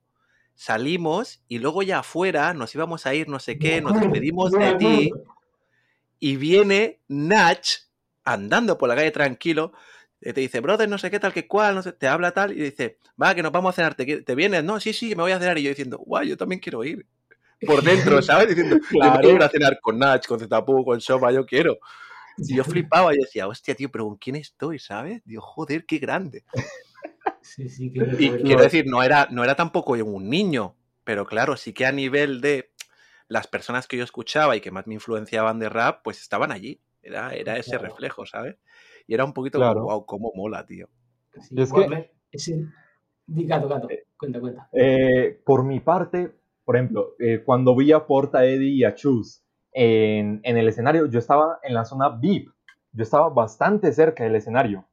salimos 0.54 1.42
y 1.48 1.58
luego 1.58 1.82
ya 1.82 2.00
afuera 2.00 2.52
nos 2.54 2.74
íbamos 2.74 3.06
a 3.06 3.14
ir, 3.14 3.28
no 3.28 3.38
sé 3.38 3.58
qué, 3.58 3.80
nos 3.80 3.98
despedimos 3.98 4.52
de 4.52 4.74
ti 4.74 5.12
y 6.18 6.36
viene 6.36 7.00
Nach 7.08 7.66
andando 8.24 8.78
por 8.78 8.88
la 8.88 8.96
calle 8.96 9.10
tranquilo, 9.10 9.72
te 10.20 10.32
dice, 10.34 10.60
brother, 10.60 10.88
no 10.88 10.98
sé 10.98 11.10
qué 11.10 11.18
tal, 11.18 11.32
que 11.32 11.48
cual, 11.48 11.74
no 11.74 11.82
sé, 11.82 11.92
te 11.92 12.06
habla 12.06 12.30
tal, 12.32 12.52
y 12.52 12.62
dice, 12.62 12.98
va, 13.20 13.34
que 13.34 13.42
nos 13.42 13.50
vamos 13.50 13.70
a 13.70 13.76
cenar, 13.76 13.94
¿te, 13.94 14.22
¿te 14.22 14.34
vienes? 14.34 14.62
No, 14.62 14.78
sí, 14.78 14.92
sí, 14.92 15.16
me 15.16 15.22
voy 15.22 15.32
a 15.32 15.38
cenar. 15.40 15.58
Y 15.58 15.64
yo 15.64 15.70
diciendo, 15.70 15.98
guau, 15.98 16.22
yo 16.22 16.36
también 16.36 16.60
quiero 16.60 16.84
ir. 16.84 17.04
Por 17.66 17.82
dentro, 17.82 18.20
¿sabes? 18.22 18.48
Diciendo, 18.48 18.78
claro. 18.88 19.14
yo 19.16 19.20
quiero 19.20 19.36
ir 19.36 19.42
a 19.42 19.48
cenar 19.48 19.80
con 19.80 19.98
Nach, 19.98 20.26
con 20.26 20.38
Zetapu, 20.38 20.84
con 20.84 21.00
Soma, 21.00 21.32
yo 21.32 21.44
quiero. 21.46 21.78
Y 22.38 22.54
yo 22.56 22.64
flipaba 22.64 23.14
y 23.14 23.18
decía, 23.18 23.46
hostia, 23.48 23.74
tío, 23.74 23.90
pero 23.90 24.04
¿con 24.06 24.16
quién 24.16 24.36
estoy, 24.36 24.78
sabes? 24.78 25.22
Digo, 25.24 25.42
joder, 25.42 25.86
qué 25.86 25.98
grande. 25.98 26.44
Sí, 27.40 27.68
sí, 27.68 27.92
y 27.94 28.42
quiero 28.42 28.62
decir, 28.62 28.86
no 28.86 29.02
era, 29.02 29.28
no 29.30 29.42
era 29.44 29.54
tampoco 29.56 29.92
un 29.92 30.30
niño, 30.30 30.76
pero 31.04 31.26
claro, 31.26 31.56
sí 31.56 31.72
que 31.72 31.84
a 31.86 31.92
nivel 31.92 32.40
de 32.40 32.72
las 33.28 33.46
personas 33.46 33.86
que 33.86 33.96
yo 33.96 34.04
escuchaba 34.04 34.56
y 34.56 34.60
que 34.60 34.70
más 34.70 34.86
me 34.86 34.94
influenciaban 34.94 35.58
de 35.58 35.68
rap, 35.68 36.02
pues 36.04 36.20
estaban 36.20 36.52
allí. 36.52 36.80
Era, 37.02 37.34
era 37.34 37.56
ese 37.56 37.78
reflejo, 37.78 38.26
¿sabes? 38.26 38.56
Y 39.08 39.14
era 39.14 39.24
un 39.24 39.32
poquito 39.32 39.58
Claro. 39.58 39.80
como, 39.80 39.86
wow, 39.86 40.06
cómo 40.06 40.32
mola, 40.36 40.64
tío. 40.64 40.88
Sí, 41.40 41.54
es 41.60 41.72
que- 41.72 42.10
ese- 42.30 42.66
Di, 43.26 43.46
gato, 43.46 43.68
gato, 43.68 43.88
cuenta, 44.16 44.40
cuenta. 44.40 44.68
Eh, 44.72 45.40
por 45.44 45.64
mi 45.64 45.80
parte, 45.80 46.41
por 46.64 46.76
ejemplo, 46.76 47.14
eh, 47.18 47.42
cuando 47.44 47.74
vi 47.74 47.92
a 47.92 48.06
Porta 48.06 48.44
Eddie 48.44 48.70
y 48.70 48.84
a 48.84 48.94
Chus 48.94 49.44
en, 49.72 50.40
en 50.44 50.56
el 50.56 50.68
escenario, 50.68 51.06
yo 51.06 51.18
estaba 51.18 51.58
en 51.62 51.74
la 51.74 51.84
zona 51.84 52.10
VIP. 52.10 52.50
Yo 52.92 53.02
estaba 53.02 53.30
bastante 53.30 53.92
cerca 53.92 54.24
del 54.24 54.36
escenario. 54.36 54.84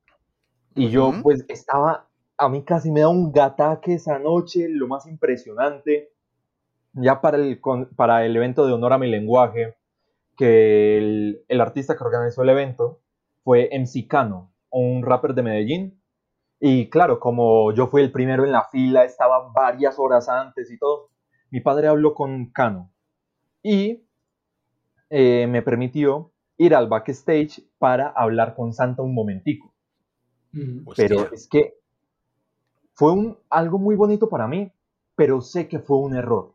Y 0.76 0.90
yo, 0.90 1.10
Ujú. 1.10 1.22
pues, 1.24 1.46
estaba. 1.48 2.08
A 2.38 2.48
mí 2.48 2.64
casi 2.64 2.90
me 2.92 3.02
da 3.02 3.10
un 3.10 3.32
gataque 3.34 3.96
esa 3.96 4.18
noche, 4.18 4.68
lo 4.70 4.88
más 4.88 5.06
impresionante. 5.08 6.14
Ya 6.94 7.22
para 7.22 7.38
el, 7.38 7.60
para 7.96 8.26
el 8.26 8.36
evento 8.36 8.66
de 8.66 8.74
Honor 8.74 8.94
a 8.94 8.98
mi 8.98 9.10
lenguaje, 9.10 9.76
que 10.38 10.98
el, 10.98 11.44
el 11.50 11.62
artista 11.62 11.98
que 11.98 12.04
organizó 12.04 12.44
el 12.44 12.50
evento 12.50 13.02
fue 13.44 13.70
MC 13.74 14.08
Cano, 14.08 14.54
un 14.70 15.04
rapper 15.04 15.34
de 15.34 15.44
Medellín. 15.44 16.02
Y 16.62 16.90
claro, 16.90 17.20
como 17.20 17.74
yo 17.74 17.88
fui 17.88 18.02
el 18.02 18.12
primero 18.12 18.46
en 18.46 18.54
la 18.54 18.64
fila, 18.72 19.04
estaba 19.04 19.52
varias 19.54 20.00
horas 20.00 20.30
antes 20.30 20.72
y 20.72 20.78
todo, 20.78 21.10
mi 21.52 21.62
padre 21.62 21.88
habló 21.88 22.14
con 22.14 22.48
Cano 22.52 22.92
y 23.64 24.04
eh, 25.10 25.48
me 25.48 25.62
permitió 25.62 26.32
ir 26.58 26.76
al 26.76 26.88
backstage 26.88 27.64
para 27.78 28.10
hablar 28.10 28.56
con 28.56 28.74
Santa 28.74 29.02
un 29.02 29.14
momentico. 29.14 29.74
Mm. 30.52 30.88
Hostia. 30.88 31.08
Pero 31.08 31.34
es 31.34 31.48
que 31.48 31.76
fue 32.94 33.14
un, 33.14 33.38
algo 33.50 33.80
muy 33.80 33.96
bonito 33.96 34.30
para 34.30 34.48
mí, 34.48 34.72
pero 35.16 35.42
sé 35.42 35.68
que 35.68 35.80
fue 35.80 35.98
un 35.98 36.16
error, 36.16 36.54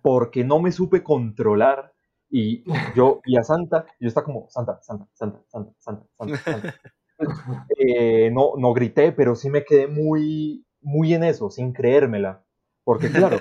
porque 0.00 0.44
no 0.44 0.60
me 0.60 0.72
supe 0.72 1.02
controlar 1.02 1.92
y 2.30 2.62
yo 2.96 3.20
vi 3.24 3.36
a 3.36 3.42
Santa, 3.42 3.84
y 3.98 4.04
yo 4.04 4.08
estaba 4.08 4.24
como, 4.24 4.48
Santa, 4.48 4.80
Santa, 4.82 5.08
Santa, 5.12 5.42
Santa, 5.48 5.72
Santa, 5.78 6.06
Santa, 6.16 6.36
Santa. 6.38 6.74
Eh, 7.76 8.30
no, 8.30 8.52
no 8.56 8.72
grité, 8.72 9.12
pero 9.12 9.34
sí 9.34 9.50
me 9.50 9.62
quedé 9.62 9.86
muy, 9.86 10.64
muy 10.80 11.12
en 11.12 11.22
eso, 11.22 11.50
sin 11.50 11.74
creérmela, 11.74 12.42
porque 12.82 13.10
claro, 13.10 13.36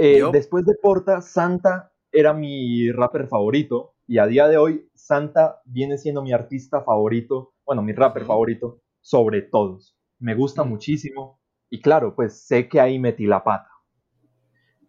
eh, 0.00 0.22
después 0.32 0.64
de 0.64 0.74
Porta, 0.74 1.20
Santa 1.20 1.92
era 2.12 2.32
mi 2.32 2.90
rapper 2.90 3.28
favorito, 3.28 3.94
y 4.06 4.18
a 4.18 4.26
día 4.26 4.48
de 4.48 4.56
hoy, 4.56 4.88
Santa 4.94 5.60
viene 5.64 5.98
siendo 5.98 6.22
mi 6.22 6.32
artista 6.32 6.82
favorito, 6.82 7.54
bueno, 7.64 7.82
mi 7.82 7.92
rapper 7.92 8.24
favorito, 8.24 8.80
sobre 9.00 9.42
todos. 9.42 9.96
Me 10.18 10.34
gusta 10.34 10.64
muchísimo, 10.64 11.40
y 11.68 11.80
claro, 11.80 12.14
pues 12.14 12.46
sé 12.46 12.68
que 12.68 12.80
ahí 12.80 12.98
metí 12.98 13.26
la 13.26 13.44
pata. 13.44 13.70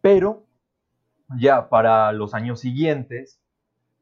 Pero 0.01 0.47
ya 1.39 1.69
para 1.69 2.11
los 2.11 2.33
años 2.33 2.59
siguientes, 2.59 3.39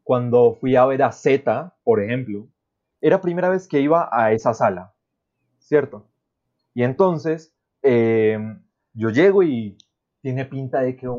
cuando 0.03 0.55
fui 0.55 0.75
a 0.75 0.85
ver 0.85 1.03
a 1.03 1.11
Z, 1.11 1.75
por 1.83 2.01
ejemplo, 2.01 2.47
era 3.01 3.21
primera 3.21 3.49
vez 3.49 3.67
que 3.67 3.81
iba 3.81 4.09
a 4.11 4.31
esa 4.31 4.53
sala, 4.53 4.93
¿cierto? 5.59 6.07
Y 6.73 6.83
entonces 6.83 7.53
eh, 7.81 8.39
yo 8.93 9.09
llego 9.09 9.43
y 9.43 9.77
tiene 10.21 10.45
pinta 10.45 10.81
de 10.81 10.95
que 10.95 11.09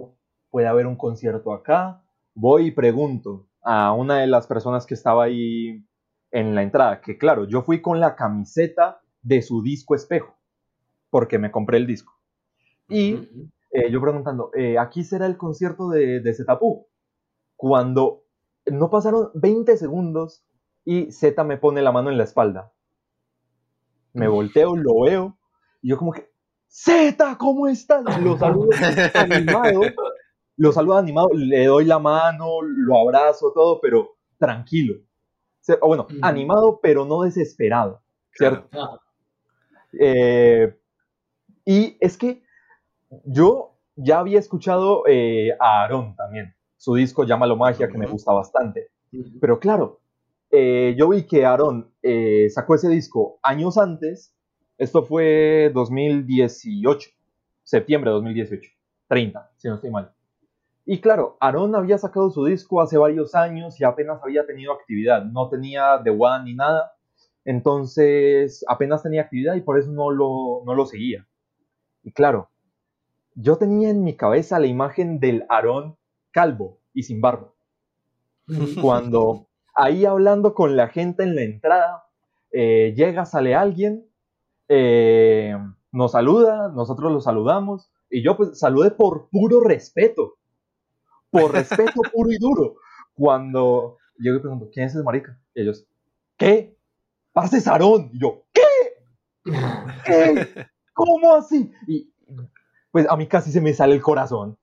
puede 0.51 0.67
haber 0.67 0.87
un 0.87 0.97
concierto 0.97 1.53
acá. 1.53 2.03
Voy 2.35 2.67
y 2.67 2.71
pregunto 2.71 3.49
a 3.63 3.93
una 3.93 4.19
de 4.19 4.27
las 4.27 4.47
personas 4.47 4.87
que 4.87 4.95
estaba 4.95 5.25
ahí 5.25 5.85
en 6.31 6.55
la 6.55 6.63
entrada, 6.63 7.01
que 7.01 7.19
claro, 7.19 7.45
yo 7.47 7.63
fui 7.63 7.83
con 7.83 8.01
la 8.01 8.15
camiseta 8.15 9.01
de 9.23 9.43
su 9.43 9.63
disco 9.63 9.95
espejo, 9.95 10.37
porque 11.11 11.39
me 11.39 11.51
compré 11.51 11.79
el 11.79 11.87
disco. 11.87 12.13
Y 12.89 13.15
eh, 13.71 13.91
yo 13.91 14.01
preguntando, 14.01 14.51
eh, 14.55 14.79
¿aquí 14.79 15.05
será 15.05 15.27
el 15.27 15.37
concierto 15.37 15.89
de, 15.89 16.21
de 16.21 16.35
Zetapú? 16.35 16.87
Cuando 17.57 18.25
no 18.67 18.91
pasaron 18.91 19.31
20 19.35 19.77
segundos 19.77 20.45
y 20.85 21.11
Z 21.13 21.43
me 21.45 21.57
pone 21.57 21.83
la 21.83 21.93
mano 21.93 22.11
en 22.11 22.19
la 22.19 22.25
espalda. 22.25 22.73
Me 24.13 24.27
volteo, 24.29 24.75
lo 24.77 25.03
veo, 25.03 25.39
y 25.83 25.91
yo 25.91 25.99
como 25.99 26.13
que, 26.13 26.30
Z, 26.73 27.37
¿cómo 27.37 27.67
estás? 27.67 28.05
Lo 28.21 28.39
saludo 28.39 28.71
animado, 29.15 29.81
lo 30.57 30.73
saludo 30.73 30.99
animado, 30.99 31.31
le 31.35 31.67
doy 31.67 31.85
la 31.85 31.99
mano, 31.99 32.63
lo 32.63 32.97
abrazo, 32.97 33.53
todo, 33.53 33.81
pero 33.81 34.17
tranquilo. 34.39 34.95
O 35.81 35.89
bueno, 35.89 36.07
animado, 36.23 36.79
pero 36.81 37.05
no 37.05 37.23
desesperado, 37.23 38.03
¿cierto? 38.33 38.69
Claro. 38.71 39.01
Eh, 39.99 40.79
y 41.65 41.97
es 42.01 42.17
que 42.17 42.45
yo 43.25 43.77
ya 43.97 44.21
había 44.21 44.39
escuchado 44.39 45.03
eh, 45.09 45.51
a 45.59 45.83
Aaron 45.83 46.15
también, 46.15 46.55
su 46.77 46.95
disco 46.95 47.25
Llámalo 47.25 47.57
Magia, 47.57 47.89
que 47.89 47.99
me 47.99 48.07
gusta 48.07 48.33
bastante. 48.33 48.91
Pero 49.41 49.59
claro, 49.59 50.01
eh, 50.53 50.95
yo 50.97 51.09
vi 51.09 51.27
que 51.27 51.45
Aaron 51.45 51.93
eh, 52.03 52.49
sacó 52.49 52.77
ese 52.77 52.89
disco 52.89 53.41
años 53.43 53.77
antes, 53.77 54.37
esto 54.81 55.03
fue 55.03 55.71
2018, 55.75 57.11
septiembre 57.63 58.09
de 58.09 58.15
2018, 58.15 58.71
30, 59.09 59.51
si 59.59 59.69
no 59.69 59.75
estoy 59.75 59.91
mal. 59.91 60.11
Y 60.87 61.03
claro, 61.03 61.37
Aaron 61.39 61.77
había 61.77 61.99
sacado 61.99 62.31
su 62.31 62.47
disco 62.47 62.81
hace 62.81 62.97
varios 62.97 63.35
años 63.35 63.79
y 63.79 63.85
apenas 63.85 64.23
había 64.25 64.47
tenido 64.47 64.73
actividad, 64.73 65.23
no 65.27 65.51
tenía 65.51 66.01
The 66.03 66.09
One 66.09 66.45
ni 66.45 66.55
nada, 66.55 66.93
entonces 67.45 68.65
apenas 68.69 69.03
tenía 69.03 69.21
actividad 69.21 69.55
y 69.55 69.61
por 69.61 69.79
eso 69.79 69.91
no 69.93 70.11
lo, 70.11 70.63
no 70.65 70.75
lo 70.75 70.87
seguía. 70.87 71.27
Y 72.03 72.13
claro, 72.13 72.49
yo 73.35 73.59
tenía 73.59 73.91
en 73.91 74.03
mi 74.03 74.17
cabeza 74.17 74.59
la 74.59 74.67
imagen 74.67 75.21
del 75.21 75.45
Aarón 75.51 75.99
calvo 76.31 76.79
y 76.95 77.03
sin 77.03 77.21
barba 77.21 77.53
cuando 78.81 79.47
ahí 79.75 80.07
hablando 80.07 80.55
con 80.55 80.75
la 80.75 80.89
gente 80.89 81.23
en 81.23 81.35
la 81.35 81.43
entrada, 81.43 82.05
eh, 82.51 82.95
llega, 82.97 83.27
sale 83.27 83.55
alguien, 83.55 84.10
eh, 84.73 85.53
nos 85.91 86.13
saluda, 86.13 86.69
nosotros 86.69 87.11
lo 87.13 87.21
saludamos, 87.21 87.91
y 88.09 88.23
yo 88.23 88.37
pues 88.37 88.57
saludé 88.57 88.93
por 88.93 89.29
puro 89.29 89.61
respeto, 89.61 90.37
por 91.29 91.53
respeto 91.53 92.01
puro 92.13 92.31
y 92.31 92.39
duro. 92.39 92.77
Cuando 93.15 93.99
llego 94.17 94.37
y 94.37 94.41
pregunto, 94.41 94.71
¿quién 94.73 94.87
es 94.87 94.95
ese 94.95 95.03
marica? 95.03 95.37
Y 95.55 95.63
ellos, 95.63 95.87
¿qué? 96.37 96.77
Parce 97.33 97.61
Sarón. 97.61 98.11
Y 98.13 98.21
yo, 98.21 98.45
¿qué? 98.53 99.53
¿Qué? 100.07 100.67
¿Cómo 100.95 101.35
así? 101.35 101.73
Y 101.89 102.13
pues 102.93 103.09
a 103.09 103.17
mí 103.17 103.27
casi 103.27 103.51
se 103.51 103.61
me 103.61 103.75
sale 103.75 103.95
el 103.95 104.03
corazón 104.03 104.57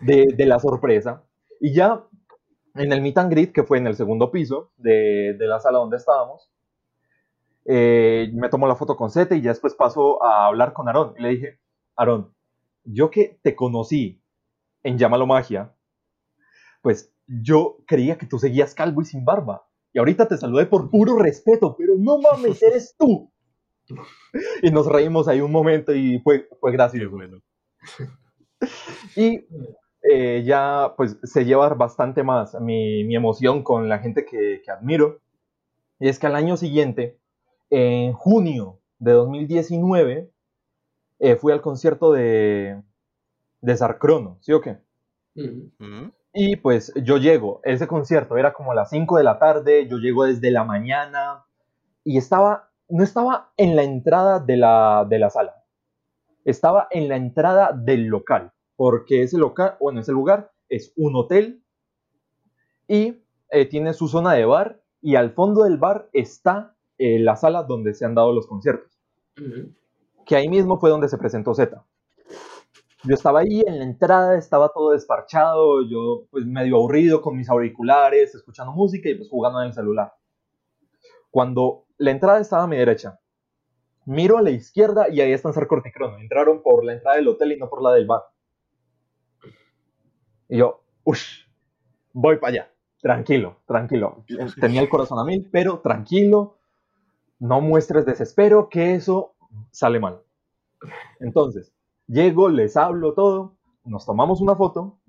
de, 0.00 0.26
de 0.36 0.46
la 0.46 0.60
sorpresa. 0.60 1.24
Y 1.60 1.74
ya 1.74 2.04
en 2.74 2.92
el 2.92 3.02
meet 3.02 3.18
and 3.18 3.32
greet, 3.32 3.52
que 3.52 3.64
fue 3.64 3.78
en 3.78 3.88
el 3.88 3.96
segundo 3.96 4.30
piso 4.30 4.70
de, 4.76 5.34
de 5.36 5.46
la 5.46 5.58
sala 5.58 5.78
donde 5.78 5.96
estábamos, 5.96 6.48
eh, 7.64 8.30
me 8.34 8.48
tomo 8.48 8.66
la 8.66 8.76
foto 8.76 8.96
con 8.96 9.10
Zeta 9.10 9.34
y 9.34 9.42
ya 9.42 9.50
después 9.50 9.74
paso 9.74 10.22
a 10.24 10.46
hablar 10.46 10.72
con 10.72 10.88
Aarón. 10.88 11.14
Y 11.18 11.22
le 11.22 11.28
dije, 11.30 11.60
Aarón, 11.96 12.34
yo 12.84 13.10
que 13.10 13.38
te 13.42 13.54
conocí 13.54 14.22
en 14.82 14.98
Llámalo 14.98 15.26
Magia, 15.26 15.74
pues 16.82 17.12
yo 17.26 17.78
creía 17.86 18.18
que 18.18 18.26
tú 18.26 18.38
seguías 18.38 18.74
calvo 18.74 19.02
y 19.02 19.04
sin 19.04 19.24
barba. 19.24 19.68
y 19.92 19.98
ahorita 19.98 20.28
te 20.28 20.36
saludé 20.36 20.66
por 20.66 20.90
puro 20.90 21.18
respeto, 21.18 21.74
pero 21.76 21.94
no 21.98 22.18
mames, 22.18 22.62
eres 22.62 22.94
tú. 22.98 23.32
Y 24.62 24.70
nos 24.70 24.86
reímos 24.86 25.28
ahí 25.28 25.40
un 25.40 25.50
momento 25.50 25.94
y 25.94 26.20
fue, 26.20 26.46
fue 26.60 26.72
gracioso. 26.72 27.16
bueno. 27.16 27.40
Y 29.16 29.46
eh, 30.02 30.42
ya 30.44 30.94
pues 30.96 31.18
se 31.22 31.44
lleva 31.44 31.68
bastante 31.70 32.22
más 32.22 32.54
mi, 32.60 33.04
mi 33.04 33.16
emoción 33.16 33.62
con 33.62 33.88
la 33.88 33.98
gente 33.98 34.24
que, 34.24 34.60
que 34.64 34.70
admiro. 34.70 35.20
Y 36.00 36.08
es 36.08 36.18
que 36.18 36.26
al 36.26 36.36
año 36.36 36.56
siguiente, 36.56 37.18
en 37.70 38.12
junio 38.12 38.80
de 38.98 39.12
2019, 39.12 40.30
eh, 41.20 41.36
fui 41.36 41.52
al 41.52 41.60
concierto 41.60 42.12
de, 42.12 42.82
de 43.60 43.76
Sarcrono, 43.76 44.38
¿sí 44.40 44.52
o 44.52 44.60
qué? 44.60 44.78
Y 46.32 46.56
pues 46.56 46.92
yo 47.02 47.16
llego, 47.16 47.60
ese 47.64 47.86
concierto 47.86 48.36
era 48.36 48.52
como 48.52 48.72
a 48.72 48.74
las 48.74 48.90
5 48.90 49.16
de 49.16 49.24
la 49.24 49.38
tarde, 49.38 49.88
yo 49.88 49.98
llego 49.98 50.24
desde 50.24 50.50
la 50.50 50.64
mañana 50.64 51.44
y 52.04 52.18
estaba, 52.18 52.70
no 52.88 53.02
estaba 53.02 53.52
en 53.56 53.76
la 53.76 53.82
entrada 53.82 54.38
de 54.40 54.56
la, 54.56 55.06
de 55.08 55.18
la 55.18 55.30
sala, 55.30 55.64
estaba 56.44 56.86
en 56.90 57.08
la 57.08 57.16
entrada 57.16 57.72
del 57.72 58.06
local, 58.06 58.52
porque 58.76 59.22
ese 59.22 59.38
local, 59.38 59.76
bueno, 59.80 60.00
ese 60.00 60.12
lugar 60.12 60.52
es 60.68 60.92
un 60.96 61.16
hotel 61.16 61.62
y 62.86 63.22
eh, 63.50 63.66
tiene 63.66 63.92
su 63.92 64.08
zona 64.08 64.34
de 64.34 64.44
bar 64.44 64.80
y 65.00 65.16
al 65.16 65.32
fondo 65.32 65.64
del 65.64 65.78
bar 65.78 66.08
está 66.12 66.76
eh, 66.98 67.18
la 67.18 67.36
sala 67.36 67.62
donde 67.62 67.94
se 67.94 68.04
han 68.04 68.14
dado 68.14 68.32
los 68.32 68.46
conciertos 68.46 68.98
que 70.28 70.36
ahí 70.36 70.48
mismo 70.48 70.78
fue 70.78 70.90
donde 70.90 71.08
se 71.08 71.16
presentó 71.16 71.54
Z. 71.54 71.82
Yo 73.04 73.14
estaba 73.14 73.40
ahí 73.40 73.62
en 73.66 73.78
la 73.78 73.84
entrada, 73.84 74.36
estaba 74.36 74.68
todo 74.68 74.90
desparchado, 74.90 75.82
yo 75.88 76.26
pues 76.30 76.44
medio 76.44 76.76
aburrido 76.76 77.22
con 77.22 77.34
mis 77.34 77.48
auriculares, 77.48 78.34
escuchando 78.34 78.72
música 78.72 79.08
y 79.08 79.14
pues 79.14 79.30
jugando 79.30 79.62
en 79.62 79.68
el 79.68 79.72
celular. 79.72 80.12
Cuando 81.30 81.86
la 81.96 82.10
entrada 82.10 82.40
estaba 82.40 82.64
a 82.64 82.66
mi 82.66 82.76
derecha, 82.76 83.18
miro 84.04 84.36
a 84.36 84.42
la 84.42 84.50
izquierda 84.50 85.08
y 85.08 85.22
ahí 85.22 85.32
están 85.32 85.54
Sarkort 85.54 85.86
y 85.86 85.92
Crono. 85.92 86.18
Entraron 86.18 86.62
por 86.62 86.84
la 86.84 86.92
entrada 86.92 87.16
del 87.16 87.28
hotel 87.28 87.52
y 87.52 87.56
no 87.56 87.70
por 87.70 87.82
la 87.82 87.92
del 87.92 88.06
bar. 88.06 88.24
Y 90.50 90.58
yo, 90.58 90.82
uff, 91.04 91.22
voy 92.12 92.36
para 92.36 92.50
allá, 92.50 92.72
tranquilo, 93.00 93.60
tranquilo. 93.64 94.26
Tenía 94.60 94.82
el 94.82 94.90
corazón 94.90 95.18
a 95.18 95.24
mil, 95.24 95.48
pero 95.50 95.78
tranquilo, 95.78 96.57
no 97.38 97.60
muestres 97.60 98.06
desespero, 98.06 98.68
que 98.68 98.94
eso 98.94 99.34
sale 99.70 100.00
mal. 100.00 100.22
Entonces, 101.20 101.72
llego, 102.06 102.48
les 102.48 102.76
hablo 102.76 103.14
todo, 103.14 103.56
nos 103.84 104.06
tomamos 104.06 104.40
una 104.40 104.56
foto. 104.56 105.00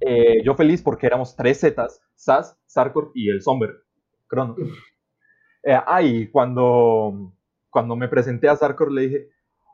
eh, 0.00 0.42
yo 0.44 0.54
feliz 0.54 0.82
porque 0.82 1.06
éramos 1.06 1.36
tres 1.36 1.60
Zetas, 1.60 2.02
Sas, 2.14 2.58
Sarkort 2.66 3.12
y 3.14 3.30
el 3.30 3.42
Somber, 3.42 3.84
Crono. 4.28 4.56
Eh, 5.62 5.74
ah, 5.74 6.00
cuando, 6.32 7.34
cuando 7.70 7.96
me 7.96 8.08
presenté 8.08 8.48
a 8.48 8.56
Sarkort 8.56 8.92
le 8.92 9.02
dije, 9.02 9.28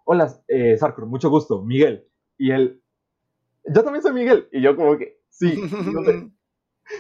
hola, 0.05 0.33
eh, 0.49 0.77
Sarkort, 0.77 1.07
mucho 1.09 1.31
gusto, 1.31 1.63
Miguel. 1.63 2.09
Y 2.39 2.51
él, 2.51 2.83
yo 3.65 3.85
también 3.85 4.03
soy 4.03 4.13
Miguel. 4.13 4.49
Y 4.53 4.63
yo 4.63 4.77
como 4.77 4.97
que, 4.99 5.21
sí. 5.29 5.61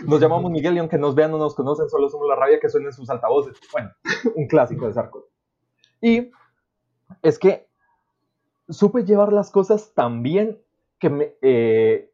Nos 0.07 0.21
llamamos 0.21 0.51
Miguel 0.51 0.75
y 0.75 0.79
aunque 0.79 0.99
nos 0.99 1.15
vean 1.15 1.31
no 1.31 1.39
nos 1.39 1.55
conocen, 1.55 1.89
solo 1.89 2.09
somos 2.09 2.29
la 2.29 2.37
rabia 2.37 2.59
que 2.61 2.69
suena 2.69 2.89
en 2.89 2.93
sus 2.93 3.09
altavoces. 3.09 3.57
Bueno, 3.73 3.91
un 4.35 4.47
clásico 4.47 4.87
de 4.87 4.93
Sarkort. 4.93 5.27
Y 6.01 6.31
es 7.23 7.39
que 7.39 7.69
supe 8.69 9.05
llevar 9.05 9.33
las 9.33 9.51
cosas 9.51 9.95
tan 9.95 10.23
bien 10.23 10.61
que, 10.99 11.11
me, 11.11 11.35
eh, 11.43 12.13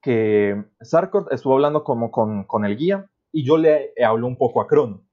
que 0.00 0.64
Sarkort 0.80 1.32
estuvo 1.32 1.54
hablando 1.54 1.84
como 1.84 2.10
con, 2.10 2.44
con 2.44 2.64
el 2.64 2.76
guía 2.76 3.10
y 3.30 3.44
yo 3.44 3.56
le 3.56 3.92
hablé 4.04 4.24
un 4.24 4.36
poco 4.36 4.60
a 4.60 4.66
Crono. 4.66 5.04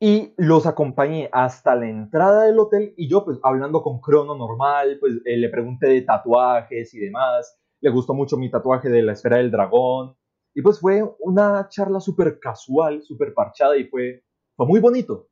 Y 0.00 0.34
los 0.36 0.66
acompañé 0.66 1.30
hasta 1.32 1.74
la 1.76 1.88
entrada 1.88 2.44
del 2.44 2.58
hotel 2.58 2.92
y 2.96 3.08
yo 3.08 3.24
pues 3.24 3.38
hablando 3.42 3.82
con 3.82 4.00
Crono 4.00 4.36
normal, 4.36 4.98
pues 5.00 5.14
eh, 5.24 5.36
le 5.36 5.48
pregunté 5.48 5.88
de 5.88 6.02
tatuajes 6.02 6.92
y 6.94 6.98
demás. 6.98 7.58
Le 7.80 7.90
gustó 7.90 8.14
mucho 8.14 8.36
mi 8.36 8.50
tatuaje 8.50 8.88
de 8.88 9.02
la 9.02 9.12
esfera 9.12 9.38
del 9.38 9.50
dragón. 9.50 10.16
Y 10.54 10.62
pues 10.62 10.80
fue 10.80 11.02
una 11.18 11.68
charla 11.68 12.00
súper 12.00 12.38
casual, 12.38 13.02
súper 13.02 13.34
parchada 13.34 13.76
y 13.76 13.88
fue, 13.88 14.24
fue 14.56 14.66
muy 14.66 14.80
bonito. 14.80 15.28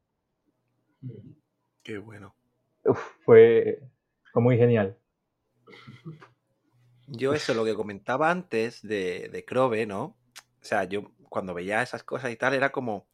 Qué 1.83 1.99
bueno. 1.99 2.35
Uf, 2.85 2.99
fue, 3.25 3.81
fue 4.33 4.43
muy 4.43 4.57
genial. 4.57 4.99
Yo 7.07 7.35
eso, 7.35 7.55
lo 7.55 7.65
que 7.65 7.75
comentaba 7.75 8.31
antes 8.31 8.83
de, 8.83 9.29
de 9.31 9.45
Crobe, 9.45 9.87
¿no? 9.87 10.03
O 10.05 10.65
sea, 10.65 10.85
yo 10.85 11.13
cuando 11.29 11.55
veía 11.55 11.83
esas 11.83 12.03
cosas 12.03 12.31
y 12.31 12.37
tal, 12.37 12.55
era 12.55 12.73
como, 12.73 13.09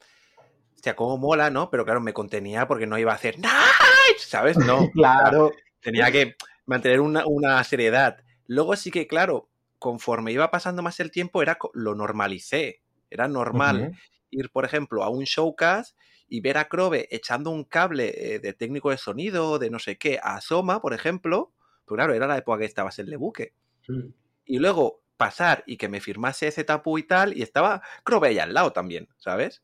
hostia, 0.74 0.96
cómo 0.96 1.18
mola, 1.18 1.50
¿no? 1.50 1.70
Pero 1.70 1.84
claro, 1.84 2.00
me 2.00 2.12
contenía 2.12 2.68
porque 2.68 2.86
no 2.86 2.98
iba 2.98 3.12
a 3.12 3.16
hacer 3.16 3.38
¡Nice! 3.38 4.26
¿Sabes? 4.26 4.56
No. 4.56 4.88
Claro. 4.92 5.52
Tenía 5.80 6.10
que 6.10 6.36
mantener 6.66 7.00
una, 7.00 7.26
una 7.26 7.62
seriedad. 7.64 8.18
Luego 8.46 8.76
sí 8.76 8.90
que, 8.90 9.06
claro, 9.06 9.48
conforme 9.78 10.32
iba 10.32 10.50
pasando 10.50 10.82
más 10.82 11.00
el 11.00 11.10
tiempo, 11.10 11.42
era 11.42 11.58
lo 11.74 11.94
normalicé. 11.94 12.82
Era 13.10 13.28
normal 13.28 13.92
ir, 14.30 14.50
por 14.50 14.64
ejemplo, 14.64 15.02
a 15.02 15.08
un 15.08 15.24
showcast 15.24 15.96
y 16.28 16.40
ver 16.40 16.58
a 16.58 16.68
Crobe 16.68 17.08
echando 17.10 17.50
un 17.50 17.64
cable 17.64 18.34
eh, 18.34 18.38
de 18.38 18.52
técnico 18.52 18.90
de 18.90 18.98
sonido, 18.98 19.58
de 19.58 19.70
no 19.70 19.78
sé 19.78 19.96
qué, 19.96 20.20
a 20.22 20.40
Soma, 20.40 20.82
por 20.82 20.92
ejemplo. 20.92 21.52
Pero 21.86 21.96
claro, 21.96 22.14
era 22.14 22.26
la 22.26 22.36
época 22.36 22.58
que 22.58 22.66
estabas 22.66 22.98
en 22.98 23.08
Lebuque. 23.08 23.54
Ujú. 23.88 24.12
Y 24.44 24.58
luego 24.58 25.02
pasar 25.16 25.64
y 25.66 25.76
que 25.76 25.88
me 25.88 26.00
firmase 26.00 26.48
ese 26.48 26.64
tapu 26.64 26.98
y 26.98 27.02
tal, 27.02 27.36
y 27.36 27.42
estaba 27.42 27.82
Crobe 28.04 28.28
ahí 28.28 28.38
al 28.38 28.54
lado 28.54 28.72
también, 28.72 29.08
¿sabes? 29.16 29.62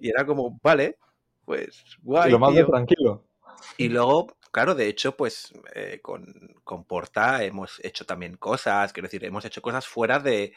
Y 0.00 0.10
era 0.10 0.26
como, 0.26 0.60
vale, 0.62 0.98
pues 1.44 1.84
guay. 2.02 2.30
lo 2.30 2.38
más 2.38 2.54
de 2.54 2.64
tranquilo. 2.64 3.24
Y 3.78 3.88
luego, 3.88 4.36
claro, 4.56 4.74
de 4.74 4.88
hecho, 4.88 5.14
pues 5.18 5.52
eh, 5.74 6.00
con, 6.02 6.24
con 6.64 6.84
Porta 6.84 7.44
hemos 7.44 7.78
hecho 7.84 8.06
también 8.06 8.38
cosas, 8.38 8.90
quiero 8.94 9.06
decir, 9.06 9.22
hemos 9.26 9.44
hecho 9.44 9.60
cosas 9.60 9.86
fuera 9.86 10.18
de 10.18 10.54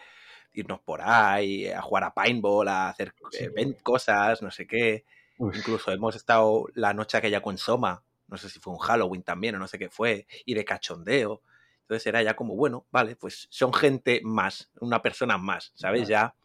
irnos 0.53 0.79
por 0.79 1.01
ahí, 1.01 1.67
a 1.67 1.81
jugar 1.81 2.05
a 2.05 2.13
paintball, 2.13 2.69
a 2.69 2.87
hacer 2.87 3.13
Sí. 3.29 3.45
eh, 3.57 3.75
cosas, 3.83 4.41
no 4.41 4.51
sé 4.51 4.65
qué. 4.67 5.03
Uf. 5.37 5.53
Incluso 5.53 5.91
hemos 5.91 6.15
estado 6.15 6.67
la 6.75 6.93
noche 6.93 7.17
aquella 7.17 7.41
con 7.41 7.57
Soma, 7.57 8.01
no 8.29 8.37
sé 8.37 8.47
si 8.47 8.59
fue 8.61 8.71
un 8.71 8.79
Halloween 8.79 9.21
también 9.21 9.55
o 9.55 9.59
no 9.59 9.67
sé 9.67 9.77
qué 9.77 9.89
fue, 9.89 10.27
y 10.45 10.53
de 10.53 10.63
cachondeo. 10.63 11.41
Entonces 11.81 12.07
era 12.07 12.23
ya 12.23 12.37
como, 12.37 12.55
bueno, 12.55 12.87
vale, 12.91 13.17
pues 13.17 13.47
son 13.51 13.73
gente 13.73 14.21
más, 14.23 14.69
una 14.79 15.01
persona 15.01 15.37
más, 15.37 15.73
¿sabes? 15.75 16.07
Ya 16.07 16.35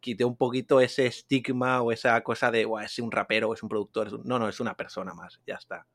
quité 0.00 0.26
un 0.26 0.36
poquito 0.36 0.78
ese 0.82 1.06
estigma 1.06 1.80
o 1.80 1.90
esa 1.90 2.20
cosa 2.22 2.50
de, 2.50 2.66
"Buah, 2.66 2.84
es 2.84 2.98
un 2.98 3.10
rapero, 3.10 3.54
es 3.54 3.62
un 3.62 3.70
productor, 3.70 4.08
es 4.08 4.12
un-". 4.12 4.24
no, 4.26 4.38
no, 4.38 4.46
es 4.50 4.60
una 4.60 4.76
persona 4.76 5.14
más, 5.14 5.40
ya 5.46 5.54
está. 5.54 5.86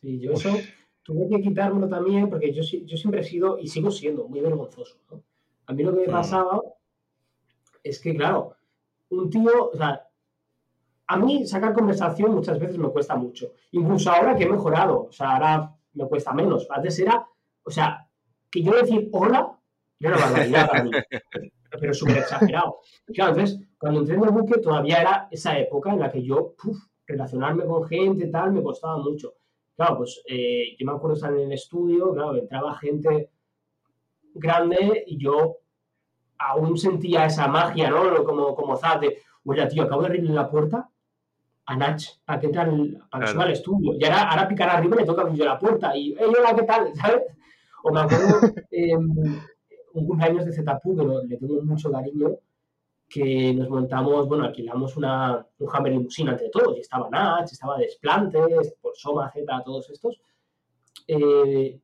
Sí, 0.00 0.18
yo 0.18 0.32
eso 0.32 0.50
tuve 1.02 1.28
que 1.28 1.42
quitármelo 1.42 1.88
también 1.88 2.30
porque 2.30 2.52
yo, 2.52 2.62
yo 2.62 2.96
siempre 2.96 3.20
he 3.20 3.24
sido 3.24 3.58
y 3.58 3.68
sigo 3.68 3.90
siendo 3.90 4.28
muy 4.28 4.40
vergonzoso. 4.40 4.98
¿no? 5.10 5.22
A 5.66 5.72
mí 5.72 5.82
lo 5.82 5.94
que 5.94 6.06
me 6.06 6.08
pasaba 6.08 6.60
es 7.82 8.00
que, 8.00 8.14
claro, 8.14 8.56
un 9.10 9.30
tío, 9.30 9.70
o 9.72 9.76
sea, 9.76 10.06
a 11.06 11.16
mí 11.16 11.46
sacar 11.46 11.72
conversación 11.72 12.32
muchas 12.32 12.58
veces 12.58 12.78
me 12.78 12.88
cuesta 12.88 13.16
mucho. 13.16 13.52
Incluso 13.72 14.10
ahora 14.10 14.36
que 14.36 14.44
he 14.44 14.48
mejorado, 14.48 15.06
o 15.06 15.12
sea, 15.12 15.32
ahora 15.32 15.76
me 15.94 16.06
cuesta 16.06 16.32
menos. 16.32 16.66
Antes 16.70 16.98
era, 17.00 17.26
o 17.62 17.70
sea, 17.70 18.08
que 18.50 18.62
yo 18.62 18.72
decir 18.72 19.08
hola 19.12 19.58
era 19.98 20.16
una 20.16 20.26
barbaridad 20.26 20.70
para 20.70 20.84
mí, 20.84 20.90
pero 21.80 21.94
súper 21.94 22.18
exagerado. 22.18 22.80
Claro, 23.06 23.32
entonces, 23.32 23.60
cuando 23.78 24.00
entré 24.00 24.16
en 24.16 24.24
el 24.24 24.30
buque 24.30 24.60
todavía 24.60 25.00
era 25.00 25.28
esa 25.30 25.58
época 25.58 25.92
en 25.92 26.00
la 26.00 26.10
que 26.10 26.22
yo, 26.22 26.54
puf, 26.54 26.78
relacionarme 27.10 27.64
con 27.64 27.84
gente 27.86 28.26
tal, 28.28 28.52
me 28.52 28.62
costaba 28.62 28.98
mucho. 28.98 29.34
Claro, 29.76 29.98
pues 29.98 30.22
eh, 30.26 30.76
yo 30.78 30.86
me 30.86 30.92
acuerdo 30.92 31.16
estar 31.16 31.32
en 31.32 31.40
el 31.40 31.52
estudio, 31.52 32.12
claro, 32.14 32.36
entraba 32.36 32.74
gente 32.76 33.30
grande 34.34 35.04
y 35.06 35.18
yo 35.18 35.56
aún 36.38 36.76
sentía 36.78 37.26
esa 37.26 37.48
magia, 37.48 37.90
¿no? 37.90 38.24
Como, 38.24 38.54
como 38.54 38.76
Zaz 38.76 39.00
de, 39.00 39.18
oye, 39.44 39.66
tío, 39.66 39.82
acabo 39.82 40.02
de 40.02 40.08
abrirle 40.08 40.32
la 40.32 40.50
puerta 40.50 40.88
a 41.66 41.76
Nach 41.76 42.02
para 42.24 42.40
que 42.40 42.46
entre 42.46 42.60
al, 42.62 43.04
para 43.10 43.26
que 43.26 43.32
Claro. 43.32 43.46
al 43.46 43.52
estudio. 43.52 43.94
Y 43.98 44.04
ahora, 44.04 44.30
ahora 44.30 44.48
picar 44.48 44.68
arriba 44.70 44.96
le 44.96 45.04
toca 45.04 45.22
abrir 45.22 45.36
yo 45.36 45.44
la 45.44 45.58
puerta 45.58 45.96
y, 45.96 46.14
hey, 46.18 46.26
hola, 46.28 46.54
¿qué 46.54 46.62
tal? 46.62 46.92
¿Sabes? 46.94 47.22
O 47.84 47.92
me 47.92 48.00
acuerdo 48.00 48.40
eh, 48.70 48.96
un 48.96 50.06
cumpleaños 50.06 50.44
de 50.46 50.52
Zetapu, 50.52 50.96
que 50.96 51.04
lo- 51.04 51.22
le 51.24 51.36
tengo 51.36 51.62
mucho 51.62 51.90
cariño, 51.90 52.28
que 53.10 53.52
nos 53.52 53.68
montamos, 53.68 54.28
bueno, 54.28 54.44
alquilamos 54.44 54.96
una, 54.96 55.44
un 55.58 55.68
Hammer 55.72 55.92
limusina 55.92 56.32
entre 56.32 56.48
todos, 56.48 56.76
y 56.76 56.80
estaba 56.80 57.10
Nach, 57.10 57.50
estaba 57.50 57.76
Desplantes, 57.76 58.74
por 58.80 58.96
Soma, 58.96 59.30
Z, 59.32 59.62
todos 59.64 59.90
estos. 59.90 60.20
Eh, 61.08 61.80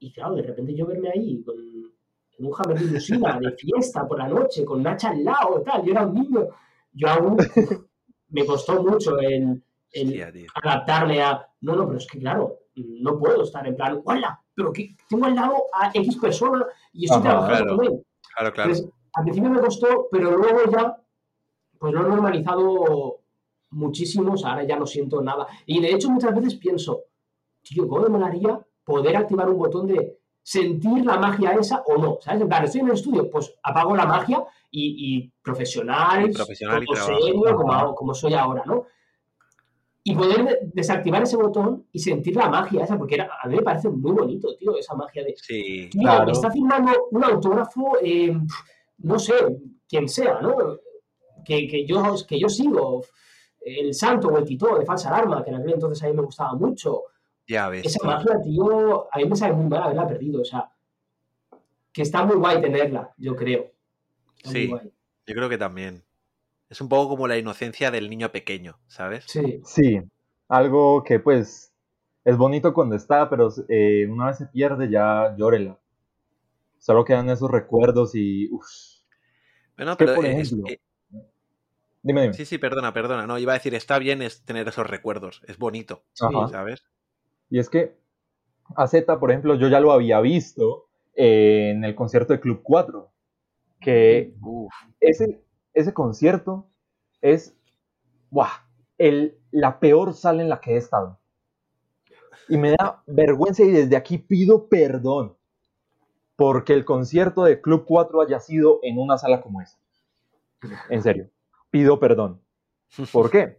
y 0.00 0.12
claro, 0.12 0.34
de 0.34 0.42
repente 0.42 0.74
yo 0.74 0.84
verme 0.86 1.10
ahí 1.10 1.42
con 1.44 1.54
en 2.36 2.46
un 2.46 2.52
Hammer 2.58 2.80
limusina 2.82 3.38
de 3.40 3.52
fiesta 3.52 4.06
por 4.08 4.18
la 4.18 4.26
noche, 4.26 4.64
con 4.64 4.82
Nach 4.82 5.04
al 5.04 5.22
lado, 5.22 5.62
tal, 5.64 5.84
yo 5.84 5.92
era 5.92 6.06
un 6.06 6.14
niño. 6.14 6.48
Yo 6.92 7.08
aún 7.08 7.36
me 8.30 8.44
costó 8.44 8.82
mucho 8.82 9.16
el, 9.20 9.62
el 9.92 10.08
Hostia, 10.08 10.32
adaptarme 10.60 11.22
a, 11.22 11.48
no, 11.60 11.76
no, 11.76 11.86
pero 11.86 11.98
es 11.98 12.06
que 12.08 12.18
claro, 12.18 12.58
no 12.74 13.16
puedo 13.16 13.44
estar 13.44 13.64
en 13.64 13.76
plan, 13.76 14.00
hola, 14.04 14.40
pero 14.54 14.72
que 14.72 14.96
tengo 15.08 15.26
al 15.26 15.36
lado 15.36 15.54
a 15.72 15.90
X 15.94 16.16
persona 16.16 16.66
y 16.92 17.04
estoy 17.04 17.20
Ajá, 17.20 17.30
trabajando 17.30 17.64
claro. 17.64 17.76
con 17.76 17.86
él. 17.86 18.06
Claro, 18.34 18.52
claro. 18.52 18.70
Entonces, 18.70 18.93
al 19.14 19.24
principio 19.24 19.50
me 19.50 19.60
costó, 19.60 20.08
pero 20.10 20.36
luego 20.36 20.70
ya, 20.70 20.96
pues 21.78 21.92
lo 21.92 22.04
he 22.04 22.08
normalizado 22.08 23.20
muchísimo, 23.70 24.34
ahora 24.44 24.64
ya 24.64 24.76
no 24.76 24.86
siento 24.86 25.22
nada. 25.22 25.46
Y 25.66 25.80
de 25.80 25.92
hecho 25.92 26.10
muchas 26.10 26.34
veces 26.34 26.54
pienso, 26.56 27.04
tío, 27.62 27.88
¿cómo 27.88 28.02
me 28.02 28.08
molaría 28.08 28.60
poder 28.84 29.16
activar 29.16 29.48
un 29.48 29.58
botón 29.58 29.86
de 29.86 30.18
sentir 30.42 31.04
la 31.04 31.18
magia 31.18 31.52
esa 31.52 31.82
o 31.86 31.96
no? 31.96 32.18
¿Sabes? 32.20 32.42
En 32.42 32.48
plan, 32.48 32.64
estoy 32.64 32.80
en 32.80 32.88
el 32.88 32.94
estudio, 32.94 33.30
pues 33.30 33.54
apago 33.62 33.96
la 33.96 34.06
magia 34.06 34.44
y, 34.70 35.30
profesional, 35.42 36.30
profesional 36.30 36.84
como, 37.54 37.94
como 37.94 38.14
soy 38.14 38.34
ahora, 38.34 38.64
¿no? 38.66 38.86
y 40.06 40.14
poder 40.14 40.60
desactivar 40.74 41.22
ese 41.22 41.38
botón 41.38 41.86
y 41.90 41.98
sentir 41.98 42.36
la 42.36 42.50
magia 42.50 42.84
esa, 42.84 42.98
porque 42.98 43.18
a 43.18 43.48
mí 43.48 43.56
me 43.56 43.62
parece 43.62 43.88
muy 43.88 44.12
bonito, 44.12 44.54
tío, 44.54 44.76
esa 44.76 44.94
magia 44.94 45.24
de... 45.24 45.34
Sí, 45.34 45.88
tío, 45.90 46.24
me 46.26 46.32
está 46.32 46.50
firmando 46.50 47.08
un 47.10 47.24
autógrafo, 47.24 47.96
eh, 48.02 48.36
no 49.04 49.18
sé, 49.18 49.34
quien 49.88 50.08
sea, 50.08 50.40
¿no? 50.40 50.78
Que, 51.44 51.68
que, 51.68 51.86
yo, 51.86 52.16
que 52.26 52.40
yo 52.40 52.48
sigo, 52.48 53.02
el 53.60 53.94
Santo 53.94 54.28
o 54.28 54.38
el 54.38 54.44
Tito 54.44 54.78
de 54.78 54.84
Falsa 54.84 55.10
Alarma, 55.10 55.44
que 55.44 55.50
en 55.50 55.56
aquel 55.56 55.74
entonces 55.74 56.02
a 56.02 56.08
mí 56.08 56.14
me 56.14 56.22
gustaba 56.22 56.54
mucho. 56.54 57.04
Ya 57.46 57.68
ves. 57.68 57.84
Esa 57.84 58.04
magia, 58.04 58.40
tío, 58.42 59.06
a 59.12 59.18
mí 59.18 59.26
me 59.26 59.36
sale 59.36 59.52
muy 59.52 59.66
mal 59.66 59.82
haberla 59.82 60.08
perdido, 60.08 60.40
o 60.40 60.44
sea, 60.44 60.70
que 61.92 62.02
está 62.02 62.24
muy 62.24 62.36
guay 62.36 62.60
tenerla, 62.60 63.12
yo 63.18 63.36
creo. 63.36 63.70
sí, 64.42 64.70
yo 65.26 65.34
creo 65.34 65.48
que 65.48 65.58
también. 65.58 66.02
Es 66.70 66.80
un 66.80 66.88
poco 66.88 67.10
como 67.10 67.28
la 67.28 67.36
inocencia 67.36 67.90
del 67.90 68.08
niño 68.10 68.32
pequeño, 68.32 68.78
¿sabes? 68.86 69.24
Sí. 69.28 69.60
Sí, 69.64 70.00
algo 70.48 71.04
que 71.04 71.20
pues 71.20 71.72
es 72.24 72.36
bonito 72.36 72.72
cuando 72.72 72.96
está, 72.96 73.28
pero 73.28 73.50
eh, 73.68 74.06
una 74.10 74.26
vez 74.28 74.38
se 74.38 74.46
pierde 74.46 74.90
ya 74.90 75.36
llórela. 75.36 75.78
Solo 76.78 77.04
quedan 77.04 77.28
esos 77.30 77.50
recuerdos 77.50 78.14
y... 78.14 78.48
Uf. 78.50 78.93
Bueno, 79.76 79.96
pero 79.96 80.14
por 80.14 80.26
ejemplo, 80.26 80.64
dime, 82.02 82.22
dime. 82.22 82.34
Sí, 82.34 82.44
sí, 82.44 82.58
perdona, 82.58 82.92
perdona. 82.92 83.26
No, 83.26 83.38
iba 83.38 83.52
a 83.52 83.56
decir, 83.56 83.74
está 83.74 83.98
bien 83.98 84.22
es 84.22 84.44
tener 84.44 84.68
esos 84.68 84.86
recuerdos, 84.86 85.42
es 85.46 85.58
bonito, 85.58 86.04
¿sabes? 86.12 86.84
Y 87.50 87.58
es 87.58 87.68
que 87.68 87.96
a 88.76 88.86
Z, 88.86 89.18
por 89.18 89.30
ejemplo, 89.30 89.54
yo 89.56 89.68
ya 89.68 89.80
lo 89.80 89.92
había 89.92 90.20
visto 90.20 90.86
en 91.14 91.84
el 91.84 91.94
concierto 91.94 92.32
de 92.32 92.40
Club 92.40 92.60
4, 92.62 93.10
que 93.80 94.34
Uf. 94.40 94.72
ese, 95.00 95.42
ese 95.72 95.92
concierto 95.92 96.68
es 97.20 97.56
el, 98.98 99.38
la 99.50 99.78
peor 99.80 100.14
sala 100.14 100.42
en 100.42 100.48
la 100.48 100.60
que 100.60 100.74
he 100.74 100.76
estado. 100.76 101.18
Y 102.48 102.58
me 102.58 102.70
da 102.70 103.02
vergüenza 103.06 103.62
y 103.62 103.70
desde 103.70 103.96
aquí 103.96 104.18
pido 104.18 104.68
perdón 104.68 105.36
porque 106.36 106.72
el 106.72 106.84
concierto 106.84 107.44
de 107.44 107.60
Club 107.60 107.84
4 107.86 108.20
haya 108.20 108.40
sido 108.40 108.80
en 108.82 108.98
una 108.98 109.18
sala 109.18 109.40
como 109.40 109.60
esa. 109.60 109.78
En 110.88 111.02
serio, 111.02 111.30
pido 111.70 112.00
perdón. 112.00 112.40
¿Por 113.12 113.30
qué? 113.30 113.58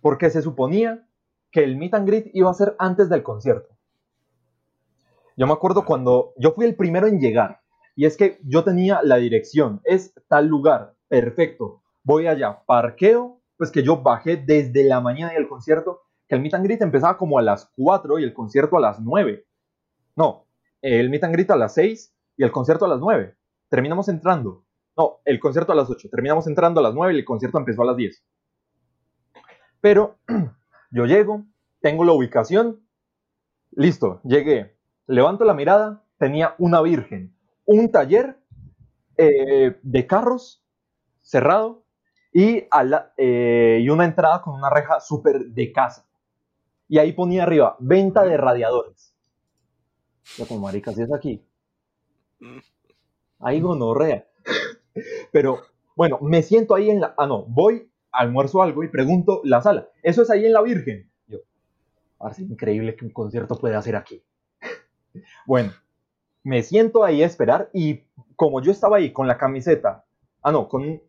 Porque 0.00 0.30
se 0.30 0.42
suponía 0.42 1.06
que 1.50 1.64
el 1.64 1.76
meet 1.76 1.94
and 1.94 2.06
greet 2.06 2.30
iba 2.34 2.50
a 2.50 2.54
ser 2.54 2.76
antes 2.78 3.08
del 3.08 3.22
concierto. 3.22 3.74
Yo 5.36 5.46
me 5.46 5.52
acuerdo 5.52 5.84
cuando 5.84 6.32
yo 6.36 6.52
fui 6.52 6.64
el 6.64 6.76
primero 6.76 7.06
en 7.06 7.20
llegar 7.20 7.60
y 7.94 8.06
es 8.06 8.16
que 8.16 8.38
yo 8.42 8.64
tenía 8.64 9.00
la 9.02 9.16
dirección, 9.16 9.80
es 9.84 10.14
tal 10.28 10.46
lugar, 10.46 10.94
perfecto, 11.08 11.82
voy 12.02 12.26
allá, 12.26 12.62
parqueo, 12.66 13.40
pues 13.56 13.70
que 13.70 13.82
yo 13.82 14.02
bajé 14.02 14.36
desde 14.36 14.84
la 14.84 15.00
mañana 15.00 15.32
del 15.32 15.48
concierto, 15.48 16.02
que 16.28 16.34
el 16.34 16.40
meet 16.40 16.54
and 16.54 16.64
greet 16.64 16.82
empezaba 16.82 17.16
como 17.16 17.38
a 17.38 17.42
las 17.42 17.70
4 17.76 18.18
y 18.18 18.24
el 18.24 18.34
concierto 18.34 18.76
a 18.76 18.80
las 18.80 19.00
9. 19.00 19.46
No, 20.14 20.45
el 20.94 21.10
meet 21.10 21.24
and 21.24 21.34
greet 21.34 21.50
a 21.50 21.56
las 21.56 21.74
6 21.74 22.14
y 22.36 22.44
el 22.44 22.52
concierto 22.52 22.84
a 22.84 22.88
las 22.88 23.00
9. 23.00 23.34
Terminamos 23.68 24.08
entrando. 24.08 24.64
No, 24.96 25.18
el 25.24 25.40
concierto 25.40 25.72
a 25.72 25.74
las 25.74 25.90
8. 25.90 26.08
Terminamos 26.10 26.46
entrando 26.46 26.78
a 26.78 26.82
las 26.84 26.94
9 26.94 27.14
y 27.14 27.18
el 27.18 27.24
concierto 27.24 27.58
empezó 27.58 27.82
a 27.82 27.86
las 27.86 27.96
10. 27.96 28.24
Pero 29.80 30.18
yo 30.92 31.06
llego, 31.06 31.44
tengo 31.80 32.04
la 32.04 32.12
ubicación, 32.12 32.86
listo, 33.72 34.20
llegué, 34.22 34.76
levanto 35.08 35.44
la 35.44 35.54
mirada, 35.54 36.04
tenía 36.18 36.54
una 36.58 36.80
virgen, 36.80 37.34
un 37.64 37.90
taller 37.90 38.38
eh, 39.16 39.78
de 39.82 40.06
carros 40.06 40.64
cerrado 41.20 41.84
y, 42.32 42.68
eh, 43.16 43.80
y 43.82 43.88
una 43.88 44.04
entrada 44.04 44.40
con 44.40 44.54
una 44.54 44.70
reja 44.70 45.00
súper 45.00 45.46
de 45.46 45.72
casa. 45.72 46.06
Y 46.88 46.98
ahí 46.98 47.12
ponía 47.12 47.42
arriba, 47.42 47.76
venta 47.80 48.22
de 48.22 48.36
radiadores. 48.36 49.15
Ya 50.36 50.46
como 50.46 50.60
marica, 50.60 50.92
si 50.92 51.02
es 51.02 51.12
aquí. 51.12 51.42
Ahí 53.38 53.60
gonorrea. 53.60 54.26
Pero 55.32 55.62
bueno, 55.94 56.18
me 56.20 56.42
siento 56.42 56.74
ahí 56.74 56.90
en 56.90 57.00
la... 57.00 57.14
Ah, 57.16 57.26
no, 57.26 57.44
voy, 57.44 57.90
almuerzo 58.12 58.62
algo 58.62 58.82
y 58.82 58.88
pregunto 58.88 59.40
la 59.44 59.62
sala. 59.62 59.88
Eso 60.02 60.22
es 60.22 60.30
ahí 60.30 60.44
en 60.46 60.52
la 60.52 60.62
Virgen. 60.62 61.10
Yo, 61.26 61.38
parece 62.18 62.42
increíble 62.42 62.96
que 62.96 63.04
un 63.04 63.12
concierto 63.12 63.56
puede 63.56 63.76
hacer 63.76 63.96
aquí. 63.96 64.22
bueno, 65.46 65.72
me 66.42 66.62
siento 66.62 67.04
ahí 67.04 67.22
a 67.22 67.26
esperar 67.26 67.70
y 67.72 68.04
como 68.36 68.60
yo 68.60 68.70
estaba 68.70 68.98
ahí 68.98 69.12
con 69.12 69.26
la 69.26 69.38
camiseta, 69.38 70.04
ah, 70.42 70.52
no, 70.52 70.68
con 70.68 71.00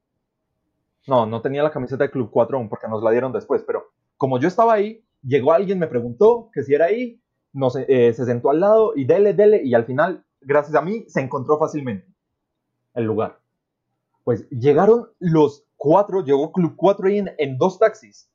no, 1.08 1.26
no 1.26 1.42
tenía 1.42 1.64
la 1.64 1.72
camiseta 1.72 2.04
de 2.04 2.12
Club 2.12 2.30
4 2.32 2.58
aún 2.58 2.70
porque 2.70 2.88
nos 2.88 3.02
la 3.02 3.12
dieron 3.12 3.32
después, 3.32 3.64
pero 3.66 3.92
como 4.18 4.40
yo 4.40 4.48
estaba 4.48 4.74
ahí, 4.74 5.04
llegó 5.24 5.54
alguien, 5.54 5.80
me 5.80 5.88
preguntó 5.88 6.50
que 6.54 6.64
si 6.64 6.74
era 6.74 6.86
ahí, 6.86 7.22
no 7.54 7.70
sé, 7.70 7.86
eh, 7.88 8.14
se 8.14 8.26
sentó 8.26 8.50
al 8.50 8.60
lado 8.60 8.94
y 8.96 9.06
dele, 9.06 9.34
dele, 9.34 9.62
y 9.64 9.74
al 9.74 9.86
final, 9.86 10.26
gracias 10.42 10.76
a 10.76 10.82
mí, 10.82 11.06
se 11.08 11.22
encontró 11.22 11.58
fácilmente 11.58 12.08
el 12.94 13.06
lugar. 13.06 13.40
Pues 14.24 14.50
llegaron 14.50 15.10
los 15.20 15.66
cuatro, 15.76 16.24
llegó 16.24 16.52
Club 16.52 16.76
4 16.76 17.08
ahí 17.08 17.24
en, 17.38 17.58
dos 17.58 17.80
taxis, 17.80 18.30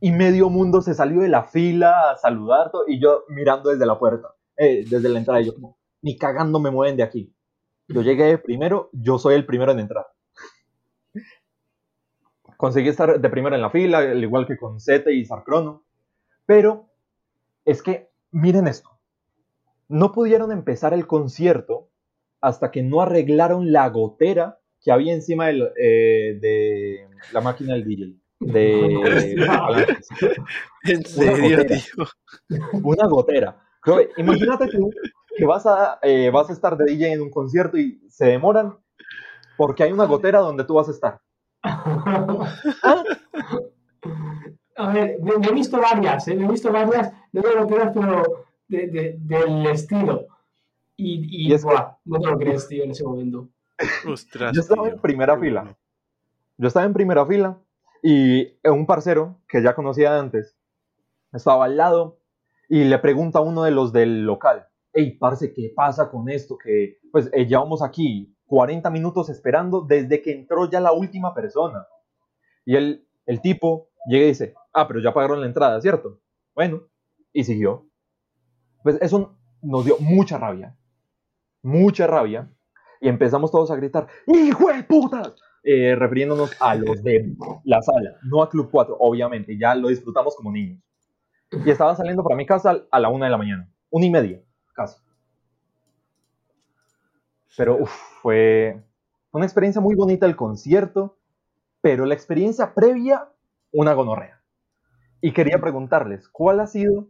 y 0.00 0.12
medio 0.12 0.48
mundo 0.48 0.80
se 0.80 0.94
salió 0.94 1.20
de 1.20 1.28
la 1.28 1.44
fila 1.44 2.12
a 2.12 2.16
saludar, 2.16 2.70
y 2.86 3.00
yo 3.00 3.24
mirando 3.28 3.70
desde 3.70 3.86
la 3.86 3.98
puerta, 3.98 4.28
eh, 4.56 4.84
desde 4.88 5.08
la 5.08 5.18
entrada, 5.18 5.40
y 5.40 5.46
yo 5.46 5.54
como, 5.54 5.78
ni 6.02 6.16
cagando 6.16 6.60
me 6.60 6.70
mueven 6.70 6.96
de 6.96 7.02
aquí. 7.02 7.34
Yo 7.88 8.02
llegué 8.02 8.38
primero, 8.38 8.90
yo 8.92 9.18
soy 9.18 9.34
el 9.34 9.46
primero 9.46 9.72
en 9.72 9.80
entrar 9.80 10.06
conseguí 12.58 12.88
estar 12.88 13.20
de 13.20 13.30
primero 13.30 13.54
en 13.54 13.62
la 13.62 13.70
fila, 13.70 13.98
al 13.98 14.22
igual 14.22 14.46
que 14.46 14.58
con 14.58 14.80
Zete 14.80 15.14
y 15.14 15.24
Sarcrono. 15.24 15.84
Pero 16.44 16.90
es 17.64 17.82
que, 17.82 18.07
miren 18.30 18.68
esto, 18.68 18.90
no 19.88 20.12
pudieron 20.12 20.52
empezar 20.52 20.94
el 20.94 21.06
concierto 21.06 21.88
hasta 22.40 22.70
que 22.70 22.82
no 22.82 23.00
arreglaron 23.00 23.72
la 23.72 23.88
gotera 23.88 24.60
que 24.80 24.92
había 24.92 25.12
encima 25.12 25.50
eh, 25.50 26.38
de 26.40 27.08
la 27.32 27.40
máquina 27.40 27.74
del 27.74 27.84
DJ. 27.84 28.14
De, 28.40 29.34
¿En 30.84 31.04
serio, 31.04 31.66
tío? 31.66 32.04
Una 32.84 33.08
gotera. 33.08 33.60
imagínate 34.16 34.68
tú 34.68 34.90
que 35.36 35.44
vas 35.44 35.66
a, 35.66 35.98
eh, 36.02 36.30
vas 36.30 36.48
a 36.48 36.52
estar 36.52 36.76
de 36.76 36.84
DJ 36.84 37.12
en 37.12 37.22
un 37.22 37.30
concierto 37.30 37.76
y 37.76 38.00
se 38.08 38.26
demoran 38.26 38.76
porque 39.56 39.82
hay 39.82 39.92
una 39.92 40.04
gotera 40.04 40.38
donde 40.38 40.64
tú 40.64 40.74
vas 40.74 40.88
a 40.88 40.92
estar. 40.92 41.20
A 44.78 44.92
ver, 44.92 45.18
me, 45.20 45.46
he 45.46 45.52
visto 45.52 45.80
varias, 45.80 46.28
¿eh? 46.28 46.36
me 46.36 46.46
he 46.46 46.48
visto 46.48 46.72
varias, 46.72 47.12
no 47.32 47.42
te 47.42 47.54
lo 47.54 47.66
creas, 47.66 47.92
pero 47.92 48.46
del 48.68 49.66
estilo. 49.66 50.26
Y, 50.96 51.48
y, 51.48 51.56
no 52.04 52.20
te 52.20 52.26
lo 52.26 52.38
crees, 52.38 52.68
tío, 52.68 52.84
en 52.84 52.92
ese 52.92 53.04
momento. 53.04 53.48
Yo 54.52 54.60
estaba 54.60 54.88
en 54.88 55.00
primera 55.00 55.38
fila. 55.38 55.76
Yo 56.56 56.68
estaba 56.68 56.86
en 56.86 56.92
primera 56.92 57.26
fila 57.26 57.58
y 58.02 58.56
un 58.64 58.86
parcero 58.86 59.40
que 59.48 59.62
ya 59.62 59.74
conocía 59.74 60.18
antes 60.18 60.56
estaba 61.32 61.64
al 61.64 61.76
lado 61.76 62.18
y 62.68 62.84
le 62.84 62.98
pregunta 62.98 63.38
a 63.38 63.42
uno 63.42 63.64
de 63.64 63.70
los 63.70 63.92
del 63.92 64.24
local, 64.24 64.66
hey, 64.92 65.16
parce, 65.18 65.52
¿qué 65.52 65.72
pasa 65.74 66.10
con 66.10 66.28
esto? 66.28 66.56
Que 66.56 66.98
pues 67.10 67.30
eh, 67.32 67.46
llevamos 67.46 67.82
aquí 67.82 68.34
40 68.46 68.90
minutos 68.90 69.28
esperando 69.28 69.82
desde 69.82 70.22
que 70.22 70.32
entró 70.32 70.70
ya 70.70 70.80
la 70.80 70.92
última 70.92 71.34
persona. 71.34 71.86
Y 72.64 72.76
el, 72.76 73.06
el 73.26 73.40
tipo 73.40 73.88
llega 74.06 74.24
y 74.24 74.28
dice, 74.28 74.54
ah, 74.80 74.88
pero 74.88 75.00
ya 75.00 75.12
pagaron 75.12 75.40
la 75.40 75.46
entrada, 75.46 75.80
¿cierto? 75.80 76.20
Bueno, 76.54 76.82
y 77.32 77.44
siguió. 77.44 77.86
Pues 78.82 78.98
eso 79.00 79.36
nos 79.62 79.84
dio 79.84 79.96
mucha 79.98 80.38
rabia, 80.38 80.76
mucha 81.62 82.06
rabia, 82.06 82.50
y 83.00 83.08
empezamos 83.08 83.50
todos 83.50 83.70
a 83.70 83.76
gritar, 83.76 84.08
¡Hijo 84.26 84.68
de 84.68 84.82
puta! 84.84 85.34
Eh, 85.64 85.94
refiriéndonos 85.96 86.56
a 86.60 86.74
los 86.76 87.02
de 87.02 87.36
la 87.64 87.82
sala, 87.82 88.16
no 88.22 88.42
a 88.42 88.48
Club 88.48 88.68
4, 88.70 88.96
obviamente, 88.98 89.58
ya 89.58 89.74
lo 89.74 89.88
disfrutamos 89.88 90.34
como 90.36 90.52
niños. 90.52 90.82
Y 91.50 91.70
estaba 91.70 91.96
saliendo 91.96 92.22
para 92.22 92.36
mi 92.36 92.46
casa 92.46 92.84
a 92.90 93.00
la 93.00 93.08
una 93.08 93.26
de 93.26 93.30
la 93.30 93.38
mañana, 93.38 93.70
una 93.90 94.06
y 94.06 94.10
media, 94.10 94.42
casi. 94.74 94.96
Pero 97.56 97.84
fue 97.86 98.80
una 99.32 99.44
experiencia 99.44 99.80
muy 99.80 99.94
bonita 99.94 100.26
el 100.26 100.36
concierto, 100.36 101.18
pero 101.80 102.06
la 102.06 102.14
experiencia 102.14 102.74
previa, 102.74 103.28
una 103.72 103.94
gonorrea. 103.94 104.37
Y 105.20 105.32
quería 105.32 105.58
preguntarles, 105.60 106.28
¿cuál 106.28 106.60
ha 106.60 106.66
sido 106.66 107.08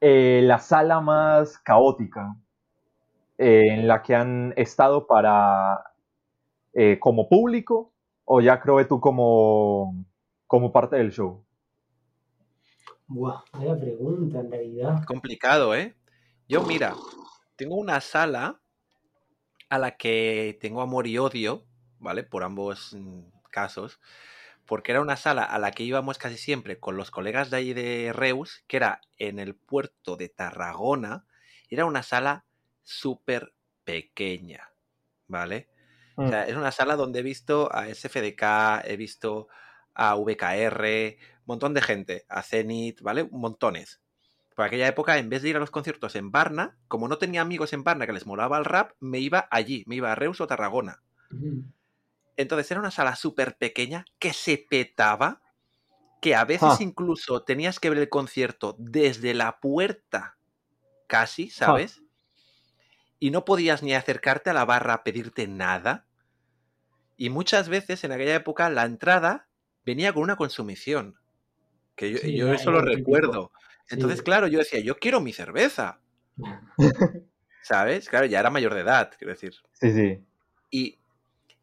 eh, 0.00 0.40
la 0.42 0.58
sala 0.58 1.00
más 1.00 1.58
caótica 1.58 2.36
eh, 3.38 3.62
en 3.70 3.88
la 3.88 4.02
que 4.02 4.14
han 4.14 4.52
estado 4.56 5.06
para 5.06 5.94
eh, 6.74 6.98
como 7.00 7.28
público 7.28 7.92
o 8.26 8.40
ya 8.40 8.60
creo 8.60 8.86
tú 8.86 9.00
como, 9.00 10.04
como 10.46 10.72
parte 10.72 10.96
del 10.96 11.12
show? 11.12 11.44
Buah, 13.06 13.42
vaya 13.52 13.78
pregunta 13.78 14.40
en 14.40 14.50
realidad. 14.50 15.04
Complicado, 15.06 15.74
¿eh? 15.74 15.94
Yo, 16.48 16.62
mira, 16.62 16.94
tengo 17.56 17.76
una 17.76 18.00
sala 18.00 18.60
a 19.70 19.78
la 19.78 19.96
que 19.96 20.58
tengo 20.60 20.82
amor 20.82 21.06
y 21.06 21.16
odio, 21.16 21.64
¿vale? 21.98 22.22
Por 22.22 22.44
ambos 22.44 22.94
mm, 22.94 23.20
casos. 23.50 23.98
Porque 24.66 24.92
era 24.92 25.00
una 25.00 25.16
sala 25.16 25.44
a 25.44 25.58
la 25.58 25.72
que 25.72 25.82
íbamos 25.82 26.18
casi 26.18 26.38
siempre 26.38 26.78
con 26.78 26.96
los 26.96 27.10
colegas 27.10 27.50
de 27.50 27.56
ahí 27.58 27.72
de 27.74 28.12
Reus, 28.14 28.64
que 28.66 28.78
era 28.78 29.00
en 29.18 29.38
el 29.38 29.54
puerto 29.54 30.16
de 30.16 30.28
Tarragona. 30.28 31.26
Era 31.68 31.84
una 31.84 32.02
sala 32.02 32.44
súper 32.82 33.54
pequeña, 33.84 34.70
¿vale? 35.26 35.68
O 36.16 36.28
sea, 36.28 36.44
mm. 36.44 36.50
es 36.50 36.56
una 36.56 36.70
sala 36.70 36.96
donde 36.96 37.20
he 37.20 37.22
visto 37.22 37.68
a 37.72 37.92
SFDK, 37.92 38.84
he 38.84 38.96
visto 38.96 39.48
a 39.94 40.14
VKR, 40.14 41.16
un 41.40 41.44
montón 41.46 41.74
de 41.74 41.82
gente, 41.82 42.24
a 42.28 42.42
Zenith, 42.42 43.00
¿vale? 43.00 43.28
Montones. 43.30 44.00
Por 44.54 44.64
aquella 44.64 44.86
época, 44.86 45.18
en 45.18 45.28
vez 45.28 45.42
de 45.42 45.48
ir 45.48 45.56
a 45.56 45.60
los 45.60 45.70
conciertos 45.70 46.14
en 46.14 46.30
Barna, 46.30 46.76
como 46.86 47.08
no 47.08 47.18
tenía 47.18 47.40
amigos 47.40 47.72
en 47.72 47.82
Barna 47.82 48.06
que 48.06 48.12
les 48.12 48.26
molaba 48.26 48.58
el 48.58 48.64
rap, 48.64 48.92
me 49.00 49.18
iba 49.18 49.48
allí, 49.50 49.84
me 49.86 49.96
iba 49.96 50.12
a 50.12 50.14
Reus 50.14 50.40
o 50.40 50.46
Tarragona. 50.46 51.02
Entonces 52.36 52.70
era 52.70 52.80
una 52.80 52.90
sala 52.90 53.16
súper 53.16 53.56
pequeña 53.56 54.04
que 54.18 54.32
se 54.32 54.58
petaba, 54.58 55.40
que 56.20 56.34
a 56.34 56.44
veces 56.44 56.80
incluso 56.80 57.42
tenías 57.42 57.78
que 57.78 57.90
ver 57.90 57.98
el 57.98 58.08
concierto 58.08 58.76
desde 58.78 59.34
la 59.34 59.60
puerta, 59.60 60.36
casi, 61.06 61.50
¿sabes? 61.50 62.02
Y 63.20 63.30
no 63.30 63.44
podías 63.44 63.82
ni 63.82 63.94
acercarte 63.94 64.50
a 64.50 64.54
la 64.54 64.64
barra 64.64 64.94
a 64.94 65.04
pedirte 65.04 65.46
nada. 65.46 66.06
Y 67.16 67.30
muchas 67.30 67.68
veces 67.68 68.02
en 68.04 68.12
aquella 68.12 68.34
época 68.34 68.68
la 68.70 68.84
entrada 68.84 69.48
venía 69.84 70.12
con 70.12 70.22
una 70.22 70.36
consumición. 70.36 71.16
Que 71.94 72.34
yo, 72.34 72.52
eso 72.52 72.72
lo 72.72 72.80
recuerdo. 72.80 73.52
Entonces, 73.88 74.22
claro, 74.22 74.48
yo 74.48 74.58
decía, 74.58 74.80
yo 74.80 74.96
quiero 74.96 75.20
mi 75.20 75.32
cerveza. 75.32 76.00
¿Sabes? 77.62 78.08
Claro, 78.08 78.26
ya 78.26 78.40
era 78.40 78.50
mayor 78.50 78.74
de 78.74 78.80
edad, 78.80 79.12
quiero 79.16 79.32
decir. 79.32 79.54
Sí, 79.72 79.92
sí. 79.92 80.24
Y 80.70 80.98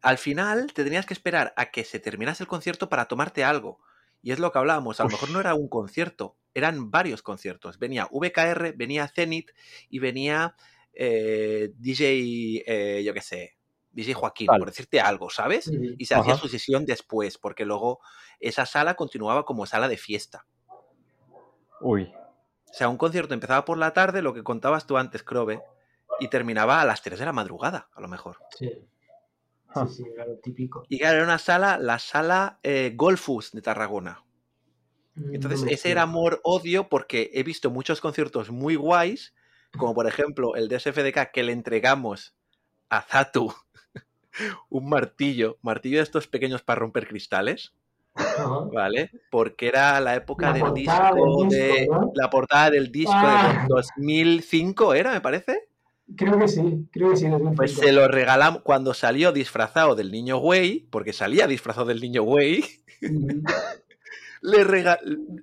al 0.02 0.18
final 0.18 0.72
te 0.72 0.84
tenías 0.84 1.06
que 1.06 1.14
esperar 1.14 1.54
a 1.56 1.70
que 1.70 1.84
se 1.84 2.00
terminase 2.00 2.42
el 2.42 2.48
concierto 2.48 2.88
para 2.88 3.06
tomarte 3.06 3.44
algo. 3.44 3.80
Y 4.20 4.30
es 4.32 4.38
lo 4.38 4.52
que 4.52 4.58
hablábamos, 4.58 5.00
a 5.00 5.04
lo 5.04 5.10
mejor 5.10 5.30
no 5.30 5.40
era 5.40 5.54
un 5.54 5.68
concierto, 5.68 6.36
eran 6.54 6.90
varios 6.90 7.22
conciertos. 7.22 7.78
Venía 7.78 8.08
VKR, 8.10 8.74
venía 8.76 9.08
Zenith 9.08 9.50
y 9.88 9.98
venía 9.98 10.54
eh, 10.92 11.72
DJ, 11.76 12.62
eh, 12.66 13.02
yo 13.02 13.12
qué 13.14 13.20
sé, 13.20 13.56
DJ 13.90 14.14
Joaquín, 14.14 14.46
por 14.46 14.66
decirte 14.66 15.00
algo, 15.00 15.28
¿sabes? 15.28 15.70
Y 15.98 16.06
se 16.06 16.14
hacía 16.14 16.36
su 16.36 16.48
sesión 16.48 16.86
después, 16.86 17.36
porque 17.36 17.64
luego 17.64 18.00
esa 18.38 18.64
sala 18.64 18.94
continuaba 18.94 19.44
como 19.44 19.66
sala 19.66 19.88
de 19.88 19.96
fiesta. 19.96 20.46
Uy. 21.80 22.12
O 22.70 22.74
sea, 22.74 22.88
un 22.88 22.96
concierto 22.96 23.34
empezaba 23.34 23.64
por 23.64 23.76
la 23.76 23.92
tarde, 23.92 24.22
lo 24.22 24.34
que 24.34 24.44
contabas 24.44 24.86
tú 24.86 24.96
antes, 24.96 25.24
Crobe, 25.24 25.60
y 26.20 26.28
terminaba 26.28 26.80
a 26.80 26.84
las 26.84 27.02
3 27.02 27.18
de 27.18 27.24
la 27.26 27.32
madrugada, 27.32 27.88
a 27.92 28.00
lo 28.00 28.08
mejor. 28.08 28.38
Sí. 28.56 28.70
Sí, 29.74 29.94
sí, 29.96 30.04
era 30.12 30.26
lo 30.26 30.36
típico. 30.38 30.84
Y 30.88 31.02
era 31.02 31.22
una 31.22 31.38
sala, 31.38 31.78
la 31.78 31.98
sala 31.98 32.58
eh, 32.62 32.92
Golfus 32.94 33.52
de 33.52 33.62
Tarragona. 33.62 34.24
Mm, 35.14 35.34
Entonces, 35.34 35.64
ese 35.70 35.90
era 35.90 36.02
amor-odio 36.02 36.88
porque 36.88 37.30
he 37.34 37.42
visto 37.42 37.70
muchos 37.70 38.00
conciertos 38.00 38.50
muy 38.50 38.76
guays, 38.76 39.34
como 39.76 39.94
por 39.94 40.06
ejemplo 40.06 40.54
el 40.56 40.68
de 40.68 40.80
SFDK 40.80 41.30
que 41.32 41.42
le 41.42 41.52
entregamos 41.52 42.34
a 42.88 43.02
Zatu 43.02 43.54
un 44.68 44.88
martillo, 44.88 45.58
martillo 45.62 45.98
de 45.98 46.04
estos 46.04 46.26
pequeños 46.28 46.62
para 46.62 46.80
romper 46.80 47.06
cristales. 47.06 47.72
¿Vale? 48.72 49.10
Porque 49.30 49.68
era 49.68 49.98
la 50.00 50.14
época 50.14 50.52
del 50.52 50.74
disco, 50.74 51.46
de. 51.48 51.88
La 52.14 52.28
portada 52.28 52.70
del 52.70 52.92
disco 52.92 53.14
de 53.14 53.66
2005, 53.68 54.90
ah. 54.90 54.98
¿era, 54.98 55.12
me 55.12 55.22
parece? 55.22 55.68
Creo 56.16 56.38
que 56.38 56.48
sí, 56.48 56.88
creo 56.90 57.10
que 57.10 57.16
sí. 57.16 57.26
Pues 57.56 57.74
se 57.74 57.92
lo 57.92 58.08
regalamos 58.08 58.62
cuando 58.62 58.94
salió 58.94 59.32
disfrazado 59.32 59.94
del 59.94 60.10
niño 60.10 60.38
Way, 60.38 60.88
porque 60.90 61.12
salía 61.12 61.46
disfrazado 61.46 61.86
del 61.86 62.00
niño 62.00 62.24
le 64.42 64.64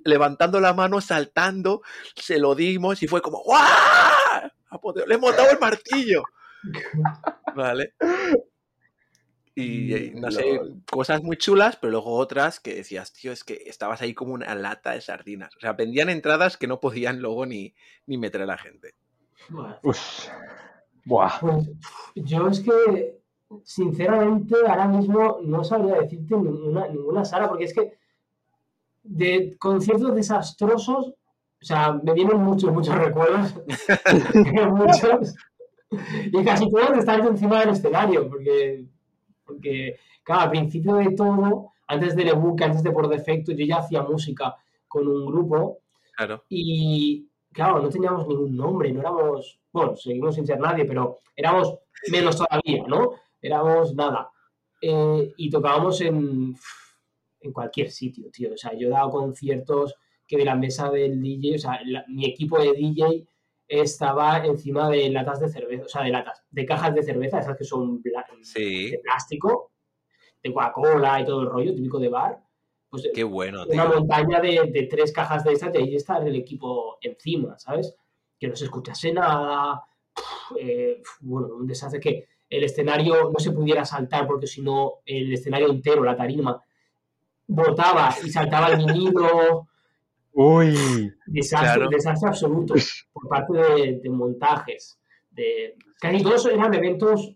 levantando 0.04 0.60
la 0.60 0.74
mano, 0.74 1.02
saltando, 1.02 1.82
se 2.16 2.38
lo 2.38 2.54
dimos 2.54 3.02
y 3.02 3.08
fue 3.08 3.22
como 3.22 3.42
¡Guau! 3.44 5.00
Le 5.08 5.16
hemos 5.16 5.36
dado 5.36 5.52
el 5.52 5.60
martillo. 5.60 6.24
¿Vale? 7.56 7.94
Y 9.56 10.12
mm, 10.14 10.20
no 10.20 10.32
sé, 10.32 10.60
cosas 10.90 11.24
muy 11.24 11.38
chulas, 11.38 11.78
pero 11.78 11.92
luego 11.92 12.16
otras 12.16 12.60
que 12.60 12.76
decías, 12.76 13.12
tío, 13.14 13.32
es 13.32 13.44
que 13.44 13.64
estabas 13.66 14.02
ahí 14.02 14.14
como 14.14 14.34
una 14.34 14.54
lata 14.56 14.92
de 14.92 15.02
sardinas. 15.02 15.56
O 15.56 15.60
sea, 15.60 15.74
vendían 15.74 16.10
entradas 16.10 16.58
que 16.58 16.68
no 16.68 16.80
podían 16.80 17.20
luego 17.20 17.46
ni, 17.46 17.74
ni 18.06 18.18
meter 18.18 18.42
a 18.42 18.46
la 18.46 18.58
gente. 18.58 18.96
Pues, 19.82 20.32
Buah. 21.06 21.40
Pues, 21.40 21.70
yo 22.16 22.48
es 22.48 22.60
que, 22.60 23.20
sinceramente, 23.64 24.56
ahora 24.68 24.88
mismo 24.88 25.40
no 25.44 25.64
sabría 25.64 26.02
decirte 26.02 26.36
ninguna, 26.36 26.88
ninguna 26.88 27.26
sala, 27.26 27.48
porque 27.48 27.66
es 27.66 27.74
que 27.74 27.98
de 29.04 29.58
conciertos 29.58 30.16
desastrosos, 30.16 31.08
o 31.08 31.66
sea, 31.66 31.94
me 31.94 32.14
vienen 32.14 32.38
muchos, 32.38 32.72
muchos 32.72 32.96
recuerdos. 32.96 33.56
muchos. 34.72 35.36
Y 36.32 36.44
casi 36.44 36.70
todos 36.70 36.98
están 36.98 37.26
encima 37.26 37.62
del 37.62 37.70
escenario, 37.70 38.30
porque 38.30 38.86
porque, 39.50 39.98
claro, 40.24 40.42
al 40.42 40.50
principio 40.52 40.96
de 40.96 41.12
todo, 41.12 41.74
antes 41.88 42.16
del 42.16 42.30
ebook, 42.30 42.62
antes 42.62 42.84
de 42.84 42.92
por 42.92 43.10
defecto, 43.10 43.52
yo 43.52 43.66
ya 43.66 43.78
hacía 43.78 44.04
música 44.04 44.56
con 44.88 45.08
un 45.08 45.26
grupo. 45.26 45.80
Claro. 46.16 46.44
Y, 46.50 47.28
claro, 47.54 47.80
no 47.80 47.90
teníamos 47.90 48.28
ningún 48.28 48.56
nombre, 48.56 48.92
no 48.92 49.00
éramos, 49.02 49.60
bueno, 49.72 49.96
seguimos 49.96 50.36
sin 50.36 50.46
ser 50.46 50.60
nadie, 50.60 50.86
pero 50.86 51.20
éramos 51.36 51.80
menos 52.12 52.38
todavía, 52.38 52.84
¿no? 52.88 53.14
Éramos 53.42 53.94
nada. 53.96 54.32
Eh, 54.82 55.34
y 55.38 55.50
tocábamos 55.50 56.00
en, 56.02 56.56
en 57.42 57.54
cualquier 57.54 57.92
sitio, 57.92 58.30
tío. 58.32 58.54
O 58.54 58.58
sea, 58.58 58.74
yo 58.74 58.88
he 58.88 58.92
dado 58.92 59.10
conciertos 59.10 59.96
que 60.28 60.38
de 60.38 60.46
la 60.46 60.56
mesa 60.56 60.90
del 60.90 61.22
DJ, 61.22 61.56
o 61.56 61.60
sea, 61.60 61.80
mi 62.08 62.26
equipo 62.26 62.60
de 62.60 62.74
DJ 62.74 63.28
estaba 63.68 64.46
encima 64.46 64.90
de 64.90 65.10
latas 65.10 65.40
de 65.40 65.50
cerveza, 65.50 65.86
o 65.86 65.90
sea, 65.90 66.04
de 66.04 66.10
latas, 66.10 66.44
de 66.50 66.66
cajas 66.66 66.94
de 66.96 67.04
cerveza, 67.04 67.40
esas 67.40 67.58
que 67.58 67.64
son 67.64 68.02
de 68.02 69.00
plástico, 69.04 69.72
de 70.42 70.54
Coca-Cola 70.54 71.22
y 71.22 71.26
todo 71.26 71.42
el 71.42 71.50
rollo 71.50 71.74
típico 71.74 72.00
de 72.00 72.10
bar. 72.10 72.40
Pues, 72.90 73.08
Qué 73.14 73.24
bueno, 73.24 73.66
Una 73.68 73.86
montaña 73.86 74.42
de, 74.42 74.88
tres 74.90 75.12
cajas 75.12 75.44
de 75.44 75.54
estas 75.54 75.74
y 75.76 75.78
ahí 75.78 75.96
está 75.96 76.18
el 76.18 76.36
equipo 76.36 76.98
encima, 77.02 77.58
¿sabes? 77.60 77.96
Que 78.40 78.48
no 78.48 78.56
se 78.56 78.66
escuchase 78.66 79.14
nada. 79.14 79.84
Eh, 80.60 81.02
bueno, 81.22 81.56
un 81.56 81.68
desastre 81.68 82.00
que 82.00 82.28
el 82.50 82.64
escenario 82.64 83.30
no 83.30 83.40
se 83.40 83.52
pudiera 83.52 83.86
saltar 83.86 84.26
porque 84.26 84.48
si 84.48 84.62
no 84.62 85.02
el 85.06 85.32
escenario 85.32 85.70
entero, 85.70 86.04
la 86.04 86.18
tarima, 86.18 86.62
botaba 87.46 88.16
y 88.24 88.30
saltaba 88.30 88.70
el 88.70 88.78
vinilo. 88.78 89.68
Uy. 90.34 91.14
Desastre, 91.28 91.88
desastre 91.92 92.30
absoluto 92.30 92.74
por 93.14 93.28
parte 93.28 93.54
de, 94.02 94.10
montajes. 94.10 95.00
De, 95.30 95.76
casi 96.00 96.24
todos 96.24 96.48
eran 96.48 96.74
eventos 96.74 97.36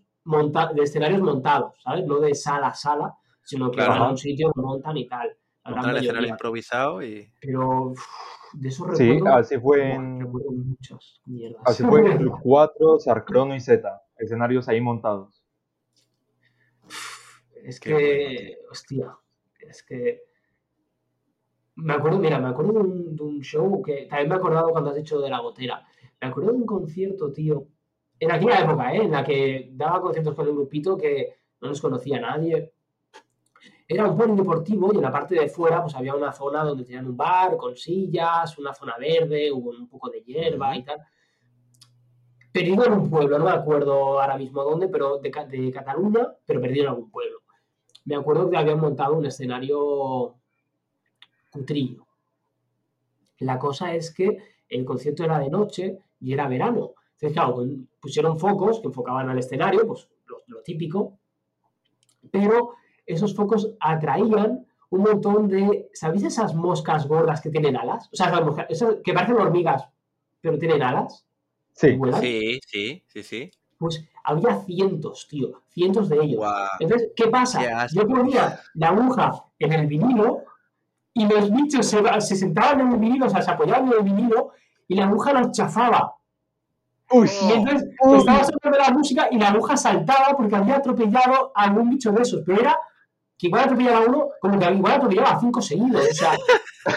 de 0.74 0.82
escenarios 0.82 1.20
montados, 1.20 1.74
¿sabes? 1.82 2.04
No 2.06 2.18
de 2.18 2.34
sala 2.34 2.68
a 2.68 2.74
sala, 2.74 3.14
sino 3.44 3.70
que 3.70 3.80
van 3.80 4.02
a 4.02 4.10
un 4.10 4.18
sitio, 4.18 4.50
montan 4.56 4.96
y 4.96 5.06
tal. 5.06 5.36
Montan 5.66 5.90
el 5.90 5.96
escenario 5.98 6.28
improvisado 6.28 7.02
y. 7.02 7.30
Pero 7.40 7.94
de 8.52 8.68
eso 8.68 8.84
recuerdo. 8.84 9.14
Sí, 9.14 9.22
así 9.26 9.58
fue 9.58 9.92
en. 9.92 10.30
mierdas. 11.26 11.62
Así 11.64 11.82
fue 11.82 12.00
en 12.00 12.06
el 12.06 12.30
4, 12.42 12.98
Sarcron 13.00 13.52
y 13.52 13.60
Z. 13.60 14.02
Escenarios 14.18 14.68
ahí 14.68 14.80
montados. 14.80 15.42
Es 17.62 17.80
que. 17.80 18.58
Hostia. 18.70 19.16
Es 19.58 19.82
que 19.82 20.22
me 21.76 21.94
acuerdo, 21.94 22.18
mira, 22.18 22.38
me 22.38 22.48
acuerdo 22.48 22.72
de 22.72 23.22
un, 23.22 23.40
show 23.42 23.82
que 23.82 24.06
también 24.06 24.28
me 24.28 24.34
he 24.34 24.38
acordado 24.38 24.70
cuando 24.70 24.90
has 24.90 24.96
dicho 24.96 25.20
de 25.20 25.28
la 25.28 25.40
gotera. 25.40 25.84
Me 26.20 26.28
acuerdo 26.28 26.52
de 26.52 26.58
un 26.58 26.66
concierto, 26.66 27.32
tío, 27.32 27.66
en 28.18 28.30
aquella 28.30 28.60
época, 28.60 28.94
¿eh? 28.94 29.02
en 29.02 29.10
la 29.10 29.24
que 29.24 29.70
daba 29.72 30.00
conciertos 30.00 30.34
con 30.34 30.46
el 30.46 30.54
grupito 30.54 30.96
que 30.96 31.34
no 31.60 31.68
nos 31.68 31.80
conocía 31.80 32.20
nadie. 32.20 32.73
Era 33.86 34.08
un 34.08 34.16
polideportivo 34.16 34.92
y 34.92 34.96
en 34.96 35.02
la 35.02 35.12
parte 35.12 35.34
de 35.34 35.48
fuera 35.48 35.82
pues 35.82 35.94
había 35.94 36.14
una 36.14 36.32
zona 36.32 36.64
donde 36.64 36.84
tenían 36.84 37.06
un 37.06 37.16
bar 37.16 37.56
con 37.56 37.76
sillas, 37.76 38.56
una 38.58 38.72
zona 38.72 38.96
verde, 38.98 39.52
hubo 39.52 39.70
un 39.70 39.88
poco 39.88 40.08
de 40.10 40.22
hierba 40.22 40.76
y 40.76 40.84
tal. 40.84 41.00
Perdido 42.50 42.86
en 42.86 42.92
un 42.92 43.10
pueblo, 43.10 43.38
no 43.38 43.44
me 43.44 43.50
acuerdo 43.50 44.20
ahora 44.20 44.38
mismo 44.38 44.62
dónde, 44.62 44.88
pero 44.88 45.18
de, 45.18 45.30
de 45.30 45.72
Cataluña, 45.72 46.34
pero 46.46 46.60
perdido 46.60 46.84
en 46.84 46.90
algún 46.90 47.10
pueblo. 47.10 47.40
Me 48.04 48.16
acuerdo 48.16 48.50
que 48.50 48.56
habían 48.56 48.80
montado 48.80 49.14
un 49.14 49.26
escenario 49.26 50.36
cutrillo. 51.50 52.06
La 53.38 53.58
cosa 53.58 53.94
es 53.94 54.12
que 54.12 54.38
el 54.68 54.84
concierto 54.84 55.24
era 55.24 55.38
de 55.38 55.50
noche 55.50 55.98
y 56.20 56.32
era 56.32 56.48
verano. 56.48 56.94
Entonces, 57.12 57.32
claro, 57.32 57.64
pusieron 58.00 58.38
focos 58.38 58.80
que 58.80 58.88
enfocaban 58.88 59.28
al 59.28 59.38
escenario, 59.38 59.86
pues 59.86 60.08
lo, 60.26 60.62
típico. 60.62 61.18
pero 62.30 62.74
esos 63.06 63.34
focos 63.34 63.70
atraían 63.80 64.66
un 64.90 65.02
montón 65.02 65.48
de, 65.48 65.90
¿sabéis 65.92 66.24
esas 66.24 66.54
moscas 66.54 67.06
gordas 67.08 67.40
que 67.40 67.50
tienen 67.50 67.76
alas? 67.76 68.08
O 68.12 68.16
sea, 68.16 68.28
esas 68.28 68.44
moscas, 68.44 68.66
esas 68.68 68.96
que 69.02 69.12
parecen 69.12 69.36
hormigas, 69.36 69.88
pero 70.40 70.58
tienen 70.58 70.82
alas. 70.82 71.26
Sí. 71.72 71.98
Sí, 72.20 72.60
sí, 72.66 73.02
sí, 73.08 73.22
sí. 73.22 73.50
Pues 73.78 74.04
había 74.22 74.60
cientos, 74.60 75.26
tío, 75.28 75.62
cientos 75.68 76.08
de 76.08 76.22
ellos. 76.22 76.44
Entonces, 76.78 77.10
¿qué 77.16 77.26
pasa? 77.28 77.60
Qué. 77.60 77.96
Yo 77.96 78.06
ponía 78.06 78.60
la 78.74 78.88
aguja 78.88 79.44
en 79.58 79.72
el 79.72 79.86
vinilo 79.86 80.44
y 81.12 81.26
los 81.26 81.52
bichos 81.52 81.86
se, 81.86 82.02
se 82.20 82.36
sentaban 82.36 82.80
en 82.80 82.92
el 82.92 82.98
vinilo, 82.98 83.26
o 83.26 83.30
sea, 83.30 83.42
se 83.42 83.50
apoyaban 83.50 83.86
en 83.88 83.98
el 83.98 84.04
vinilo 84.04 84.52
y 84.86 84.94
la 84.94 85.06
aguja 85.06 85.32
los 85.32 85.50
chafaba. 85.52 86.14
Uy, 87.10 87.28
Y 87.48 87.52
entonces 87.52 87.88
Uy. 88.00 88.18
estaba 88.18 88.44
sonando 88.44 88.78
la 88.78 88.90
música 88.90 89.28
y 89.30 89.38
la 89.38 89.48
aguja 89.48 89.76
saltaba 89.76 90.36
porque 90.36 90.56
había 90.56 90.76
atropellado 90.76 91.52
a 91.54 91.64
algún 91.64 91.90
bicho 91.90 92.12
de 92.12 92.22
esos. 92.22 92.42
Pero 92.46 92.60
era 92.60 92.78
que 93.44 93.48
igual 93.48 93.64
atropellaba 93.64 93.98
a 93.98 94.08
uno, 94.08 94.30
como 94.40 94.58
que 94.58 94.72
igual 94.72 94.92
atropellaba 94.94 95.30
a 95.32 95.40
cinco 95.40 95.60
seguidos. 95.60 96.08
O 96.10 96.14
sea, 96.14 96.32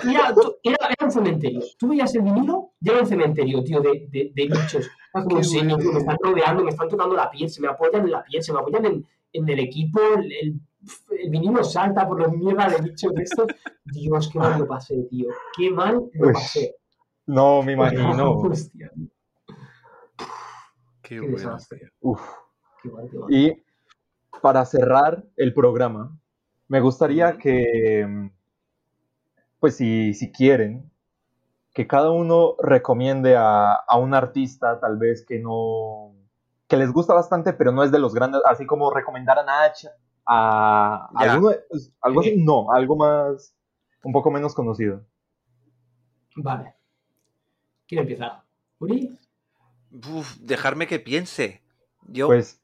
era, 0.04 0.34
era, 0.64 0.78
era 0.88 1.06
un 1.06 1.12
cementerio. 1.12 1.60
Tú 1.78 1.90
veías 1.90 2.14
el 2.16 2.22
vinilo 2.22 2.72
y 2.80 2.90
era 2.90 3.00
un 3.02 3.06
cementerio, 3.08 3.64
tío, 3.64 3.82
de, 3.82 4.08
de, 4.10 4.32
de 4.34 4.44
bichos. 4.46 4.90
Era 5.14 5.24
como 5.24 5.28
Qué 5.28 5.36
un 5.36 5.44
señor, 5.44 5.78
bueno. 5.78 5.84
tío, 5.84 5.92
me 5.94 6.00
están 6.00 6.18
rodeando, 6.22 6.64
me 6.64 6.70
están 6.70 6.88
tocando 6.90 7.16
la 7.16 7.30
piel, 7.30 7.50
se 7.50 7.62
me 7.62 7.68
apoyan 7.68 8.06
en 8.06 8.12
la 8.12 8.24
piel, 8.24 8.42
se 8.44 8.54
me 8.54 8.60
apoyan 8.60 8.86
en, 8.86 9.06
en 9.34 9.50
el 9.50 9.60
equipo, 9.60 10.00
el, 10.18 10.32
el, 10.32 10.62
el 11.20 11.30
vinilo 11.30 11.64
salta 11.64 12.08
por 12.08 12.20
los 12.20 12.32
mierda 12.32 12.70
de 12.70 12.82
bichos 12.82 13.14
de 13.14 13.24
estos. 13.24 13.48
Dios, 13.84 14.30
qué 14.32 14.40
mal 14.40 14.60
lo 14.60 14.68
pasé, 14.68 14.96
tío. 15.10 15.28
Qué 15.58 15.70
mal 15.70 16.02
lo 16.14 16.32
pasé. 16.34 16.76
no 17.26 17.62
me 17.62 17.74
imagino. 17.74 18.32
Hostia. 18.38 18.90
Qué, 21.02 21.16
Qué 21.16 21.20
bueno. 21.20 21.36
desastre. 21.38 21.92
Uf. 22.02 22.22
Qué 22.82 22.90
mal, 22.90 23.10
qué 23.10 23.18
mal. 23.18 23.34
Y 23.34 23.64
para 24.42 24.64
cerrar 24.66 25.24
el 25.36 25.54
programa, 25.54 26.16
me 26.68 26.80
gustaría 26.82 27.38
que, 27.38 28.30
pues 29.60 29.78
si, 29.78 30.14
si 30.14 30.32
quieren, 30.32 30.90
que 31.74 31.88
cada 31.88 32.12
uno 32.12 32.56
recomiende 32.60 33.36
a, 33.36 33.74
a 33.74 33.98
un 33.98 34.14
artista 34.14 34.80
tal 34.80 34.98
vez 34.98 35.26
que 35.26 35.40
no, 35.40 36.14
que 36.68 36.78
les 36.78 36.92
gusta 36.92 37.14
bastante, 37.14 37.54
pero 37.54 37.72
no 37.72 37.84
es 37.84 37.92
de 37.92 38.00
los 38.00 38.14
grandes, 38.14 38.42
así 38.46 38.66
como 38.66 38.92
recomendar 38.92 39.40
a 39.40 39.44
Nach, 39.44 39.86
a 40.26 41.10
alguno, 41.16 41.52
pues, 41.70 41.92
algo 42.02 42.20
así, 42.22 42.36
no, 42.38 42.72
algo 42.72 42.96
más, 42.98 43.56
un 44.04 44.12
poco 44.12 44.32
menos 44.32 44.54
conocido. 44.54 45.02
Vale. 46.36 46.76
¿Quién 47.88 48.02
empieza? 48.02 48.44
¿Uri? 48.80 49.18
Uf, 49.92 50.38
dejarme 50.38 50.88
que 50.88 51.00
piense. 51.00 51.62
Yo, 52.08 52.28
Pues 52.28 52.62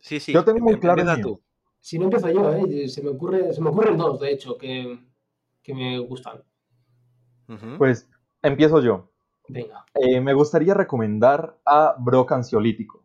sí, 0.00 0.20
sí. 0.20 0.32
yo 0.32 0.44
tengo 0.44 0.60
muy 0.60 0.78
claro 0.78 1.00
el 1.02 1.08
empieza 1.08 1.16
mío. 1.16 1.36
tú. 1.36 1.42
Si 1.80 1.98
no 1.98 2.04
empiezo 2.04 2.28
yo, 2.30 2.52
¿eh? 2.52 2.88
se, 2.88 3.02
me 3.02 3.10
ocurre, 3.10 3.52
se 3.52 3.60
me 3.60 3.70
ocurren 3.70 3.96
dos, 3.96 4.20
de 4.20 4.32
hecho, 4.32 4.56
que, 4.58 4.98
que 5.62 5.74
me 5.74 5.98
gustan. 5.98 6.42
Pues 7.78 8.08
empiezo 8.42 8.80
yo. 8.80 9.10
Venga. 9.48 9.84
Eh, 9.94 10.20
me 10.20 10.34
gustaría 10.34 10.74
recomendar 10.74 11.58
a 11.64 11.96
Brock 11.98 12.32
Ansiolítico, 12.32 13.04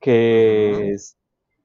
que 0.00 0.90
es- 0.92 1.16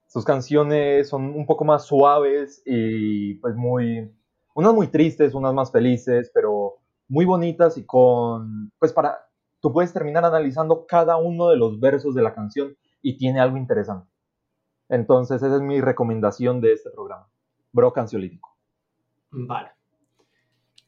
sus 0.07 0.23
canciones 0.23 1.09
son 1.09 1.23
un 1.35 1.45
poco 1.45 1.65
más 1.65 1.85
suaves 1.85 2.61
y 2.65 3.33
pues 3.35 3.55
muy, 3.55 4.09
unas 4.53 4.73
muy 4.73 4.87
tristes, 4.87 5.33
unas 5.33 5.53
más 5.53 5.71
felices, 5.71 6.31
pero 6.33 6.75
muy 7.09 7.25
bonitas 7.25 7.77
y 7.77 7.85
con, 7.85 8.71
pues 8.79 8.93
para, 8.93 9.17
tú 9.59 9.73
puedes 9.73 9.91
terminar 9.91 10.23
analizando 10.23 10.85
cada 10.85 11.17
uno 11.17 11.49
de 11.49 11.57
los 11.57 11.79
versos 11.79 12.15
de 12.15 12.21
la 12.21 12.33
canción 12.33 12.77
y 13.01 13.17
tiene 13.17 13.41
algo 13.41 13.57
interesante. 13.57 14.09
Entonces 14.89 15.41
esa 15.41 15.55
es 15.55 15.61
mi 15.61 15.81
recomendación 15.81 16.61
de 16.61 16.73
este 16.73 16.89
programa, 16.91 17.27
Brock 17.71 17.97
Ansiolítico. 17.97 18.55
Vale. 19.31 19.71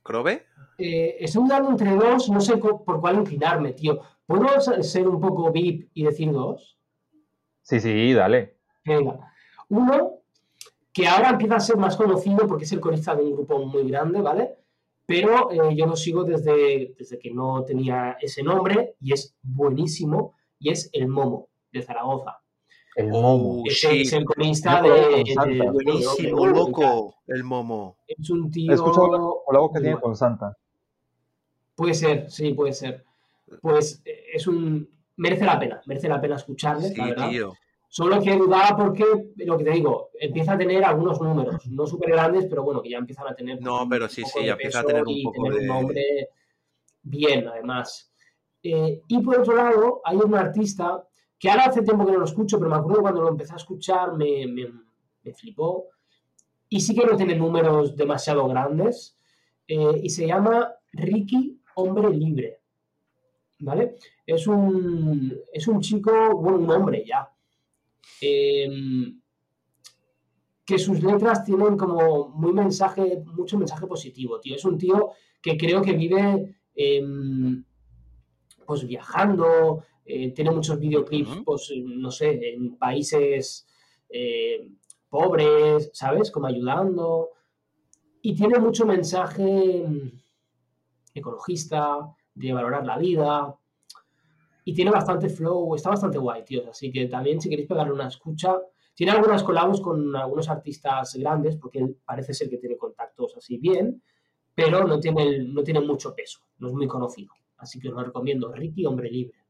¿Crobe? 0.03 0.45
Eh, 0.77 1.17
estoy 1.19 1.43
dudando 1.43 1.71
entre 1.71 1.95
dos, 1.95 2.29
no 2.29 2.39
sé 2.39 2.57
por 2.57 3.01
cuál 3.01 3.17
inclinarme, 3.17 3.73
tío. 3.73 3.99
¿Puedo 4.25 4.59
ser 4.61 4.83
ser 4.83 5.07
un 5.07 5.19
poco 5.19 5.51
VIP 5.51 5.89
y 5.93 6.03
decir 6.03 6.31
dos? 6.31 6.77
Sí, 7.61 7.79
sí, 7.79 8.13
dale. 8.13 8.57
Venga. 8.85 9.33
Uno, 9.69 10.19
que 10.93 11.07
ahora 11.07 11.31
empieza 11.31 11.55
a 11.55 11.59
ser 11.59 11.77
más 11.77 11.97
conocido 11.97 12.47
porque 12.47 12.63
es 12.63 12.71
el 12.71 12.79
corista 12.79 13.15
de 13.15 13.23
un 13.23 13.33
grupo 13.33 13.59
muy 13.65 13.89
grande, 13.89 14.21
¿vale? 14.21 14.55
Pero 15.05 15.51
eh, 15.51 15.75
yo 15.75 15.85
lo 15.85 15.95
sigo 15.95 16.23
desde, 16.23 16.93
desde 16.97 17.19
que 17.19 17.33
no 17.33 17.63
tenía 17.63 18.17
ese 18.21 18.43
nombre 18.43 18.95
y 18.99 19.13
es 19.13 19.35
buenísimo, 19.41 20.35
y 20.59 20.71
es 20.71 20.89
el 20.93 21.07
Momo, 21.07 21.49
de 21.71 21.81
Zaragoza. 21.81 22.41
El 22.97 23.11
Oh, 23.13 23.21
Momo. 23.21 23.63
Sí. 23.69 24.01
es 24.01 24.13
el 24.13 24.25
corista 24.25 24.81
Yo 24.83 24.93
de, 24.93 24.99
de- 25.23 25.55
de- 25.55 25.69
Buenísimo, 25.71 26.45
de- 26.45 26.51
loco, 26.51 27.15
el 27.27 27.43
momo. 27.43 27.95
Es 28.07 28.29
un 28.31 28.47
He 28.47 28.51
tío... 28.51 28.73
escuchado 28.73 29.11
la 29.11 29.19
colabo 29.45 29.67
que 29.71 29.79
muy 29.79 29.83
tiene 29.83 29.99
con 30.01 30.15
Santa. 30.15 30.57
Puede 31.75 31.93
ser, 31.93 32.31
sí, 32.31 32.53
puede 32.53 32.73
ser. 32.73 33.03
Pues 33.61 34.01
es 34.33 34.47
un... 34.47 34.89
Merece 35.17 35.45
la 35.45 35.59
pena, 35.59 35.81
merece 35.85 36.09
la 36.09 36.19
pena 36.19 36.35
escucharle, 36.37 36.89
Sí, 36.89 36.95
la 36.95 37.05
verdad. 37.05 37.29
tío. 37.29 37.53
Solo 37.89 38.21
que 38.21 38.35
dudaba 38.35 38.75
porque, 38.75 39.05
lo 39.37 39.57
que 39.57 39.63
te 39.63 39.71
digo, 39.71 40.09
empieza 40.19 40.53
a 40.53 40.57
tener 40.57 40.83
algunos 40.83 41.21
números, 41.21 41.65
no 41.67 41.85
súper 41.87 42.11
grandes, 42.11 42.45
pero 42.47 42.63
bueno, 42.63 42.81
que 42.81 42.89
ya 42.89 42.97
empiezan 42.97 43.27
a 43.27 43.35
tener... 43.35 43.61
No, 43.61 43.87
pero 43.89 44.09
sí, 44.09 44.23
sí, 44.25 44.43
ya 44.45 44.53
empieza 44.53 44.79
a 44.81 44.83
tener 44.83 45.03
un 45.03 45.09
y 45.09 45.23
poco 45.23 45.43
tener 45.43 45.53
de- 45.53 45.59
un 45.61 45.67
nombre 45.67 46.29
bien, 47.03 47.47
además. 47.47 48.11
Eh, 48.63 49.01
y 49.07 49.19
por 49.19 49.39
otro 49.39 49.55
lado, 49.55 50.01
hay 50.03 50.17
un 50.17 50.35
artista 50.35 51.03
que 51.39 51.49
ahora 51.49 51.65
hace 51.65 51.81
tiempo 51.83 52.05
que 52.05 52.11
no 52.13 52.19
lo 52.19 52.25
escucho, 52.25 52.57
pero 52.57 52.69
me 52.69 52.77
acuerdo 52.77 53.01
cuando 53.01 53.21
lo 53.21 53.29
empecé 53.29 53.53
a 53.53 53.57
escuchar 53.57 54.13
me, 54.15 54.47
me- 54.47 54.87
flipó. 55.33 55.87
Y 56.69 56.79
sí 56.81 56.95
que 56.95 57.05
no 57.05 57.17
tiene 57.17 57.35
números 57.35 57.95
demasiado 57.97 58.47
grandes. 58.47 59.17
eh, 59.67 59.99
y 60.03 60.09
se 60.09 60.25
llama 60.27 60.73
Ricky 60.93 61.59
Hombre 61.75 62.09
Libre. 62.11 62.61
¿Vale? 63.59 63.95
Es 64.25 64.47
un, 64.47 65.33
es 65.51 65.67
un 65.67 65.81
chico, 65.81 66.11
bueno, 66.37 66.59
un 66.59 66.69
hombre 66.71 67.03
ya. 67.05 67.29
eh, 68.21 68.69
que 70.65 70.77
sus 70.77 71.01
letras 71.01 71.43
tienen 71.45 71.77
como 71.77 72.27
muy 72.29 72.51
mensaje, 72.53 73.23
mucho 73.25 73.57
mensaje 73.57 73.87
positivo, 73.87 74.39
tío. 74.39 74.55
Es 74.55 74.65
un 74.65 74.77
tío 74.77 75.11
que 75.41 75.57
creo 75.57 75.81
que 75.81 75.93
vive 75.93 76.55
em, 76.75 77.63
pues 78.65 78.85
viajando, 78.85 79.83
eh, 80.07 80.31
tiene 80.31 80.51
muchos 80.51 80.79
videoclips, 80.79 81.41
pues 81.43 81.71
no 81.83 82.09
sé, 82.11 82.53
en 82.53 82.77
países 82.77 83.67
eh, 84.09 84.69
pobres, 85.09 85.89
¿sabes? 85.93 86.31
Como 86.31 86.47
ayudando. 86.47 87.31
Y 88.21 88.33
tiene 88.33 88.57
mucho 88.59 88.85
mensaje 88.85 89.83
em, 89.83 90.11
ecologista, 91.13 92.15
de 92.33 92.53
valorar 92.53 92.85
la 92.85 92.97
vida. 92.97 93.53
Y 94.63 94.73
tiene 94.73 94.91
bastante 94.91 95.29
flow, 95.29 95.75
está 95.75 95.89
bastante 95.89 96.17
guay, 96.17 96.43
tío. 96.45 96.69
Así 96.69 96.91
que 96.91 97.07
también 97.07 97.41
si 97.41 97.49
queréis 97.49 97.67
pegarle 97.67 97.93
una 97.93 98.07
escucha, 98.07 98.55
tiene 98.93 99.11
algunas 99.11 99.43
colabos 99.43 99.81
con 99.81 100.15
algunos 100.15 100.49
artistas 100.49 101.15
grandes, 101.15 101.57
porque 101.57 101.79
él 101.79 101.97
parece 102.05 102.33
ser 102.33 102.49
que 102.49 102.57
tiene 102.57 102.77
contactos 102.77 103.35
así 103.37 103.57
bien, 103.57 104.01
pero 104.55 104.87
no 104.87 104.99
tiene, 104.99 105.43
no 105.43 105.63
tiene 105.63 105.81
mucho 105.81 106.15
peso, 106.15 106.39
no 106.59 106.69
es 106.69 106.73
muy 106.73 106.87
conocido. 106.87 107.33
Así 107.57 107.79
que 107.79 107.89
os 107.89 107.93
lo 107.93 108.03
recomiendo. 108.03 108.51
Ricky, 108.51 108.85
hombre 108.85 109.09
libre. 109.09 109.46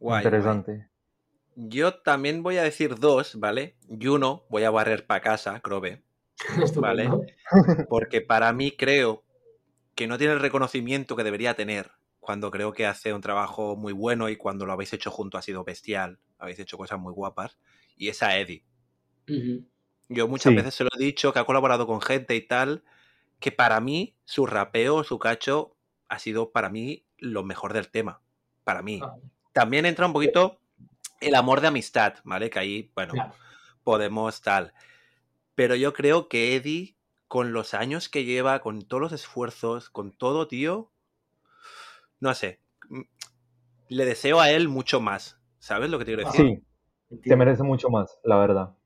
Guay, 0.00 0.24
Interesante. 0.24 0.72
guay. 0.72 0.90
Yo 1.56 1.94
también 2.00 2.42
voy 2.42 2.56
a 2.58 2.62
decir 2.62 2.96
dos, 2.96 3.38
¿vale? 3.38 3.76
Y 3.88 4.06
uno 4.08 4.46
voy 4.50 4.64
a 4.64 4.70
barrer 4.70 5.06
para 5.06 5.20
casa, 5.20 5.60
Crobe. 5.60 6.02
Estupendo. 6.62 7.24
Porque 7.88 8.20
para 8.20 8.52
mí 8.52 8.72
creo 8.72 9.24
que 9.94 10.06
no 10.06 10.18
tiene 10.18 10.34
el 10.34 10.40
reconocimiento 10.40 11.16
que 11.16 11.24
debería 11.24 11.54
tener 11.54 11.92
cuando 12.20 12.50
creo 12.50 12.72
que 12.72 12.86
hace 12.86 13.12
un 13.14 13.20
trabajo 13.22 13.76
muy 13.76 13.92
bueno 13.92 14.28
y 14.28 14.36
cuando 14.36 14.66
lo 14.66 14.72
habéis 14.72 14.92
hecho 14.92 15.10
junto 15.10 15.38
ha 15.38 15.42
sido 15.42 15.64
bestial. 15.64 16.20
Habéis 16.38 16.60
hecho 16.60 16.78
cosas 16.78 16.98
muy 17.00 17.12
guapas. 17.12 17.58
Y 17.96 18.08
es 18.08 18.22
a 18.22 18.38
Eddie. 18.38 18.64
Yo 20.08 20.28
muchas 20.28 20.52
Sí. 20.52 20.56
veces 20.56 20.74
se 20.74 20.84
lo 20.84 20.90
he 20.98 21.02
dicho, 21.04 21.32
que 21.32 21.38
ha 21.38 21.44
colaborado 21.44 21.86
con 21.86 22.00
gente 22.00 22.34
y 22.34 22.46
tal, 22.46 22.84
que 23.40 23.52
para 23.52 23.80
mí 23.80 24.16
su 24.24 24.46
rapeo, 24.46 25.04
su 25.04 25.18
cacho, 25.18 25.76
ha 26.08 26.18
sido 26.18 26.52
para 26.52 26.70
mí 26.70 27.06
lo 27.18 27.44
mejor 27.44 27.72
del 27.74 27.90
tema. 27.90 28.22
Para 28.64 28.82
mí. 28.82 29.00
Ah, 29.02 29.16
También 29.52 29.86
entra 29.86 30.06
un 30.06 30.12
poquito 30.12 30.58
el 31.20 31.34
amor 31.34 31.60
de 31.60 31.68
amistad, 31.68 32.14
¿vale? 32.24 32.50
Que 32.50 32.58
ahí, 32.58 32.90
bueno, 32.94 33.12
claro. 33.12 33.32
podemos 33.84 34.40
tal. 34.42 34.72
Pero 35.54 35.74
yo 35.74 35.92
creo 35.92 36.28
que 36.28 36.56
Eddie, 36.56 36.96
con 37.28 37.52
los 37.52 37.74
años 37.74 38.08
que 38.08 38.24
lleva, 38.24 38.60
con 38.60 38.82
todos 38.82 39.00
los 39.02 39.12
esfuerzos, 39.12 39.90
con 39.90 40.12
todo, 40.12 40.48
tío, 40.48 40.90
no 42.20 42.34
sé. 42.34 42.60
mm, 42.88 43.02
Le 43.88 44.04
deseo 44.04 44.40
a 44.40 44.50
él 44.50 44.68
mucho 44.68 45.00
más. 45.00 45.38
¿Sabes 45.58 45.90
lo 45.90 45.98
que 45.98 46.04
te 46.04 46.14
quiero 46.14 46.30
decir? 46.30 46.62
Sí, 47.10 47.18
te 47.28 47.36
merece 47.36 47.62
mucho 47.62 47.90
más, 47.90 48.18
la 48.24 48.38
verdad. 48.38 48.76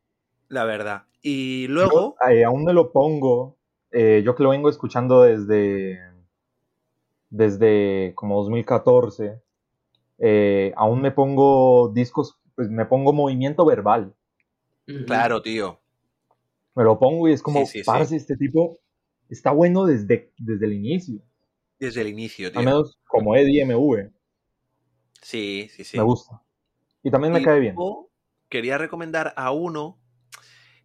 La 0.49 0.65
verdad. 0.65 1.05
Y 1.23 1.69
Yo, 1.69 1.75
luego, 1.75 2.17
eh, 2.29 2.45
aún 2.45 2.65
me 2.65 2.73
lo 2.73 2.91
pongo, 2.91 3.57
eh, 3.91 4.23
yo 4.25 4.35
que 4.35 4.43
lo 4.43 4.51
vengo 4.51 4.69
escuchando 4.69 5.23
desde, 5.23 6.01
desde 7.31 8.13
como 8.15 8.37
2014, 8.43 9.41
eh, 10.19 10.73
aún 10.77 11.01
me 11.01 11.11
pongo 11.11 11.91
discos, 11.95 12.39
pues 12.55 12.69
me 12.71 12.87
pongo 12.87 13.13
movimiento 13.13 13.65
verbal. 13.65 14.15
Claro, 15.07 15.41
tío. 15.43 15.81
Me 16.75 16.85
lo 16.85 16.99
pongo 16.99 17.29
y 17.29 17.33
es 17.33 17.43
como, 17.43 17.65
Sí, 17.67 17.79
sí, 17.79 17.83
parce, 17.85 18.11
sí. 18.11 18.17
este 18.17 18.37
tipo 18.37 18.79
está 19.29 19.51
bueno 19.53 19.87
desde, 19.87 20.33
desde 20.39 20.67
el 20.67 20.73
inicio. 20.75 21.21
Desde 21.79 22.01
el 22.03 22.09
inicio, 22.09 22.51
tío. 22.51 22.61
Al 22.61 22.67
menos 22.67 22.99
como 23.07 23.35
Eddie 23.37 23.65
MV. 23.65 24.11
Sí, 25.23 25.69
sí, 25.75 25.85
sí. 25.85 25.97
Me 25.97 26.03
gusta. 26.05 26.43
Y 27.03 27.11
también 27.11 27.33
me 27.33 27.41
Y 27.41 27.45
cae 27.45 27.61
bien. 27.61 27.77
quería 28.49 28.79
recomendar 28.79 29.33
a 29.37 29.51
uno. 29.53 29.99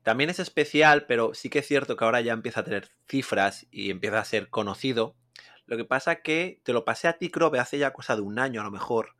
También 0.04 0.30
es 0.30 0.40
especial, 0.40 1.06
pero 1.08 1.34
sí 1.34 1.50
que 1.50 1.60
es 1.60 1.68
cierto 1.68 1.98
que 1.98 2.06
ahora 2.06 2.22
ya 2.22 2.34
empieza 2.34 2.62
a 2.62 2.64
tener 2.64 2.90
cifras 3.08 3.68
y 3.72 3.92
empieza 3.92 4.20
a 4.20 4.26
ser 4.26 4.50
conocido. 4.50 5.16
Lo 5.66 5.78
que 5.78 5.86
pasa 5.86 6.22
que 6.22 6.62
te 6.64 6.74
lo 6.74 6.86
pasé 6.86 7.08
a 7.08 7.18
ti, 7.18 7.30
Crobe, 7.30 7.60
hace 7.60 7.78
ya 7.78 7.94
cosa 7.94 8.16
de 8.16 8.22
un 8.22 8.40
año 8.40 8.62
a 8.62 8.64
lo 8.64 8.72
mejor. 8.72 9.16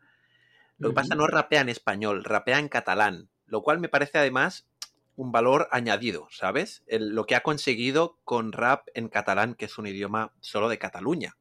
Lo 0.80 0.90
que 0.90 0.94
pasa 0.96 1.16
no 1.16 1.28
rapea 1.28 1.62
en 1.62 1.70
español, 1.70 2.24
rapea 2.24 2.60
en 2.60 2.70
catalán, 2.70 3.30
lo 3.46 3.62
cual 3.64 3.80
me 3.80 3.90
parece 3.90 4.18
además 4.18 4.68
un 5.16 5.32
valor 5.32 5.68
añadido, 5.72 6.28
¿sabes? 6.32 6.84
El- 6.88 7.10
lo 7.16 7.26
que 7.26 7.36
ha 7.36 7.44
conseguido 7.44 8.20
con 8.24 8.52
rap 8.54 8.88
en 8.94 9.10
catalán, 9.10 9.56
que 9.56 9.66
es 9.66 9.78
un 9.78 9.88
idioma 9.88 10.34
solo 10.40 10.70
de 10.70 10.80
Cataluña. 10.80 11.38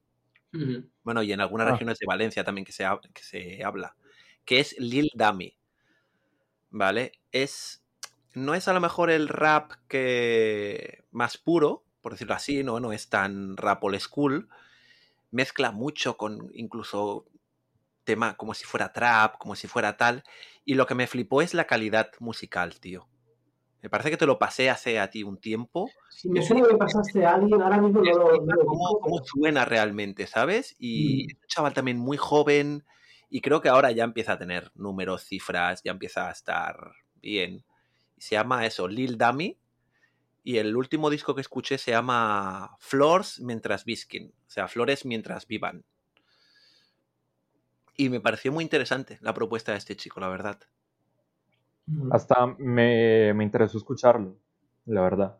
Bueno, 1.05 1.23
y 1.23 1.33
en 1.33 1.41
algunas 1.41 1.67
Ah. 1.67 1.71
regiones 1.73 1.99
de 1.99 2.07
Valencia 2.07 2.45
también 2.45 2.65
que 2.65 2.73
se, 2.73 2.85
que 3.15 3.23
se 3.23 3.65
habla, 3.65 3.97
que 4.45 4.61
es 4.61 4.77
Lil 4.79 5.11
Dami. 5.15 5.57
¿Vale? 6.71 7.13
Es. 7.33 7.83
No 8.35 8.55
es 8.55 8.69
a 8.69 8.73
lo 8.73 8.81
mejor 8.81 9.11
el 9.11 9.29
rap 9.29 9.73
que. 9.89 11.05
más 11.11 11.39
puro, 11.39 11.85
por 12.03 12.13
decirlo 12.13 12.35
así, 12.35 12.63
¿no? 12.63 12.79
No 12.81 12.93
es 12.93 13.09
tan 13.09 13.57
rap 13.57 13.83
old 13.85 13.99
school. 14.01 14.49
Mezcla 15.31 15.73
mucho 15.73 16.17
con 16.17 16.51
incluso 16.55 17.27
tema 18.09 18.37
como 18.37 18.55
si 18.55 18.65
fuera 18.65 18.91
trap, 18.93 19.37
como 19.37 19.55
si 19.55 19.69
fuera 19.69 19.97
tal. 19.99 20.25
Y 20.65 20.75
lo 20.75 20.87
que 20.87 20.95
me 20.95 21.07
flipó 21.07 21.43
es 21.43 21.53
la 21.53 21.67
calidad 21.67 22.11
musical, 22.21 22.81
tío. 22.81 23.07
Me 23.83 23.91
parece 23.91 24.11
que 24.11 24.17
te 24.17 24.27
lo 24.27 24.39
pasé 24.39 24.71
hace 24.71 24.99
a 24.99 25.09
ti 25.11 25.23
un 25.23 25.37
tiempo 25.39 25.89
Si 26.09 26.29
me 26.29 26.43
suena 26.43 26.67
que 26.67 26.73
me 26.73 26.79
pasaste 26.79 27.25
a 27.25 27.35
alguien, 27.35 27.61
ahora 27.63 27.79
mismo 27.81 28.01
no 28.03 28.13
lo, 28.13 28.45
no 28.45 28.55
lo 28.55 28.67
cómo, 28.67 29.23
suena 29.25 29.65
realmente, 29.65 30.27
¿sabes? 30.27 30.75
Y 30.79 31.27
Mm. 31.27 31.31
es 31.31 31.37
un 31.43 31.47
chaval 31.49 31.75
también 31.75 31.99
muy 31.99 32.17
joven 32.17 32.85
y 33.31 33.41
creo 33.41 33.61
que 33.61 33.69
ahora 33.69 33.93
ya 33.93 34.05
empieza 34.05 34.33
a 34.33 34.39
tener 34.39 34.73
números, 34.75 35.25
cifras, 35.25 35.83
ya 35.85 35.93
empieza 35.93 36.29
a 36.29 36.33
estar 36.33 36.93
bien. 37.23 37.65
Se 38.17 38.35
llama 38.37 38.65
eso, 38.67 38.89
Lil 38.89 39.19
Dummy. 39.19 39.59
Y 40.43 40.57
el 40.57 40.75
último 40.77 41.11
disco 41.11 41.35
que 41.35 41.43
escuché 41.43 41.77
se 41.79 41.91
llama 41.91 42.75
Flores 42.81 43.39
mientras 43.41 43.85
Biskin. 43.85 44.33
O 44.47 44.51
sea, 44.51 44.67
Flores 44.67 45.05
mientras 45.05 45.47
vivan. 45.47 45.85
Y 47.99 48.09
me 48.11 48.21
pareció 48.21 48.51
muy 48.53 48.63
interesante 48.65 49.19
la 49.21 49.35
propuesta 49.35 49.73
de 49.73 49.79
este 49.79 49.97
chico, 49.97 50.21
la 50.21 50.29
verdad. 50.29 50.59
Hasta 52.11 52.47
me, 52.59 53.33
me 53.35 53.45
interesó 53.45 53.79
escucharlo, 53.79 54.37
la 54.87 55.01
verdad. 55.01 55.39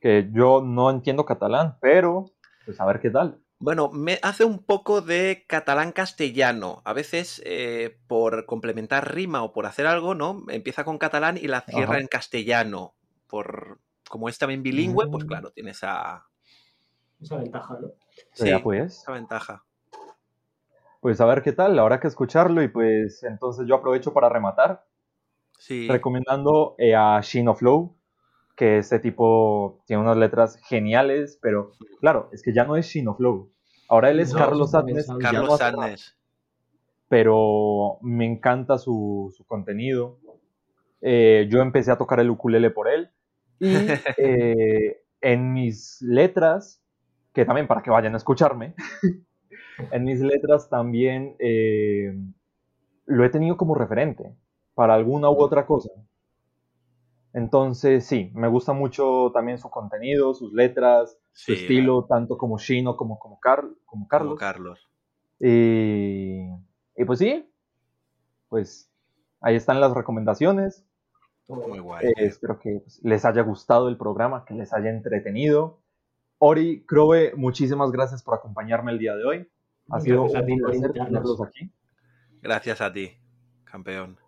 Que 0.00 0.30
yo 0.32 0.62
no 0.62 0.90
entiendo 0.90 1.24
catalán, 1.26 1.78
pero 1.80 2.26
pues 2.64 2.80
a 2.80 2.86
ver 2.86 3.00
qué 3.00 3.10
tal. 3.10 3.40
Bueno, 3.58 3.90
me 3.90 4.18
hace 4.22 4.44
un 4.44 4.58
poco 4.64 5.00
de 5.00 5.44
catalán 5.48 5.92
castellano. 5.92 6.82
A 6.84 6.92
veces, 6.92 7.40
eh, 7.44 7.98
por 8.06 8.44
complementar 8.44 9.14
rima 9.14 9.42
o 9.42 9.52
por 9.52 9.64
hacer 9.66 9.86
algo, 9.86 10.14
¿no? 10.14 10.44
Empieza 10.48 10.84
con 10.84 10.98
catalán 10.98 11.38
y 11.38 11.48
la 11.48 11.62
cierra 11.62 11.94
Ajá. 11.94 12.00
en 12.00 12.06
castellano. 12.08 12.96
Por, 13.26 13.80
como 14.08 14.28
es 14.28 14.38
también 14.38 14.62
bilingüe, 14.62 15.06
pues 15.10 15.24
Mm. 15.24 15.28
claro, 15.28 15.52
tiene 15.52 15.70
esa, 15.70 16.28
Esa 17.20 17.36
ventaja, 17.36 17.78
¿no? 17.80 17.92
sí, 18.32 18.48
Ya 18.50 18.62
pues. 18.62 19.02
esa 19.02 19.12
ventaja. 19.12 19.65
Pues 21.06 21.20
a 21.20 21.24
ver 21.26 21.42
qué 21.42 21.52
tal, 21.52 21.78
habrá 21.78 22.00
que 22.00 22.08
escucharlo 22.08 22.64
y 22.64 22.66
pues 22.66 23.22
entonces 23.22 23.64
yo 23.68 23.76
aprovecho 23.76 24.12
para 24.12 24.28
rematar 24.28 24.84
Sí, 25.56 25.86
recomendando 25.86 26.74
eh, 26.78 26.96
a 26.96 27.20
Shino 27.20 27.54
Flow, 27.54 27.96
que 28.56 28.78
este 28.78 28.98
tipo 28.98 29.84
tiene 29.86 30.02
unas 30.02 30.16
letras 30.16 30.60
geniales, 30.64 31.38
pero 31.40 31.70
claro, 32.00 32.28
es 32.32 32.42
que 32.42 32.52
ya 32.52 32.64
no 32.64 32.74
es 32.74 32.86
Shino 32.86 33.14
Flow. 33.14 33.52
Ahora 33.88 34.10
él 34.10 34.18
es 34.18 34.32
No, 34.32 34.40
Carlos 34.40 34.72
no 34.72 35.18
Carlos 35.20 35.58
Sánchez. 35.58 36.16
pero 37.06 37.98
me 38.02 38.26
encanta 38.26 38.76
su, 38.76 39.32
su 39.36 39.46
contenido. 39.46 40.18
Eh, 41.02 41.46
yo 41.48 41.60
empecé 41.60 41.92
a 41.92 41.98
tocar 41.98 42.18
el 42.18 42.30
ukulele 42.30 42.70
por 42.72 42.88
él 42.88 43.12
y 43.60 43.68
eh, 44.16 45.04
en 45.20 45.52
mis 45.52 46.02
letras, 46.02 46.82
que 47.32 47.44
también 47.44 47.68
para 47.68 47.84
que 47.84 47.90
vayan 47.90 48.14
a 48.14 48.16
escucharme, 48.16 48.74
en 49.90 50.04
mis 50.04 50.20
letras 50.20 50.68
también 50.68 51.36
eh, 51.38 52.14
lo 53.06 53.24
he 53.24 53.30
tenido 53.30 53.56
como 53.56 53.74
referente 53.74 54.34
para 54.74 54.94
alguna 54.94 55.30
u 55.30 55.38
otra 55.38 55.66
cosa. 55.66 55.90
Entonces, 57.32 58.06
sí, 58.06 58.32
me 58.34 58.48
gusta 58.48 58.72
mucho 58.72 59.30
también 59.34 59.58
su 59.58 59.68
contenido, 59.68 60.32
sus 60.32 60.52
letras, 60.54 61.18
su 61.32 61.52
Sí, 61.52 61.58
estilo, 61.60 62.04
tanto 62.06 62.38
como 62.38 62.58
Shino 62.58 62.96
como, 62.96 63.18
como, 63.18 63.38
Car- 63.40 63.60
como 63.60 63.76
como 63.84 64.08
Carlos. 64.08 64.38
Carlos. 64.38 64.88
Y, 65.38 66.46
y 66.96 67.04
pues 67.04 67.18
sí, 67.18 67.46
pues 68.48 68.90
ahí 69.40 69.54
están 69.56 69.80
las 69.80 69.92
recomendaciones. 69.92 70.84
Muy 71.48 71.78
guay. 71.78 72.06
Eh, 72.06 72.12
espero 72.16 72.58
que 72.58 72.80
pues, 72.82 73.00
les 73.04 73.24
haya 73.24 73.42
gustado 73.42 73.88
el 73.88 73.98
programa, 73.98 74.44
que 74.46 74.54
les 74.54 74.72
haya 74.72 74.90
entretenido. 74.90 75.78
Ori, 76.38 76.84
Crowe, 76.86 77.32
muchísimas 77.36 77.92
gracias 77.92 78.22
por 78.22 78.34
acompañarme 78.34 78.92
el 78.92 78.98
día 78.98 79.14
de 79.14 79.24
hoy. 79.24 79.48
Ha 79.90 80.00
sido 80.00 80.22
Gracias 80.22 80.42
a 80.42 80.52
un 80.52 80.58
placer 80.58 80.92
tenerlos 80.92 81.40
aquí. 81.42 81.70
Gracias 82.42 82.80
a 82.80 82.92
ti, 82.92 83.12
campeón. 83.64 84.18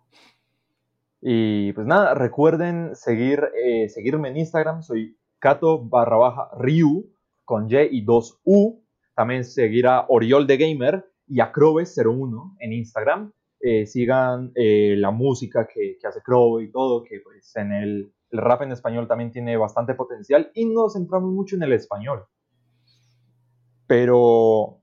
Y 1.21 1.73
pues 1.73 1.85
nada, 1.85 2.13
recuerden 2.13 2.95
seguir, 2.95 3.43
eh, 3.63 3.89
seguirme 3.89 4.29
en 4.29 4.37
Instagram, 4.37 4.83
soy 4.83 5.17
Cato 5.37 5.83
barra 5.83 6.17
baja 6.17 6.49
Ryu 6.57 7.11
con 7.43 7.69
Y 7.69 7.75
y 7.91 8.01
2 8.01 8.41
U. 8.45 8.83
También 9.15 9.43
seguir 9.43 9.87
a 9.87 10.05
Oriol 10.07 10.47
de 10.47 10.57
Gamer 10.57 11.05
y 11.27 11.41
a 11.41 11.51
Crowe01 11.51 12.55
en 12.59 12.73
Instagram. 12.73 13.33
Eh, 13.61 13.85
sigan 13.85 14.53
eh, 14.55 14.95
la 14.97 15.11
música 15.11 15.67
que, 15.67 15.97
que 15.99 16.07
hace 16.07 16.21
Crowe 16.21 16.61
y 16.61 16.71
todo, 16.71 17.03
que 17.03 17.19
pues 17.19 17.53
en 17.57 17.73
el, 17.73 18.13
el 18.29 18.39
rap 18.39 18.61
en 18.61 18.71
español 18.71 19.07
también 19.07 19.31
tiene 19.31 19.57
bastante 19.57 19.95
potencial 19.95 20.51
y 20.53 20.65
nos 20.65 20.93
centramos 20.93 21.31
mucho 21.33 21.57
en 21.57 21.63
el 21.63 21.73
español. 21.73 22.25
Pero 23.87 24.79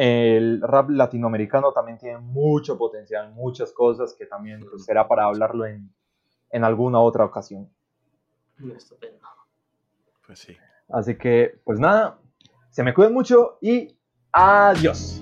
el 0.00 0.62
rap 0.62 0.90
latinoamericano 0.90 1.72
también 1.72 1.98
tiene 1.98 2.18
mucho 2.18 2.78
potencial, 2.78 3.32
muchas 3.32 3.72
cosas 3.72 4.14
que 4.14 4.26
también 4.26 4.64
pues, 4.70 4.84
será 4.84 5.08
para 5.08 5.24
hablarlo 5.24 5.66
en, 5.66 5.92
en 6.50 6.62
alguna 6.62 7.00
otra 7.00 7.24
ocasión. 7.24 7.68
Estupendo. 8.76 9.26
Pues 10.24 10.38
sí. 10.38 10.56
Así 10.88 11.16
que, 11.16 11.60
pues 11.64 11.80
nada, 11.80 12.20
se 12.70 12.84
me 12.84 12.94
cuidan 12.94 13.12
mucho 13.12 13.58
y 13.60 13.88
adiós. 14.30 15.20